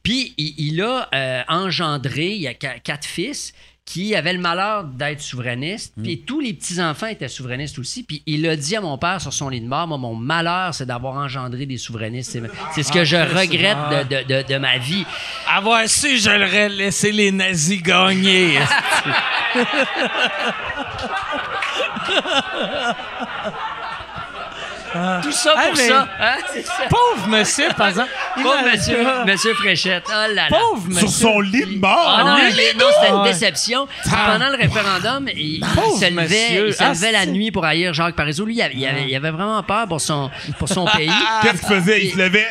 [0.04, 4.40] Puis il, il a euh, engendré, il y a qua- quatre fils qui avaient le
[4.40, 5.94] malheur d'être souverainistes.
[6.04, 8.04] Puis tous les petits-enfants étaient souverainistes aussi.
[8.04, 10.74] Puis il a dit à mon père sur son lit de mort, moi, mon malheur,
[10.74, 12.38] c'est d'avoir engendré des souverainistes.
[12.76, 13.78] C'est, ce que je regrette
[14.10, 15.06] de, de- de- de ma vie.
[15.50, 18.60] Avoir su, je l'aurais laissé les nazis gagner.
[25.24, 26.08] Tout ça Ah, pour mais- ça.
[26.20, 26.36] hein?
[26.64, 26.74] Ça.
[26.90, 28.10] Pauvre monsieur, par exemple.
[28.36, 30.04] Pauvre monsieur, monsieur Fréchette.
[30.08, 30.48] Oh là là.
[30.50, 31.08] Pauvre monsieur.
[31.08, 32.16] Sur son lit de mort.
[32.18, 33.88] Ah non, oui, mais non, c'était une déception.
[34.04, 35.64] Pendant le référendum, il,
[36.00, 38.46] se levait, il se Ah, levait la nuit pour haïr Jacques Parizeau.
[38.46, 41.12] Lui, il avait, il avait- il avait vraiment peur pour son, pour son pays.
[41.42, 42.04] Qu'est-ce qu'il faisait?
[42.06, 42.48] Il se levait,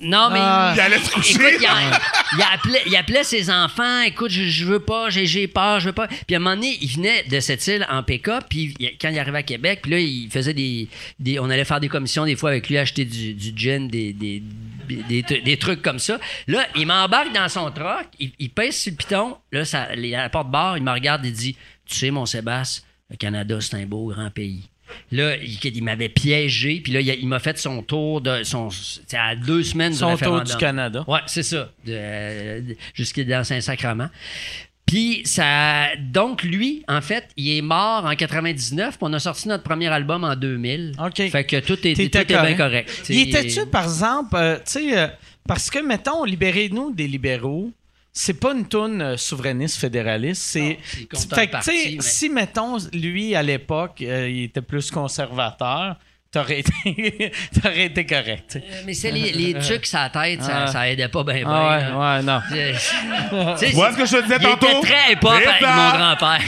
[0.00, 0.72] Non, mais Ah.
[0.74, 1.34] il allait se coucher.
[1.34, 2.00] Écoute, il, a-
[2.36, 5.86] il appelait, il appelait ses enfants, écoute, je, je veux pas, j'ai, j'ai peur, je
[5.86, 6.08] veux pas.
[6.08, 9.10] Puis à un moment donné, il venait de cette île en pick-up, puis il- quand
[9.10, 12.24] il arrivait à Québec, puis là, il faisait des, des- On allait faire des commissions
[12.24, 14.42] des fois avec lui, acheter du, du gin, des, des,
[14.88, 16.18] des, des- des trucs comme ça.
[16.46, 19.96] Là, il m'embarque dans son truck, il, il pèse sur le piton, là, ça, à
[19.96, 21.56] la porte-barre, il me regarde et dit
[21.86, 24.62] Tu sais, mon Sébastien, le Canada, c'est un beau grand pays.
[25.12, 28.68] Là, il, m'avait piégé, puis là, il, m'a fait son tour de son.
[29.12, 30.44] à deux semaines Son tour référendum.
[30.44, 31.04] du Canada.
[31.06, 31.70] Ouais, c'est ça.
[31.84, 34.08] De, euh, de- jusqu'à dans Saint-Sacrement.
[34.90, 35.94] Puis, ça.
[35.98, 39.86] Donc, lui, en fait, il est mort en 99, puis on a sorti notre premier
[39.86, 40.94] album en 2000.
[40.98, 41.30] OK.
[41.30, 42.90] Fait que tout est, tout T'étais est bien correct.
[43.08, 45.06] Il était-tu, par exemple, euh, tu sais, euh,
[45.46, 47.70] parce que, mettons, libérez-nous des libéraux,
[48.20, 50.78] c'est pas une toune euh, souverainiste fédéraliste, c'est...
[50.82, 54.90] Fait que, parti, tu sais, mais- si, mettons, lui, à l'époque, euh, il était plus
[54.90, 55.96] conservateur,
[56.32, 58.44] t'aurais été, t'aurais été correct.
[58.52, 58.64] tu sais.
[58.70, 60.66] Euh, Mais c'est les, les trucs sur la tête, ça, Ah.
[60.68, 61.42] ça aidait pas bien.
[61.46, 62.40] Ah ouais, ouais, non.
[63.58, 64.66] Tu vois ce que je te disais il tantôt?
[64.68, 65.74] était très pop C'est avec ça.
[65.74, 66.40] mon grand-père.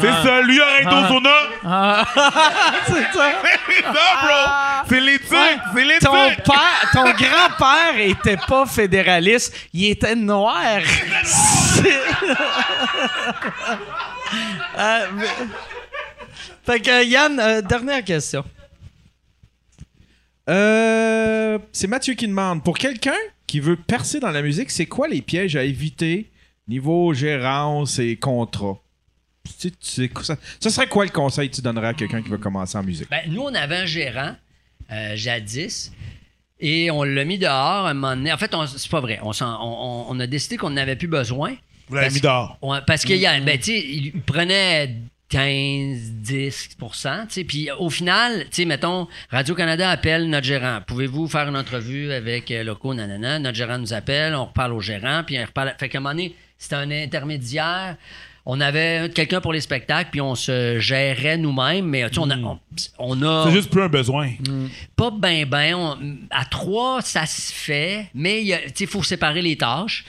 [0.00, 1.30] C'est ça, lui aurait été au sauna.
[1.64, 2.04] Ah.
[2.86, 3.32] c'est ça.
[3.68, 3.92] C'est ça,
[4.22, 4.84] bro.
[4.88, 5.56] C'est les trucs, Ouais.
[5.74, 6.44] c'est les Ton trucs.
[6.44, 10.62] père, ton grand-père était pas fédéraliste, il était noir.
[11.24, 12.00] C'est-
[14.78, 15.26] Euh, mais-
[16.64, 18.44] Fait que Yann, euh, dernière question.
[20.48, 25.08] Euh, c'est Mathieu qui demande pour quelqu'un qui veut percer dans la musique, c'est quoi
[25.08, 26.30] les pièges à éviter
[26.68, 28.78] niveau gérance et contrat?
[29.44, 32.22] Tu sais, tu sais, ça, ça serait quoi le conseil que tu donnerais à quelqu'un
[32.22, 33.10] qui veut commencer en musique?
[33.10, 34.34] Ben, nous, on avait un gérant,
[34.90, 35.92] euh, jadis,
[36.60, 38.32] et on l'a mis dehors un moment donné.
[38.32, 39.20] En fait, c'est pas vrai.
[39.22, 41.56] On, a décidé qu'on n'avait plus besoin.
[41.88, 42.56] Vous l'avez mis dehors.
[42.86, 44.94] Parce qu'il y a, ben, tu sais, il prenait
[45.32, 46.86] 15, 10 tu
[47.30, 47.44] sais.
[47.44, 50.80] Puis au final, mettons, Radio-Canada appelle notre gérant.
[50.86, 53.38] Pouvez-vous faire une entrevue avec euh, Loco, nanana?
[53.38, 55.74] Notre gérant nous appelle, on reparle au gérant, puis on reparle.
[55.78, 57.96] Fait qu'à un moment donné, c'était un intermédiaire.
[58.44, 62.28] On avait quelqu'un pour les spectacles, puis on se gérait nous-mêmes, mais tu sais, on
[62.30, 62.36] a.
[62.36, 62.58] On,
[62.98, 64.32] on a C'est juste plus un besoin.
[64.96, 65.74] pas ben ben.
[65.74, 65.96] on-
[66.30, 70.04] à trois, ça se fait, mais il faut séparer les tâches.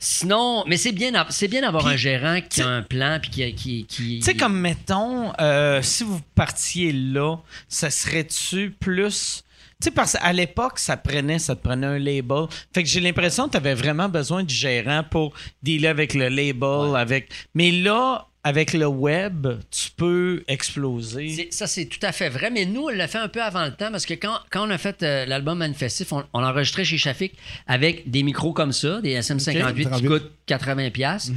[0.00, 3.54] Sinon, mais c'est bien, c'est bien d'avoir un gérant qui a un plan puis qui,
[3.54, 7.36] qui, qui- Tu sais, comme mettons, euh, si vous partiez là,
[7.68, 9.42] ça serait-tu plus.
[9.80, 12.46] Tu sais, parce qu'à l'époque, ça prenait, ça te prenait un label.
[12.72, 16.28] Fait que j'ai l'impression que tu avais vraiment besoin du gérant pour dealer avec le
[16.28, 16.96] label.
[16.96, 21.48] avec Mais là, avec le web, tu peux exploser.
[21.50, 22.50] Ça, c'est tout à fait vrai.
[22.50, 24.70] Mais nous, on l'a fait un peu avant le temps parce que quand, quand on
[24.70, 27.32] a fait euh, l'album Manifestif, on, on l'a enregistré chez Shafik
[27.66, 30.90] avec des micros comme ça, des SM58 qui coûtent 80$.
[30.92, 31.32] piastres.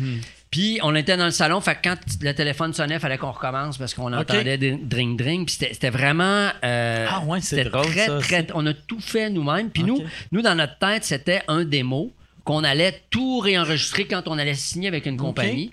[0.51, 3.31] Puis on était dans le salon, fait que quand le téléphone sonnait, il fallait qu'on
[3.31, 5.45] recommence parce qu'on entendait des dring dring.
[5.45, 6.49] Puis c'était c'était vraiment.
[6.63, 9.69] euh, Ah ouais, c'est drôle, très, ça, très- on a tout fait nous-mêmes.
[9.71, 9.97] Puis nous,
[10.31, 12.11] nous, dans notre tête, c'était un démo
[12.45, 15.71] qu'on allait tout réenregistrer quand on allait signer avec une compagnie.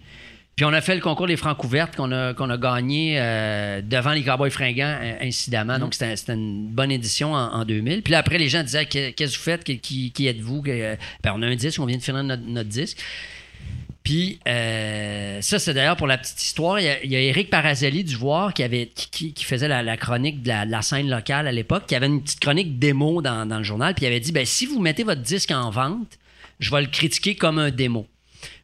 [0.56, 3.82] Puis on a fait le concours des Francs ouvertes qu'on a, qu'on a gagné euh,
[3.82, 5.78] devant les Cowboys fringants, euh, incidemment.
[5.78, 8.00] Donc, c'était c'était une bonne édition en, en 2000.
[8.02, 9.64] Puis là, après, les gens disaient Que- Qu'est-ce que vous faites?
[9.64, 10.62] Qui, qui- êtes-vous?
[10.62, 12.96] Que- Ben, On a un disque, on vient de finir notre, notre disque.
[14.02, 16.80] Puis, euh, ça, c'est d'ailleurs pour la petite histoire.
[16.80, 19.68] Il y a, il y a Eric Parazelli du Voir qui, avait, qui, qui- faisait
[19.68, 22.40] la, la chronique de la, de la scène locale à l'époque, qui avait une petite
[22.40, 23.92] chronique démo dans, dans le journal.
[23.94, 26.16] Puis il avait dit ben, si vous mettez votre disque en vente,
[26.60, 28.06] je vais le critiquer comme un démo.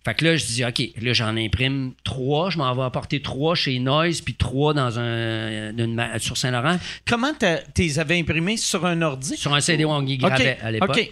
[0.04, 2.50] Fait que là, je dis, OK, là, j'en imprime trois.
[2.50, 5.72] Je m'en vais apporter trois chez Noise, puis trois dans un,
[6.18, 9.36] sur Saint-Laurent, Comment t'as- t'es avais imprimé sur un ordi?
[9.36, 11.10] sur un CD Wongi gravait à l'époque.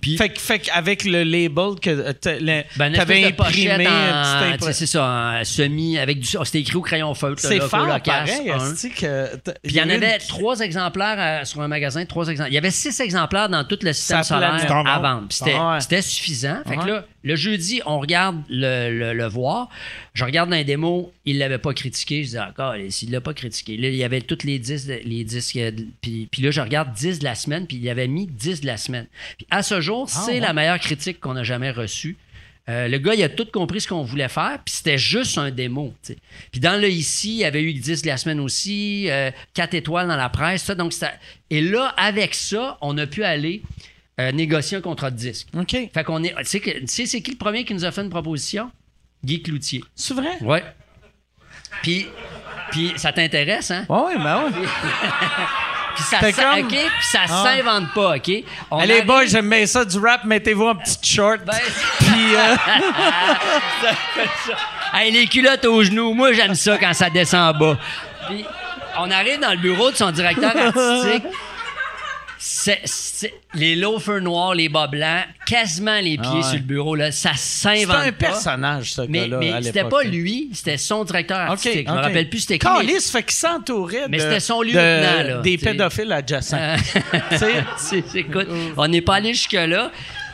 [0.00, 2.92] Puis, Fait, que- fait qu'avec le label que euh, le- ben,
[3.36, 3.84] pochette imprimé,
[4.58, 5.04] tu c'est ça,
[5.40, 6.28] en semi, avec du.
[6.38, 7.40] oh, c'était écrit au crayon feutre.
[7.40, 8.34] C'est là, fort, pareil.
[8.90, 12.50] que Puis il y en avait une- trois exemplaires euh, sur un magasin, trois exemplaires.
[12.52, 14.54] Il y avait six exemplaires dans tout le système solaire
[14.86, 15.26] à vendre.
[15.30, 15.80] C'était Ah ouais.
[16.02, 16.58] suffisant.
[16.66, 16.90] Fait que Ouais.
[16.90, 19.68] là, le jeudi, on regarde le, le- le voir.
[20.14, 22.24] Je regarde dans les démos, il l'avait pas critiqué.
[22.24, 23.76] Je dis encore, s'il l'a pas critiqué.
[23.76, 25.56] Là, il y avait tous les 10, de- les disques.
[25.56, 28.26] euh, de- Puis, puis là, je regarde 10 de la semaine, puis il avait mis
[28.26, 29.06] 10 de la semaine.
[29.36, 30.40] Puis à ce jour, c'est ouais.
[30.40, 32.16] la meilleure critique qu'on a jamais reçue.
[32.68, 35.50] Euh, le gars, il a tout compris ce qu'on voulait faire, puis c'était juste un
[35.50, 35.92] démo.
[36.52, 39.08] Puis dans le ici, il y avait eu 10 de la semaine aussi,
[39.54, 40.62] 4 étoiles dans la presse.
[40.62, 41.10] Ça, donc c'était-
[41.50, 43.62] Et là, avec ça, on a pu aller
[44.20, 45.48] euh, négocier un contrat de disque.
[45.58, 45.76] OK.
[45.92, 46.34] Fait qu'on est.
[46.38, 48.70] Tu sais, que- tu sais, c'est qui le premier qui nous a fait une proposition?
[49.24, 49.82] Guy Cloutier.
[49.94, 50.36] C'est vrai?
[50.40, 50.62] Ouais.
[51.82, 52.06] Puis,
[52.70, 53.84] puis ça t'intéresse, hein?
[53.88, 54.50] Ouais, ouais, ben ouais.
[55.94, 56.68] Puis ça, comme- OK?
[56.70, 57.44] Puis ça Ah.
[57.44, 58.30] s'invente pas, OK?
[58.70, 60.24] On Allez, arrive- boys, j'aime bien ça du rap.
[60.24, 61.44] Mettez-vous en petite short.
[61.44, 61.52] Ben,
[61.98, 62.56] Puis, euh.
[64.94, 67.78] Hey, les culottes aux genoux, moi j'aime ça quand ça descend en bas.
[68.28, 68.44] Puis
[68.98, 71.24] on arrive dans le bureau de son directeur artistique.
[72.44, 76.42] C'est, c'est- les loafers noirs, les bas blancs, quasiment les pieds Ah ouais.
[76.42, 78.12] sur le bureau, là, ça s'invente c'était un pas.
[78.12, 79.36] personnage, ce Mais, gars-là.
[79.38, 81.86] mais à c'était pas lui, c'était son directeur artistique.
[81.86, 82.66] Je me rappelle plus c'était qui.
[82.66, 86.56] Calice, fait qu'il s'entourait Mais de- c'était son de- lieutenant, là, Des pédophiles adjacents.
[86.58, 86.76] Euh,
[87.76, 89.92] c'est- écoute, on n'est pas allé jusque-là.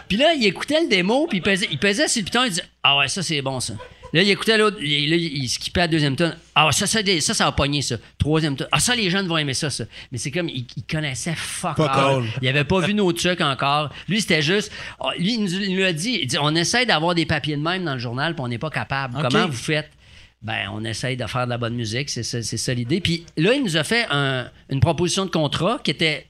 [0.09, 2.49] Puis là, il écoutait le démo, puis il pesait, il pesait sur le piton, il
[2.51, 3.75] disait Ah ouais, ça c'est bon ça.
[4.13, 6.37] Là, il écoutait l'autre, il, là, il skippait à la deuxième tonne.
[6.55, 7.97] Ah ça, ça, ça, ça va pogner ça.
[8.19, 8.69] Troisième tonne.
[8.73, 9.85] Ah, ça, les jeunes vont aimer ça, ça.
[10.11, 12.25] Mais c'est comme, il, il connaissait fuck, all.
[12.41, 13.91] Il avait pas vu nos trucs encore.
[14.09, 14.73] Lui, c'était juste.
[15.01, 17.57] ah, lui, il nous, il nous a dit, il dit On essaie d'avoir des papiers
[17.57, 19.15] de même dans le journal, puis on n'est pas capable.
[19.21, 19.91] Comment vous faites?
[20.41, 23.01] Ben, on essaye de faire de la bonne musique, c'est ça, c'est ça l'idée.
[23.01, 26.28] Puis là, il nous a fait un- une proposition de contrat qui était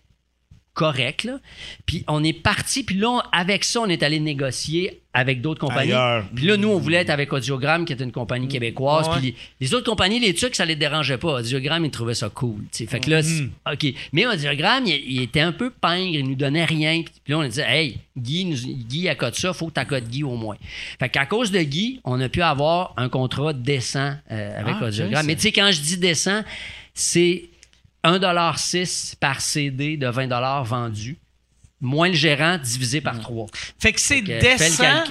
[0.78, 1.24] correcte.
[1.24, 1.38] là.
[1.86, 5.59] Puis on est parti, puis là, on- avec ça, on est allé négocier avec d'autres
[5.60, 5.90] compagnies.
[5.92, 6.24] Ailleurs.
[6.34, 9.09] Puis là, nous, on voulait être avec Audiogramme, qui est une compagnie québécoise.
[9.09, 9.14] Ouais.
[9.18, 9.34] Puis les,
[9.66, 11.40] les autres compagnies, les trucs, ça les dérangeait pas.
[11.40, 12.60] Audiogramme, ils trouvaient ça cool.
[12.70, 12.86] tu sais.
[12.86, 13.94] Fait que là, c'est- OK.
[14.12, 17.02] Mais Audiogramme, il, il était un peu pingre, il nous donnait rien.
[17.24, 18.56] Puis là, on disait, hey, Guy, nous,
[18.88, 20.56] Guy accote ça, faut que tu accotes Guy au moins.
[21.00, 24.84] Fait qu'à cause de Guy, on a pu avoir un contrat décent euh, avec Ah,
[24.86, 25.26] Audiogramme.
[25.26, 26.42] Mais tu sais, quand je dis décent,
[26.94, 27.44] c'est
[28.04, 31.16] 1,6$ par CD de 20$ vendu,
[31.80, 33.46] moins le gérant divisé par 3.
[33.80, 35.04] Fait que c'est décent.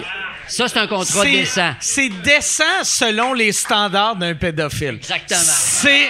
[0.48, 1.74] Ça, c'est un contrat C'est- décent.
[1.80, 4.96] C'est décent selon les standards d'un pédophile.
[4.96, 5.40] Exactement.
[5.44, 6.10] C'est.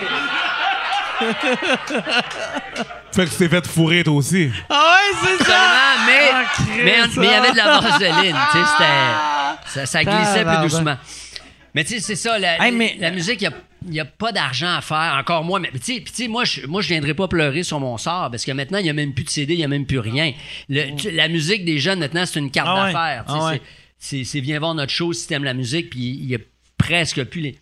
[3.14, 4.52] Fait que tu t'es fait fourrer toi aussi.
[4.70, 5.60] Ah ouais, c'est ça!
[6.06, 6.84] Mais Ah, Christ, mais
[7.18, 8.36] mais il y avait de la vaseline.
[8.52, 10.98] tu sais, c'était- ça, ça glissait plus doucement.
[11.74, 12.38] Mais tu sais, c'est ça.
[12.38, 13.50] La, Hey, mais- la musique, il
[13.92, 15.16] n'y a, pas d'argent à faire.
[15.20, 15.60] Encore moins.
[15.60, 17.98] Mais tu sais, puis tu sais, moi, je moi, je viendrai pas pleurer sur mon
[17.98, 19.86] sort parce que maintenant, il n'y a même plus de CD, il n'y a même
[19.86, 20.34] plus rien.
[20.70, 22.94] Le- tu- la musique des jeunes, maintenant, c'est une carte Ah ouais.
[22.94, 23.24] d'affaires.
[23.28, 23.54] Ah ouais.
[23.56, 23.62] c'est-
[24.00, 26.40] C'est c'est viens voir notre show si t'aimes la musique, puis il y a
[26.78, 27.58] presque plus les.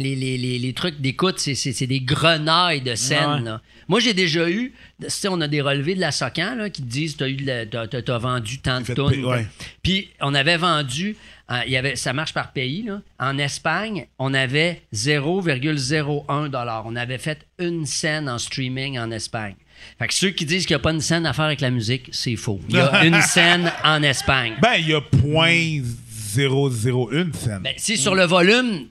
[0.00, 3.30] Les, les, les, les trucs d'écoute, c'est, c'est, c'est des grenailles de scène.
[3.34, 3.40] Ouais.
[3.42, 3.60] là.
[3.86, 6.82] Moi, j'ai déjà eu, tu sais, on a des relevés de la Socan là, qui
[6.82, 9.24] te disent t'as, eu de la- t'as, t'as- t'as vendu tant de tonnes.
[9.24, 9.46] ouais.
[9.84, 11.14] Puis on avait vendu,
[11.52, 12.82] euh, il y avait, ça marche par pays.
[12.82, 13.02] Là.
[13.20, 19.54] En Espagne, on avait 0,01 On avait fait une scène en streaming en Espagne.
[20.00, 21.70] Fait que ceux qui disent qu'il n'y a pas une scène à faire avec la
[21.70, 22.60] musique, c'est faux.
[22.68, 24.54] Il y a une scène en Espagne.
[24.60, 27.60] Ben, il y a .001 scène.
[27.62, 28.88] Ben, si sur le volume,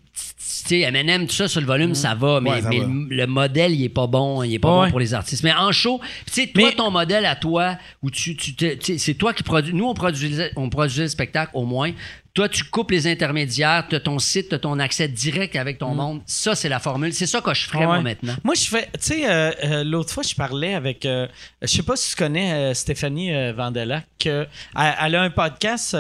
[0.67, 2.85] sais, M&M, tout ça, sur le volume, ça va, mais, Ouais, ça mais va.
[2.87, 4.85] Le, le modèle, il est pas bon, il est pas Ouais.
[4.85, 5.43] bon pour les artistes.
[5.43, 8.73] Mais en show, tu sais, toi, Mais- ton modèle à toi, où tu, tu te-
[8.75, 11.91] tu sais, c'est toi qui produis, nous, on produisait, on produisait le spectacle au moins,
[12.35, 15.77] Toi, tu coupes les intermédiaires, tu as ton site, tu as ton accès direct avec
[15.77, 16.21] ton monde.
[16.25, 17.13] Ça, c'est la formule.
[17.13, 18.35] C'est ça que je ferais, moi, maintenant.
[18.43, 18.85] Moi, je fais.
[18.93, 21.05] Tu sais, euh, euh, l'autre fois, je parlais avec.
[21.05, 21.27] euh,
[21.61, 25.95] je sais pas si tu connais euh, Stéphanie Vandela, que elle, elle a un podcast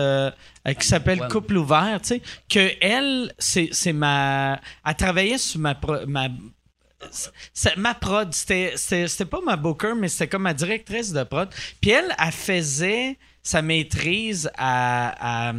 [0.79, 1.27] qui s'appelle Ouais.
[1.27, 4.59] Couple ouvert, tu sais, que elle, c'est c'est ma.
[4.87, 5.75] Elle travaillait sur ma.
[5.75, 6.29] pro- ma
[7.77, 11.49] ma prod, c'était c'était- c'était pas ma booker, mais c'était comme ma directrice de prod.
[11.79, 15.49] Puis elle, elle faisait sa maîtrise à.
[15.49, 15.53] à,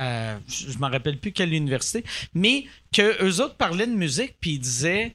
[0.00, 2.02] à- je je m'en rappelle plus quelle université,
[2.34, 5.14] mais que eux autres parlaient de musique, puis ils disaient.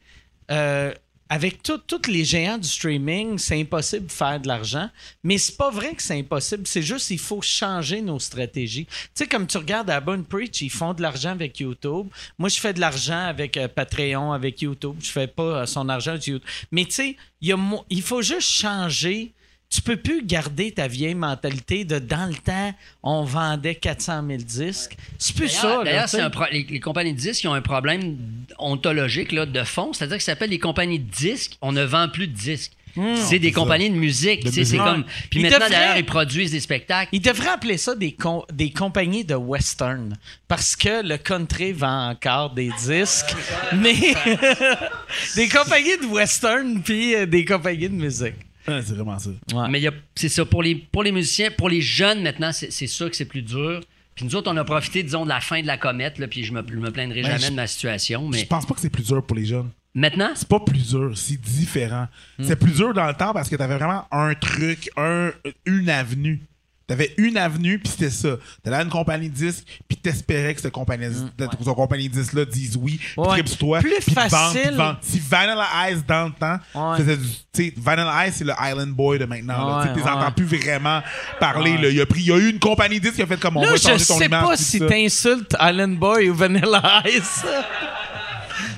[0.52, 0.94] euh,
[1.28, 4.92] avec tous les géants du streaming, c'est impossible de faire de l'argent.
[5.24, 6.68] Mais c'est pas vrai que c'est impossible.
[6.68, 8.86] C'est juste il faut changer nos stratégies.
[8.86, 12.10] Tu sais, comme tu regardes à Bonne Preach, ils font de l'argent avec YouTube.
[12.38, 14.98] Moi, je fais de l'argent avec euh, Patreon, avec YouTube.
[15.02, 16.48] Je fais pas euh, son argent avec YouTube.
[16.72, 19.34] Mais tu sais, il faut juste changer.
[19.70, 24.42] Tu peux plus garder ta vieille mentalité de dans le temps, on vendait 400 000
[24.44, 24.96] disques.
[25.18, 25.82] C'est plus ça.
[25.84, 26.08] D'ailleurs,
[26.52, 28.18] les, les compagnies de disques ont un problème
[28.58, 31.58] ontologique là, de fond, c'est-à-dire que ça s'appelle les compagnies de disques.
[31.62, 32.72] On ne vend plus de disques.
[33.18, 34.44] c'est des compagnies de musique.
[34.78, 35.00] comme.
[35.02, 35.06] Ouais.
[35.30, 37.10] Puis Ils maintenant, d'ailleurs, ils produisent des spectacles.
[37.12, 40.16] Ils devraient appeler ça des, com- des compagnies de western
[40.48, 43.36] parce que le country vend encore des disques,
[43.76, 43.96] mais
[45.36, 48.36] des compagnies de western puis euh, des compagnies de musique.
[48.68, 49.30] Ouais, c'est vraiment ça.
[49.70, 49.82] Mais
[50.16, 53.26] c'est ça, pour les, pour les musiciens, pour les jeunes maintenant, c'est sûr que c'est
[53.26, 53.82] plus dur.
[54.16, 56.44] Puis nous autres, on a profité, disons, de la fin de la comète, là, puis
[56.44, 58.32] je me, je me plaindrai Ben, jamais je- de ma situation.
[58.32, 59.70] Je Mais pense pas que c'est plus dur pour les jeunes.
[59.94, 62.08] maintenant, C'est pas plus dur, c'est différent.
[62.40, 62.44] Hmm.
[62.46, 65.32] C'est plus dur dans le temps parce que t'avais vraiment un truc, un,
[65.66, 66.42] une avenue.
[66.88, 68.30] T'avais une avenue, puis c'était ça.
[68.64, 72.14] T'allais à une compagnie de disques, puis t'espérais que cette compagnie, de- cette compagnie de
[72.14, 73.14] disques-là dise oui, puis.
[73.18, 73.42] Ouais.
[73.48, 74.62] sur toi, Plus te puis facile.
[74.70, 74.98] te vende.
[75.02, 76.98] Si Vanilla Ice, dans le temps, Ouais.
[76.98, 77.28] faisait du...
[77.28, 79.80] Tu sais, Vanilla Ice, c'est le Island Boy de maintenant.
[79.80, 80.16] Ouais, Tu sais, t'es ouais.
[80.16, 81.02] entends plus vraiment
[81.40, 81.76] parler.
[81.78, 81.90] là.
[81.90, 83.58] Il, a pris, il y a eu une compagnie de disques qui a fait comme
[83.58, 84.44] on Là, va je changer ton sais image.
[84.44, 84.86] pas tout si ça.
[84.86, 87.44] t'insultes Island Boy ou Vanilla Ice.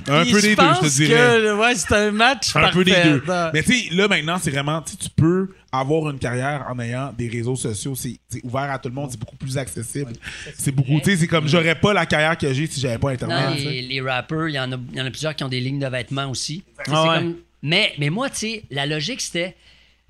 [0.10, 1.14] Un peu des deux, je te dirais.
[1.16, 3.24] que, ouais, c'est un match Un peu des deux.
[3.28, 3.50] Non.
[3.54, 5.50] Mais tu sais, là maintenant, c'est vraiment, sais, tu peux
[5.80, 7.96] avoir une carrière en ayant des réseaux sociaux.
[7.96, 10.14] C'est ouvert à tout le monde, c'est beaucoup plus accessible.
[10.56, 13.12] C'est beaucoup, tu sais, c'est comme j'aurais pas la carrière que j'ai si j'avais pas
[13.12, 13.60] Internet.
[13.60, 15.80] les, les rappers, il y, en a- y en a plusieurs qui ont des lignes
[15.80, 16.64] de vêtements aussi.
[16.88, 17.16] Ah ouais.
[17.20, 19.56] comme- mais, mais moi, tu sais, la logique, c'était.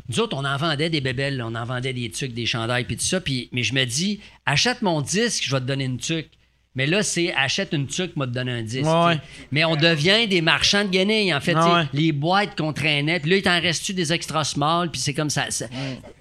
[0.10, 2.96] Nous autres, on en vendait des bébelles, on en vendait des trucs, des chandails, puis
[2.96, 3.20] tout ça.
[3.20, 6.30] Puis, mais je me dis, achète mon disque, je vais te donner une tuque.
[6.78, 8.86] Mais là, c'est achète une tuque, moi te donner un disque.
[8.86, 9.16] Ouais.
[9.16, 9.48] tu sais.
[9.52, 11.56] Mais on devient des marchands de guenilles, en fait.
[11.56, 11.86] Ouais.
[11.92, 13.20] Les boîtes qu'on traînait.
[13.20, 15.48] Puis là, il t'en reste-tu des extra small, puis c'est comme ça.
[15.50, 15.78] ça- Ah,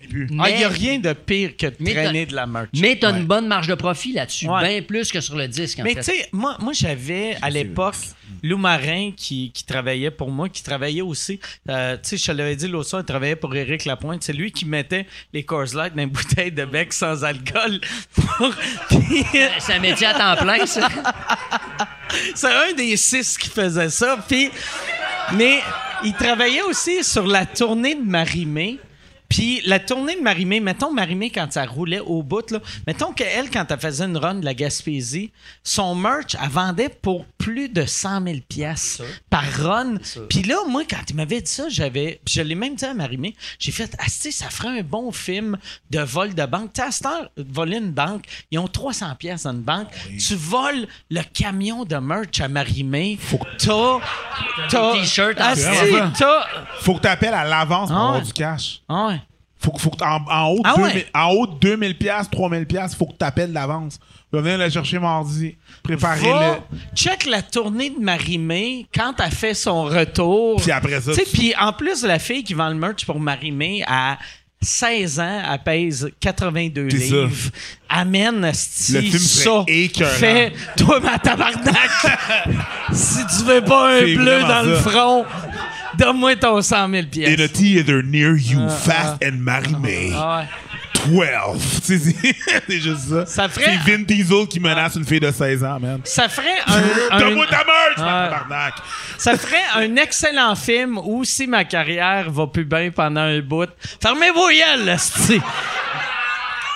[0.09, 2.69] il Mais- n'y a rien de pire que de Mais traîner de la merch.
[2.75, 4.67] Mais t'as une bonne marge de profit là-dessus, Ouais.
[4.67, 6.01] bien plus que sur le disque, en Mais fait.
[6.01, 7.97] tu sais, moi, moi j'avais à l'époque
[8.43, 11.41] Lou Marin qui, qui travaillait pour moi, qui travaillait aussi.
[11.69, 14.23] euh, tu sais, je te l'avais dit l'autre soir, il travaillait pour Éric Lapointe.
[14.23, 17.81] C'est lui qui mettait les Coors Light dans une bouteille de bec sans alcool.
[18.15, 18.55] Pour...
[19.59, 20.89] C'est un métier à temps plein, ça.
[22.35, 24.19] c'est un des six qui faisait ça.
[24.29, 24.51] Puis,
[25.35, 25.61] mais
[26.05, 28.79] il travaillait aussi sur la tournée de Marimé.
[29.29, 33.51] Puis la tournée de Marimé, mettons Marimé quand ça roulait au bout, là, mettons qu'elle,
[33.51, 35.33] quand elle faisait une run de la Gaspésie,
[35.65, 39.97] son merch, elle vendait pour plus de 100 000 pièces par run.
[40.29, 42.95] Puis là, moi, quand il m'avait dit ça, j'avais, puis je l'ai même dit à
[42.95, 45.57] Marimé, j'ai fait, ah, tu sais, ça ferait un bon film
[45.91, 46.73] de vol de banque.
[46.73, 49.89] Tu sais, à cette heure, voler une banque, ils ont 300 pièces dans une banque.
[50.19, 53.19] Tu voles le camion de merch à Marimé.
[53.59, 53.99] T'as,
[54.69, 55.55] t'as, Des t-shirts en Ah,
[56.17, 56.47] t'as,
[56.81, 58.81] Faut que t'appelles à l'avance pour Ah avoir du cash.
[58.89, 59.16] ah ouais.
[59.59, 61.07] Faut, que- faut que en, en haut Ah 2000 ouais?
[61.15, 63.99] en haut de 2000 pièces, 3000 pièces, faut que t'appelles d'avance.
[64.33, 65.57] Je venir le chercher mardi.
[65.83, 66.61] Préparez-le.
[66.95, 70.61] Check la tournée de Marimé quand elle fait son retour.
[70.61, 73.19] Puis après ça, Tu tu- puis en plus, la fille qui vend le merch pour
[73.19, 74.19] Marimé, à
[74.61, 77.15] 16 ans, elle pèse 82 C'est ça.
[77.15, 77.51] livres.
[77.89, 79.65] Amène Le film ça.
[80.19, 81.91] Fais, toi, ma tabarnak,
[82.93, 85.25] si tu veux pas un bleu dans le front,
[85.99, 87.41] donne-moi ton 100 000 In pièces.
[87.41, 90.13] a theater near you, fast and Marie-May.
[90.15, 90.47] Ah ouais.
[91.07, 91.61] 12.
[91.83, 93.27] C'est juste ça.
[93.27, 96.01] Ça ferait- C'est Vin Diesel qui menace une fille de 16 ans, man.
[96.05, 96.83] Ça ferait un,
[97.17, 97.65] un- Donne-moi ta.
[99.19, 103.69] Ça ferait un excellent film où si ma carrière va plus bien pendant un bout.
[104.01, 105.41] Fermez vos esti.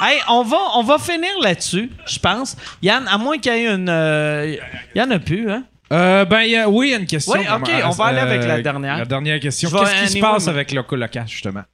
[0.03, 2.57] Hey, on va, on va finir là-dessus, je pense.
[2.81, 3.89] Yann, à moins qu'il y ait une.
[3.91, 4.57] euh,
[4.95, 5.65] Il y en a plus, hein?
[5.93, 7.35] Euh, ben, il y a- oui, il y a une question.
[7.39, 8.97] Oui, ok, on va aller avec la dernière.
[8.99, 9.69] La dernière question.
[9.71, 11.65] Qu'est-ce qui se passe mais- avec le colocash, justement?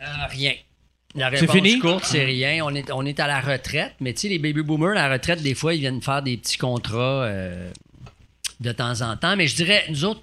[0.00, 0.52] Euh, rien.
[1.16, 1.78] La C'est réponse fini?
[1.78, 2.62] courte, c'est rien.
[2.64, 3.94] On est, on est à la retraite.
[4.00, 6.36] Mais tu sais, les baby boomers, à la retraite, des fois, ils viennent faire des
[6.36, 7.70] petits contrats euh,
[8.60, 9.34] de temps en temps.
[9.36, 10.20] Mais je dirais, nous autres,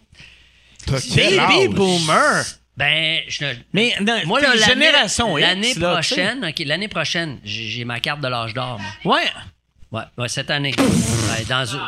[0.88, 1.70] Baby âge?
[1.70, 2.44] boomer!
[2.76, 7.40] ben, je, Mais non, moi, là, l'année- génération X, l'année là, prochaine, ok, l'année prochaine,
[7.44, 8.80] j'ai j'ai ma carte de l'âge d'or.
[9.06, 9.16] moi.
[9.18, 9.26] Ouais.
[9.94, 10.74] Ouais, ouais, cette année.
[10.78, 11.80] Ouais, dans une-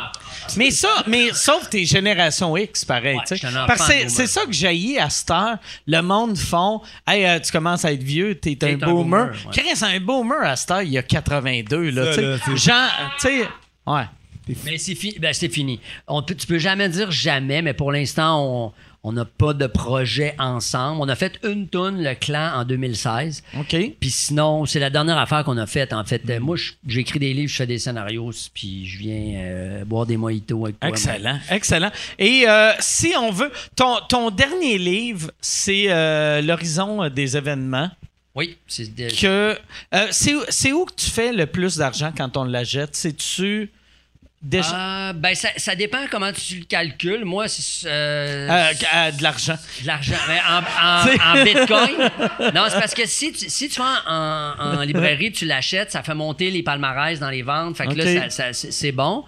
[0.56, 3.16] Mais ça, mais sauf tes générations X, pareil.
[3.16, 3.22] Ouais,
[3.66, 4.28] Parce que c'est- boomer.
[4.28, 5.56] ça que jaillit à cette heure.
[5.88, 8.94] Le monde font Hey, euh, tu commences à être vieux, t'es un, un boomer.
[8.94, 9.52] boomer, ouais.
[9.52, 11.90] Chris, un boomer à cette heure, il y a 82.
[11.90, 12.22] Là, Ça, tu sais.
[12.22, 12.86] là, c'est- Jean,
[13.20, 13.48] tu sais.
[13.86, 14.02] Ouais.
[14.64, 15.18] Mais c'est fini.
[15.18, 15.80] Ben, c'est fini.
[16.06, 18.72] On peut, tu peux jamais dire jamais, mais pour l'instant, on
[19.08, 21.00] on n'a pas de projet ensemble.
[21.00, 23.42] On a fait une toune, le clan, en 2016.
[23.60, 23.76] OK.
[24.00, 25.92] Puis sinon, c'est la dernière affaire qu'on a faite.
[25.92, 29.84] En fait, Euh, moi, j'écris des livres, je fais des scénarios, puis je viens euh,
[29.84, 30.88] boire des mojitos avec toi.
[30.88, 31.90] Excellent, excellent.
[32.18, 37.90] Et euh, si on veut, ton, ton dernier livre, c'est euh, L'horizon des événements.
[38.34, 39.56] Oui, c'est de- Que
[40.10, 42.94] c'est où- c'est où que tu fais le plus d'argent quand on la jette?
[42.96, 43.70] C'est-tu
[44.46, 47.24] déjà Euh, ben, ça, ça dépend comment tu le calcules.
[47.24, 50.14] Moi, c'est euh, euh, euh, de l'argent de l'argent.
[50.28, 52.10] Mais en, en- en bitcoin?
[52.54, 56.02] Non, c'est parce que si tu, si tu vas en, en librairie tu l'achètes, ça
[56.02, 57.76] fait monter les palmarès dans les ventes.
[57.76, 59.24] Fait que là, ça- ça- c'est bon.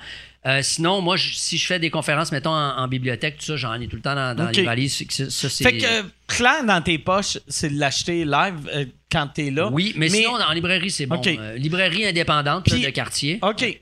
[0.47, 3.57] Euh, sinon, moi, je- si je fais des conférences, mettons, en, en bibliothèque, tout ça,
[3.57, 4.57] j'en ai tout le temps dans, dans Ok.
[4.57, 5.05] les valises.
[5.11, 5.65] Ça, c'est...
[5.65, 9.69] Fait que clair dans tes poches, c'est de l'acheter live euh, quand t'es là.
[9.73, 11.21] Oui, mais, sinon, en librairie, c'est bon.
[11.27, 13.39] Euh, librairie indépendante là, Puis- de quartier.
[13.43, 13.81] OK.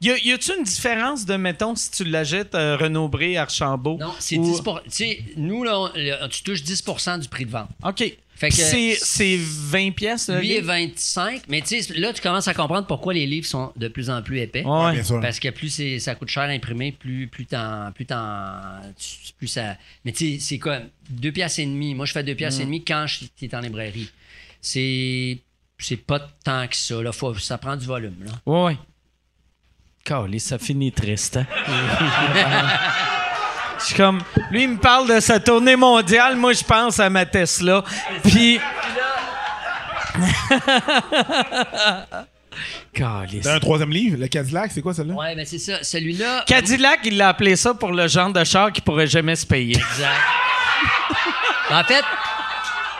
[0.00, 3.96] Y a-tu une différence de, mettons, si tu l'achètes euh, Renaud-Bré, Archambault?
[3.98, 7.46] Non, c'est ou- 10 pour- Tu sais, nous, là, on- tu touches 10% du prix
[7.46, 7.70] de vente.
[7.82, 8.04] OK.
[8.36, 10.66] Fait que- c'est, c'est 20 pièces, Lui est livre?
[10.66, 14.10] 25, mais tu sais, là, tu commences à comprendre pourquoi les livres sont de plus
[14.10, 14.64] en plus épais.
[14.64, 14.92] Ouais.
[14.92, 15.20] Bien sûr.
[15.20, 17.92] Parce que plus c'est- ça coûte cher à imprimer, plus, plus t'en.
[17.92, 18.80] Plus t'en.
[18.98, 19.76] tu- Plus ça.
[20.04, 20.80] Mais tu sais, c'est quoi?
[21.08, 21.94] Deux piastres et demi.
[21.94, 22.62] Moi, je fais deux piastres Mm.
[22.62, 24.10] et demi quand je suis en librairie.
[24.60, 25.38] C'est.
[25.78, 27.00] C'est pas tant que ça.
[27.02, 27.12] Là.
[27.12, 28.16] Faut, ça prend du volume.
[28.24, 28.32] Là.
[28.46, 28.76] Ouais, ouais.
[30.04, 31.46] Calé, ça finit triste, hein?
[33.78, 34.20] Je suis comme...
[34.50, 36.36] Lui, il me parle de sa tournée mondiale.
[36.36, 37.82] Moi, je pense à ma Tesla.
[38.22, 38.60] Puis...
[42.94, 45.14] T'as un troisième livre, le Cadillac, c'est quoi celle-là?
[45.14, 45.82] Ouais, mais c'est ça.
[45.82, 46.44] Celui-là.
[46.46, 49.76] Cadillac, il l'a appelé ça pour le genre de char qui pourrait jamais se payer.
[49.76, 50.20] Exact.
[51.70, 52.04] en fait,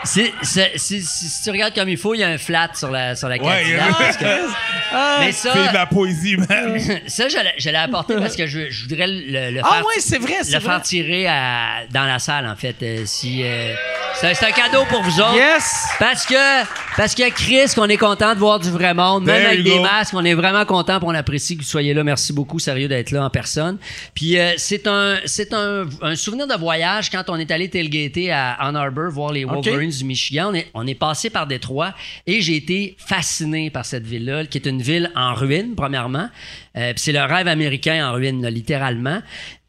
[0.05, 0.33] si,
[0.77, 3.29] si- si tu regardes comme il faut, il y a un flat sur la, sur
[3.29, 4.25] la Ouais, il y a- parce que-
[5.21, 6.79] mais C'est de ça, la poésie, man.
[7.07, 9.85] ça je l'ai- je l'ai apporté parce que je, je voudrais le, le Ah faire,
[9.87, 10.69] ouais, c'est vrai, c'est le vrai.
[10.71, 12.77] faire tirer à- dans la salle, en fait.
[12.83, 13.75] euh, si, euh,
[14.15, 15.35] c'est un cadeau pour vous autres.
[15.35, 15.87] Yes!
[15.99, 16.65] Parce que,
[16.97, 19.71] parce que Chris, qu'on est content de voir du vrai monde, même There avec des
[19.79, 19.83] go.
[19.83, 22.05] masques, on est vraiment content, puis on apprécie que vous soyez là.
[22.05, 23.79] Merci beaucoup, sérieux d'être là en personne.
[24.15, 28.31] Puis euh, c'est un, c'est un, un souvenir de voyage quand on est allé tailgater
[28.33, 30.53] à Ann Arbor voir les Wolverines du Michigan.
[30.75, 31.95] On est, passé par Détroit
[32.27, 36.29] et j'ai été fasciné par cette ville-là, qui est une ville en ruine, premièrement.
[36.77, 39.21] Euh, c'est le rêve américain en ruine, littéralement.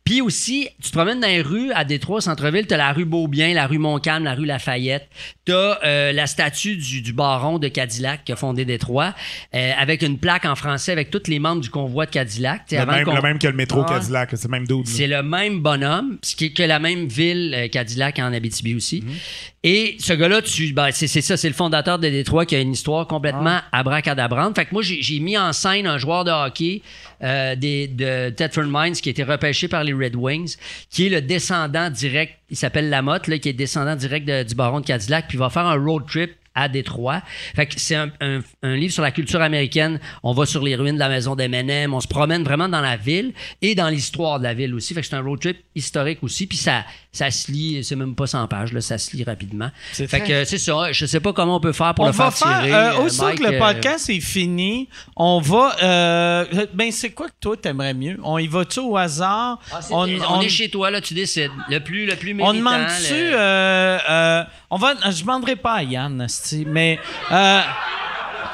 [0.06, 3.56] Puis aussi, tu te promènes dans les rues à Détroit, centre-ville, t'as la rue Beaubien,
[3.56, 5.08] la rue Montcalm, la rue Lafayette.
[5.45, 9.16] T'as euh, la statue du, du baron de Cadillac qui a fondé Détroit,
[9.56, 12.61] euh, avec une plaque en français avec tous les membres du convoi de Cadillac.
[12.72, 13.93] Le avant même, le même que le métro Ah.
[13.95, 14.75] Cadillac, c'est le même là.
[14.85, 18.75] c'est le même bonhomme, ce qui est que la même ville euh, Cadillac en Abitibi
[18.75, 19.01] aussi.
[19.01, 19.11] Mhm.
[19.64, 22.74] Et ce gars-là, tu, ben, c'est, ça, c'est le fondateur de Détroit qui a une
[22.74, 23.80] histoire complètement Ah.
[23.80, 24.56] abracadabrante.
[24.56, 26.84] Fait que moi, j'ai, j'ai mis en scène un joueur de hockey
[27.24, 30.56] euh, des, de Mines qui a été repêché par les Red Wings,
[30.90, 34.80] qui est le descendant direct, il s'appelle Lamotte, là, qui est descendant direct du baron
[34.80, 37.22] de Cadillac, puis va faire un road trip à Détroit.
[37.53, 40.00] Fait c'est un, livre sur la culture américaine.
[40.24, 41.94] On va sur les ruines de la maison d'Eminem.
[41.94, 44.95] On se promène vraiment dans la ville et dans l'histoire de la ville aussi.
[44.95, 46.48] C'est un road trip historique aussi.
[46.48, 46.85] Puis ça,
[47.16, 49.72] ça se lit, c'est même pas 100 pages, là, ça se lit rapidement.
[49.94, 50.92] C'est Fait très- que euh, c'est ça.
[50.92, 52.74] Je sais pas comment on peut faire pour on le va faire faire, tirer.
[52.74, 55.76] euh, euh, Mike, que le euh, podcast est fini, on va.
[55.82, 58.19] euh, ben, c'est quoi que toi t'aimerais mieux?
[58.24, 59.60] On y va-tu au hasard?
[59.72, 61.52] ah, on, on, est chez toi, là, tu décides.
[61.69, 63.14] Le plus, le plus On demande-tu.
[63.14, 66.27] le- euh, euh, on va, je demanderai pas à Yann,
[66.68, 67.00] mais.
[67.32, 67.61] Euh,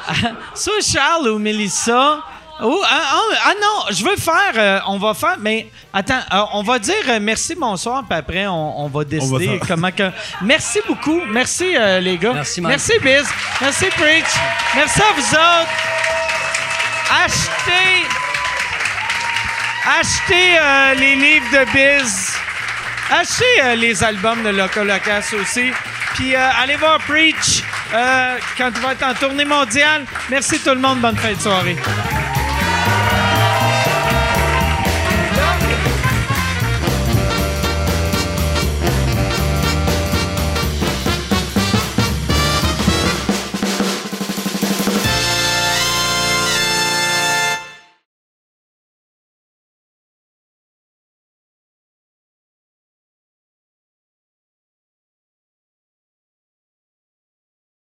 [0.55, 2.19] soit Charles ou Mélissa.
[2.61, 4.53] Ou, ah, ah, ah non, je veux faire.
[4.55, 5.35] euh, on va faire.
[5.39, 9.59] Mais attends, euh, on va dire euh, merci, bonsoir, puis après, on, on va décider
[9.67, 10.11] comment que.
[10.43, 11.21] Merci beaucoup.
[11.27, 12.33] Merci, euh, les gars.
[12.33, 12.69] Merci, Mike.
[12.71, 13.27] Merci, Biz.
[13.61, 14.25] Merci, Preach.
[14.75, 15.71] Merci à vous autres.
[17.25, 18.05] Achetez.
[19.99, 22.33] Achetez euh, les livres de Biz.
[23.09, 25.71] Achetez euh, les albums de Loco Locas aussi.
[26.13, 30.05] Puis euh, allez voir Preach euh, quand il va être en tournée mondiale.
[30.29, 30.99] Merci tout le monde.
[30.99, 31.75] Bonne fin de soirée.